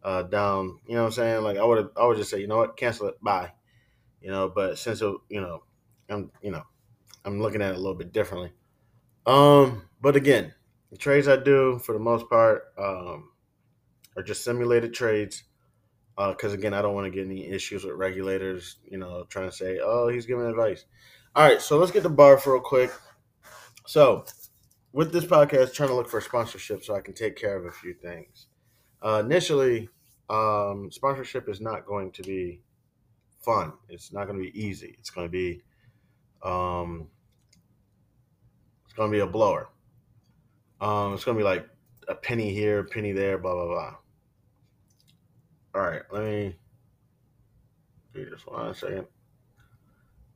Uh, 0.04 0.24
down, 0.24 0.80
you 0.86 0.96
know 0.96 1.04
what 1.04 1.08
I'm 1.08 1.14
saying? 1.14 1.44
Like 1.44 1.58
I 1.58 1.64
would, 1.64 1.90
I 1.96 2.06
would 2.06 2.18
just 2.18 2.30
say, 2.30 2.42
you 2.42 2.48
know 2.48 2.58
what, 2.58 2.76
cancel 2.76 3.08
it, 3.08 3.16
bye. 3.22 3.54
You 4.22 4.32
know, 4.32 4.50
but 4.50 4.78
since 4.78 5.02
it, 5.02 5.16
you 5.30 5.40
know, 5.40 5.64
I'm, 6.10 6.30
you 6.42 6.52
know, 6.52 6.64
I'm 7.24 7.42
looking 7.42 7.62
at 7.62 7.72
it 7.72 7.78
a 7.78 7.80
little 7.80 7.96
bit 7.96 8.12
differently. 8.12 8.52
Um, 9.26 9.84
but 10.02 10.18
again, 10.18 10.54
the 10.92 10.98
trades 10.98 11.28
I 11.28 11.38
do 11.38 11.80
for 11.80 11.94
the 11.94 12.00
most 12.00 12.30
part 12.30 12.74
um, 12.78 13.32
are 14.18 14.24
just 14.24 14.44
simulated 14.44 14.94
trades. 14.94 15.44
Because 16.16 16.52
uh, 16.52 16.58
again, 16.58 16.74
I 16.74 16.82
don't 16.82 16.94
want 16.94 17.06
to 17.06 17.12
get 17.12 17.26
any 17.26 17.48
issues 17.48 17.84
with 17.84 17.96
regulators. 17.96 18.76
You 18.86 19.00
know, 19.00 19.26
trying 19.30 19.50
to 19.50 19.56
say, 19.56 19.80
"Oh, 19.82 20.10
he's 20.10 20.28
giving 20.28 20.46
advice." 20.46 20.86
All 21.36 21.48
right, 21.48 21.60
so 21.60 21.80
let's 21.80 21.92
get 21.92 22.04
the 22.04 22.10
bar 22.10 22.40
real 22.46 22.60
quick. 22.60 22.92
So, 23.86 24.26
with 24.94 25.12
this 25.12 25.26
podcast, 25.26 25.74
trying 25.74 25.90
to 25.90 25.96
look 25.96 26.10
for 26.10 26.22
sponsorship 26.22 26.84
so 26.84 26.96
I 26.96 27.02
can 27.02 27.14
take 27.14 27.36
care 27.36 27.58
of 27.58 27.66
a 27.66 27.72
few 27.72 27.94
things. 27.94 28.48
Uh, 29.02 29.22
initially, 29.26 29.90
um, 30.30 30.90
sponsorship 30.92 31.50
is 31.50 31.60
not 31.60 31.86
going 31.86 32.12
to 32.12 32.22
be 32.24 32.62
fun. 33.44 33.74
It's 33.90 34.14
not 34.14 34.28
going 34.28 34.38
to 34.38 34.52
be 34.52 34.58
easy. 34.60 34.96
It's 35.00 35.10
going 35.10 35.28
to 35.28 35.32
be, 35.32 35.62
um, 36.44 37.08
it's 38.86 38.94
going 38.94 39.12
to 39.12 39.16
be 39.16 39.22
a 39.22 39.28
blower. 39.28 39.70
Um, 40.80 41.14
it's 41.14 41.26
going 41.26 41.38
to 41.38 41.44
be 41.44 41.48
like 41.48 41.68
a 42.08 42.16
penny 42.16 42.54
here, 42.54 42.80
a 42.80 42.84
penny 42.84 43.12
there, 43.12 43.38
blah 43.38 43.54
blah 43.54 43.68
blah. 43.68 43.96
All 45.76 45.82
right, 45.82 46.02
let 46.12 46.24
me 46.24 46.56
this 48.14 48.46
one 48.46 48.74
second. 48.76 49.08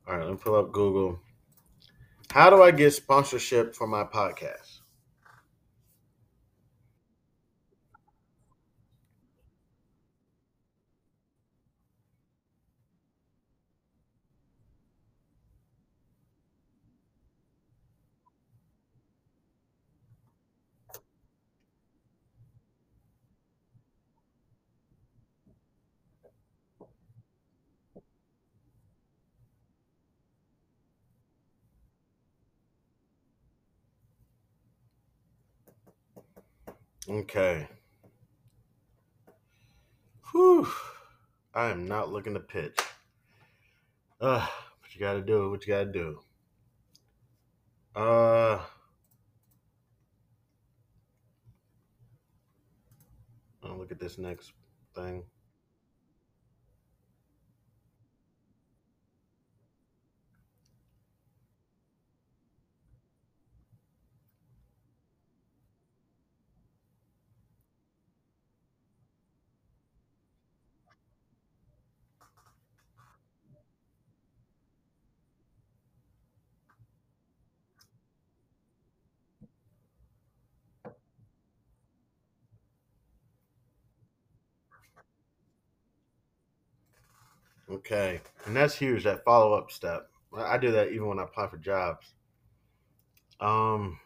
All 0.06 0.16
right, 0.16 0.24
let 0.24 0.32
me 0.32 0.38
pull 0.42 0.56
up 0.56 0.72
Google. 0.72 1.20
How 2.30 2.50
do 2.50 2.62
I 2.62 2.72
get 2.72 2.92
sponsorship 2.92 3.74
for 3.74 3.86
my 3.86 4.04
podcast? 4.04 4.77
Okay. 37.10 37.66
Whew. 40.30 40.68
I 41.54 41.70
am 41.70 41.88
not 41.88 42.12
looking 42.12 42.34
to 42.34 42.40
pitch. 42.40 42.78
Uh, 44.20 44.46
what 44.80 44.94
you 44.94 45.00
gotta 45.00 45.22
do, 45.22 45.50
what 45.50 45.66
you 45.66 45.72
gotta 45.72 45.90
do. 45.90 46.20
Uh, 47.96 48.60
I'll 53.62 53.78
look 53.78 53.90
at 53.90 53.98
this 53.98 54.18
next 54.18 54.52
thing. 54.94 55.24
Okay, 87.90 88.20
and 88.44 88.54
that's 88.54 88.74
huge. 88.74 89.04
That 89.04 89.24
follow 89.24 89.54
up 89.54 89.70
step. 89.70 90.10
I 90.36 90.58
do 90.58 90.72
that 90.72 90.88
even 90.88 91.06
when 91.06 91.18
I 91.18 91.22
apply 91.22 91.46
for 91.48 91.56
jobs. 91.56 92.12
Um, 93.40 93.98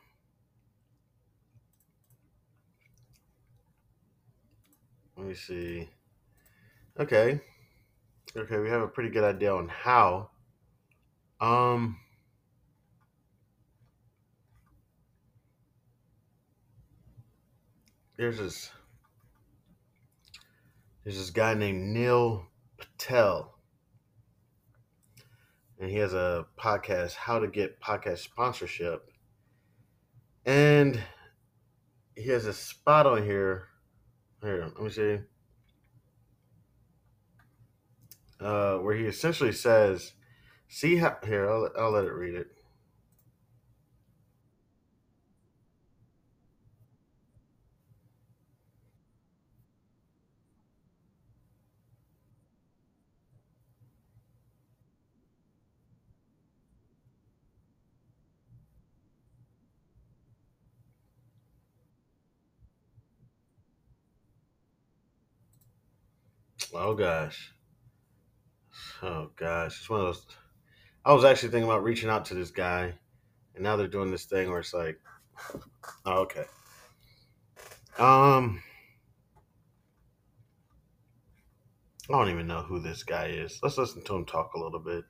let 5.17 5.27
me 5.27 5.35
see. 5.35 5.89
Okay, 7.01 7.41
okay, 8.37 8.59
we 8.59 8.69
have 8.69 8.83
a 8.83 8.87
pretty 8.87 9.11
good 9.11 9.25
idea 9.25 9.53
on 9.53 9.67
how. 9.67 10.31
Um, 11.41 11.99
there's 18.17 18.39
this 18.39 18.71
there's 21.03 21.19
this 21.19 21.31
guy 21.31 21.55
named 21.55 21.83
Neil 21.83 22.47
Patel, 22.79 23.52
and 25.83 25.91
he 25.91 25.97
has 25.97 26.15
a 26.15 26.47
podcast, 26.57 27.15
How 27.15 27.41
to 27.41 27.49
Get 27.49 27.81
Podcast 27.81 28.19
Sponsorship, 28.19 29.11
and 30.47 31.03
he 32.15 32.29
has 32.29 32.47
a 32.47 32.53
spot 32.53 33.05
on 33.05 33.25
here. 33.25 33.67
Here, 34.43 34.71
let 34.77 34.81
me 34.81 34.91
see. 34.91 35.19
Uh, 38.41 38.77
where 38.77 38.95
he 38.95 39.07
essentially 39.07 39.51
says, 39.51 40.13
"See 40.69 40.97
how 40.97 41.17
here, 41.25 41.51
I'll, 41.51 41.69
I'll 41.77 41.91
let 41.91 42.05
it 42.05 42.13
read 42.13 42.37
it." 42.37 42.52
Oh 66.85 66.95
gosh, 66.95 67.55
oh 69.05 69.31
gosh, 69.37 69.79
it's 69.79 69.89
one 69.89 70.01
of 70.01 70.07
those. 70.07 70.27
I 71.05 71.13
was 71.13 71.25
actually 71.25 71.51
thinking 71.51 71.71
about 71.71 71.85
reaching 71.85 72.11
out 72.11 72.25
to 72.25 72.35
this 72.35 72.51
guy, 72.51 72.95
and 73.55 73.63
now 73.63 73.77
they're 73.77 73.87
doing 73.87 74.11
this 74.11 74.25
thing 74.25 74.51
where 74.51 74.59
it's 74.59 74.75
like, 74.75 74.99
oh, 76.05 76.23
okay. 76.23 76.45
Um, 78.01 78.61
I 82.11 82.19
don't 82.19 82.31
even 82.31 82.49
know 82.49 82.63
who 82.63 82.81
this 82.81 83.05
guy 83.05 83.27
is. 83.27 83.61
Let's 83.63 83.79
listen 83.79 84.03
to 84.03 84.17
him 84.17 84.27
talk 84.27 84.55
a 84.55 84.59
little 84.61 84.81
bit. 84.81 85.05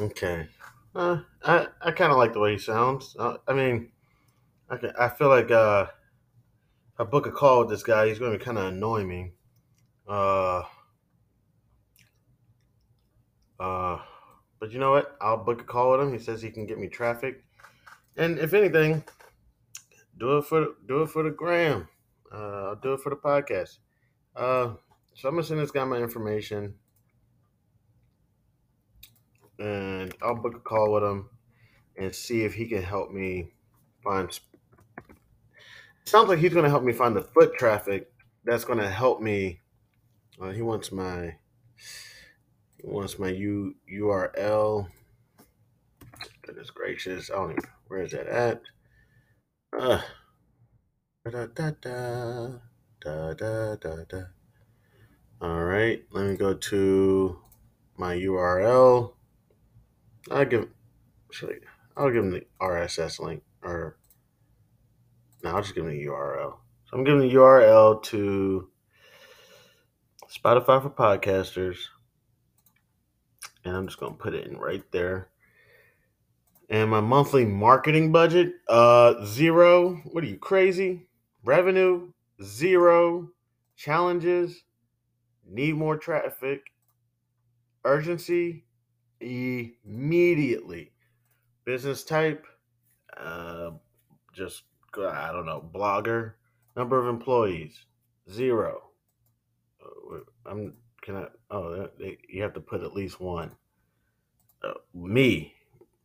Okay. 0.00 0.48
Uh, 0.94 1.20
I 1.42 1.66
I 1.80 1.90
kind 1.90 2.12
of 2.12 2.18
like 2.18 2.32
the 2.32 2.40
way 2.40 2.52
he 2.52 2.58
sounds. 2.58 3.16
Uh, 3.18 3.36
I 3.48 3.52
mean, 3.52 3.90
okay, 4.70 4.90
I 4.98 5.08
feel 5.08 5.28
like 5.28 5.50
uh, 5.50 5.86
if 6.94 7.00
I 7.00 7.04
book 7.04 7.26
a 7.26 7.32
call 7.32 7.60
with 7.60 7.70
this 7.70 7.82
guy, 7.82 8.08
he's 8.08 8.18
going 8.18 8.38
to 8.38 8.44
kind 8.44 8.58
of 8.58 8.66
annoy 8.66 9.04
me. 9.04 9.32
Uh, 10.08 10.62
uh, 13.58 13.98
but 14.60 14.72
you 14.72 14.78
know 14.78 14.92
what? 14.92 15.16
I'll 15.20 15.44
book 15.44 15.60
a 15.60 15.64
call 15.64 15.92
with 15.92 16.00
him. 16.00 16.12
He 16.12 16.18
says 16.18 16.40
he 16.40 16.50
can 16.50 16.66
get 16.66 16.78
me 16.78 16.88
traffic, 16.88 17.42
and 18.16 18.38
if 18.38 18.54
anything, 18.54 19.02
do 20.18 20.38
it 20.38 20.44
for 20.44 20.68
do 20.86 21.02
it 21.02 21.10
for 21.10 21.24
the 21.24 21.30
gram. 21.30 21.88
Uh, 22.32 22.68
I'll 22.68 22.76
do 22.76 22.94
it 22.94 23.00
for 23.00 23.10
the 23.10 23.16
podcast. 23.16 23.78
Uh, 24.36 24.74
so 25.14 25.28
I'm 25.28 25.34
gonna 25.34 25.42
send 25.44 25.60
this 25.60 25.70
guy 25.70 25.84
my 25.84 25.98
information, 25.98 26.74
and 29.58 30.14
I'll 30.22 30.34
book 30.34 30.56
a 30.56 30.60
call 30.60 30.92
with 30.92 31.02
him 31.02 31.28
and 31.96 32.14
see 32.14 32.44
if 32.44 32.54
he 32.54 32.66
can 32.66 32.82
help 32.82 33.10
me 33.10 33.52
find. 34.02 34.38
Sounds 36.04 36.28
like 36.28 36.38
he's 36.38 36.54
gonna 36.54 36.68
help 36.68 36.82
me 36.82 36.92
find 36.92 37.16
the 37.16 37.22
foot 37.22 37.54
traffic 37.54 38.10
that's 38.44 38.64
gonna 38.64 38.90
help 38.90 39.20
me. 39.20 39.60
Uh, 40.40 40.50
he 40.50 40.62
wants 40.62 40.92
my 40.92 41.36
he 42.76 42.86
wants 42.86 43.18
my 43.18 43.28
U 43.28 43.74
URL. 43.90 44.88
Goodness 46.42 46.70
gracious, 46.70 47.30
I 47.30 47.34
don't 47.34 47.52
even 47.52 47.64
where 47.88 48.02
is 48.02 48.12
that 48.12 48.26
at? 48.26 48.62
Uh, 49.78 50.02
da 51.24 51.46
da 51.46 51.70
da 51.80 52.50
da 53.00 53.32
da 53.34 53.76
da 53.76 53.96
da. 54.08 54.22
All 55.40 55.64
right, 55.64 56.04
let 56.10 56.26
me 56.26 56.36
go 56.36 56.54
to 56.54 57.38
my 57.96 58.14
URL. 58.14 59.14
I'll 60.30 60.44
give 60.44 60.68
I'll 61.96 62.10
give 62.10 62.22
them 62.22 62.30
the 62.30 62.46
RSS 62.60 63.20
link 63.20 63.42
or 63.62 63.98
no, 65.42 65.50
I'll 65.50 65.62
just 65.62 65.74
give 65.74 65.84
them 65.84 65.92
the 65.92 66.06
URL. 66.06 66.56
So 66.86 66.96
I'm 66.96 67.04
giving 67.04 67.20
the 67.20 67.34
URL 67.34 68.02
to 68.04 68.68
Spotify 70.28 70.82
for 70.82 70.90
podcasters, 70.90 71.76
and 73.64 73.76
I'm 73.76 73.86
just 73.86 74.00
gonna 74.00 74.14
put 74.14 74.34
it 74.34 74.46
in 74.46 74.56
right 74.56 74.82
there. 74.90 75.28
And 76.70 76.90
my 76.90 77.00
monthly 77.00 77.44
marketing 77.44 78.10
budget, 78.10 78.54
uh, 78.68 79.24
zero. 79.26 79.96
What 80.12 80.24
are 80.24 80.28
you 80.28 80.38
crazy? 80.38 81.06
Revenue, 81.44 82.12
zero. 82.42 83.28
Challenges, 83.76 84.64
need 85.46 85.74
more 85.74 85.98
traffic. 85.98 86.62
Urgency, 87.84 88.63
immediately. 89.20 90.92
Business 91.64 92.04
type, 92.04 92.46
uh, 93.16 93.70
just 94.32 94.64
I 94.96 95.32
don't 95.32 95.46
know. 95.46 95.68
Blogger, 95.74 96.32
number 96.76 96.98
of 96.98 97.08
employees, 97.08 97.86
zero. 98.30 98.82
Uh, 99.82 100.18
I'm 100.46 100.74
can 101.02 101.16
I? 101.16 101.26
Oh, 101.50 101.88
you 102.28 102.42
have 102.42 102.54
to 102.54 102.60
put 102.60 102.82
at 102.82 102.94
least 102.94 103.20
one. 103.20 103.52
Uh, 104.62 104.74
me, 104.94 105.54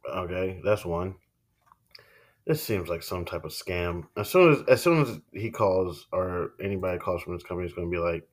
okay, 0.09 0.59
that's 0.63 0.83
one. 0.83 1.15
This 2.45 2.63
seems 2.63 2.89
like 2.89 3.03
some 3.03 3.25
type 3.25 3.45
of 3.45 3.51
scam. 3.51 4.03
As 4.17 4.29
soon 4.29 4.53
as 4.53 4.61
as 4.67 4.81
soon 4.81 5.01
as 5.01 5.19
he 5.31 5.51
calls 5.51 6.07
or 6.11 6.53
anybody 6.61 6.97
calls 6.99 7.21
from 7.21 7.33
this 7.33 7.43
company, 7.43 7.67
is 7.67 7.73
going 7.73 7.89
to 7.89 7.91
be 7.91 8.01
like, 8.01 8.27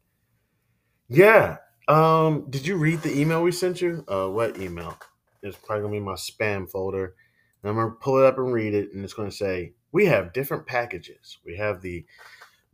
"Yeah, 1.09 1.59
um, 1.89 2.47
did 2.51 2.67
you 2.67 2.77
read 2.77 3.03
the 3.03 3.19
email 3.19 3.43
we 3.43 3.53
sent 3.53 3.81
you? 3.81 4.05
Uh, 4.09 4.29
what 4.29 4.59
email? 4.59 4.99
It's 5.43 5.57
probably 5.57 5.83
gonna 5.83 5.93
be 5.93 6.01
my 6.01 6.15
spam 6.15 6.69
folder. 6.69 7.15
And 7.63 7.71
I'm 7.71 7.77
gonna 7.77 7.91
pull 7.93 8.19
it 8.19 8.27
up 8.27 8.39
and 8.39 8.53
read 8.53 8.75
it, 8.75 8.93
and 8.93 9.05
it's 9.05 9.15
gonna 9.15 9.31
say 9.31 9.73
we 9.93 10.07
have 10.07 10.33
different 10.33 10.67
packages. 10.67 11.39
We 11.45 11.57
have 11.57 11.81
the 11.81 12.05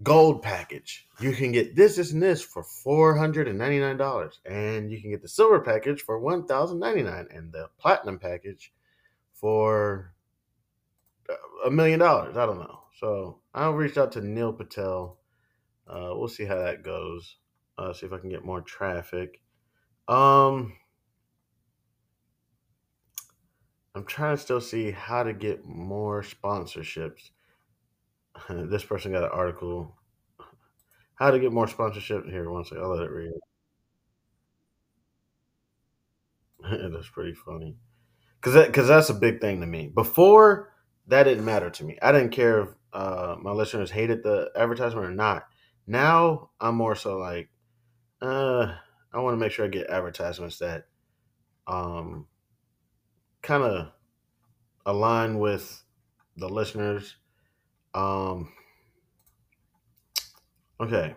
gold 0.02 0.42
package. 0.42 1.06
You 1.20 1.32
can 1.32 1.52
get 1.52 1.76
this, 1.76 1.96
this, 1.96 2.12
and 2.12 2.22
this 2.22 2.42
for 2.42 2.62
four 2.62 3.16
hundred 3.16 3.48
and 3.48 3.58
ninety 3.58 3.78
nine 3.78 3.96
dollars, 3.96 4.40
and 4.44 4.90
you 4.90 5.00
can 5.00 5.10
get 5.10 5.22
the 5.22 5.28
silver 5.28 5.60
package 5.60 6.02
for 6.02 6.18
one 6.18 6.46
thousand 6.46 6.78
ninety 6.80 7.02
nine, 7.02 7.28
and 7.30 7.52
the 7.52 7.68
platinum 7.78 8.18
package 8.18 8.72
for 9.32 10.14
a 11.64 11.70
million 11.70 12.00
dollars. 12.00 12.36
I 12.36 12.46
don't 12.46 12.58
know. 12.58 12.80
So 12.98 13.40
I'll 13.54 13.72
reach 13.72 13.98
out 13.98 14.12
to 14.12 14.20
Neil 14.20 14.52
Patel. 14.52 15.18
Uh, 15.86 16.10
we'll 16.14 16.28
see 16.28 16.44
how 16.44 16.58
that 16.58 16.82
goes. 16.82 17.36
Uh, 17.78 17.92
see 17.92 18.06
if 18.06 18.12
I 18.12 18.18
can 18.18 18.30
get 18.30 18.44
more 18.44 18.60
traffic. 18.60 19.40
Um, 20.08 20.74
I'm 23.94 24.04
trying 24.04 24.36
to 24.36 24.42
still 24.42 24.60
see 24.60 24.90
how 24.90 25.22
to 25.22 25.32
get 25.32 25.64
more 25.64 26.22
sponsorships. 26.22 27.30
this 28.48 28.84
person 28.84 29.12
got 29.12 29.24
an 29.24 29.30
article. 29.32 29.96
How 31.14 31.30
to 31.30 31.38
get 31.38 31.52
more 31.52 31.68
sponsorship 31.68 32.24
here? 32.26 32.50
One 32.50 32.64
second, 32.64 32.82
I'll 32.82 32.96
let 32.96 33.04
it 33.04 33.10
read. 33.10 33.32
that's 36.92 37.08
pretty 37.10 37.34
funny, 37.34 37.76
cause 38.40 38.54
that, 38.54 38.72
cause 38.72 38.88
that's 38.88 39.10
a 39.10 39.14
big 39.14 39.40
thing 39.40 39.60
to 39.60 39.66
me. 39.66 39.88
Before 39.94 40.72
that 41.08 41.24
didn't 41.24 41.44
matter 41.44 41.70
to 41.70 41.84
me. 41.84 41.98
I 42.00 42.12
didn't 42.12 42.30
care 42.30 42.62
if 42.62 42.68
uh, 42.92 43.36
my 43.40 43.50
listeners 43.50 43.90
hated 43.90 44.22
the 44.22 44.50
advertisement 44.56 45.06
or 45.06 45.10
not. 45.10 45.44
Now 45.86 46.50
I'm 46.60 46.76
more 46.76 46.94
so 46.94 47.18
like, 47.18 47.50
uh, 48.22 48.74
I 49.12 49.20
want 49.20 49.34
to 49.34 49.38
make 49.38 49.52
sure 49.52 49.64
I 49.64 49.68
get 49.68 49.90
advertisements 49.90 50.58
that 50.58 50.86
um, 51.66 52.26
kind 53.42 53.62
of 53.62 53.88
align 54.86 55.38
with 55.38 55.82
the 56.36 56.48
listeners. 56.48 57.16
Um, 57.94 58.52
okay. 60.80 61.16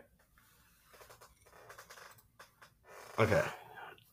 Okay. 3.20 3.44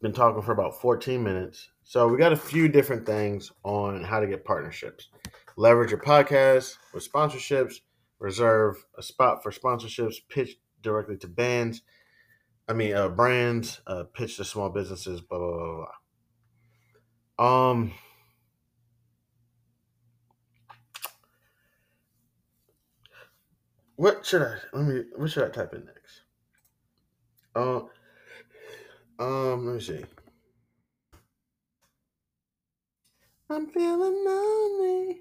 Been 0.00 0.12
talking 0.12 0.42
for 0.42 0.52
about 0.52 0.80
14 0.80 1.22
minutes. 1.22 1.70
So 1.84 2.08
we 2.08 2.18
got 2.18 2.32
a 2.32 2.36
few 2.36 2.68
different 2.68 3.06
things 3.06 3.50
on 3.64 4.04
how 4.04 4.20
to 4.20 4.26
get 4.26 4.44
partnerships. 4.44 5.08
Leverage 5.56 5.90
your 5.90 6.00
podcast 6.00 6.76
with 6.94 7.10
sponsorships. 7.10 7.76
Reserve 8.18 8.84
a 8.96 9.02
spot 9.02 9.42
for 9.42 9.50
sponsorships. 9.50 10.16
Pitch 10.28 10.56
directly 10.82 11.16
to 11.18 11.26
bands. 11.26 11.82
I 12.72 12.74
mean, 12.74 12.94
uh, 12.94 13.08
brands. 13.08 13.82
Uh, 13.86 14.04
pitch 14.04 14.38
to 14.38 14.46
small 14.46 14.70
businesses. 14.70 15.20
Blah 15.20 15.38
blah 15.38 15.58
blah 15.58 15.86
blah. 17.36 17.70
Um. 17.70 17.92
What 23.96 24.24
should 24.24 24.40
I 24.40 24.54
let 24.72 24.86
me? 24.86 25.02
What 25.16 25.30
should 25.30 25.44
I 25.44 25.50
type 25.50 25.74
in 25.74 25.84
next? 25.84 26.22
Uh, 27.54 27.80
um, 29.18 29.66
let 29.66 29.74
me 29.74 29.80
see. 29.80 30.02
I'm 33.50 33.66
feeling 33.66 34.24
lonely, 34.24 35.20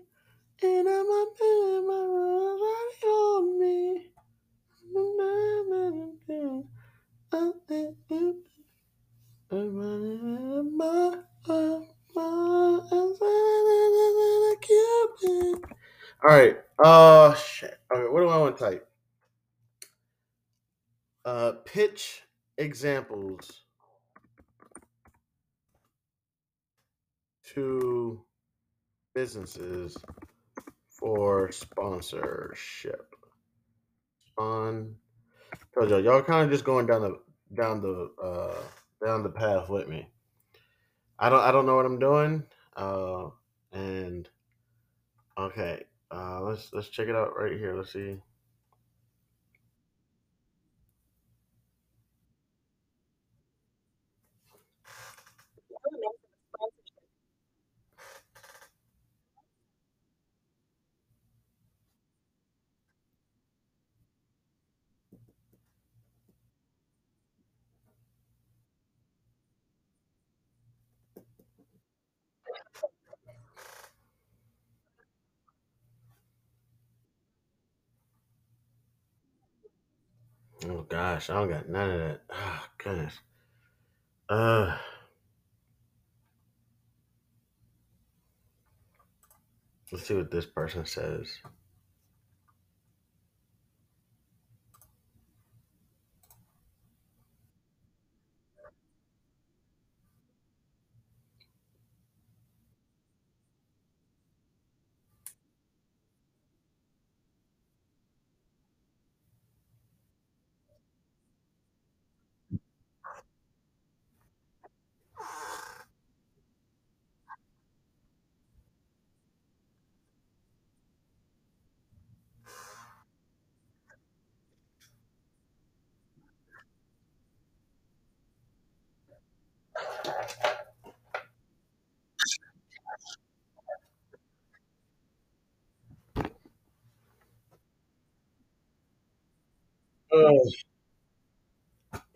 and 0.64 0.88
I'm 0.88 1.06
not 1.06 1.28
feeling 1.38 1.86
my 1.86 2.00
rules 2.00 2.62
on 3.04 3.60
me. 3.60 4.12
All 16.24 16.30
right. 16.30 16.58
Uh, 16.84 17.34
shit. 17.36 17.80
Okay, 17.94 18.08
what 18.10 18.22
do 18.22 18.28
I 18.28 18.38
want 18.38 18.58
to 18.58 18.64
type? 18.64 18.88
Uh, 21.24 21.54
pitch 21.66 22.24
examples 22.58 23.64
to 27.54 28.22
businesses 29.14 29.98
for 30.90 31.52
sponsorship. 31.52 33.16
Spawn. 34.28 34.96
Told 35.76 35.90
y'all, 35.90 36.02
y'all 36.04 36.24
kind 36.24 36.46
of 36.46 36.52
just 36.52 36.66
going 36.66 36.88
down 36.88 37.02
the 37.02 37.20
down 37.56 37.82
the 37.82 38.12
uh 38.22 38.62
down 39.06 39.24
the 39.24 39.30
path 39.30 39.70
with 39.70 39.88
me. 39.88 40.10
I 41.20 41.30
don't 41.30 41.42
I 41.42 41.52
don't 41.52 41.66
know 41.66 41.76
what 41.78 41.86
I'm 41.86 42.00
doing. 42.00 42.44
Uh, 42.76 43.30
and 43.74 44.28
okay, 45.38 45.86
uh, 46.12 46.42
let's 46.42 46.72
let's 46.74 46.90
check 46.90 47.08
it 47.08 47.16
out 47.16 47.38
right 47.38 47.58
here. 47.58 47.76
Let's 47.76 47.94
see. 47.94 48.18
Oh 80.70 80.86
gosh, 81.22 81.30
I 81.30 81.34
don't 81.40 81.50
got 81.50 81.70
none 81.70 81.92
of 81.92 82.00
that. 82.00 82.22
Oh 82.34 82.66
goodness. 82.78 83.14
Uh 84.30 84.78
let's 89.92 90.08
see 90.08 90.16
what 90.16 90.32
this 90.32 90.46
person 90.46 90.86
says. 90.86 91.28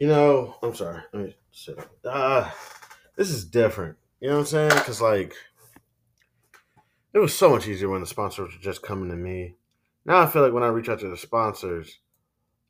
You 0.05 0.11
know, 0.11 0.55
I'm 0.61 0.75
sorry. 0.75 1.01
Let 1.11 1.23
me 1.23 1.35
sit. 1.51 1.79
Uh, 2.03 2.47
this 3.15 3.31
is 3.31 3.43
different. 3.43 3.97
You 4.19 4.27
know 4.27 4.35
what 4.35 4.41
I'm 4.41 4.45
saying? 4.45 4.69
Because 4.69 5.01
like, 5.01 5.33
it 7.11 7.17
was 7.17 7.35
so 7.35 7.49
much 7.49 7.67
easier 7.67 7.89
when 7.89 8.01
the 8.01 8.05
sponsors 8.05 8.53
were 8.53 8.61
just 8.61 8.83
coming 8.83 9.09
to 9.09 9.15
me. 9.15 9.55
Now 10.05 10.21
I 10.21 10.27
feel 10.27 10.43
like 10.43 10.53
when 10.53 10.61
I 10.61 10.67
reach 10.67 10.89
out 10.89 10.99
to 10.99 11.09
the 11.09 11.17
sponsors, 11.17 12.01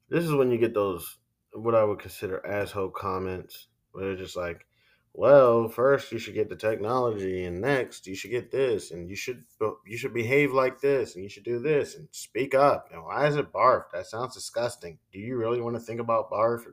this 0.07 0.23
is 0.23 0.31
when 0.31 0.49
you 0.49 0.57
get 0.57 0.73
those 0.73 1.17
what 1.51 1.75
I 1.75 1.83
would 1.83 1.99
consider 1.99 2.45
asshole 2.47 2.91
comments 2.91 3.67
where 3.91 4.05
they're 4.05 4.15
just 4.15 4.37
like, 4.37 4.65
"Well, 5.11 5.67
first 5.67 6.13
you 6.13 6.19
should 6.19 6.35
get 6.35 6.47
the 6.47 6.55
technology, 6.55 7.43
and 7.43 7.59
next 7.59 8.07
you 8.07 8.15
should 8.15 8.31
get 8.31 8.49
this, 8.49 8.91
and 8.91 9.09
you 9.09 9.17
should 9.17 9.43
you 9.85 9.97
should 9.97 10.13
behave 10.13 10.53
like 10.53 10.79
this, 10.79 11.15
and 11.15 11.23
you 11.25 11.29
should 11.29 11.43
do 11.43 11.59
this, 11.59 11.95
and 11.95 12.07
speak 12.11 12.55
up." 12.55 12.87
And 12.93 13.03
why 13.03 13.27
is 13.27 13.35
it 13.35 13.51
barf? 13.51 13.91
That 13.91 14.05
sounds 14.05 14.35
disgusting. 14.35 14.99
Do 15.11 15.19
you 15.19 15.35
really 15.35 15.59
want 15.59 15.75
to 15.75 15.81
think 15.81 15.99
about 15.99 16.31
barf? 16.31 16.63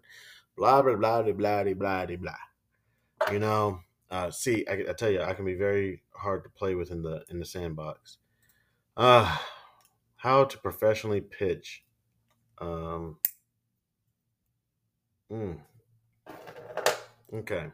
Blah 0.57 0.83
blah 0.83 0.97
blah 0.97 1.23
blah 1.23 1.33
blah 1.33 1.75
blah 1.75 2.17
blah. 2.17 3.33
You 3.33 3.39
know, 3.39 3.81
uh, 4.11 4.31
see, 4.31 4.65
I, 4.69 4.85
I 4.91 4.93
tell 4.93 5.11
you, 5.11 5.23
I 5.23 5.33
can 5.35 5.45
be 5.45 5.55
very 5.55 6.03
hard 6.11 6.45
to 6.45 6.51
play 6.51 6.75
with 6.75 6.91
in 6.91 7.03
the 7.03 7.25
in 7.31 7.39
the 7.39 7.47
sandbox. 7.47 8.19
Uh, 8.97 9.39
how 10.17 10.45
to 10.45 10.59
professionally 10.59 11.21
pitch. 11.21 11.85
Um, 12.59 13.17
mm, 15.33 15.59
okay. 17.35 17.67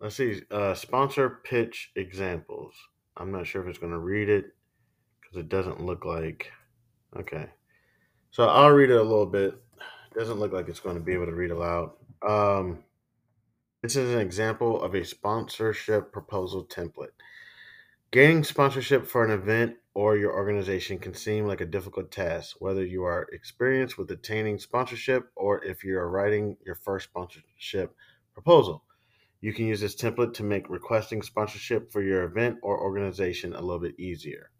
Let's 0.00 0.16
see. 0.16 0.42
Uh, 0.50 0.74
sponsor 0.74 1.40
pitch 1.44 1.90
examples. 1.96 2.74
I'm 3.16 3.32
not 3.32 3.46
sure 3.46 3.62
if 3.62 3.68
it's 3.68 3.78
going 3.78 3.92
to 3.92 3.98
read 3.98 4.28
it 4.28 4.46
because 5.20 5.38
it 5.38 5.48
doesn't 5.48 5.84
look 5.84 6.04
like. 6.04 6.52
Okay. 7.18 7.46
So 8.30 8.46
I'll 8.46 8.70
read 8.70 8.90
it 8.90 8.96
a 8.96 9.02
little 9.02 9.26
bit. 9.26 9.60
Doesn't 10.14 10.38
look 10.38 10.52
like 10.52 10.68
it's 10.68 10.80
going 10.80 10.96
to 10.96 11.02
be 11.02 11.12
able 11.12 11.26
to 11.26 11.34
read 11.34 11.50
aloud. 11.50 11.92
Um, 12.26 12.84
this 13.82 13.96
is 13.96 14.12
an 14.12 14.20
example 14.20 14.82
of 14.82 14.94
a 14.94 15.04
sponsorship 15.04 16.12
proposal 16.12 16.64
template. 16.64 17.12
Gaining 18.10 18.42
sponsorship 18.42 19.06
for 19.06 19.24
an 19.24 19.30
event 19.30 19.76
or 19.94 20.16
your 20.16 20.34
organization 20.34 20.98
can 20.98 21.14
seem 21.14 21.46
like 21.46 21.60
a 21.60 21.66
difficult 21.66 22.10
task, 22.10 22.56
whether 22.58 22.84
you 22.84 23.04
are 23.04 23.28
experienced 23.32 23.98
with 23.98 24.10
attaining 24.10 24.58
sponsorship 24.58 25.30
or 25.36 25.64
if 25.64 25.84
you 25.84 25.96
are 25.96 26.10
writing 26.10 26.56
your 26.66 26.74
first 26.74 27.08
sponsorship 27.08 27.94
proposal. 28.34 28.84
You 29.40 29.54
can 29.54 29.66
use 29.66 29.80
this 29.80 29.96
template 29.96 30.34
to 30.34 30.42
make 30.42 30.68
requesting 30.68 31.22
sponsorship 31.22 31.92
for 31.92 32.02
your 32.02 32.24
event 32.24 32.58
or 32.62 32.80
organization 32.80 33.54
a 33.54 33.60
little 33.60 33.78
bit 33.78 33.98
easier. 33.98 34.50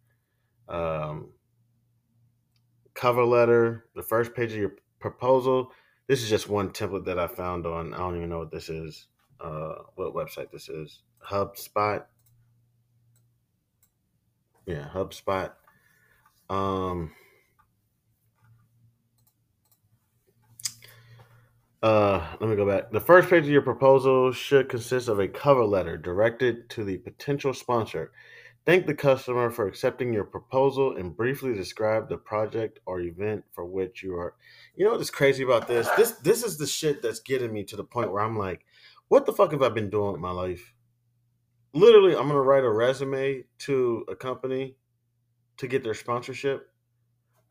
Um, 0.68 1.32
cover 2.94 3.24
letter, 3.24 3.86
the 3.94 4.02
first 4.02 4.34
page 4.34 4.52
of 4.52 4.58
your 4.58 4.76
proposal. 5.00 5.72
This 6.06 6.22
is 6.22 6.28
just 6.28 6.48
one 6.48 6.70
template 6.70 7.06
that 7.06 7.18
I 7.18 7.26
found 7.26 7.66
on, 7.66 7.94
I 7.94 7.98
don't 7.98 8.16
even 8.16 8.30
know 8.30 8.38
what 8.38 8.50
this 8.50 8.68
is, 8.68 9.06
uh, 9.40 9.74
what 9.94 10.14
website 10.14 10.50
this 10.50 10.68
is. 10.68 11.00
HubSpot. 11.28 12.04
Yeah, 14.66 14.88
HubSpot. 14.92 15.52
Um, 16.48 17.12
uh, 21.82 22.26
let 22.40 22.50
me 22.50 22.56
go 22.56 22.66
back. 22.66 22.90
The 22.90 23.00
first 23.00 23.30
page 23.30 23.44
of 23.44 23.50
your 23.50 23.62
proposal 23.62 24.32
should 24.32 24.68
consist 24.68 25.08
of 25.08 25.20
a 25.20 25.28
cover 25.28 25.64
letter 25.64 25.96
directed 25.96 26.68
to 26.70 26.84
the 26.84 26.98
potential 26.98 27.54
sponsor. 27.54 28.12
Thank 28.66 28.86
the 28.86 28.94
customer 28.94 29.50
for 29.50 29.66
accepting 29.66 30.12
your 30.12 30.24
proposal 30.24 30.96
and 30.96 31.16
briefly 31.16 31.54
describe 31.54 32.08
the 32.08 32.18
project 32.18 32.78
or 32.84 33.00
event 33.00 33.44
for 33.52 33.64
which 33.64 34.02
you 34.02 34.14
are. 34.16 34.34
You 34.80 34.86
know 34.86 34.92
what's 34.92 35.10
crazy 35.10 35.42
about 35.42 35.68
this? 35.68 35.86
This 35.94 36.12
this 36.12 36.42
is 36.42 36.56
the 36.56 36.66
shit 36.66 37.02
that's 37.02 37.20
getting 37.20 37.52
me 37.52 37.64
to 37.64 37.76
the 37.76 37.84
point 37.84 38.10
where 38.10 38.22
I'm 38.22 38.38
like, 38.38 38.64
what 39.08 39.26
the 39.26 39.32
fuck 39.34 39.52
have 39.52 39.62
I 39.62 39.68
been 39.68 39.90
doing 39.90 40.12
with 40.12 40.22
my 40.22 40.30
life? 40.30 40.72
Literally, 41.74 42.16
I'm 42.16 42.28
gonna 42.28 42.40
write 42.40 42.64
a 42.64 42.70
resume 42.70 43.44
to 43.58 44.06
a 44.08 44.16
company 44.16 44.76
to 45.58 45.68
get 45.68 45.84
their 45.84 45.92
sponsorship, 45.92 46.70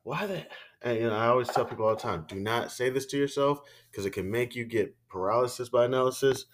why 0.02 0.26
the 0.26 0.44
and 0.82 0.98
you 0.98 1.04
know, 1.04 1.16
I 1.16 1.28
always 1.28 1.50
tell 1.50 1.66
people 1.66 1.86
all 1.86 1.94
the 1.94 2.02
time, 2.02 2.26
do 2.28 2.34
not 2.34 2.72
say 2.72 2.90
this 2.90 3.06
to 3.06 3.18
yourself 3.18 3.62
because 3.92 4.08
it 4.08 4.14
can 4.14 4.32
make 4.32 4.56
you 4.56 4.66
get 4.66 4.96
paralysis 5.08 5.70
by 5.70 5.86
analysis. 5.86 6.48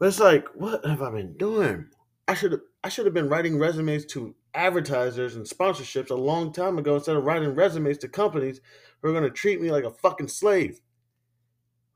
But 0.00 0.08
it's 0.08 0.18
like, 0.18 0.48
what 0.56 0.84
have 0.84 1.02
I 1.02 1.12
been 1.12 1.36
doing? 1.36 1.86
I 2.26 2.34
should 2.34 2.50
have 2.50 2.62
I 2.84 2.88
should 2.88 3.06
have 3.06 3.14
been 3.14 3.28
writing 3.28 3.58
resumes 3.58 4.06
to 4.06 4.34
advertisers 4.54 5.36
and 5.36 5.44
sponsorships 5.44 6.10
a 6.10 6.14
long 6.14 6.52
time 6.52 6.78
ago 6.78 6.94
instead 6.94 7.16
of 7.16 7.24
writing 7.24 7.54
resumes 7.54 7.98
to 7.98 8.08
companies 8.08 8.60
who 9.00 9.08
are 9.08 9.12
gonna 9.12 9.30
treat 9.30 9.60
me 9.60 9.70
like 9.70 9.84
a 9.84 9.90
fucking 9.90 10.28
slave. 10.28 10.80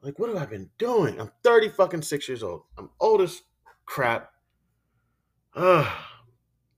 Like, 0.03 0.19
what 0.19 0.29
have 0.29 0.39
I 0.39 0.47
been 0.47 0.71
doing? 0.79 1.21
I'm 1.21 1.31
30 1.45 1.69
fucking 1.71 2.03
six 2.03 2.29
years 2.29 2.43
old. 2.43 2.63
I'm 2.77 2.91
old 2.99 3.21
as 3.21 3.43
crap. 3.87 4.33
Ugh. 5.55 5.87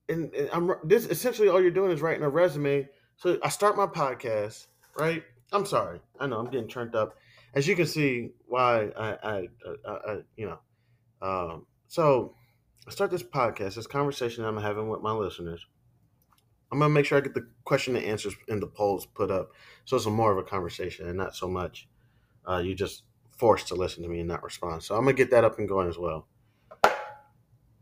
And, 0.07 0.31
and 0.35 0.49
I'm 0.53 0.71
this 0.83 1.07
essentially 1.07 1.49
all 1.49 1.59
you're 1.59 1.71
doing 1.71 1.91
is 1.91 2.01
writing 2.01 2.23
a 2.23 2.29
resume. 2.29 2.87
So 3.17 3.39
I 3.41 3.49
start 3.49 3.75
my 3.75 3.87
podcast, 3.87 4.67
right? 4.97 5.23
I'm 5.51 5.65
sorry. 5.65 6.01
I 6.19 6.27
know 6.27 6.37
I'm 6.37 6.51
getting 6.51 6.67
turned 6.67 6.95
up. 6.95 7.15
As 7.55 7.67
you 7.67 7.75
can 7.75 7.87
see, 7.87 8.31
why 8.45 8.91
I, 8.97 9.07
I, 9.07 9.47
I, 9.87 9.91
I 9.91 10.17
you 10.35 10.47
know, 10.47 10.59
um, 11.21 11.65
so 11.87 12.35
I 12.87 12.91
start 12.91 13.09
this 13.09 13.23
podcast, 13.23 13.75
this 13.75 13.87
conversation 13.87 14.45
I'm 14.45 14.57
having 14.57 14.89
with 14.89 15.01
my 15.01 15.11
listeners. 15.11 15.65
I'm 16.71 16.79
gonna 16.79 16.93
make 16.93 17.05
sure 17.05 17.17
I 17.17 17.21
get 17.21 17.33
the 17.33 17.47
question 17.63 17.95
and 17.95 18.05
answers 18.05 18.35
in 18.47 18.59
the 18.59 18.67
polls 18.67 19.05
put 19.05 19.31
up, 19.31 19.51
so 19.85 19.95
it's 19.95 20.05
more 20.05 20.31
of 20.31 20.37
a 20.37 20.43
conversation 20.43 21.07
and 21.07 21.17
not 21.17 21.35
so 21.35 21.47
much 21.47 21.87
uh, 22.47 22.57
you 22.57 22.75
just 22.75 23.03
forced 23.37 23.67
to 23.69 23.75
listen 23.75 24.03
to 24.03 24.09
me 24.09 24.19
and 24.19 24.27
not 24.27 24.43
respond. 24.43 24.83
So 24.83 24.95
I'm 24.95 25.01
gonna 25.01 25.13
get 25.13 25.31
that 25.31 25.43
up 25.43 25.57
and 25.57 25.67
going 25.67 25.87
as 25.87 25.97
well. 25.97 26.27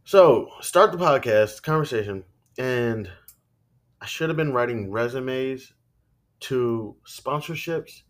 So 0.05 0.49
start 0.61 0.91
the 0.91 0.97
podcast 0.97 1.63
conversation, 1.63 2.23
and 2.57 3.09
I 4.01 4.05
should 4.05 4.29
have 4.29 4.37
been 4.37 4.53
writing 4.53 4.91
resumes 4.91 5.73
to 6.41 6.95
sponsorships 7.05 8.03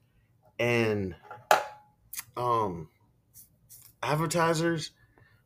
and 0.60 1.16
um 2.38 2.90
advertisers. 4.02 4.92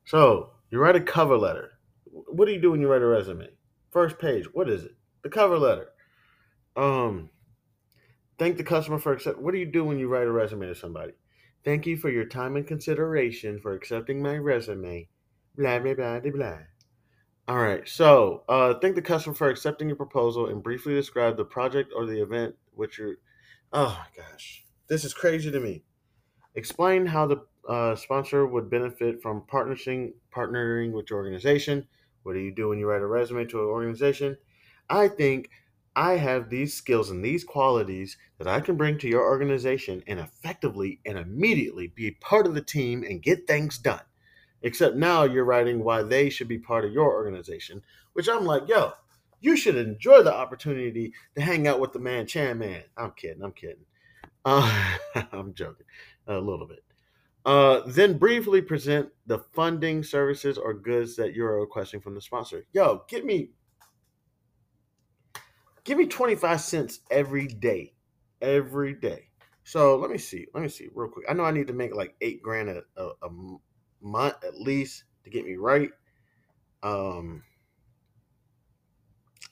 So 0.05 0.51
you 0.71 0.79
write 0.79 0.95
a 0.95 1.01
cover 1.01 1.37
letter. 1.37 1.71
What 2.05 2.45
do 2.45 2.51
you 2.51 2.61
do 2.61 2.71
when 2.71 2.81
you 2.81 2.91
write 2.91 3.01
a 3.01 3.05
resume? 3.05 3.47
First 3.91 4.19
page. 4.19 4.45
What 4.53 4.69
is 4.69 4.83
it? 4.83 4.95
The 5.23 5.29
cover 5.29 5.57
letter. 5.57 5.89
Um, 6.75 7.29
thank 8.37 8.57
the 8.57 8.63
customer 8.63 8.99
for 8.99 9.13
accept. 9.13 9.39
What 9.39 9.53
do 9.53 9.59
you 9.59 9.65
do 9.65 9.83
when 9.83 9.99
you 9.99 10.07
write 10.07 10.27
a 10.27 10.31
resume 10.31 10.67
to 10.67 10.75
somebody? 10.75 11.13
Thank 11.63 11.85
you 11.85 11.97
for 11.97 12.09
your 12.09 12.25
time 12.25 12.55
and 12.55 12.67
consideration 12.67 13.59
for 13.59 13.73
accepting 13.73 14.21
my 14.21 14.37
resume. 14.37 15.09
Blah 15.57 15.79
blah 15.79 15.95
blah 15.95 16.19
blah 16.19 16.31
blah. 16.31 16.57
All 17.47 17.57
right. 17.57 17.87
So, 17.87 18.43
uh, 18.49 18.75
thank 18.75 18.95
the 18.95 19.01
customer 19.01 19.35
for 19.35 19.49
accepting 19.49 19.87
your 19.87 19.95
proposal 19.95 20.47
and 20.47 20.61
briefly 20.61 20.93
describe 20.93 21.37
the 21.37 21.45
project 21.45 21.93
or 21.95 22.05
the 22.05 22.21
event 22.21 22.55
which 22.73 22.97
you're. 22.97 23.15
Oh 23.73 23.97
my 23.99 24.23
gosh, 24.23 24.63
this 24.87 25.03
is 25.03 25.13
crazy 25.13 25.51
to 25.51 25.59
me. 25.59 25.83
Explain 26.55 27.05
how 27.05 27.25
the 27.25 27.37
uh, 27.67 27.95
sponsor 27.95 28.47
would 28.47 28.69
benefit 28.69 29.21
from 29.21 29.41
partnering 29.41 30.13
partnering 30.33 30.93
with 30.93 31.09
your 31.09 31.19
organization. 31.19 31.87
What 32.23 32.33
do 32.33 32.39
you 32.39 32.53
do 32.53 32.69
when 32.69 32.79
you 32.79 32.87
write 32.87 33.01
a 33.01 33.07
resume 33.07 33.45
to 33.45 33.59
an 33.59 33.65
organization? 33.65 34.37
I 34.89 35.07
think 35.09 35.49
I 35.95 36.17
have 36.17 36.49
these 36.49 36.73
skills 36.73 37.09
and 37.09 37.23
these 37.23 37.43
qualities 37.43 38.17
that 38.37 38.47
I 38.47 38.61
can 38.61 38.77
bring 38.77 38.97
to 38.99 39.07
your 39.07 39.23
organization 39.23 40.03
and 40.07 40.19
effectively 40.19 40.99
and 41.05 41.17
immediately 41.17 41.87
be 41.87 42.11
part 42.11 42.45
of 42.45 42.53
the 42.53 42.61
team 42.61 43.03
and 43.03 43.21
get 43.21 43.47
things 43.47 43.77
done. 43.77 44.01
Except 44.61 44.95
now 44.95 45.23
you're 45.23 45.43
writing 45.43 45.83
why 45.83 46.03
they 46.03 46.29
should 46.29 46.47
be 46.47 46.59
part 46.59 46.85
of 46.85 46.93
your 46.93 47.11
organization, 47.11 47.81
which 48.13 48.29
I'm 48.29 48.45
like, 48.45 48.67
yo, 48.67 48.93
you 49.39 49.57
should 49.57 49.75
enjoy 49.75 50.23
the 50.23 50.33
opportunity 50.33 51.13
to 51.35 51.41
hang 51.41 51.67
out 51.67 51.79
with 51.79 51.93
the 51.93 51.99
man, 51.99 52.27
Chan 52.27 52.57
Man. 52.57 52.83
I'm 52.95 53.11
kidding. 53.11 53.43
I'm 53.43 53.51
kidding. 53.51 53.85
Uh, 54.45 54.97
I'm 55.31 55.53
joking 55.53 55.85
a 56.27 56.37
little 56.37 56.67
bit. 56.67 56.83
Uh, 57.47 57.81
then 57.87 58.17
briefly 58.17 58.61
present 58.61 59.07
the 59.25 59.39
funding, 59.39 60.03
services, 60.03 60.57
or 60.57 60.73
goods 60.73 61.15
that 61.15 61.33
you're 61.33 61.61
requesting 61.61 62.01
from 62.01 62.13
the 62.13 62.19
sponsor. 62.19 62.65
Yo, 62.73 63.05
give 63.07 63.23
me 63.23 63.51
give 65.85 65.97
me 65.97 66.05
25 66.05 66.59
cents 66.59 66.99
every 67.09 67.47
day. 67.47 67.93
Every 68.41 68.93
day. 68.93 69.29
So 69.63 69.95
let 69.95 70.11
me 70.11 70.17
see. 70.17 70.45
Let 70.53 70.61
me 70.61 70.67
see 70.67 70.89
real 70.93 71.09
quick. 71.09 71.25
I 71.29 71.33
know 71.33 71.45
I 71.45 71.51
need 71.51 71.67
to 71.67 71.73
make 71.73 71.95
like 71.95 72.15
eight 72.19 72.43
grand 72.43 72.67
a, 72.67 72.83
a, 72.97 73.11
a 73.21 73.29
month 74.01 74.43
at 74.43 74.59
least 74.59 75.05
to 75.23 75.29
get 75.29 75.45
me 75.45 75.55
right. 75.55 75.91
Um, 76.83 77.43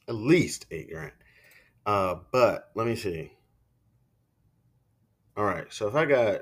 at 0.09 0.15
least 0.15 0.65
eight 0.69 0.91
grand. 0.91 1.13
Uh, 1.85 2.15
but 2.33 2.71
let 2.75 2.87
me 2.87 2.97
see. 2.97 3.31
All 5.37 5.45
right. 5.45 5.71
So 5.71 5.87
if 5.87 5.95
I 5.95 6.03
got 6.03 6.41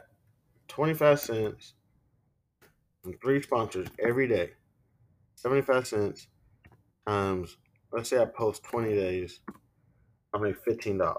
25 0.74 1.20
cents 1.20 1.74
from 3.04 3.14
three 3.22 3.41
sponsors 3.41 3.88
every 4.04 4.28
day, 4.28 4.50
75 5.36 5.86
cents 5.86 6.28
times, 7.08 7.58
let's 7.91 8.10
say 8.10 8.20
I 8.20 8.26
post 8.26 8.64
20 8.64 8.95
days, 8.95 9.41
I 10.34 10.40
make 10.40 10.56
$15. 10.66 11.16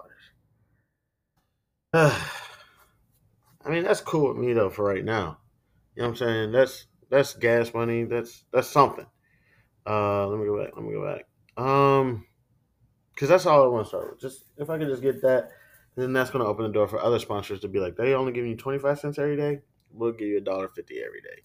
I 1.95 3.71
mean, 3.71 3.85
that's 3.85 4.01
cool 4.01 4.29
with 4.29 4.39
me 4.39 4.53
though 4.55 4.71
for 4.71 4.85
right 4.85 5.05
now. 5.05 5.39
You 5.95 6.03
know 6.03 6.09
what 6.09 6.21
I'm 6.21 6.27
saying? 6.27 6.53
That's 6.53 6.87
that's 7.09 7.35
gas 7.35 7.73
money. 7.73 8.03
That's 8.03 8.45
that's 8.53 8.67
something. 8.67 9.07
Uh, 9.87 10.27
let 10.27 10.41
me 10.41 10.47
go 10.47 10.61
back. 10.61 10.73
Let 10.75 10.85
me 10.85 10.93
go 10.93 11.05
back. 11.05 11.65
Um, 11.65 12.27
because 13.15 13.29
that's 13.29 13.47
all 13.47 13.63
I 13.63 13.69
want 13.69 13.85
to 13.85 13.89
start 13.89 14.11
with. 14.11 14.21
Just 14.21 14.47
if 14.59 14.69
I 14.69 14.79
could 14.79 14.89
just 14.89 15.03
get 15.03 15.23
that, 15.23 15.51
then 15.97 16.13
that's 16.13 16.31
going 16.31 16.45
to 16.45 16.51
open 16.51 16.65
the 16.65 16.73
door 16.73 16.89
for 16.89 17.01
other 17.01 17.19
sponsors 17.19 17.61
to 17.61 17.69
be 17.69 17.79
like, 17.79 17.97
they 17.97 18.15
only 18.15 18.33
give 18.33 18.47
you 18.47 18.57
twenty 18.57 18.79
five 18.79 18.99
cents 18.99 19.19
every 19.19 19.37
day. 19.37 19.61
We'll 19.93 20.13
give 20.13 20.29
you 20.29 20.39
a 20.39 20.41
dollar 20.41 20.69
fifty 20.69 20.99
every 20.99 21.21
day. 21.21 21.43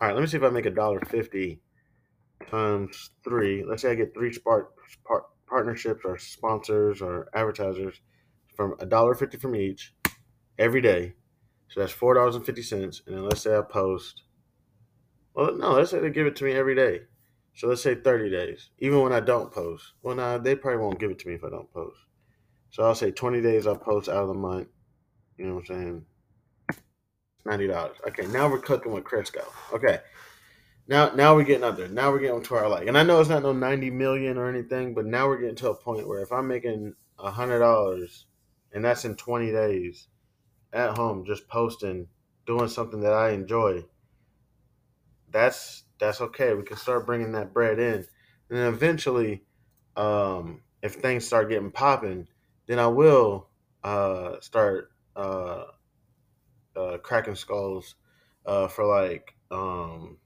All 0.00 0.08
right, 0.08 0.14
let 0.14 0.20
me 0.20 0.26
see 0.26 0.36
if 0.36 0.42
I 0.42 0.50
make 0.50 0.66
a 0.66 0.70
dollar 0.70 1.00
fifty 1.08 1.60
times 2.50 3.10
three. 3.22 3.64
Let's 3.64 3.82
say 3.82 3.92
I 3.92 3.94
get 3.94 4.14
three 4.14 4.32
spark, 4.32 4.72
part, 5.06 5.24
partnerships 5.46 6.00
or 6.04 6.18
sponsors 6.18 7.00
or 7.00 7.28
advertisers 7.34 8.00
from 8.56 8.74
a 8.80 8.86
dollar 8.86 9.14
fifty 9.14 9.38
from 9.38 9.54
each 9.54 9.94
every 10.58 10.80
day. 10.80 11.14
So 11.68 11.80
that's 11.80 11.92
four 11.92 12.14
dollars 12.14 12.34
and 12.34 12.44
fifty 12.44 12.62
cents. 12.62 13.02
And 13.06 13.16
then 13.16 13.24
let's 13.24 13.42
say 13.42 13.56
I 13.56 13.62
post. 13.62 14.22
Well, 15.34 15.54
no, 15.56 15.72
let's 15.72 15.92
say 15.92 16.00
they 16.00 16.10
give 16.10 16.26
it 16.26 16.34
to 16.36 16.44
me 16.44 16.52
every 16.52 16.74
day. 16.74 17.02
So 17.54 17.68
let's 17.68 17.82
say 17.82 17.94
thirty 17.94 18.30
days, 18.30 18.70
even 18.78 19.00
when 19.00 19.12
I 19.12 19.20
don't 19.20 19.52
post. 19.52 19.92
Well, 20.02 20.16
nah, 20.16 20.38
they 20.38 20.56
probably 20.56 20.80
won't 20.80 20.98
give 20.98 21.10
it 21.10 21.18
to 21.20 21.28
me 21.28 21.34
if 21.34 21.44
I 21.44 21.50
don't 21.50 21.72
post. 21.72 21.98
So 22.70 22.84
I'll 22.84 22.94
say 22.94 23.10
twenty 23.10 23.40
days 23.40 23.66
I'll 23.66 23.76
post 23.76 24.08
out 24.08 24.22
of 24.22 24.28
the 24.28 24.34
month. 24.34 24.68
You 25.36 25.46
know 25.46 25.54
what 25.54 25.70
I'm 25.70 25.76
saying? 25.82 26.06
Ninety 27.44 27.66
dollars. 27.66 27.96
Okay, 28.08 28.26
now 28.26 28.48
we're 28.48 28.58
cooking 28.58 28.92
with 28.92 29.04
Crisco. 29.04 29.44
Okay. 29.72 29.98
Now, 30.86 31.12
now 31.14 31.36
we're 31.36 31.44
getting 31.44 31.62
up 31.62 31.76
there. 31.76 31.88
Now 31.88 32.10
we're 32.10 32.18
getting 32.18 32.42
to 32.42 32.54
our 32.56 32.68
like, 32.68 32.88
and 32.88 32.98
I 32.98 33.04
know 33.04 33.20
it's 33.20 33.30
not 33.30 33.44
no 33.44 33.52
ninety 33.52 33.90
million 33.90 34.36
or 34.36 34.48
anything, 34.48 34.92
but 34.92 35.06
now 35.06 35.28
we're 35.28 35.38
getting 35.38 35.54
to 35.56 35.70
a 35.70 35.74
point 35.74 36.08
where 36.08 36.20
if 36.20 36.32
I'm 36.32 36.48
making 36.48 36.94
a 37.18 37.30
hundred 37.30 37.60
dollars, 37.60 38.26
and 38.72 38.84
that's 38.84 39.04
in 39.04 39.14
twenty 39.14 39.52
days, 39.52 40.08
at 40.72 40.96
home, 40.96 41.24
just 41.24 41.48
posting, 41.48 42.08
doing 42.44 42.68
something 42.68 43.00
that 43.00 43.12
I 43.12 43.30
enjoy, 43.30 43.84
that's 45.30 45.84
that's 46.00 46.20
okay. 46.20 46.54
We 46.54 46.64
can 46.64 46.76
start 46.76 47.06
bringing 47.06 47.32
that 47.32 47.54
bread 47.54 47.78
in, 47.78 47.94
and 47.94 48.58
then 48.58 48.66
eventually, 48.66 49.44
um, 49.96 50.62
if 50.82 50.94
things 50.94 51.24
start 51.24 51.50
getting 51.50 51.70
popping, 51.70 52.26
then 52.70 52.78
I 52.78 52.86
will 52.86 53.48
uh, 53.82 54.38
start 54.38 54.92
uh, 55.16 55.64
uh, 56.76 56.98
cracking 56.98 57.34
skulls 57.34 57.96
uh, 58.46 58.68
for 58.68 58.86
like 58.86 59.34
um, 59.50 60.18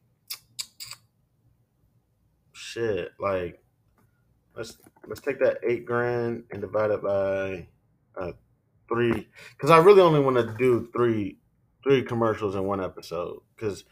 shit. 2.52 3.12
Like 3.18 3.64
let's 4.54 4.76
let's 5.06 5.22
take 5.22 5.40
that 5.40 5.56
eight 5.66 5.86
grand 5.86 6.44
and 6.50 6.60
divide 6.60 6.90
it 6.90 7.02
by 7.02 7.66
uh, 8.20 8.32
three, 8.90 9.26
because 9.56 9.70
I 9.70 9.78
really 9.78 10.02
only 10.02 10.20
want 10.20 10.36
to 10.36 10.54
do 10.58 10.90
three 10.94 11.38
three 11.82 12.02
commercials 12.02 12.54
in 12.56 12.64
one 12.64 12.84
episode, 12.84 13.40
because 13.56 13.84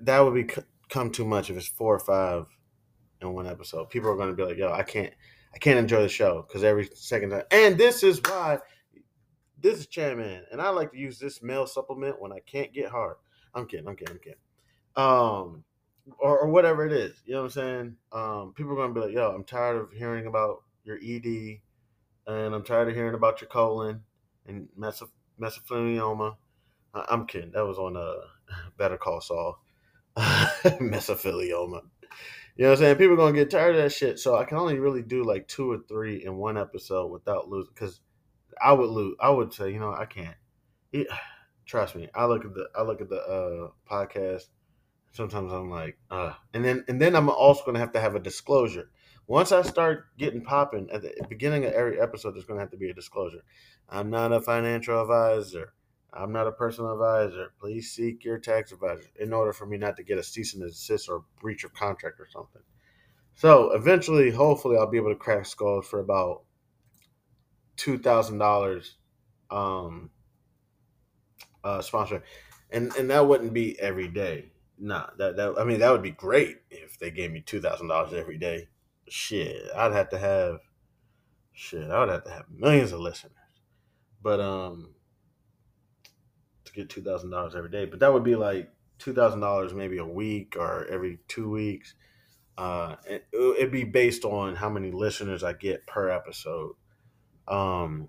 that 0.00 0.18
would 0.18 0.34
be 0.34 0.52
come 0.88 1.12
too 1.12 1.24
much 1.24 1.48
if 1.48 1.56
it's 1.56 1.68
four 1.68 1.94
or 1.94 2.00
five 2.00 2.46
in 3.22 3.34
one 3.34 3.46
episode. 3.46 3.88
People 3.88 4.10
are 4.10 4.16
going 4.16 4.30
to 4.30 4.34
be 4.34 4.42
like, 4.42 4.56
"Yo, 4.56 4.72
I 4.72 4.82
can't." 4.82 5.12
I 5.58 5.60
can't 5.60 5.80
enjoy 5.80 6.02
the 6.02 6.08
show 6.08 6.44
because 6.46 6.62
every 6.62 6.88
second 6.94 7.30
time. 7.30 7.42
And 7.50 7.76
this 7.76 8.04
is 8.04 8.20
why 8.24 8.60
this 9.60 9.80
is 9.80 9.88
Chairman, 9.88 10.44
and 10.52 10.62
I 10.62 10.68
like 10.68 10.92
to 10.92 10.98
use 10.98 11.18
this 11.18 11.42
male 11.42 11.66
supplement 11.66 12.22
when 12.22 12.30
I 12.30 12.38
can't 12.46 12.72
get 12.72 12.90
hard. 12.90 13.16
I'm 13.56 13.66
kidding. 13.66 13.88
I'm 13.88 13.96
kidding. 13.96 14.14
I'm 14.14 14.20
kidding. 14.20 14.38
Um, 14.94 15.64
or, 16.20 16.38
or 16.38 16.48
whatever 16.48 16.86
it 16.86 16.92
is. 16.92 17.20
You 17.26 17.32
know 17.32 17.38
what 17.40 17.44
I'm 17.46 17.50
saying? 17.50 17.96
Um, 18.12 18.52
people 18.54 18.72
are 18.74 18.76
gonna 18.76 18.94
be 18.94 19.00
like, 19.00 19.12
"Yo, 19.12 19.32
I'm 19.32 19.42
tired 19.42 19.78
of 19.78 19.90
hearing 19.90 20.28
about 20.28 20.62
your 20.84 20.98
ED, 21.02 21.58
and 22.28 22.54
I'm 22.54 22.62
tired 22.62 22.88
of 22.88 22.94
hearing 22.94 23.14
about 23.14 23.40
your 23.40 23.48
colon 23.48 24.04
and 24.46 24.68
mesothelioma." 24.78 26.36
I- 26.94 27.06
I'm 27.08 27.26
kidding. 27.26 27.50
That 27.50 27.66
was 27.66 27.78
on 27.78 27.96
a 27.96 28.14
Better 28.76 28.96
Call 28.96 29.20
Saul. 29.20 29.58
mesothelioma. 30.16 31.80
You 32.58 32.64
know 32.64 32.70
what 32.70 32.78
I'm 32.80 32.84
saying? 32.86 32.96
People 32.96 33.16
gonna 33.16 33.32
get 33.32 33.50
tired 33.50 33.76
of 33.76 33.82
that 33.82 33.92
shit. 33.92 34.18
So 34.18 34.36
I 34.36 34.44
can 34.44 34.58
only 34.58 34.80
really 34.80 35.02
do 35.02 35.24
like 35.24 35.46
two 35.46 35.70
or 35.70 35.78
three 35.88 36.24
in 36.24 36.36
one 36.36 36.58
episode 36.58 37.06
without 37.06 37.48
losing. 37.48 37.72
Because 37.72 38.00
I 38.60 38.72
would 38.72 38.90
lose. 38.90 39.14
I 39.20 39.30
would 39.30 39.54
say, 39.54 39.72
you 39.72 39.78
know, 39.78 39.94
I 39.94 40.06
can't. 40.06 40.34
It, 40.92 41.06
trust 41.66 41.94
me. 41.94 42.08
I 42.16 42.26
look 42.26 42.44
at 42.44 42.54
the 42.54 42.68
I 42.76 42.82
look 42.82 43.00
at 43.00 43.08
the 43.08 43.20
uh, 43.20 43.70
podcast. 43.88 44.48
Sometimes 45.12 45.52
I'm 45.52 45.70
like, 45.70 45.98
uh, 46.10 46.32
and 46.52 46.64
then 46.64 46.84
and 46.88 47.00
then 47.00 47.14
I'm 47.14 47.30
also 47.30 47.62
gonna 47.64 47.78
have 47.78 47.92
to 47.92 48.00
have 48.00 48.16
a 48.16 48.20
disclosure. 48.20 48.90
Once 49.28 49.52
I 49.52 49.62
start 49.62 50.06
getting 50.18 50.42
popping 50.42 50.88
at 50.92 51.02
the 51.02 51.12
beginning 51.28 51.64
of 51.64 51.72
every 51.74 52.00
episode, 52.00 52.34
there's 52.34 52.44
gonna 52.44 52.60
have 52.60 52.72
to 52.72 52.76
be 52.76 52.90
a 52.90 52.94
disclosure. 52.94 53.44
I'm 53.88 54.10
not 54.10 54.32
a 54.32 54.40
financial 54.40 55.00
advisor. 55.00 55.74
I'm 56.12 56.32
not 56.32 56.46
a 56.46 56.52
personal 56.52 56.92
advisor. 56.92 57.52
Please 57.60 57.90
seek 57.90 58.24
your 58.24 58.38
tax 58.38 58.72
advisor 58.72 59.08
in 59.20 59.32
order 59.32 59.52
for 59.52 59.66
me 59.66 59.76
not 59.76 59.96
to 59.98 60.02
get 60.02 60.18
a 60.18 60.22
cease 60.22 60.54
and 60.54 60.62
desist 60.62 61.08
or 61.08 61.24
breach 61.40 61.64
of 61.64 61.74
contract 61.74 62.18
or 62.18 62.26
something. 62.28 62.62
So 63.34 63.72
eventually, 63.72 64.30
hopefully, 64.30 64.76
I'll 64.76 64.90
be 64.90 64.96
able 64.96 65.10
to 65.10 65.16
crack 65.16 65.46
skulls 65.46 65.86
for 65.86 66.00
about 66.00 66.42
two 67.76 67.98
thousand 67.98 68.38
dollars 68.38 68.96
um 69.50 70.10
uh 71.62 71.80
sponsor. 71.80 72.22
And 72.70 72.94
and 72.96 73.10
that 73.10 73.26
wouldn't 73.26 73.52
be 73.52 73.78
every 73.78 74.08
day. 74.08 74.52
Nah, 74.78 75.06
that, 75.18 75.36
that 75.36 75.54
I 75.58 75.64
mean 75.64 75.80
that 75.80 75.90
would 75.90 76.02
be 76.02 76.10
great 76.10 76.58
if 76.70 76.98
they 76.98 77.10
gave 77.10 77.30
me 77.30 77.40
two 77.40 77.60
thousand 77.60 77.88
dollars 77.88 78.12
every 78.14 78.38
day. 78.38 78.68
Shit, 79.08 79.68
I'd 79.76 79.92
have 79.92 80.08
to 80.10 80.18
have 80.18 80.60
shit, 81.52 81.90
I 81.90 82.00
would 82.00 82.08
have 82.08 82.24
to 82.24 82.30
have 82.30 82.46
millions 82.50 82.92
of 82.92 83.00
listeners. 83.00 83.34
But 84.22 84.40
um 84.40 84.94
get 86.78 86.88
two 86.88 87.02
thousand 87.02 87.30
dollars 87.30 87.54
every 87.54 87.70
day. 87.70 87.84
But 87.84 88.00
that 88.00 88.12
would 88.12 88.24
be 88.24 88.36
like 88.36 88.70
two 88.98 89.12
thousand 89.12 89.40
dollars 89.40 89.74
maybe 89.74 89.98
a 89.98 90.04
week 90.04 90.56
or 90.58 90.86
every 90.86 91.18
two 91.28 91.50
weeks. 91.50 91.94
Uh, 92.56 92.96
it, 93.06 93.26
it'd 93.32 93.70
be 93.70 93.84
based 93.84 94.24
on 94.24 94.56
how 94.56 94.68
many 94.68 94.90
listeners 94.90 95.44
I 95.44 95.52
get 95.52 95.86
per 95.86 96.08
episode. 96.10 96.72
Um, 97.46 98.08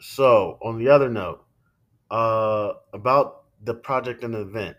so 0.00 0.58
on 0.62 0.78
the 0.78 0.88
other 0.88 1.08
note, 1.08 1.44
uh, 2.10 2.72
about 2.92 3.44
the 3.62 3.74
project 3.74 4.24
and 4.24 4.34
the 4.34 4.40
event, 4.40 4.76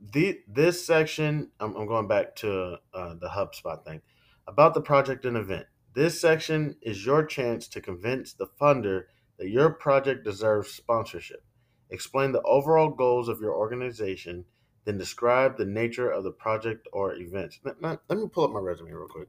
the 0.00 0.40
this 0.48 0.86
section, 0.86 1.50
I'm, 1.60 1.74
I'm 1.76 1.86
going 1.86 2.08
back 2.08 2.36
to 2.36 2.78
uh, 2.94 3.14
the 3.20 3.28
HubSpot 3.28 3.84
thing 3.84 4.00
about 4.48 4.74
the 4.74 4.80
project 4.80 5.24
and 5.24 5.36
event. 5.36 5.66
This 5.94 6.20
section 6.20 6.76
is 6.82 7.06
your 7.06 7.24
chance 7.24 7.68
to 7.68 7.80
convince 7.80 8.34
the 8.34 8.48
funder 8.60 9.04
that 9.38 9.48
your 9.48 9.70
project 9.70 10.24
deserves 10.24 10.70
sponsorship. 10.70 11.42
Explain 11.90 12.32
the 12.32 12.42
overall 12.42 12.90
goals 12.90 13.28
of 13.28 13.40
your 13.40 13.54
organization, 13.54 14.44
then 14.84 14.98
describe 14.98 15.56
the 15.56 15.64
nature 15.64 16.10
of 16.10 16.24
the 16.24 16.30
project 16.30 16.88
or 16.92 17.14
event. 17.14 17.58
Let, 17.64 17.82
let, 17.82 18.18
me 18.18 18.28
pull 18.28 18.44
up 18.44 18.50
my 18.50 18.60
resume 18.60 18.92
real 18.92 19.08
quick. 19.08 19.28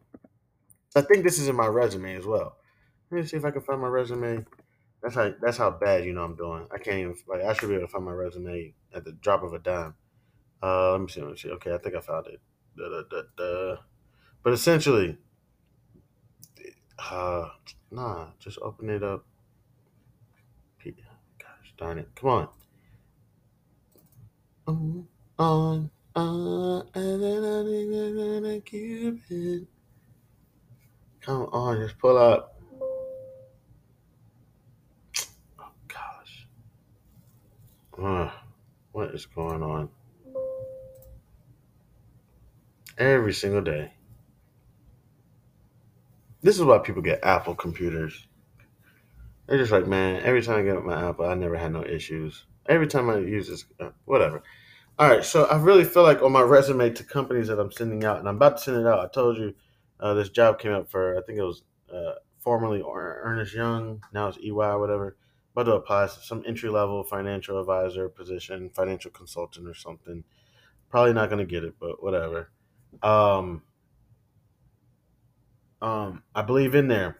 I 0.95 1.01
think 1.01 1.23
this 1.23 1.39
is 1.39 1.47
in 1.47 1.55
my 1.55 1.67
resume 1.67 2.15
as 2.15 2.25
well. 2.25 2.57
Let 3.11 3.21
me 3.21 3.27
see 3.27 3.37
if 3.37 3.45
I 3.45 3.51
can 3.51 3.61
find 3.61 3.81
my 3.81 3.87
resume. 3.87 4.45
That's 5.01 5.15
how 5.15 5.31
that's 5.41 5.57
how 5.57 5.69
bad 5.69 6.05
you 6.05 6.13
know 6.13 6.23
I'm 6.23 6.35
doing. 6.35 6.67
I 6.71 6.79
can't 6.79 6.97
even 6.97 7.15
like 7.27 7.41
I 7.41 7.53
should 7.53 7.69
be 7.69 7.75
able 7.75 7.85
to 7.85 7.91
find 7.91 8.03
my 8.03 8.11
resume 8.11 8.73
at 8.93 9.05
the 9.05 9.11
drop 9.11 9.43
of 9.43 9.53
a 9.53 9.59
dime. 9.59 9.93
Uh, 10.61 10.93
let 10.93 11.01
me 11.01 11.07
see. 11.07 11.21
Let 11.21 11.31
me 11.31 11.37
see. 11.37 11.51
Okay, 11.51 11.73
I 11.73 11.77
think 11.77 11.95
I 11.95 12.01
found 12.01 12.27
it. 12.27 12.41
Da, 12.75 13.03
da, 13.09 13.21
da. 13.37 13.75
But 14.43 14.53
essentially, 14.53 15.17
uh, 17.11 17.49
nah, 17.91 18.27
just 18.39 18.57
open 18.61 18.89
it 18.89 19.03
up. 19.03 19.25
Darn 21.77 21.99
it! 21.99 22.09
Come 22.15 22.29
on. 22.29 22.47
On, 24.67 25.07
on, 25.37 25.91
on, 26.15 26.89
and 26.95 27.23
then 27.23 27.43
I'm 27.43 28.41
gonna 28.41 28.59
keep 28.61 29.21
it. 29.29 29.67
Come 31.21 31.43
on, 31.51 31.77
just 31.79 31.99
pull 31.99 32.17
up. 32.17 32.59
Oh 35.59 35.71
gosh. 35.87 36.47
Uh, 38.01 38.31
what 38.91 39.13
is 39.13 39.27
going 39.27 39.61
on? 39.61 39.89
Every 42.97 43.33
single 43.33 43.61
day. 43.61 43.93
This 46.41 46.57
is 46.57 46.63
why 46.63 46.79
people 46.79 47.03
get 47.03 47.23
Apple 47.23 47.53
computers. 47.53 48.27
They're 49.47 49.57
just 49.57 49.71
like, 49.71 49.87
man, 49.87 50.21
every 50.23 50.41
time 50.41 50.59
I 50.59 50.63
get 50.63 50.83
my 50.83 51.09
Apple, 51.09 51.25
I 51.25 51.33
never 51.33 51.55
had 51.57 51.71
no 51.71 51.83
issues. 51.83 52.45
Every 52.67 52.87
time 52.87 53.09
I 53.09 53.17
use 53.17 53.47
this, 53.47 53.65
uh, 53.79 53.91
whatever. 54.05 54.43
All 54.99 55.07
right, 55.07 55.23
so 55.23 55.45
I 55.45 55.57
really 55.57 55.85
feel 55.85 56.03
like 56.03 56.21
on 56.21 56.31
my 56.31 56.41
resume 56.41 56.89
to 56.89 57.03
companies 57.03 57.47
that 57.47 57.59
I'm 57.59 57.71
sending 57.71 58.03
out, 58.03 58.19
and 58.19 58.27
I'm 58.27 58.35
about 58.35 58.57
to 58.57 58.63
send 58.63 58.77
it 58.77 58.87
out. 58.87 58.99
I 58.99 59.07
told 59.07 59.37
you 59.37 59.53
uh, 59.99 60.13
this 60.15 60.29
job 60.29 60.59
came 60.59 60.73
up 60.73 60.89
for, 60.89 61.17
I 61.17 61.21
think 61.21 61.39
it 61.39 61.43
was 61.43 61.63
uh, 61.93 62.15
formerly 62.39 62.83
Ernest 62.83 63.53
Young, 63.53 64.01
now 64.13 64.27
it's 64.27 64.37
EY, 64.39 64.51
whatever. 64.51 65.15
About 65.53 65.63
to 65.63 65.75
apply 65.75 66.05
to 66.05 66.13
some 66.13 66.43
entry 66.45 66.69
level 66.69 67.03
financial 67.03 67.59
advisor 67.59 68.09
position, 68.09 68.69
financial 68.75 69.11
consultant 69.11 69.67
or 69.67 69.73
something. 69.73 70.23
Probably 70.89 71.13
not 71.13 71.29
going 71.29 71.39
to 71.39 71.51
get 71.51 71.63
it, 71.63 71.75
but 71.79 72.01
whatever. 72.03 72.51
Um, 73.01 73.63
um, 75.81 76.23
I 76.35 76.41
believe 76.41 76.75
in 76.75 76.87
there. 76.87 77.17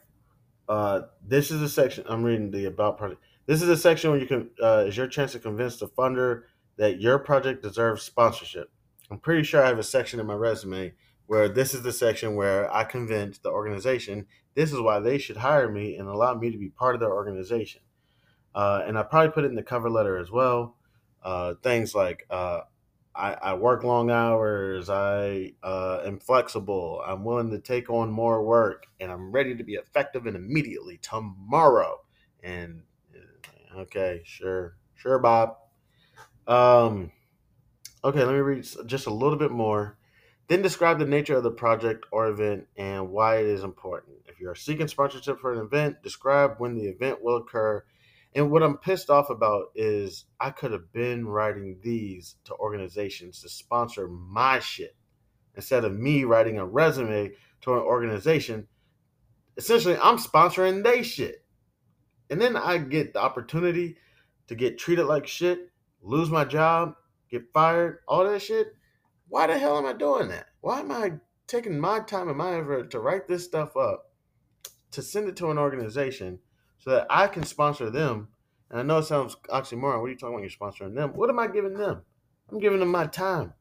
Uh, 0.68 1.02
this 1.26 1.52
is 1.52 1.62
a 1.62 1.70
section 1.70 2.04
I'm 2.08 2.24
reading 2.24 2.52
the 2.52 2.66
about 2.66 2.98
project. 2.98 3.22
This 3.46 3.62
is 3.62 3.70
a 3.70 3.78
section 3.78 4.12
where 4.12 4.20
you 4.20 4.26
can 4.26 4.50
uh, 4.62 4.86
is 4.88 4.98
your 4.98 5.08
chance 5.08 5.32
to 5.32 5.40
convince 5.40 5.78
the 5.78 5.88
funder 5.88 6.44
that 6.78 7.00
your 7.00 7.20
project 7.20 7.64
deserves 7.64 8.04
sponsorship. 8.04 8.70
I'm 9.10 9.20
pretty 9.20 9.44
sure 9.44 9.64
I 9.64 9.68
have 9.68 9.80
a 9.80 9.84
section 9.84 10.20
in 10.20 10.26
my 10.26 10.34
resume 10.34 10.94
where 11.28 11.48
this 11.48 11.74
is 11.74 11.82
the 11.82 11.94
section 11.94 12.36
where 12.36 12.74
I 12.74 12.84
convince 12.84 13.38
the 13.38 13.50
organization 13.50 14.28
this 14.58 14.74
is 14.74 14.82
why 14.82 15.00
they 15.00 15.20
should 15.20 15.38
hire 15.38 15.70
me 15.70 15.98
and 15.98 16.10
allow 16.10 16.34
me 16.34 16.50
to 16.50 16.58
be 16.58 16.70
part 16.70 16.96
of 16.96 17.00
their 17.00 17.14
organization. 17.14 17.82
Uh, 18.56 18.82
and 18.88 18.98
I 18.98 19.04
probably 19.04 19.30
put 19.30 19.44
it 19.44 19.50
in 19.50 19.56
the 19.56 19.62
cover 19.62 19.88
letter 19.88 20.18
as 20.18 20.32
well. 20.32 20.78
Uh, 21.24 21.54
things 21.62 21.94
like 21.94 22.26
uh, 22.32 22.62
I, 23.18 23.34
I, 23.34 23.54
work 23.56 23.84
long 23.84 24.12
hours, 24.12 24.92
I 24.92 25.54
uh, 25.64 26.02
am 26.06 26.20
flexible, 26.20 27.02
I'm 27.06 27.24
willing 27.24 27.50
to 27.50 27.60
take 27.60 27.90
on 27.90 28.12
more 28.12 28.44
work, 28.44 28.86
and 29.00 29.12
I'm 29.12 29.32
ready 29.32 29.56
to 29.56 29.64
be 29.64 29.74
effective 29.74 30.28
and 30.28 30.36
immediately 30.36 31.00
tomorrow. 31.02 32.02
And 32.44 32.84
uh, 33.16 33.80
okay, 33.80 34.22
sure, 34.24 34.78
sure, 34.96 35.18
Bob. 35.18 35.58
Um, 36.46 37.12
okay, 38.04 38.24
let 38.24 38.34
me 38.34 38.40
read 38.40 38.68
just 38.86 39.08
a 39.08 39.14
little 39.14 39.38
bit 39.38 39.52
more. 39.52 39.98
Then 40.48 40.62
describe 40.62 41.00
the 41.00 41.06
nature 41.06 41.36
of 41.36 41.44
the 41.44 41.52
project 41.52 42.06
or 42.12 42.28
event 42.28 42.68
and 42.78 43.10
why 43.10 43.38
it 43.38 43.48
is 43.48 43.64
important. 43.64 44.18
If 44.28 44.40
you 44.40 44.50
are 44.50 44.56
seeking 44.56 44.88
sponsorship 44.88 45.40
for 45.40 45.54
an 45.54 45.60
event, 45.60 46.04
describe 46.04 46.56
when 46.60 46.76
the 46.76 46.86
event 46.86 47.22
will 47.24 47.38
occur. 47.38 47.84
And 48.38 48.52
what 48.52 48.62
I'm 48.62 48.78
pissed 48.78 49.10
off 49.10 49.32
about 49.32 49.72
is 49.74 50.26
I 50.40 50.52
could 50.52 50.72
have 50.72 50.94
been 50.94 51.28
writing 51.28 51.80
these 51.82 52.36
to 52.46 52.54
organizations 52.54 53.42
to 53.42 53.50
sponsor 53.50 54.08
my 54.08 54.60
shit 54.60 54.96
instead 55.56 55.84
of 55.84 55.98
me 55.98 56.24
writing 56.24 56.60
a 56.60 56.66
resume 56.66 57.32
to 57.62 57.74
an 57.74 57.80
organization. 57.80 58.68
Essentially, 59.58 59.98
I'm 59.98 60.20
sponsoring 60.20 60.84
they 60.84 61.02
shit. 61.02 61.44
And 62.30 62.40
then 62.40 62.56
I 62.56 62.78
get 62.78 63.14
the 63.14 63.22
opportunity 63.22 63.98
to 64.50 64.54
get 64.54 64.78
treated 64.78 65.06
like 65.06 65.26
shit 65.26 65.72
lose 66.04 66.30
my 66.30 66.46
job, 66.46 66.94
get 67.32 67.52
fired, 67.52 68.02
all 68.08 68.24
that 68.24 68.40
shit. 68.40 68.68
Why 69.28 69.48
the 69.48 69.58
hell 69.58 69.80
am 69.80 69.86
I 69.88 69.94
doing 69.94 70.30
that? 70.30 70.46
Why 70.62 70.82
am 70.82 70.92
I 70.92 71.14
taking 71.48 71.80
my 71.80 72.02
time 72.02 72.30
and 72.30 72.38
my 72.38 72.60
effort 72.60 72.92
to 72.92 73.00
write 73.00 73.28
this 73.28 73.46
stuff 73.46 73.76
up, 73.76 74.12
to 74.92 75.02
send 75.02 75.28
it 75.28 75.36
to 75.38 75.50
an 75.50 75.58
organization 75.58 76.38
so 76.88 76.94
that 76.94 77.08
I 77.10 77.28
can 77.28 77.44
sponsor 77.44 77.90
them? 77.90 78.30
And 78.72 78.80
I 78.80 78.84
know 78.84 79.00
it 79.00 79.04
sounds 79.04 79.36
oxymoron. 79.50 80.00
What 80.00 80.06
are 80.06 80.10
you 80.10 80.16
talking 80.16 80.36
about? 80.36 80.44
You're 80.44 80.50
sponsoring 80.72 80.96
them. 80.96 81.12
What 81.16 81.30
am 81.30 81.38
I 81.38 81.48
giving 81.48 81.74
them? 81.74 82.04
I'm 82.50 82.60
giving 82.60 82.80
them 82.80 82.92
my 82.92 83.08
time. 83.08 83.54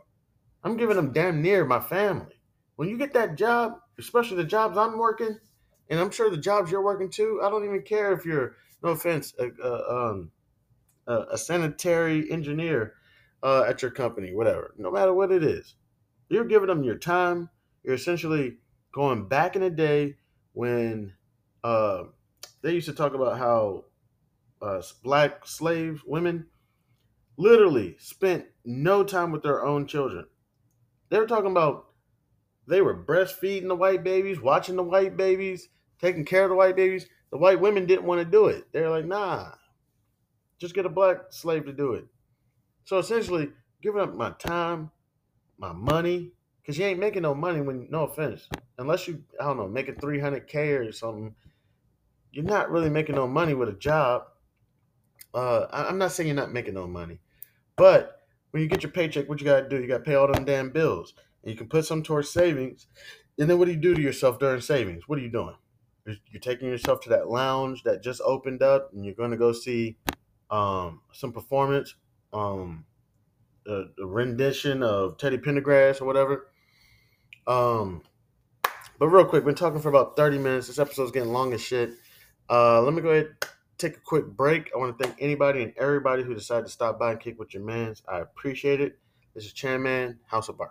I'm 0.62 0.76
giving 0.76 0.94
them 0.94 1.12
damn 1.12 1.42
near 1.42 1.64
my 1.64 1.80
family. 1.80 2.40
When 2.76 2.88
you 2.88 2.96
get 2.96 3.14
that 3.14 3.36
job, 3.36 3.80
especially 3.98 4.36
the 4.36 4.44
jobs 4.44 4.78
I'm 4.78 4.96
working, 4.96 5.40
and 5.90 5.98
I'm 5.98 6.12
sure 6.12 6.30
the 6.30 6.36
jobs 6.36 6.70
you're 6.70 6.84
working 6.84 7.10
too, 7.10 7.40
I 7.42 7.50
don't 7.50 7.64
even 7.64 7.82
care 7.82 8.12
if 8.12 8.24
you're, 8.24 8.54
no 8.84 8.90
offense, 8.90 9.34
uh, 9.40 9.46
uh, 9.60 9.82
um, 9.88 10.30
a, 11.08 11.32
a 11.32 11.38
sanitary 11.38 12.30
engineer 12.30 12.94
uh, 13.42 13.64
at 13.66 13.82
your 13.82 13.90
company, 13.90 14.34
whatever, 14.34 14.72
no 14.78 14.92
matter 14.92 15.12
what 15.12 15.32
it 15.32 15.42
is. 15.42 15.74
You're 16.28 16.44
giving 16.44 16.68
them 16.68 16.84
your 16.84 16.98
time. 16.98 17.50
You're 17.82 17.94
essentially 17.94 18.58
going 18.92 19.26
back 19.26 19.56
in 19.56 19.62
the 19.62 19.70
day 19.70 20.14
when 20.52 21.14
uh, 21.64 22.04
they 22.66 22.72
used 22.72 22.88
to 22.88 22.92
talk 22.92 23.14
about 23.14 23.38
how 23.38 23.84
uh, 24.60 24.82
black 25.04 25.46
slave 25.46 26.02
women 26.04 26.46
literally 27.36 27.94
spent 28.00 28.44
no 28.64 29.04
time 29.04 29.30
with 29.30 29.44
their 29.44 29.64
own 29.64 29.86
children. 29.86 30.26
They 31.08 31.20
were 31.20 31.28
talking 31.28 31.52
about 31.52 31.86
they 32.66 32.80
were 32.80 33.04
breastfeeding 33.04 33.68
the 33.68 33.76
white 33.76 34.02
babies, 34.02 34.40
watching 34.40 34.74
the 34.74 34.82
white 34.82 35.16
babies, 35.16 35.68
taking 36.00 36.24
care 36.24 36.42
of 36.42 36.50
the 36.50 36.56
white 36.56 36.74
babies. 36.74 37.06
The 37.30 37.38
white 37.38 37.60
women 37.60 37.86
didn't 37.86 38.04
want 38.04 38.20
to 38.20 38.24
do 38.24 38.46
it. 38.46 38.66
They're 38.72 38.90
like, 38.90 39.04
nah, 39.04 39.52
just 40.58 40.74
get 40.74 40.86
a 40.86 40.88
black 40.88 41.18
slave 41.30 41.66
to 41.66 41.72
do 41.72 41.92
it. 41.92 42.06
So 42.84 42.98
essentially, 42.98 43.50
giving 43.80 44.00
up 44.00 44.12
my 44.12 44.30
time, 44.40 44.90
my 45.56 45.72
money, 45.72 46.32
because 46.60 46.76
you 46.76 46.84
ain't 46.84 46.98
making 46.98 47.22
no 47.22 47.32
money 47.32 47.60
when 47.60 47.86
no 47.92 48.06
offense, 48.06 48.48
unless 48.76 49.06
you 49.06 49.22
I 49.40 49.44
don't 49.44 49.56
know 49.56 49.68
making 49.68 50.00
three 50.00 50.18
hundred 50.18 50.48
k 50.48 50.70
or 50.72 50.90
something. 50.90 51.36
You're 52.36 52.44
not 52.44 52.70
really 52.70 52.90
making 52.90 53.14
no 53.14 53.26
money 53.26 53.54
with 53.54 53.70
a 53.70 53.72
job. 53.72 54.24
Uh, 55.32 55.64
I'm 55.72 55.96
not 55.96 56.12
saying 56.12 56.26
you're 56.26 56.36
not 56.36 56.52
making 56.52 56.74
no 56.74 56.86
money, 56.86 57.18
but 57.76 58.26
when 58.50 58.62
you 58.62 58.68
get 58.68 58.82
your 58.82 58.92
paycheck, 58.92 59.26
what 59.26 59.40
you 59.40 59.46
got 59.46 59.62
to 59.62 59.68
do? 59.70 59.80
You 59.80 59.88
got 59.88 59.98
to 59.98 60.04
pay 60.04 60.16
all 60.16 60.30
them 60.30 60.44
damn 60.44 60.68
bills, 60.68 61.14
and 61.42 61.50
you 61.50 61.56
can 61.56 61.66
put 61.66 61.86
some 61.86 62.02
towards 62.02 62.28
savings. 62.28 62.88
And 63.38 63.48
then 63.48 63.58
what 63.58 63.64
do 63.64 63.70
you 63.70 63.78
do 63.78 63.94
to 63.94 64.02
yourself 64.02 64.38
during 64.38 64.60
savings? 64.60 65.08
What 65.08 65.18
are 65.18 65.22
you 65.22 65.30
doing? 65.30 65.54
You're, 66.04 66.40
taking 66.42 66.68
yourself 66.68 67.00
to 67.04 67.08
that 67.08 67.30
lounge 67.30 67.84
that 67.84 68.02
just 68.02 68.20
opened 68.20 68.62
up, 68.62 68.90
and 68.92 69.02
you're 69.02 69.14
going 69.14 69.30
to 69.30 69.38
go 69.38 69.52
see 69.52 69.96
um, 70.50 71.00
some 71.14 71.32
performance, 71.32 71.94
um, 72.34 72.84
a, 73.66 73.84
a 73.98 74.06
rendition 74.06 74.82
of 74.82 75.16
Teddy 75.16 75.38
Pendergrass 75.38 76.02
or 76.02 76.04
whatever. 76.04 76.50
Um, 77.46 78.02
but 78.98 79.08
real 79.08 79.24
quick, 79.24 79.46
been 79.46 79.54
talking 79.54 79.80
for 79.80 79.88
about 79.88 80.16
30 80.16 80.36
minutes. 80.36 80.66
This 80.66 80.78
episode's 80.78 81.12
getting 81.12 81.32
long 81.32 81.54
as 81.54 81.62
shit. 81.62 81.94
Uh, 82.48 82.82
let 82.82 82.94
me 82.94 83.02
go 83.02 83.10
ahead 83.10 83.34
take 83.78 83.96
a 83.96 84.00
quick 84.00 84.26
break. 84.26 84.70
I 84.74 84.78
want 84.78 84.96
to 84.96 85.04
thank 85.04 85.20
anybody 85.20 85.62
and 85.62 85.72
everybody 85.76 86.22
who 86.22 86.34
decided 86.34 86.66
to 86.66 86.72
stop 86.72 86.98
by 86.98 87.12
and 87.12 87.20
kick 87.20 87.38
with 87.38 87.52
your 87.52 87.62
mans. 87.62 88.02
I 88.08 88.20
appreciate 88.20 88.80
it. 88.80 88.98
This 89.34 89.44
is 89.44 89.52
Chairman 89.52 90.18
House 90.26 90.48
of 90.48 90.56
Barf. 90.56 90.70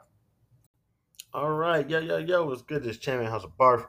All 1.34 1.52
right, 1.52 1.88
yo, 1.88 2.00
yo, 2.00 2.18
yo, 2.18 2.46
what's 2.46 2.62
good? 2.62 2.84
This 2.84 2.96
is 2.96 3.02
Chairman 3.02 3.28
House 3.28 3.44
of 3.44 3.56
Barf. 3.58 3.86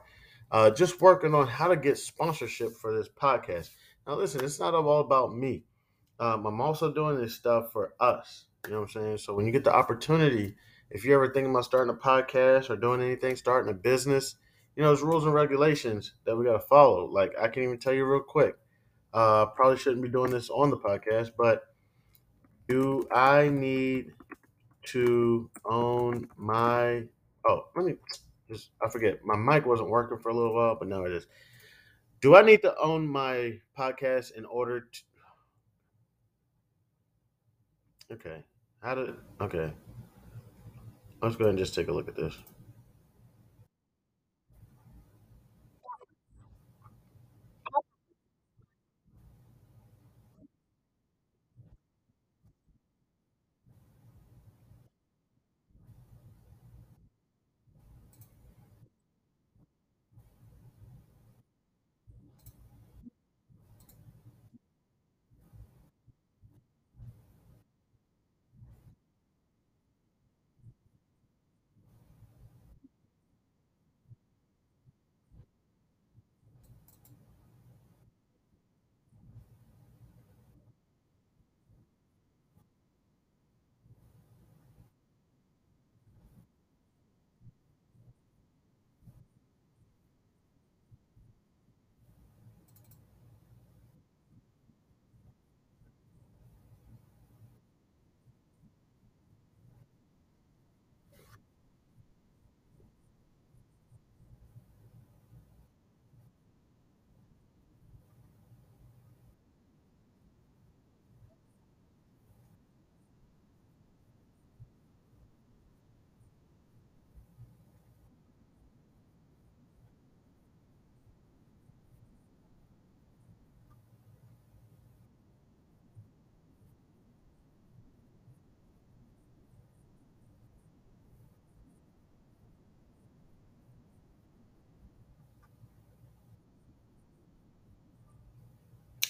Uh, 0.51 0.69
just 0.69 1.01
working 1.01 1.33
on 1.33 1.47
how 1.47 1.67
to 1.67 1.75
get 1.75 1.97
sponsorship 1.97 2.75
for 2.79 2.95
this 2.95 3.09
podcast. 3.09 3.69
Now, 4.05 4.15
listen, 4.15 4.43
it's 4.43 4.59
not 4.59 4.75
all 4.75 4.99
about 4.99 5.35
me. 5.35 5.63
Um, 6.19 6.45
I'm 6.45 6.61
also 6.61 6.91
doing 6.91 7.17
this 7.17 7.35
stuff 7.35 7.71
for 7.71 7.93
us. 7.99 8.45
You 8.65 8.73
know 8.73 8.81
what 8.81 8.95
I'm 8.95 9.01
saying? 9.01 9.17
So 9.19 9.33
when 9.33 9.45
you 9.45 9.51
get 9.51 9.63
the 9.63 9.73
opportunity, 9.73 10.55
if 10.89 11.03
you're 11.03 11.23
ever 11.23 11.33
thinking 11.33 11.51
about 11.51 11.65
starting 11.65 11.93
a 11.93 11.97
podcast 11.97 12.69
or 12.69 12.75
doing 12.75 13.01
anything, 13.01 13.35
starting 13.35 13.71
a 13.71 13.75
business, 13.75 14.35
you 14.77 14.83
know, 14.83 14.89
there's 14.89 15.01
rules 15.01 15.25
and 15.25 15.33
regulations 15.33 16.13
that 16.25 16.37
we 16.37 16.45
got 16.45 16.53
to 16.53 16.59
follow. 16.59 17.05
Like 17.05 17.33
I 17.41 17.47
can 17.47 17.63
even 17.63 17.79
tell 17.79 17.93
you 17.93 18.05
real 18.05 18.21
quick. 18.21 18.55
Uh, 19.11 19.47
probably 19.47 19.75
shouldn't 19.77 20.03
be 20.03 20.09
doing 20.09 20.29
this 20.29 20.51
on 20.51 20.69
the 20.69 20.77
podcast, 20.77 21.31
but 21.35 21.63
do 22.69 23.07
I 23.11 23.49
need 23.49 24.13
to 24.83 25.49
own 25.65 26.27
my? 26.37 27.05
Oh, 27.47 27.69
let 27.75 27.85
me 27.85 27.95
just. 28.47 28.69
I 28.79 28.87
forget. 28.89 29.25
My 29.25 29.35
mic 29.35 29.65
wasn't 29.65 29.89
working 29.89 30.19
for 30.19 30.29
a 30.29 30.35
little 30.35 30.53
while, 30.53 30.75
but 30.77 30.87
now 30.87 31.05
it 31.05 31.11
is. 31.11 31.25
Do 32.21 32.35
I 32.35 32.43
need 32.43 32.61
to 32.61 32.77
own 32.77 33.07
my 33.07 33.59
podcast 33.77 34.33
in 34.33 34.45
order 34.45 34.81
to? 34.81 35.01
Okay. 38.13 38.43
How 38.83 38.93
did? 38.93 39.15
Okay. 39.41 39.73
Let's 41.23 41.35
go 41.35 41.45
ahead 41.45 41.55
and 41.55 41.57
just 41.57 41.73
take 41.73 41.87
a 41.87 41.91
look 41.91 42.07
at 42.07 42.15
this. 42.15 42.37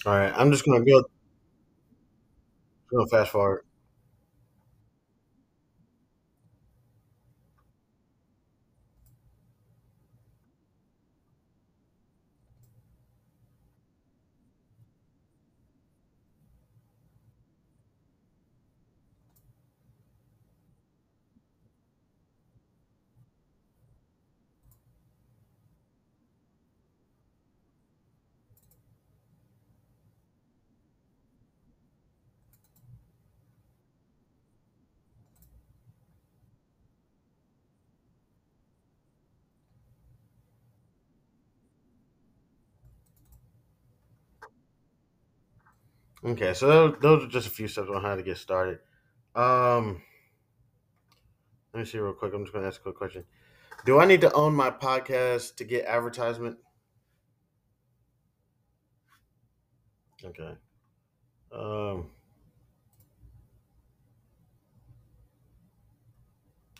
All 0.06 0.12
right, 0.16 0.32
I'm 0.36 0.50
just 0.50 0.64
gonna 0.64 0.84
go. 0.84 1.04
Go 2.90 3.06
fast 3.06 3.30
forward. 3.32 3.64
Okay, 46.28 46.52
so 46.52 46.90
those, 46.90 47.24
are 47.24 47.28
just 47.28 47.46
a 47.46 47.50
few 47.50 47.66
steps 47.68 47.88
on 47.88 48.02
how 48.02 48.14
to 48.14 48.22
get 48.22 48.36
started. 48.36 48.80
Um, 49.34 50.02
let 51.72 51.80
me 51.80 51.86
see 51.86 51.96
real 51.96 52.12
quick. 52.12 52.34
I'm 52.34 52.44
just 52.44 52.52
gonna 52.52 52.66
ask 52.66 52.80
a 52.80 52.82
quick 52.82 52.96
question. 52.96 53.24
Do 53.86 53.98
I 53.98 54.04
need 54.04 54.20
to 54.20 54.32
own 54.34 54.54
my 54.54 54.70
podcast 54.70 55.56
to 55.56 55.64
get 55.64 55.86
advertisement? 55.86 56.58
Okay. 60.22 60.52
Um. 61.50 62.10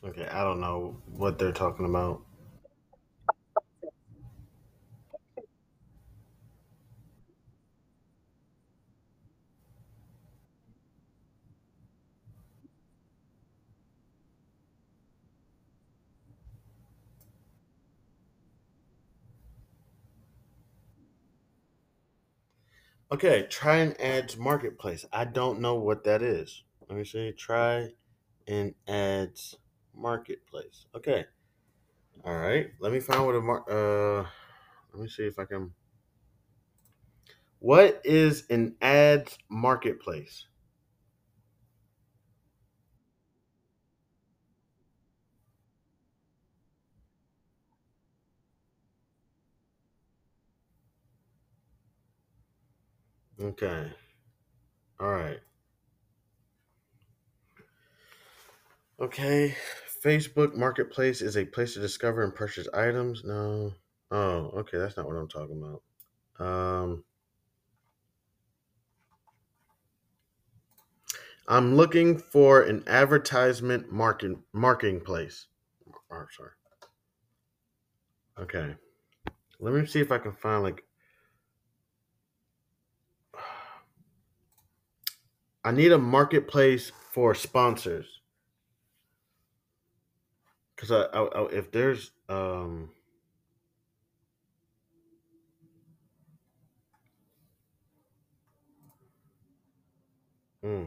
Okay, 0.05 0.29
I 0.31 0.45
don't 0.45 0.61
know 0.61 1.01
what 1.07 1.39
they're 1.39 1.53
talking 1.53 1.87
about. 1.87 2.21
Okay, 23.11 23.47
try 23.49 23.77
and 23.79 23.99
ads 23.99 24.37
marketplace. 24.37 25.07
I 25.11 25.25
don't 25.25 25.61
know 25.61 25.77
what 25.77 26.05
that 26.05 26.21
is. 26.23 26.63
Let 26.89 26.99
me 26.99 27.05
see. 27.05 27.33
Try 27.33 27.91
and 28.47 28.75
ads 28.87 29.57
marketplace. 29.95 30.85
Okay. 30.95 31.25
All 32.25 32.37
right. 32.37 32.69
Let 32.81 32.93
me 32.93 33.01
find 33.01 33.25
what 33.25 33.35
a 33.35 33.41
mar- 33.41 33.65
uh. 33.71 34.27
Let 34.93 35.03
me 35.03 35.09
see 35.09 35.23
if 35.23 35.39
I 35.39 35.47
can. 35.47 35.73
What 37.61 38.03
is 38.05 38.45
an 38.51 38.77
ads 38.83 39.39
marketplace? 39.49 40.47
Okay. 53.41 53.93
All 54.99 55.13
right. 55.13 55.39
Okay. 59.01 59.55
Facebook 60.05 60.57
Marketplace 60.57 61.23
is 61.23 61.37
a 61.37 61.45
place 61.45 61.75
to 61.75 61.81
discover 61.81 62.25
and 62.25 62.35
purchase 62.35 62.69
items. 62.75 63.23
No. 63.25 63.73
Oh, 64.11 64.53
okay. 64.57 64.79
That's 64.79 64.97
not 64.97 65.07
what 65.07 65.17
I'm 65.17 65.29
talking 65.29 65.63
about. 65.63 66.45
Um, 66.45 67.05
I'm 71.47 71.77
looking 71.77 72.19
for 72.19 72.63
an 72.63 72.83
advertisement 72.89 73.93
market 73.93 74.37
marketing 74.53 75.01
place. 75.01 75.47
Oh, 76.11 76.25
sorry. 76.37 76.51
Okay. 78.41 78.75
Let 79.61 79.75
me 79.75 79.87
see 79.87 80.01
if 80.01 80.11
I 80.11 80.19
can 80.19 80.33
find 80.33 80.63
like. 80.65 80.83
I 85.69 85.71
need 85.71 85.93
a 85.93 85.99
marketplace 85.99 86.93
for 87.13 87.35
sponsors. 87.35 88.23
Because 90.75 90.91
I, 90.91 91.03
I, 91.03 91.25
I, 91.25 91.49
if 91.51 91.71
there's 91.71 92.13
um. 92.31 92.89
hmm, 100.63 100.85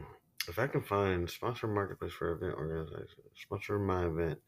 if 0.47 0.57
I 0.57 0.65
can 0.65 0.81
find 0.81 1.29
sponsor 1.29 1.67
marketplace 1.67 2.13
for 2.13 2.31
event 2.31 2.55
organization, 2.55 3.21
sponsor 3.35 3.77
my 3.77 4.07
event. 4.07 4.39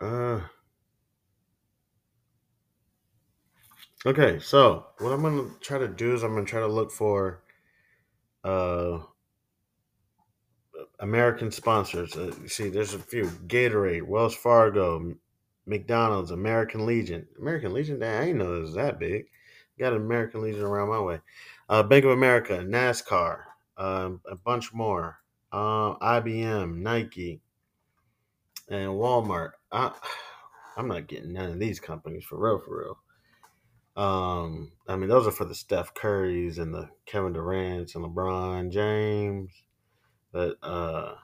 Uh. 0.00 0.42
Okay, 4.06 4.38
so 4.38 4.86
what 4.98 5.12
I'm 5.12 5.22
gonna 5.22 5.50
try 5.60 5.78
to 5.78 5.88
do 5.88 6.14
is 6.14 6.22
I'm 6.22 6.34
gonna 6.34 6.46
try 6.46 6.60
to 6.60 6.68
look 6.68 6.92
for 6.92 7.42
uh 8.44 8.98
American 11.00 11.50
sponsors. 11.50 12.16
Uh, 12.16 12.32
you 12.40 12.48
see, 12.48 12.68
there's 12.68 12.94
a 12.94 12.98
few: 12.98 13.24
Gatorade, 13.46 14.02
Wells 14.02 14.34
Fargo, 14.34 15.14
McDonald's, 15.66 16.30
American 16.30 16.86
Legion. 16.86 17.26
American 17.38 17.72
Legion, 17.72 17.98
Dang, 17.98 18.22
I 18.22 18.26
didn't 18.26 18.38
know 18.38 18.56
it 18.56 18.60
was 18.60 18.74
that 18.74 18.98
big. 18.98 19.26
Got 19.78 19.92
an 19.92 20.02
American 20.02 20.42
Legion 20.42 20.62
around 20.62 20.88
my 20.88 21.00
way. 21.00 21.20
Uh, 21.68 21.82
Bank 21.82 22.04
of 22.04 22.12
America, 22.12 22.58
NASCAR, 22.58 23.42
um, 23.76 24.20
a 24.26 24.36
bunch 24.36 24.72
more. 24.72 25.18
Uh, 25.50 25.96
IBM, 25.98 26.78
Nike, 26.78 27.40
and 28.68 28.90
Walmart. 28.90 29.52
I, 29.72 29.92
I'm 30.76 30.88
not 30.88 31.06
getting 31.06 31.32
none 31.32 31.50
of 31.50 31.58
these 31.58 31.80
companies 31.80 32.24
for 32.24 32.38
real, 32.38 32.58
for 32.58 32.80
real. 32.80 32.98
Um, 33.96 34.72
I 34.88 34.96
mean, 34.96 35.08
those 35.08 35.26
are 35.26 35.32
for 35.32 35.44
the 35.44 35.54
Steph 35.54 35.94
Currys 35.94 36.58
and 36.58 36.74
the 36.74 36.88
Kevin 37.06 37.32
Durant's 37.32 37.94
and 37.94 38.04
LeBron 38.04 38.70
James. 38.70 39.50
But 40.32 40.56
uh, 40.62 41.14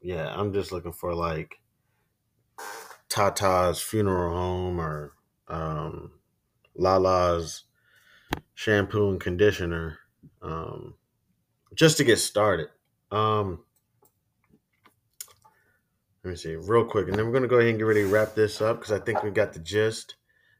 yeah, 0.00 0.32
I'm 0.34 0.52
just 0.52 0.70
looking 0.70 0.92
for 0.92 1.14
like 1.14 1.56
Tata's 3.08 3.80
funeral 3.80 4.36
home 4.36 4.80
or 4.80 5.14
um, 5.48 6.12
Lala's 6.76 7.64
shampoo 8.54 9.10
and 9.10 9.20
conditioner, 9.20 9.98
um, 10.42 10.94
just 11.74 11.96
to 11.96 12.04
get 12.04 12.18
started. 12.18 12.68
Um, 13.10 13.64
let 16.22 16.30
me 16.30 16.36
see 16.36 16.56
real 16.56 16.84
quick, 16.84 17.08
and 17.08 17.16
then 17.16 17.26
we're 17.26 17.32
gonna 17.32 17.48
go 17.48 17.58
ahead 17.58 17.70
and 17.70 17.78
get 17.78 17.84
ready 17.84 18.02
to 18.02 18.08
wrap 18.08 18.34
this 18.34 18.60
up 18.60 18.78
because 18.80 18.92
I 18.92 19.02
think 19.02 19.22
we 19.22 19.30
got 19.30 19.52
the 19.52 19.60
gist 19.60 20.16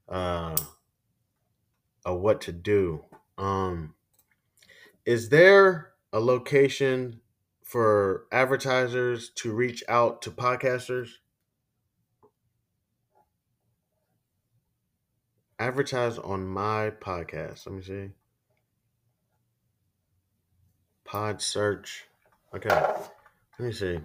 uh, 0.09 0.56
of 2.07 2.20
what 2.20 2.41
to 2.43 2.53
do. 2.53 3.05
Um, 3.37 3.95
is 5.05 5.28
there 5.28 5.93
a 6.12 6.20
location 6.20 7.20
for 7.62 8.27
advertisers 8.31 9.31
to 9.31 9.53
reach 9.53 9.83
out 9.89 10.23
to 10.23 10.31
podcasters? 10.31 11.09
Advertise 15.59 16.19
on 16.19 16.47
my 16.47 16.91
podcast. 16.91 17.66
Let 17.66 17.74
me 17.74 17.83
see. 17.83 18.11
Pod 21.05 21.43
search. 21.43 22.05
Okay. 22.55 22.69
Let 22.69 23.66
me 23.66 23.73
see. 23.73 23.99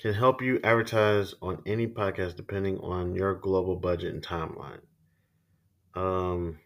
Can 0.00 0.14
help 0.14 0.40
you 0.40 0.60
advertise 0.62 1.34
on 1.42 1.60
any 1.66 1.86
podcast 1.86 2.36
depending 2.36 2.78
on 2.78 3.14
your 3.14 3.34
global 3.34 3.76
budget 3.76 4.14
and 4.14 4.22
timeline. 4.24 4.80
Um 5.94 6.58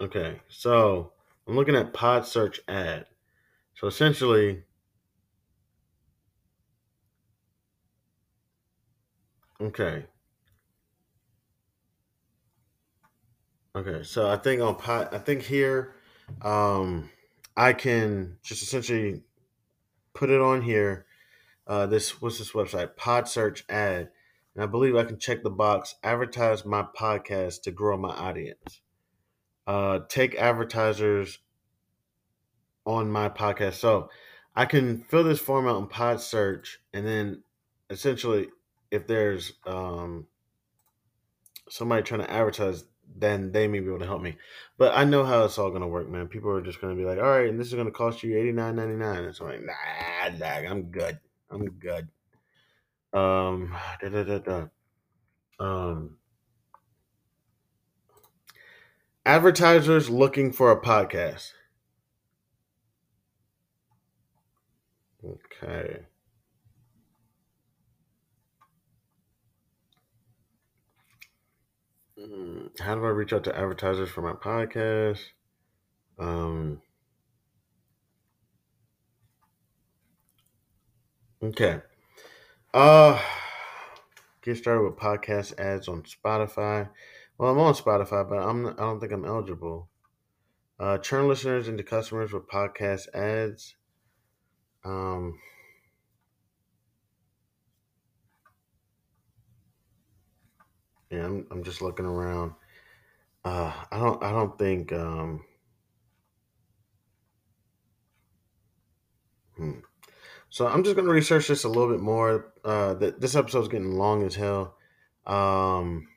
okay. 0.00 0.40
So, 0.48 1.12
I'm 1.48 1.56
looking 1.56 1.76
at 1.76 1.94
pod 1.94 2.26
search 2.26 2.60
ad. 2.68 3.06
So 3.74 3.86
essentially 3.86 4.64
okay. 9.60 10.04
Okay. 13.74 14.02
So 14.02 14.28
I 14.28 14.36
think 14.36 14.60
on 14.60 14.74
pod 14.74 15.08
I 15.12 15.18
think 15.18 15.42
here 15.42 15.94
um 16.42 17.08
I 17.56 17.72
can 17.72 18.36
just 18.42 18.62
essentially 18.62 19.22
put 20.12 20.28
it 20.28 20.40
on 20.40 20.60
here 20.60 21.06
uh, 21.66 21.86
this 21.86 22.20
what's 22.20 22.38
this 22.38 22.52
website 22.52 22.96
pod 22.96 23.28
search 23.28 23.64
ad 23.68 24.08
and 24.54 24.64
i 24.64 24.66
believe 24.66 24.96
i 24.96 25.04
can 25.04 25.18
check 25.18 25.42
the 25.42 25.50
box 25.50 25.94
advertise 26.02 26.64
my 26.64 26.82
podcast 26.98 27.60
to 27.62 27.70
grow 27.70 27.96
my 27.96 28.08
audience 28.08 28.80
uh, 29.68 30.00
take 30.08 30.34
advertisers 30.34 31.38
on 32.86 33.10
my 33.10 33.28
podcast. 33.28 33.74
So 33.74 34.08
i 34.56 34.64
can 34.64 35.02
fill 35.02 35.22
this 35.22 35.38
form 35.38 35.68
out 35.68 35.78
in 35.78 35.86
pod 35.86 36.20
search 36.20 36.80
and 36.92 37.06
then 37.06 37.42
essentially 37.90 38.48
if 38.90 39.06
there's 39.06 39.52
um, 39.66 40.26
somebody 41.68 42.02
trying 42.02 42.22
to 42.22 42.30
advertise 42.30 42.84
then 43.16 43.52
they 43.52 43.68
may 43.68 43.80
be 43.80 43.86
able 43.86 43.98
to 44.00 44.06
help 44.06 44.20
me. 44.22 44.36
But 44.78 44.96
i 44.96 45.04
know 45.04 45.24
how 45.24 45.44
it's 45.44 45.58
all 45.58 45.70
to 45.82 45.86
work 45.86 46.08
man. 46.08 46.28
People 46.28 46.50
are 46.50 46.62
just 46.62 46.80
to 46.96 47.00
be 47.00 47.06
like 47.06 47.18
all 47.18 47.30
right 47.30 47.48
and 47.48 47.60
this 47.60 47.68
is 47.68 47.74
to 47.86 47.92
cost 47.92 48.22
you 48.22 48.34
$89.99 48.34 49.18
and 49.18 49.34
i'm 49.44 49.48
like 49.48 49.60
nah, 49.62 50.38
nah 50.38 50.70
i'm 50.70 50.84
good. 50.84 51.18
I'm 51.50 51.70
good. 51.70 52.08
Um, 53.12 53.74
da, 54.00 54.08
da, 54.08 54.22
da, 54.24 54.38
da. 54.38 54.66
um, 55.60 56.16
advertisers 59.28 60.08
looking 60.08 60.50
for 60.52 60.72
a 60.72 60.80
podcast. 60.80 61.52
Okay. 65.24 66.06
Mm, 72.18 72.78
How 72.80 72.94
do 72.94 73.04
I 73.04 73.08
reach 73.08 73.32
out 73.32 73.44
to 73.44 73.56
advertisers 73.56 74.10
for 74.10 74.22
my 74.22 74.32
podcast? 74.32 75.20
Um, 76.18 76.82
okay. 81.42 81.80
Uh, 82.74 83.20
get 84.42 84.56
started 84.56 84.82
with 84.84 84.96
podcast 84.96 85.58
ads 85.58 85.88
on 85.88 86.02
Spotify. 86.02 86.88
Well, 87.38 87.52
I'm 87.52 87.58
on 87.58 87.74
Spotify, 87.74 88.28
but 88.28 88.38
I'm 88.38 88.66
I 88.66 88.72
don't 88.72 88.98
think 89.00 89.12
I'm 89.12 89.24
eligible. 89.24 89.88
Uh, 90.78 90.98
turn 90.98 91.28
listeners 91.28 91.68
into 91.68 91.84
customers 91.84 92.32
with 92.32 92.48
podcast 92.48 93.14
ads. 93.14 93.76
Um, 94.84 95.38
yeah, 101.10 101.26
I'm, 101.26 101.46
I'm 101.50 101.62
just 101.62 101.80
looking 101.80 102.06
around. 102.06 102.52
Uh, 103.44 103.72
I 103.92 103.98
don't 103.98 104.22
I 104.22 104.32
don't 104.32 104.58
think 104.58 104.92
um, 104.92 105.44
hmm. 109.56 109.72
So 110.50 110.66
I'm 110.66 110.84
just 110.84 110.96
gonna 110.96 111.10
research 111.10 111.48
this 111.48 111.64
a 111.64 111.68
little 111.68 111.90
bit 111.90 112.00
more. 112.00 112.52
Uh, 112.64 112.94
that 112.94 113.20
this 113.20 113.36
episode's 113.36 113.68
getting 113.68 113.92
long 113.92 114.24
as 114.24 114.34
hell. 114.34 114.76
Um, 115.26 116.08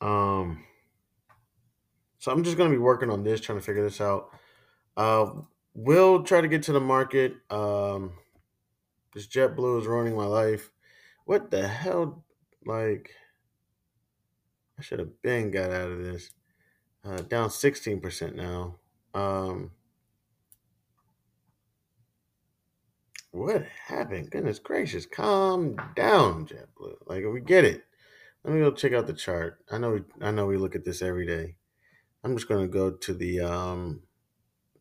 um, 0.00 0.64
so 2.18 2.32
I'm 2.32 2.44
just 2.44 2.56
gonna 2.56 2.70
be 2.70 2.78
working 2.78 3.10
on 3.10 3.22
this, 3.22 3.40
trying 3.40 3.58
to 3.58 3.64
figure 3.64 3.82
this 3.82 4.00
out. 4.00 4.30
Uh, 4.96 5.30
we'll 5.74 6.22
try 6.24 6.40
to 6.40 6.48
get 6.48 6.64
to 6.64 6.72
the 6.72 6.80
market. 6.80 7.36
Um, 7.50 8.12
this 9.14 9.26
JetBlue 9.26 9.80
is 9.80 9.86
ruining 9.86 10.16
my 10.16 10.26
life. 10.26 10.70
What 11.24 11.50
the 11.50 11.66
hell? 11.66 12.24
Like, 12.66 13.10
I 14.78 14.82
should 14.82 14.98
have 14.98 15.22
been 15.22 15.50
got 15.50 15.70
out 15.70 15.90
of 15.90 16.02
this. 16.02 16.30
Uh, 17.04 17.18
down 17.18 17.48
16% 17.48 18.34
now. 18.34 18.76
Um, 19.14 19.70
what 23.30 23.64
happened? 23.86 24.30
Goodness 24.30 24.58
gracious, 24.58 25.06
calm 25.06 25.76
down, 25.94 26.46
JetBlue. 26.46 26.96
Like, 27.06 27.24
we 27.32 27.40
get 27.40 27.64
it. 27.64 27.84
Let 28.48 28.54
me 28.54 28.60
go 28.62 28.70
check 28.70 28.94
out 28.94 29.06
the 29.06 29.12
chart. 29.12 29.58
I 29.70 29.76
know 29.76 30.00
I 30.22 30.30
know 30.30 30.46
we 30.46 30.56
look 30.56 30.74
at 30.74 30.82
this 30.82 31.02
every 31.02 31.26
day. 31.26 31.56
I'm 32.24 32.34
just 32.34 32.48
gonna 32.48 32.66
go 32.66 32.90
to 32.90 33.12
the 33.12 33.40
um, 33.40 34.04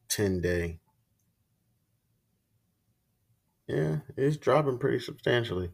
10 0.08 0.40
day. 0.40 0.80
Yeah, 3.68 3.98
it's 4.16 4.38
dropping 4.38 4.78
pretty 4.78 5.00
substantially. 5.00 5.70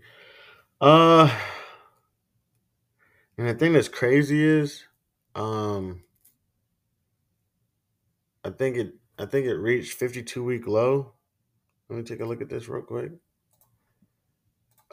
Uh, 0.81 1.31
and 3.37 3.47
the 3.47 3.53
thing 3.53 3.73
that's 3.73 3.89
crazy 3.89 4.43
is, 4.43 4.85
um, 5.35 6.01
I 8.43 8.49
think 8.49 8.75
it, 8.75 8.93
I 9.19 9.27
think 9.27 9.45
it 9.45 9.53
reached 9.53 9.93
52 9.93 10.43
week 10.43 10.65
low. 10.65 11.13
Let 11.89 11.97
me 11.97 12.03
take 12.03 12.21
a 12.21 12.25
look 12.25 12.41
at 12.41 12.49
this 12.49 12.67
real 12.67 12.81
quick. 12.81 13.11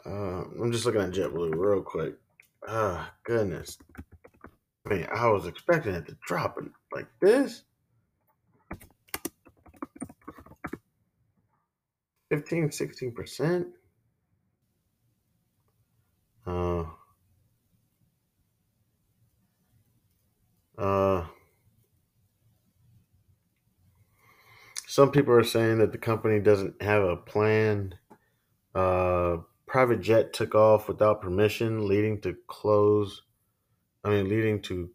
Uh, 0.05 0.43
I'm 0.61 0.71
just 0.71 0.85
looking 0.85 1.01
at 1.01 1.09
JetBlue 1.09 1.55
real 1.55 1.81
quick. 1.81 2.13
Ah, 2.67 3.13
goodness. 3.23 3.77
I 4.85 4.89
mean, 4.93 5.07
I 5.13 5.27
was 5.29 5.45
expecting 5.45 5.93
it 5.95 6.07
to 6.07 6.17
drop 6.25 6.57
like 6.93 7.07
this. 7.19 7.63
15, 12.29 12.69
16%. 12.69 13.65
Uh, 16.47 16.85
uh, 20.77 21.25
some 24.87 25.11
people 25.11 25.33
are 25.33 25.43
saying 25.43 25.79
that 25.79 25.91
the 25.91 25.97
company 25.97 26.39
doesn't 26.39 26.81
have 26.81 27.03
a 27.03 27.17
plan. 27.17 27.95
Uh, 28.73 29.37
private 29.71 30.01
jet 30.01 30.33
took 30.33 30.53
off 30.53 30.89
without 30.89 31.21
permission, 31.21 31.87
leading 31.87 32.19
to 32.19 32.35
close. 32.47 33.21
I 34.03 34.09
mean, 34.09 34.27
leading 34.27 34.61
to 34.63 34.89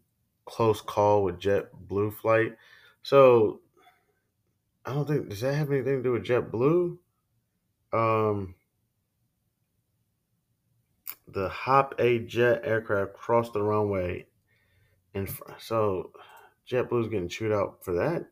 close 0.45 0.81
call 0.81 1.23
with 1.23 1.39
JetBlue 1.39 2.13
flight. 2.13 2.55
So 3.01 3.61
I 4.85 4.93
don't 4.93 5.07
think 5.07 5.29
does 5.29 5.41
that 5.41 5.55
have 5.55 5.71
anything 5.71 5.97
to 5.97 6.03
do 6.03 6.11
with 6.11 6.25
JetBlue? 6.25 6.95
Um, 7.91 8.53
the 11.27 11.49
Hop-A-Jet 11.49 12.61
aircraft 12.63 13.13
crossed 13.15 13.53
the 13.53 13.63
runway, 13.63 14.27
and 15.15 15.27
so 15.57 16.11
JetBlue's 16.69 17.07
getting 17.07 17.29
chewed 17.29 17.51
out 17.51 17.83
for 17.83 17.95
that. 17.95 18.27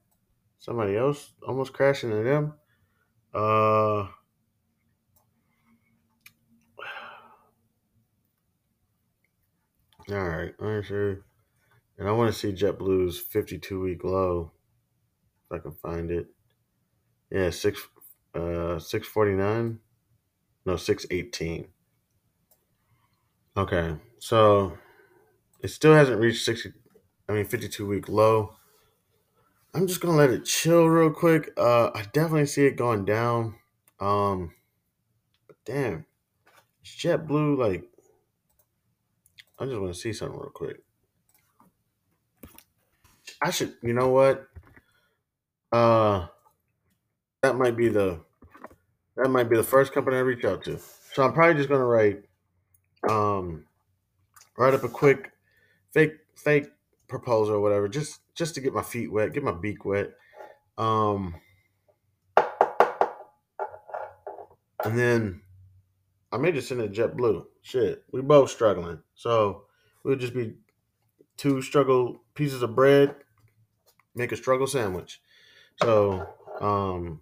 Somebody 0.60 0.96
else 0.96 1.34
almost 1.42 1.74
crashing 1.74 2.12
into 2.12 2.24
them. 2.24 2.54
Uh, 3.34 4.10
all 10.12 10.30
right, 10.30 10.54
I'm 10.62 10.84
sure. 10.84 11.26
And 11.98 12.08
I 12.08 12.12
want 12.12 12.32
to 12.32 12.38
see 12.38 12.52
JetBlue's 12.52 13.20
52 13.20 13.80
week 13.80 14.04
low, 14.04 14.52
if 15.46 15.58
I 15.58 15.62
can 15.62 15.74
find 15.82 16.12
it. 16.12 16.28
Yeah, 17.32 17.50
six 17.50 17.82
uh 18.36 18.78
649. 18.78 19.80
No, 20.66 20.76
618. 20.76 21.68
Okay, 23.58 23.96
so 24.20 24.78
it 25.62 25.70
still 25.70 25.94
hasn't 25.94 26.20
reached 26.20 26.44
60. 26.44 26.74
I 27.30 27.34
mean, 27.34 27.46
52 27.46 27.86
week 27.86 28.10
low. 28.10 28.56
I'm 29.74 29.88
just 29.88 30.02
gonna 30.02 30.18
let 30.18 30.30
it 30.30 30.46
chill 30.46 30.88
real 30.88 31.12
quick. 31.12 31.52
Uh, 31.58 31.90
I 31.96 32.04
definitely 32.14 32.46
see 32.46 32.66
it 32.66 32.78
going 32.78 33.06
down. 33.06 33.56
Um, 34.00 34.54
but 35.48 35.58
damn, 35.66 36.06
JetBlue 36.84 37.58
like. 37.58 37.84
I 39.58 39.66
just 39.66 39.80
want 39.80 39.94
to 39.94 40.00
see 40.00 40.14
something 40.14 40.38
real 40.38 40.50
quick. 40.54 40.78
I 43.42 43.52
should, 43.52 43.74
you 43.82 43.94
know 43.94 44.10
what? 44.10 44.48
Uh, 45.72 46.28
that 47.42 47.56
might 47.56 47.78
be 47.78 47.90
the 47.90 48.22
that 49.18 49.30
might 49.30 49.50
be 49.50 49.56
the 49.56 49.64
first 49.64 49.94
company 49.94 50.18
I 50.18 50.22
reach 50.22 50.44
out 50.44 50.64
to. 50.66 50.80
So 51.14 51.24
I'm 51.24 51.34
probably 51.34 51.56
just 51.56 51.70
gonna 51.70 51.86
write 51.86 52.24
um 53.10 53.66
write 54.58 54.74
up 54.74 54.84
a 54.84 54.90
quick 54.90 55.32
fake 55.94 56.14
fake 56.36 56.68
proposal 57.08 57.56
or 57.56 57.62
whatever, 57.62 57.88
just 57.88 58.20
just 58.36 58.56
to 58.56 58.62
get 58.62 58.74
my 58.74 58.82
feet 58.84 59.12
wet, 59.12 59.34
get 59.34 59.44
my 59.44 59.52
beak 59.52 59.86
wet. 59.86 60.12
Um 60.78 61.36
and 64.84 64.98
then 64.98 65.42
I 66.32 66.38
may 66.38 66.52
just 66.52 66.68
send 66.68 66.82
it 66.82 66.92
JetBlue. 66.92 67.46
Shit. 67.62 68.04
We 68.12 68.22
both 68.22 68.50
struggling. 68.50 69.00
So 69.16 69.64
we'll 70.04 70.18
just 70.18 70.34
be 70.34 70.54
two 71.38 71.62
struggle 71.62 72.22
pieces 72.34 72.62
of 72.62 72.76
bread, 72.76 73.16
make 74.14 74.32
a 74.32 74.38
struggle 74.38 74.68
sandwich. 74.68 75.22
So 75.82 76.28
um 76.62 77.22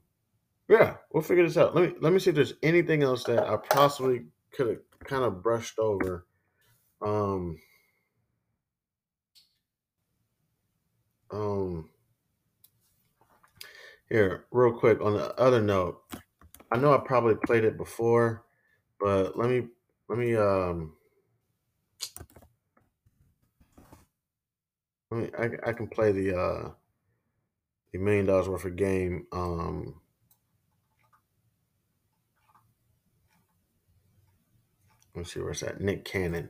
yeah, 0.70 0.96
we'll 1.12 1.24
figure 1.24 1.46
this 1.46 1.58
out. 1.58 1.76
Let 1.76 1.90
me 1.90 1.96
let 2.00 2.14
me 2.14 2.20
see 2.20 2.30
if 2.30 2.36
there's 2.36 2.54
anything 2.64 3.04
else 3.04 3.24
that 3.26 3.48
I 3.48 3.58
possibly 3.58 4.26
could 4.52 4.68
have 4.68 4.80
kind 5.04 5.24
of 5.24 5.44
brushed 5.44 5.78
over. 5.78 6.26
Um, 7.02 7.58
um, 11.32 11.90
here, 14.10 14.46
real 14.52 14.72
quick. 14.74 15.02
On 15.02 15.14
the 15.14 15.38
other 15.40 15.62
note, 15.62 16.02
I 16.72 16.78
know 16.78 16.94
I 16.94 16.98
probably 17.06 17.36
played 17.36 17.66
it 17.66 17.78
before, 17.78 18.46
but 19.00 19.38
let 19.38 19.50
me 19.50 19.68
let 20.08 20.18
me 20.18 20.36
um. 20.36 20.94
Let 25.14 25.22
mean, 25.22 25.60
I, 25.64 25.70
I 25.70 25.74
can 25.74 25.88
play 25.88 26.12
the 26.12 26.36
uh 26.36 26.70
the 27.92 28.00
Million 28.00 28.26
Dollaz 28.26 28.48
Worth 28.48 28.66
of 28.66 28.76
Game 28.76 29.28
um 29.32 30.02
let's 35.16 35.32
see 35.32 35.40
where's 35.40 35.60
that 35.60 35.82
Nick 35.82 36.04
Cannon. 36.04 36.50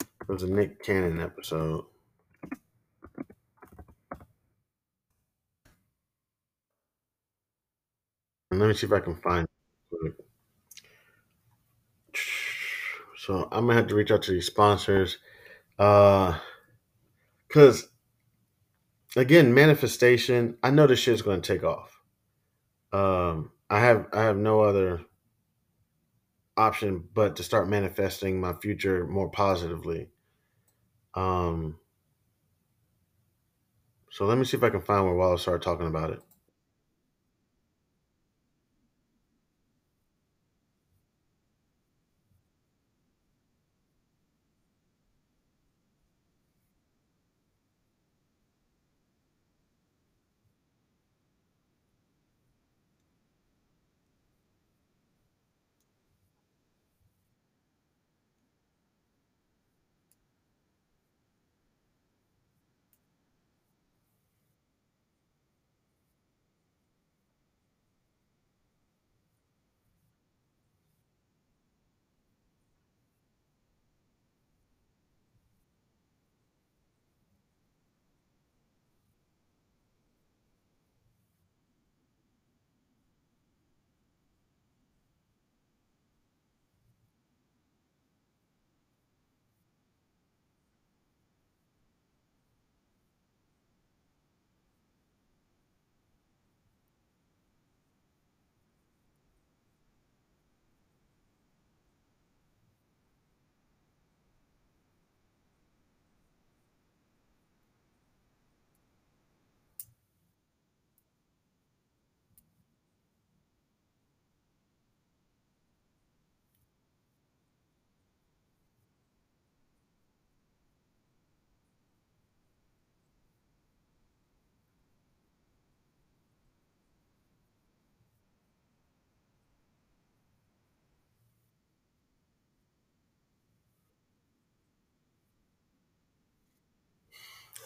It 0.00 0.28
was 0.28 0.42
a 0.42 0.46
Nick 0.46 0.82
Cannon 0.82 1.20
episode. 1.20 1.84
And 8.50 8.58
let 8.60 8.68
me 8.68 8.74
see 8.74 8.86
if 8.86 8.92
I 8.92 9.00
can 9.00 9.16
find 9.16 9.46
it. 10.04 10.14
So 13.18 13.48
I'm 13.52 13.66
gonna 13.66 13.74
have 13.74 13.88
to 13.88 13.94
reach 13.94 14.10
out 14.10 14.22
to 14.22 14.32
these 14.32 14.46
sponsors. 14.46 15.18
Uh 15.78 16.38
cause 17.52 17.88
again, 19.16 19.54
manifestation, 19.54 20.56
I 20.62 20.70
know 20.70 20.86
this 20.86 20.98
shit's 20.98 21.22
gonna 21.22 21.40
take 21.40 21.64
off. 21.64 22.00
Um 22.92 23.52
I 23.70 23.80
have 23.80 24.06
I 24.12 24.22
have 24.22 24.36
no 24.36 24.60
other 24.62 25.02
option 26.56 27.08
but 27.14 27.36
to 27.36 27.42
start 27.42 27.68
manifesting 27.68 28.40
my 28.40 28.52
future 28.54 29.06
more 29.06 29.30
positively. 29.30 30.08
Um 31.14 31.78
so 34.10 34.26
let 34.26 34.38
me 34.38 34.44
see 34.44 34.56
if 34.56 34.62
I 34.62 34.70
can 34.70 34.80
find 34.80 35.04
where 35.04 35.14
Wallace 35.14 35.42
started 35.42 35.62
talking 35.64 35.86
about 35.86 36.10
it. 36.10 36.20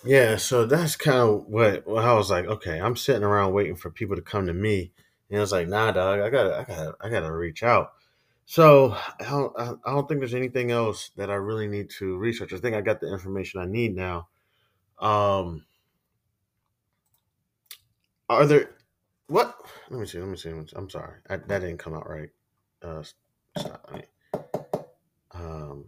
Yeah, 0.05 0.37
so 0.37 0.67
that's 0.67 0.97
kind 0.97 1.19
of 1.19 1.47
what, 1.47 1.87
what 1.87 2.05
I 2.05 2.15
was 2.15 2.31
like. 2.31 2.45
Okay, 2.47 2.81
I'm 2.81 2.97
sitting 2.97 3.25
around 3.25 3.53
waiting 3.53 3.77
for 3.77 3.91
people 3.91 4.17
to 4.17 4.23
come 4.23 4.47
to 4.47 4.55
me, 4.55 4.93
and 5.31 5.39
I 5.39 5.41
was 5.41 5.53
like, 5.53 5.69
Nah, 5.69 5.93
dog, 5.93 6.21
I 6.21 6.31
gotta, 6.31 6.57
I 6.57 6.65
gotta, 6.65 6.95
I 7.01 7.09
gotta 7.09 7.33
reach 7.33 7.63
out. 7.63 7.93
So 8.45 8.97
I 9.21 9.25
don't, 9.25 9.53
I 9.59 9.91
don't 9.91 10.09
think 10.09 10.21
there's 10.21 10.35
anything 10.35 10.71
else 10.71 11.11
that 11.17 11.31
I 11.31 11.35
really 11.35 11.67
need 11.67 11.91
to 11.99 12.17
research. 12.17 12.53
I 12.53 12.59
think 12.59 12.77
I 12.77 12.81
got 12.81 13.01
the 13.01 13.13
information 13.13 13.61
I 13.61 13.67
need 13.67 13.97
now. 13.97 14.29
Um, 15.01 15.65
are 18.29 18.47
there 18.47 18.71
what? 19.27 19.57
Let 19.91 20.01
me 20.01 20.07
see. 20.07 20.21
Let 20.21 20.29
me 20.29 20.37
see. 20.37 20.51
I'm 20.51 20.89
sorry, 20.91 21.19
I, 21.29 21.37
that 21.37 21.59
didn't 21.61 21.79
come 21.79 21.95
out 21.95 22.09
right. 22.09 22.31
Uh, 22.83 23.03
stop. 23.59 23.91
Um, 25.33 25.87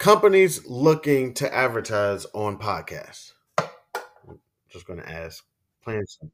companies 0.00 0.66
looking 0.66 1.34
to 1.34 1.54
advertise 1.54 2.26
on 2.34 2.58
podcasts. 2.58 3.34
I'm 4.28 4.38
just 4.70 4.86
going 4.86 5.00
to 5.00 5.08
ask. 5.08 5.44
Simple. 5.84 6.30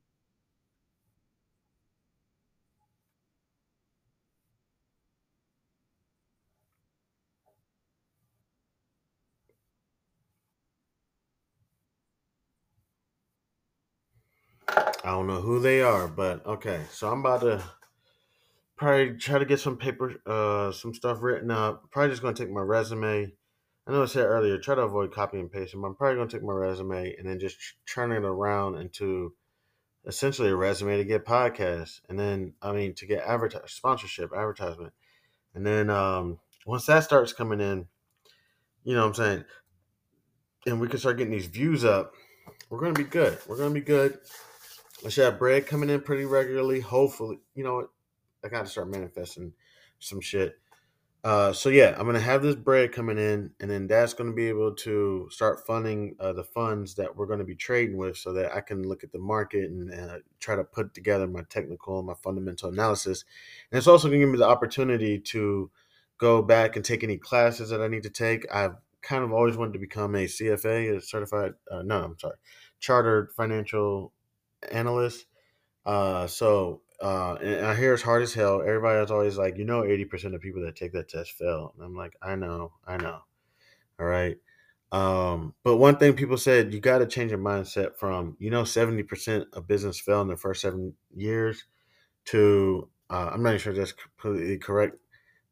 I 15.05 15.11
don't 15.11 15.27
know 15.27 15.41
who 15.41 15.59
they 15.61 15.81
are, 15.81 16.07
but 16.09 16.45
okay. 16.45 16.83
So 16.91 17.11
I'm 17.11 17.21
about 17.21 17.41
to 17.43 17.65
probably 18.77 19.17
try 19.17 19.39
to 19.39 19.45
get 19.45 19.61
some 19.61 19.77
paper, 19.77 20.15
uh, 20.27 20.73
some 20.73 20.95
stuff 20.95 21.19
written 21.23 21.51
up. 21.51 21.91
Probably 21.91 22.11
just 22.11 22.23
gonna 22.23 22.35
take 22.35 22.51
my 22.51 22.61
resume. 22.61 23.33
I 23.87 23.93
know 23.93 24.03
I 24.03 24.07
said 24.07 24.25
earlier, 24.25 24.59
try 24.59 24.75
to 24.75 24.83
avoid 24.83 25.13
copy 25.13 25.39
and 25.39 25.51
pasting, 25.51 25.81
but 25.81 25.89
I'm 25.89 25.95
probably 25.95 26.17
gonna 26.17 26.31
take 26.31 26.43
my 26.43 26.53
resume 26.53 27.15
and 27.17 27.29
then 27.29 27.39
just 27.39 27.57
turn 27.87 28.11
it 28.11 28.25
around 28.25 28.77
into 28.77 29.35
essentially 30.07 30.49
a 30.49 30.57
resume 30.57 30.97
to 30.97 31.05
get 31.05 31.25
podcasts, 31.25 32.01
and 32.09 32.19
then 32.19 32.55
I 32.63 32.73
mean 32.73 32.95
to 32.95 33.07
get 33.07 33.25
advertise 33.25 33.73
sponsorship, 33.73 34.33
advertisement, 34.33 34.93
and 35.55 35.65
then 35.65 35.91
um, 35.91 36.39
once 36.65 36.87
that 36.87 37.05
starts 37.05 37.33
coming 37.33 37.61
in, 37.61 37.87
you 38.85 38.95
know 38.95 39.03
what 39.03 39.09
I'm 39.09 39.15
saying, 39.15 39.45
and 40.67 40.81
we 40.81 40.89
can 40.89 40.99
start 40.99 41.19
getting 41.19 41.33
these 41.33 41.47
views 41.47 41.85
up, 41.85 42.15
we're 42.71 42.81
gonna 42.81 42.93
be 42.93 43.05
good. 43.05 43.39
We're 43.47 43.59
gonna 43.59 43.71
be 43.75 43.81
good. 43.81 44.19
I 45.05 45.09
should 45.11 45.25
have 45.25 45.39
bread 45.39 45.67
coming 45.67 45.91
in 45.91 46.01
pretty 46.01 46.25
regularly. 46.25 46.81
Hopefully, 46.81 47.39
you 47.55 47.63
know 47.63 47.75
what? 47.75 47.91
I 48.45 48.49
got 48.49 48.65
to 48.65 48.71
start 48.71 48.89
manifesting 48.89 49.53
some 49.99 50.21
shit. 50.21 50.59
Uh, 51.27 51.53
so 51.53 51.71
yeah, 51.71 51.93
I'm 51.99 52.07
gonna 52.07 52.21
have 52.21 52.41
this 52.41 52.55
bread 52.55 52.93
coming 52.93 53.19
in, 53.19 53.51
and 53.59 53.69
then 53.69 53.89
that's 53.89 54.15
gonna 54.15 54.33
be 54.33 54.49
able 54.49 54.73
to 54.77 55.27
start 55.29 55.67
funding 55.67 56.15
uh, 56.21 56.33
the 56.33 56.45
funds 56.45 56.95
that 56.95 57.17
we're 57.17 57.27
gonna 57.27 57.43
be 57.43 57.57
trading 57.57 57.97
with, 57.97 58.17
so 58.17 58.33
that 58.35 58.55
I 58.55 58.61
can 58.61 58.87
look 58.87 59.03
at 59.03 59.11
the 59.11 59.19
market 59.19 59.69
and 59.69 59.93
uh, 59.93 60.19
try 60.39 60.55
to 60.55 60.63
put 60.63 60.95
together 60.95 61.27
my 61.27 61.43
technical 61.49 61.99
and 61.99 62.07
my 62.07 62.15
fundamental 62.15 62.69
analysis. 62.69 63.25
And 63.73 63.79
it's 63.79 63.89
also 63.89 64.07
gonna 64.07 64.21
give 64.21 64.29
me 64.29 64.39
the 64.39 64.47
opportunity 64.47 65.19
to 65.19 65.69
go 66.17 66.43
back 66.43 66.77
and 66.77 66.85
take 66.85 67.03
any 67.03 67.17
classes 67.17 67.71
that 67.71 67.83
I 67.83 67.89
need 67.89 68.05
to 68.05 68.11
take. 68.11 68.47
I've 68.55 68.77
kind 69.03 69.25
of 69.25 69.33
always 69.33 69.57
wanted 69.57 69.73
to 69.73 69.81
become 69.81 70.15
a 70.15 70.27
CFA, 70.27 70.97
a 70.97 71.01
certified. 71.01 71.55
Uh, 71.69 71.83
no, 71.83 72.05
I'm 72.05 72.19
sorry, 72.21 72.37
chartered 72.79 73.33
financial 73.37 74.13
analyst. 74.71 75.27
Uh, 75.85 76.29
so 76.29 76.83
uh, 77.03 77.35
and 77.35 77.67
I 77.67 77.75
hear 77.75 77.95
it's 77.95 78.03
hard 78.03 78.23
as 78.23 78.35
hell. 78.35 78.61
Everybody 78.61 79.03
is 79.03 79.11
always 79.11 79.37
like, 79.37 79.59
you 79.59 79.65
know, 79.65 79.85
eighty 79.85 80.05
percent 80.05 80.35
of 80.35 80.41
people 80.41 80.63
that 80.63 80.77
take 80.77 80.93
that 80.93 81.09
test 81.09 81.33
fail. 81.33 81.73
And 81.77 81.85
I'm 81.85 81.97
like, 81.97 82.17
I 82.23 82.35
know, 82.37 82.73
I 82.87 82.97
know. 82.97 83.21
All 84.01 84.07
right. 84.07 84.37
Um, 84.93 85.55
but 85.65 85.77
one 85.77 85.97
thing 85.97 86.15
people 86.15 86.39
said, 86.39 86.73
you 86.73 86.81
got 86.81 86.99
to 86.99 87.07
change 87.07 87.31
your 87.31 87.41
mindset 87.41 87.97
from, 87.97 88.37
you 88.39 88.51
know, 88.51 88.65
seventy 88.65 89.03
percent 89.03 89.47
of 89.53 89.67
business 89.69 90.01
fail 90.01 90.23
in 90.23 90.29
the 90.29 90.37
first 90.37 90.63
seven 90.63 90.95
years 91.15 91.65
to, 92.27 92.89
uh, 93.11 93.31
I'm 93.33 93.43
not 93.43 93.51
even 93.51 93.61
sure 93.61 93.73
that's 93.73 93.93
completely 93.93 94.59
correct. 94.59 94.97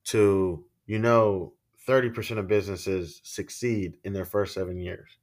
To, 0.07 0.65
you 0.87 0.99
know, 0.99 1.55
thirty 1.87 2.11
percent 2.11 2.41
of 2.41 2.49
businesses 2.49 3.21
succeed 3.25 3.99
in 4.05 4.13
their 4.13 4.25
first 4.25 4.55
seven 4.55 4.79
years 4.79 5.19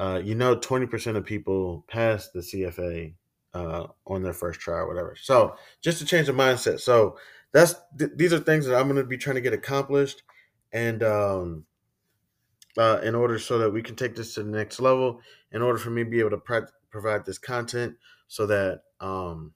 uh, 0.00 0.20
you 0.24 0.34
know, 0.34 0.56
20% 0.56 1.16
of 1.16 1.26
people 1.26 1.84
pass 1.86 2.28
the 2.30 2.40
CFA 2.40 3.12
uh, 3.54 3.86
on 4.06 4.22
their 4.22 4.32
first 4.32 4.60
try 4.60 4.78
or 4.78 4.86
whatever. 4.86 5.16
So 5.20 5.56
just 5.82 5.98
to 5.98 6.04
change 6.04 6.26
the 6.26 6.32
mindset. 6.32 6.80
So 6.80 7.16
that's 7.52 7.74
th- 7.98 8.12
these 8.14 8.32
are 8.32 8.38
things 8.38 8.66
that 8.66 8.76
I'm 8.76 8.88
going 8.88 8.96
to 8.96 9.04
be 9.04 9.18
trying 9.18 9.36
to 9.36 9.40
get 9.40 9.52
accomplished, 9.52 10.22
and 10.72 11.02
um, 11.02 11.64
uh, 12.78 13.00
in 13.02 13.14
order 13.14 13.38
so 13.38 13.58
that 13.58 13.70
we 13.70 13.82
can 13.82 13.96
take 13.96 14.14
this 14.14 14.34
to 14.34 14.42
the 14.42 14.50
next 14.50 14.80
level, 14.80 15.20
in 15.52 15.62
order 15.62 15.78
for 15.78 15.90
me 15.90 16.04
to 16.04 16.10
be 16.10 16.20
able 16.20 16.30
to 16.30 16.66
provide 16.90 17.24
this 17.24 17.38
content, 17.38 17.96
so 18.28 18.46
that 18.46 18.82
um, 19.00 19.52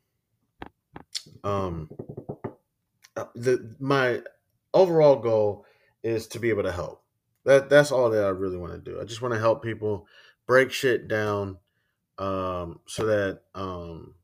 um, 1.44 1.88
uh, 3.16 3.26
the 3.34 3.76
my 3.78 4.22
overall 4.72 5.16
goal 5.16 5.64
is 6.02 6.26
to 6.28 6.40
be 6.40 6.50
able 6.50 6.64
to 6.64 6.72
help. 6.72 7.02
That 7.44 7.70
that's 7.70 7.92
all 7.92 8.10
that 8.10 8.24
I 8.24 8.30
really 8.30 8.56
want 8.56 8.72
to 8.72 8.78
do. 8.78 9.00
I 9.00 9.04
just 9.04 9.22
want 9.22 9.34
to 9.34 9.40
help 9.40 9.62
people 9.62 10.06
break 10.46 10.72
shit 10.72 11.08
down 11.08 11.58
um, 12.18 12.80
so 12.86 13.06
that 13.06 13.40
um, 13.54 14.14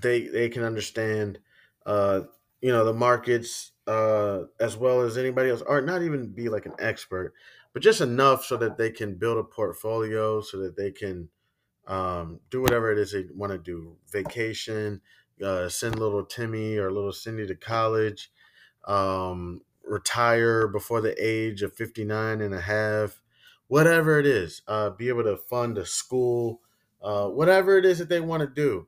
they 0.00 0.26
they 0.26 0.48
can 0.48 0.62
understand 0.62 1.38
uh, 1.86 2.22
you 2.60 2.72
know 2.72 2.84
the 2.84 2.92
markets 2.92 3.72
uh, 3.86 4.44
as 4.60 4.76
well 4.76 5.00
as 5.00 5.18
anybody 5.18 5.50
else, 5.50 5.62
or 5.66 5.80
not 5.80 6.02
even 6.02 6.32
be 6.32 6.48
like 6.48 6.66
an 6.66 6.74
expert, 6.78 7.34
but 7.72 7.82
just 7.82 8.00
enough 8.00 8.44
so 8.44 8.56
that 8.56 8.78
they 8.78 8.90
can 8.90 9.14
build 9.14 9.38
a 9.38 9.44
portfolio, 9.44 10.40
so 10.40 10.58
that 10.58 10.76
they 10.76 10.90
can 10.90 11.28
um, 11.86 12.40
do 12.50 12.62
whatever 12.62 12.90
it 12.92 12.98
is 12.98 13.12
they 13.12 13.26
want 13.34 13.52
to 13.52 13.58
do. 13.58 13.96
Vacation, 14.10 15.00
uh, 15.42 15.68
send 15.68 15.98
little 15.98 16.24
Timmy 16.24 16.76
or 16.76 16.90
little 16.90 17.12
Cindy 17.12 17.46
to 17.46 17.54
college, 17.54 18.30
um, 18.86 19.62
retire 19.84 20.68
before 20.68 21.00
the 21.00 21.14
age 21.22 21.62
of 21.62 21.74
59 21.74 22.40
and 22.40 22.54
a 22.54 22.60
half, 22.60 23.20
whatever 23.68 24.18
it 24.18 24.26
is, 24.26 24.62
uh, 24.66 24.90
be 24.90 25.08
able 25.08 25.24
to 25.24 25.36
fund 25.36 25.76
a 25.78 25.86
school, 25.86 26.60
uh, 27.04 27.28
whatever 27.28 27.78
it 27.78 27.84
is 27.84 27.98
that 27.98 28.08
they 28.08 28.20
want 28.20 28.40
to 28.40 28.48
do, 28.48 28.86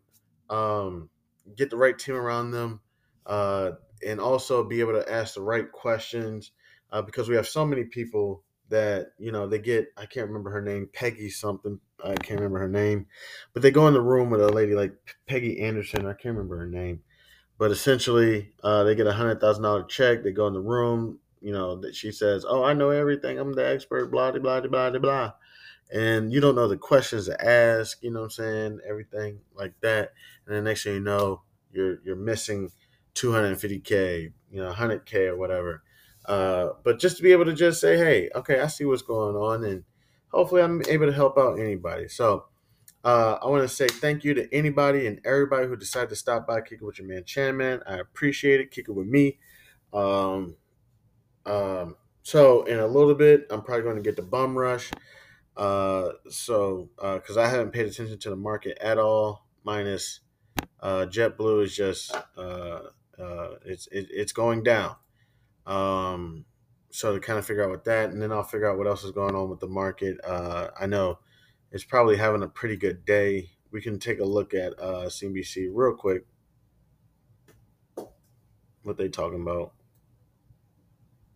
um, 0.50 1.10
get 1.56 1.70
the 1.70 1.76
right 1.76 1.98
team 1.98 2.16
around 2.16 2.50
them, 2.50 2.80
uh, 3.26 3.72
and 4.04 4.20
also 4.20 4.64
be 4.64 4.80
able 4.80 4.94
to 4.94 5.12
ask 5.12 5.34
the 5.34 5.42
right 5.42 5.70
questions 5.70 6.52
uh, 6.90 7.02
because 7.02 7.28
we 7.28 7.36
have 7.36 7.46
so 7.46 7.64
many 7.64 7.84
people 7.84 8.42
that 8.68 9.12
you 9.16 9.30
know 9.30 9.46
they 9.46 9.60
get 9.60 9.86
i 9.96 10.04
can't 10.04 10.26
remember 10.26 10.50
her 10.50 10.60
name 10.60 10.88
peggy 10.92 11.30
something 11.30 11.78
i 12.04 12.14
can't 12.16 12.40
remember 12.40 12.58
her 12.58 12.68
name 12.68 13.06
but 13.52 13.62
they 13.62 13.70
go 13.70 13.86
in 13.86 13.94
the 13.94 14.00
room 14.00 14.28
with 14.28 14.40
a 14.42 14.48
lady 14.48 14.74
like 14.74 14.92
peggy 15.28 15.60
anderson 15.60 16.04
i 16.04 16.12
can't 16.12 16.34
remember 16.34 16.58
her 16.58 16.66
name 16.66 17.00
but 17.58 17.70
essentially, 17.70 18.52
uh, 18.62 18.84
they 18.84 18.94
get 18.94 19.06
a 19.06 19.12
hundred 19.12 19.40
thousand 19.40 19.62
dollar 19.62 19.84
check. 19.84 20.22
They 20.22 20.32
go 20.32 20.46
in 20.46 20.52
the 20.52 20.60
room. 20.60 21.18
You 21.40 21.52
know 21.52 21.76
that 21.80 21.94
she 21.94 22.12
says, 22.12 22.44
"Oh, 22.46 22.62
I 22.62 22.74
know 22.74 22.90
everything. 22.90 23.38
I'm 23.38 23.52
the 23.54 23.66
expert." 23.66 24.10
Blah 24.10 24.32
blah 24.32 24.60
blah 24.60 24.90
blah 24.90 24.98
blah. 24.98 25.32
And 25.92 26.32
you 26.32 26.40
don't 26.40 26.56
know 26.56 26.68
the 26.68 26.76
questions 26.76 27.26
to 27.26 27.44
ask. 27.46 28.02
You 28.02 28.10
know 28.10 28.20
what 28.20 28.24
I'm 28.26 28.30
saying? 28.30 28.80
Everything 28.88 29.40
like 29.54 29.74
that. 29.82 30.12
And 30.46 30.56
the 30.56 30.62
next 30.62 30.84
thing 30.84 30.94
you 30.94 31.00
know, 31.00 31.42
you're 31.72 31.98
you're 32.04 32.16
missing 32.16 32.70
250k, 33.14 34.32
you 34.50 34.60
know, 34.62 34.72
100k 34.72 35.28
or 35.28 35.36
whatever. 35.36 35.82
Uh, 36.24 36.70
but 36.82 36.98
just 36.98 37.16
to 37.18 37.22
be 37.22 37.32
able 37.32 37.44
to 37.44 37.52
just 37.54 37.80
say, 37.80 37.96
"Hey, 37.96 38.30
okay, 38.34 38.60
I 38.60 38.66
see 38.66 38.84
what's 38.84 39.02
going 39.02 39.36
on," 39.36 39.64
and 39.64 39.84
hopefully, 40.28 40.62
I'm 40.62 40.82
able 40.88 41.06
to 41.06 41.12
help 41.12 41.38
out 41.38 41.60
anybody. 41.60 42.08
So 42.08 42.46
uh, 43.06 43.38
I 43.40 43.46
want 43.46 43.62
to 43.62 43.68
say 43.68 43.86
thank 43.86 44.24
you 44.24 44.34
to 44.34 44.52
anybody 44.52 45.06
and 45.06 45.20
everybody 45.24 45.68
who 45.68 45.76
decided 45.76 46.08
to 46.08 46.16
stop 46.16 46.44
by, 46.44 46.60
kick 46.60 46.80
it 46.80 46.84
with 46.84 46.98
your 46.98 47.06
man 47.06 47.22
Chanman. 47.24 47.80
I 47.86 47.98
appreciate 47.98 48.60
it. 48.60 48.72
Kick 48.72 48.88
it 48.88 48.92
with 48.92 49.06
me. 49.06 49.38
Um, 49.92 50.56
um, 51.46 51.94
so 52.24 52.64
in 52.64 52.80
a 52.80 52.86
little 52.88 53.14
bit, 53.14 53.46
I'm 53.50 53.62
probably 53.62 53.84
going 53.84 53.94
to 53.94 54.02
get 54.02 54.16
the 54.16 54.22
bum 54.22 54.58
rush. 54.58 54.90
Uh, 55.56 56.10
so 56.28 56.90
uh 56.98 57.14
because 57.14 57.38
I 57.38 57.48
haven't 57.48 57.72
paid 57.72 57.86
attention 57.86 58.18
to 58.18 58.30
the 58.30 58.36
market 58.36 58.76
at 58.80 58.98
all, 58.98 59.46
minus 59.64 60.20
uh, 60.80 61.06
JetBlue 61.08 61.64
is 61.64 61.76
just 61.76 62.14
uh, 62.36 62.80
uh, 63.18 63.48
it's 63.64 63.86
it, 63.88 64.08
it's 64.10 64.32
going 64.32 64.62
down. 64.62 64.96
Um, 65.66 66.44
so 66.90 67.14
to 67.14 67.20
kind 67.20 67.38
of 67.38 67.46
figure 67.46 67.64
out 67.64 67.70
what 67.70 67.84
that, 67.84 68.10
and 68.10 68.22
then 68.22 68.32
I'll 68.32 68.42
figure 68.42 68.70
out 68.70 68.78
what 68.78 68.86
else 68.86 69.04
is 69.04 69.10
going 69.10 69.34
on 69.34 69.50
with 69.50 69.60
the 69.60 69.66
market. 69.66 70.18
Uh, 70.24 70.68
I 70.78 70.86
know 70.86 71.18
it's 71.72 71.84
probably 71.84 72.16
having 72.16 72.42
a 72.42 72.48
pretty 72.48 72.76
good 72.76 73.04
day. 73.04 73.50
We 73.70 73.82
can 73.82 73.98
take 73.98 74.20
a 74.20 74.24
look 74.24 74.54
at 74.54 74.72
uh, 74.78 75.06
CNBC 75.06 75.70
real 75.72 75.94
quick. 75.94 76.24
What 78.82 78.96
they 78.96 79.08
talking 79.08 79.42
about? 79.42 79.72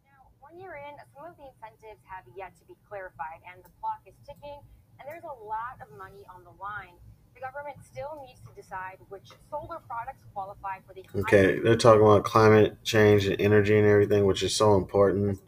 Now, 0.04 0.30
one 0.38 0.58
year 0.58 0.78
in, 0.88 0.96
some 1.14 1.26
of 1.26 1.36
the 1.36 1.50
incentives 1.50 2.00
have 2.06 2.19
yet 2.36 2.56
to 2.58 2.64
be 2.66 2.74
clarified, 2.88 3.40
and 3.50 3.62
the 3.64 3.70
clock 3.80 4.00
is 4.06 4.14
ticking, 4.26 4.60
and 4.98 5.08
there's 5.08 5.24
a 5.24 5.44
lot 5.44 5.78
of 5.80 5.88
money 5.98 6.24
on 6.34 6.44
the 6.44 6.54
line. 6.60 6.94
The 7.34 7.40
government 7.40 7.78
still 7.84 8.22
needs 8.26 8.40
to 8.40 8.52
decide 8.54 8.98
which 9.08 9.30
solar 9.48 9.78
products 9.88 10.24
qualify 10.34 10.80
for 10.86 10.92
the. 10.94 11.04
Okay, 11.20 11.58
they're 11.60 11.76
talking 11.76 12.02
about 12.02 12.24
climate 12.24 12.82
change 12.84 13.26
and 13.26 13.40
energy 13.40 13.78
and 13.78 13.86
everything, 13.86 14.26
which 14.26 14.42
is 14.42 14.54
so 14.54 14.76
important. 14.76 15.38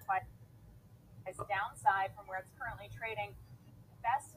As 1.26 1.36
downside 1.48 2.10
from 2.16 2.26
where 2.28 2.38
it's 2.38 2.52
currently 2.58 2.88
trading. 2.96 3.34
Best 4.02 4.36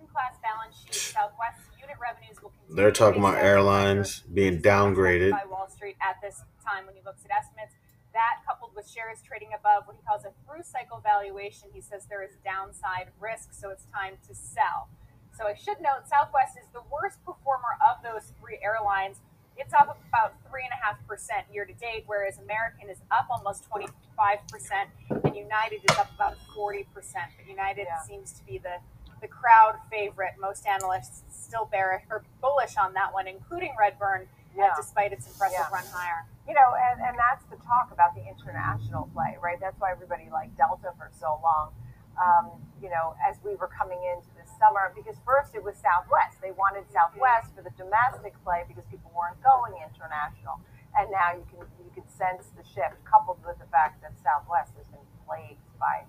in 0.00 0.06
class 0.06 0.34
balance 0.42 0.76
sheet, 0.80 0.94
Southwest 0.94 1.60
unit 1.80 1.96
revenues 2.00 2.40
will 2.42 2.50
continue. 2.50 2.76
They're 2.76 2.92
talking 2.92 3.20
about 3.20 3.36
airlines 3.36 4.20
being 4.32 4.54
which 4.54 4.60
is 4.60 4.64
not 4.64 4.96
downgraded. 4.96 5.30
by 5.30 5.44
Wall 5.50 5.68
Street 5.68 5.96
at 6.00 6.16
this 6.22 6.42
time 6.64 6.86
when 6.86 6.94
he 6.94 7.02
looks 7.04 7.24
at 7.24 7.30
estimates. 7.36 7.74
That 8.12 8.42
coupled 8.46 8.72
with 8.74 8.88
shares 8.88 9.22
trading 9.22 9.50
above 9.54 9.86
what 9.86 9.96
he 9.96 10.02
calls 10.02 10.24
a 10.24 10.32
through 10.44 10.64
cycle 10.64 10.98
valuation, 10.98 11.68
he 11.72 11.80
says 11.80 12.06
there 12.10 12.22
is 12.22 12.34
downside 12.44 13.14
risk, 13.20 13.52
so 13.54 13.70
it's 13.70 13.86
time 13.94 14.18
to 14.26 14.34
sell. 14.34 14.88
So 15.30 15.46
I 15.46 15.54
should 15.54 15.78
note 15.80 16.10
Southwest 16.10 16.58
is 16.58 16.66
the 16.74 16.82
worst 16.90 17.22
performer 17.24 17.78
of 17.78 18.02
those 18.02 18.32
three 18.40 18.58
airlines. 18.62 19.22
It's 19.56 19.72
up 19.72 19.96
about 20.08 20.34
three 20.48 20.64
and 20.64 20.72
a 20.74 20.80
half 20.84 20.98
percent 21.06 21.46
year 21.52 21.64
to 21.64 21.72
date, 21.74 22.04
whereas 22.06 22.38
American 22.38 22.88
is 22.90 22.98
up 23.10 23.26
almost 23.30 23.64
twenty 23.64 23.86
five 24.16 24.38
percent, 24.48 24.90
and 25.10 25.36
United 25.36 25.80
is 25.88 25.96
up 25.98 26.10
about 26.14 26.34
forty 26.54 26.86
percent. 26.92 27.30
But 27.36 27.46
United 27.46 27.86
Yeah. 27.86 28.00
seems 28.02 28.32
to 28.32 28.44
be 28.44 28.58
the 28.58 28.78
the 29.20 29.28
crowd 29.28 29.76
favorite. 29.90 30.32
Most 30.40 30.66
analysts 30.66 31.22
still 31.30 31.66
bearish 31.66 32.04
or 32.10 32.24
bullish 32.40 32.76
on 32.76 32.94
that 32.94 33.12
one, 33.12 33.28
including 33.28 33.74
Redburn, 33.78 34.28
Yeah. 34.60 34.74
despite 34.76 35.12
its 35.12 35.26
impressive 35.26 35.58
Yeah. 35.58 35.72
run 35.72 35.86
higher. 35.92 36.26
You 36.48 36.54
know, 36.54 36.74
and, 36.74 37.00
and 37.00 37.14
that's 37.18 37.44
the 37.46 37.56
talk 37.64 37.90
about 37.92 38.14
the 38.14 38.24
international 38.26 39.08
play, 39.14 39.38
right? 39.40 39.58
That's 39.60 39.78
why 39.78 39.90
everybody 39.92 40.28
liked 40.30 40.56
Delta 40.56 40.92
for 40.98 41.08
so 41.14 41.38
long. 41.42 41.72
Um, 42.20 42.60
you 42.82 42.90
know, 42.90 43.14
as 43.24 43.38
we 43.44 43.54
were 43.56 43.68
coming 43.68 44.00
into 44.12 44.28
this 44.36 44.50
summer, 44.58 44.92
because 44.94 45.16
first 45.24 45.54
it 45.54 45.62
was 45.62 45.76
Southwest. 45.78 46.40
They 46.42 46.50
wanted 46.52 46.84
Southwest 46.92 47.54
for 47.54 47.62
the 47.62 47.70
domestic 47.78 48.34
play 48.44 48.64
because 48.68 48.84
people 48.90 49.10
weren't 49.14 49.40
going 49.40 49.72
international. 49.80 50.60
And 50.98 51.08
now 51.10 51.32
you 51.32 51.46
can 51.48 51.62
you 51.80 51.90
can 51.94 52.04
sense 52.10 52.50
the 52.58 52.64
shift, 52.66 52.98
coupled 53.06 53.38
with 53.46 53.56
the 53.62 53.66
fact 53.70 54.02
that 54.02 54.12
Southwest 54.20 54.74
has 54.76 54.84
been 54.90 55.06
plagued 55.24 55.62
by 55.78 56.02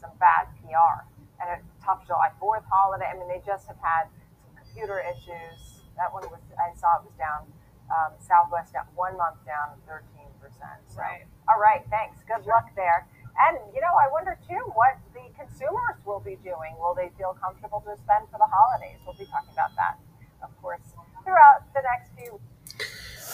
some 0.00 0.14
bad 0.22 0.46
PR 0.62 1.04
and 1.42 1.50
a 1.50 1.58
tough 1.84 2.06
July 2.06 2.30
Fourth 2.38 2.62
holiday. 2.70 3.10
I 3.10 3.18
mean, 3.18 3.26
they 3.28 3.42
just 3.44 3.66
have 3.66 3.82
had 3.82 4.06
some 4.46 4.54
computer 4.54 5.02
issues. 5.02 5.82
That 5.98 6.14
one 6.14 6.22
was 6.30 6.38
I 6.54 6.70
saw 6.78 7.02
it 7.02 7.04
was 7.04 7.18
down. 7.18 7.50
Um, 7.88 8.12
Southwest 8.20 8.72
down 8.74 8.84
one 8.94 9.16
month 9.16 9.40
down 9.46 9.80
thirteen 9.88 10.28
percent. 10.40 10.76
So, 10.92 11.00
Right. 11.00 11.24
all 11.48 11.58
right, 11.60 11.82
thanks. 11.90 12.20
Good 12.28 12.44
luck 12.46 12.68
there. 12.76 13.06
And 13.48 13.56
you 13.74 13.80
know, 13.80 13.94
I 13.96 14.10
wonder 14.12 14.36
too 14.48 14.60
what 14.74 14.98
the 15.14 15.24
consumers 15.38 15.96
will 16.04 16.20
be 16.20 16.36
doing. 16.44 16.76
Will 16.78 16.94
they 16.94 17.10
feel 17.16 17.36
comfortable 17.40 17.80
to 17.86 17.96
spend 17.96 18.28
for 18.30 18.36
the 18.38 18.46
holidays? 18.50 18.98
We'll 19.06 19.16
be 19.16 19.24
talking 19.26 19.52
about 19.52 19.72
that, 19.76 19.98
of 20.42 20.50
course, 20.60 20.82
throughout 21.24 21.64
the 21.72 21.80
next 21.82 22.10
few. 22.18 22.40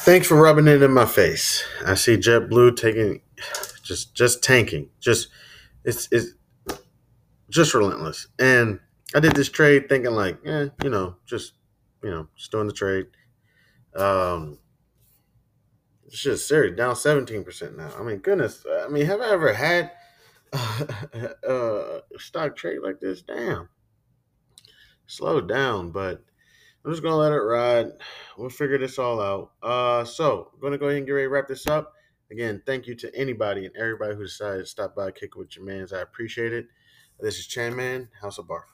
Thanks 0.06 0.28
for 0.28 0.36
rubbing 0.36 0.68
it 0.68 0.82
in 0.82 0.93
my 0.93 1.06
face. 1.06 1.64
I 1.85 1.94
see 1.94 2.16
JetBlue 2.16 2.76
taking, 2.76 3.22
just 3.82 4.14
just 4.14 4.43
tanking. 4.43 4.90
Just 5.01 5.28
it's 5.85 6.09
it's 6.12 6.35
just 7.51 7.74
relentless. 7.74 8.26
And 8.39 8.81
I 9.14 9.20
did 9.20 9.35
this 9.35 9.48
trade 9.48 9.89
thinking 9.89 10.12
like, 10.12 10.39
eh, 10.44 10.68
you 10.82 10.90
know, 10.90 11.16
just 11.26 11.55
you 12.02 12.10
know, 12.10 12.28
just 12.36 12.51
doing 12.52 12.66
the 12.66 12.72
trade. 12.72 13.06
Um, 13.97 14.59
it's 16.07 16.23
just 16.23 16.49
serious, 16.49 16.77
down 16.77 16.97
seventeen 16.97 17.45
percent 17.45 17.77
now. 17.77 17.91
I 17.99 18.03
mean, 18.03 18.19
goodness. 18.19 18.65
I 18.85 18.89
mean, 18.89 19.07
have 19.07 19.21
I 19.21 19.31
ever 19.31 19.53
had 19.53 19.93
a 20.53 22.01
stock 22.19 22.57
trade 22.57 22.81
like 22.83 23.01
this? 23.01 23.23
Damn, 23.23 23.69
slow 25.07 25.41
down, 25.41 25.91
but 25.91 26.25
I'm 26.85 26.93
just 26.93 27.03
gonna 27.03 27.16
let 27.16 27.33
it 27.33 27.37
ride. 27.37 27.93
We'll 28.37 28.51
figure 28.51 28.79
this 28.79 28.99
all 28.99 29.21
out. 29.21 29.53
Uh, 29.62 30.05
so 30.05 30.51
I'm 30.53 30.61
gonna 30.61 30.79
go 30.79 30.87
ahead 30.87 30.99
and 30.99 31.07
get 31.07 31.12
ready 31.12 31.27
to 31.27 31.31
wrap 31.31 31.49
this 31.49 31.66
up. 31.66 31.95
Again, 32.31 32.62
thank 32.66 32.87
you 32.87 32.95
to 32.97 33.15
anybody 33.15 33.66
and 33.66 33.77
everybody 33.77 34.15
who 34.15 34.23
decided 34.23 34.59
to 34.59 34.66
stop 34.66 34.95
by, 34.95 35.11
kick 35.11 35.37
with 35.37 35.57
your 35.57 35.65
mans. 35.65 35.93
I 35.93 36.01
appreciate 36.01 36.53
it. 36.53 36.66
This 37.21 37.39
is 37.39 37.47
Chan 37.47 37.77
Man, 37.77 38.09
House 38.21 38.39
of 38.39 38.47
Barf. 38.47 38.74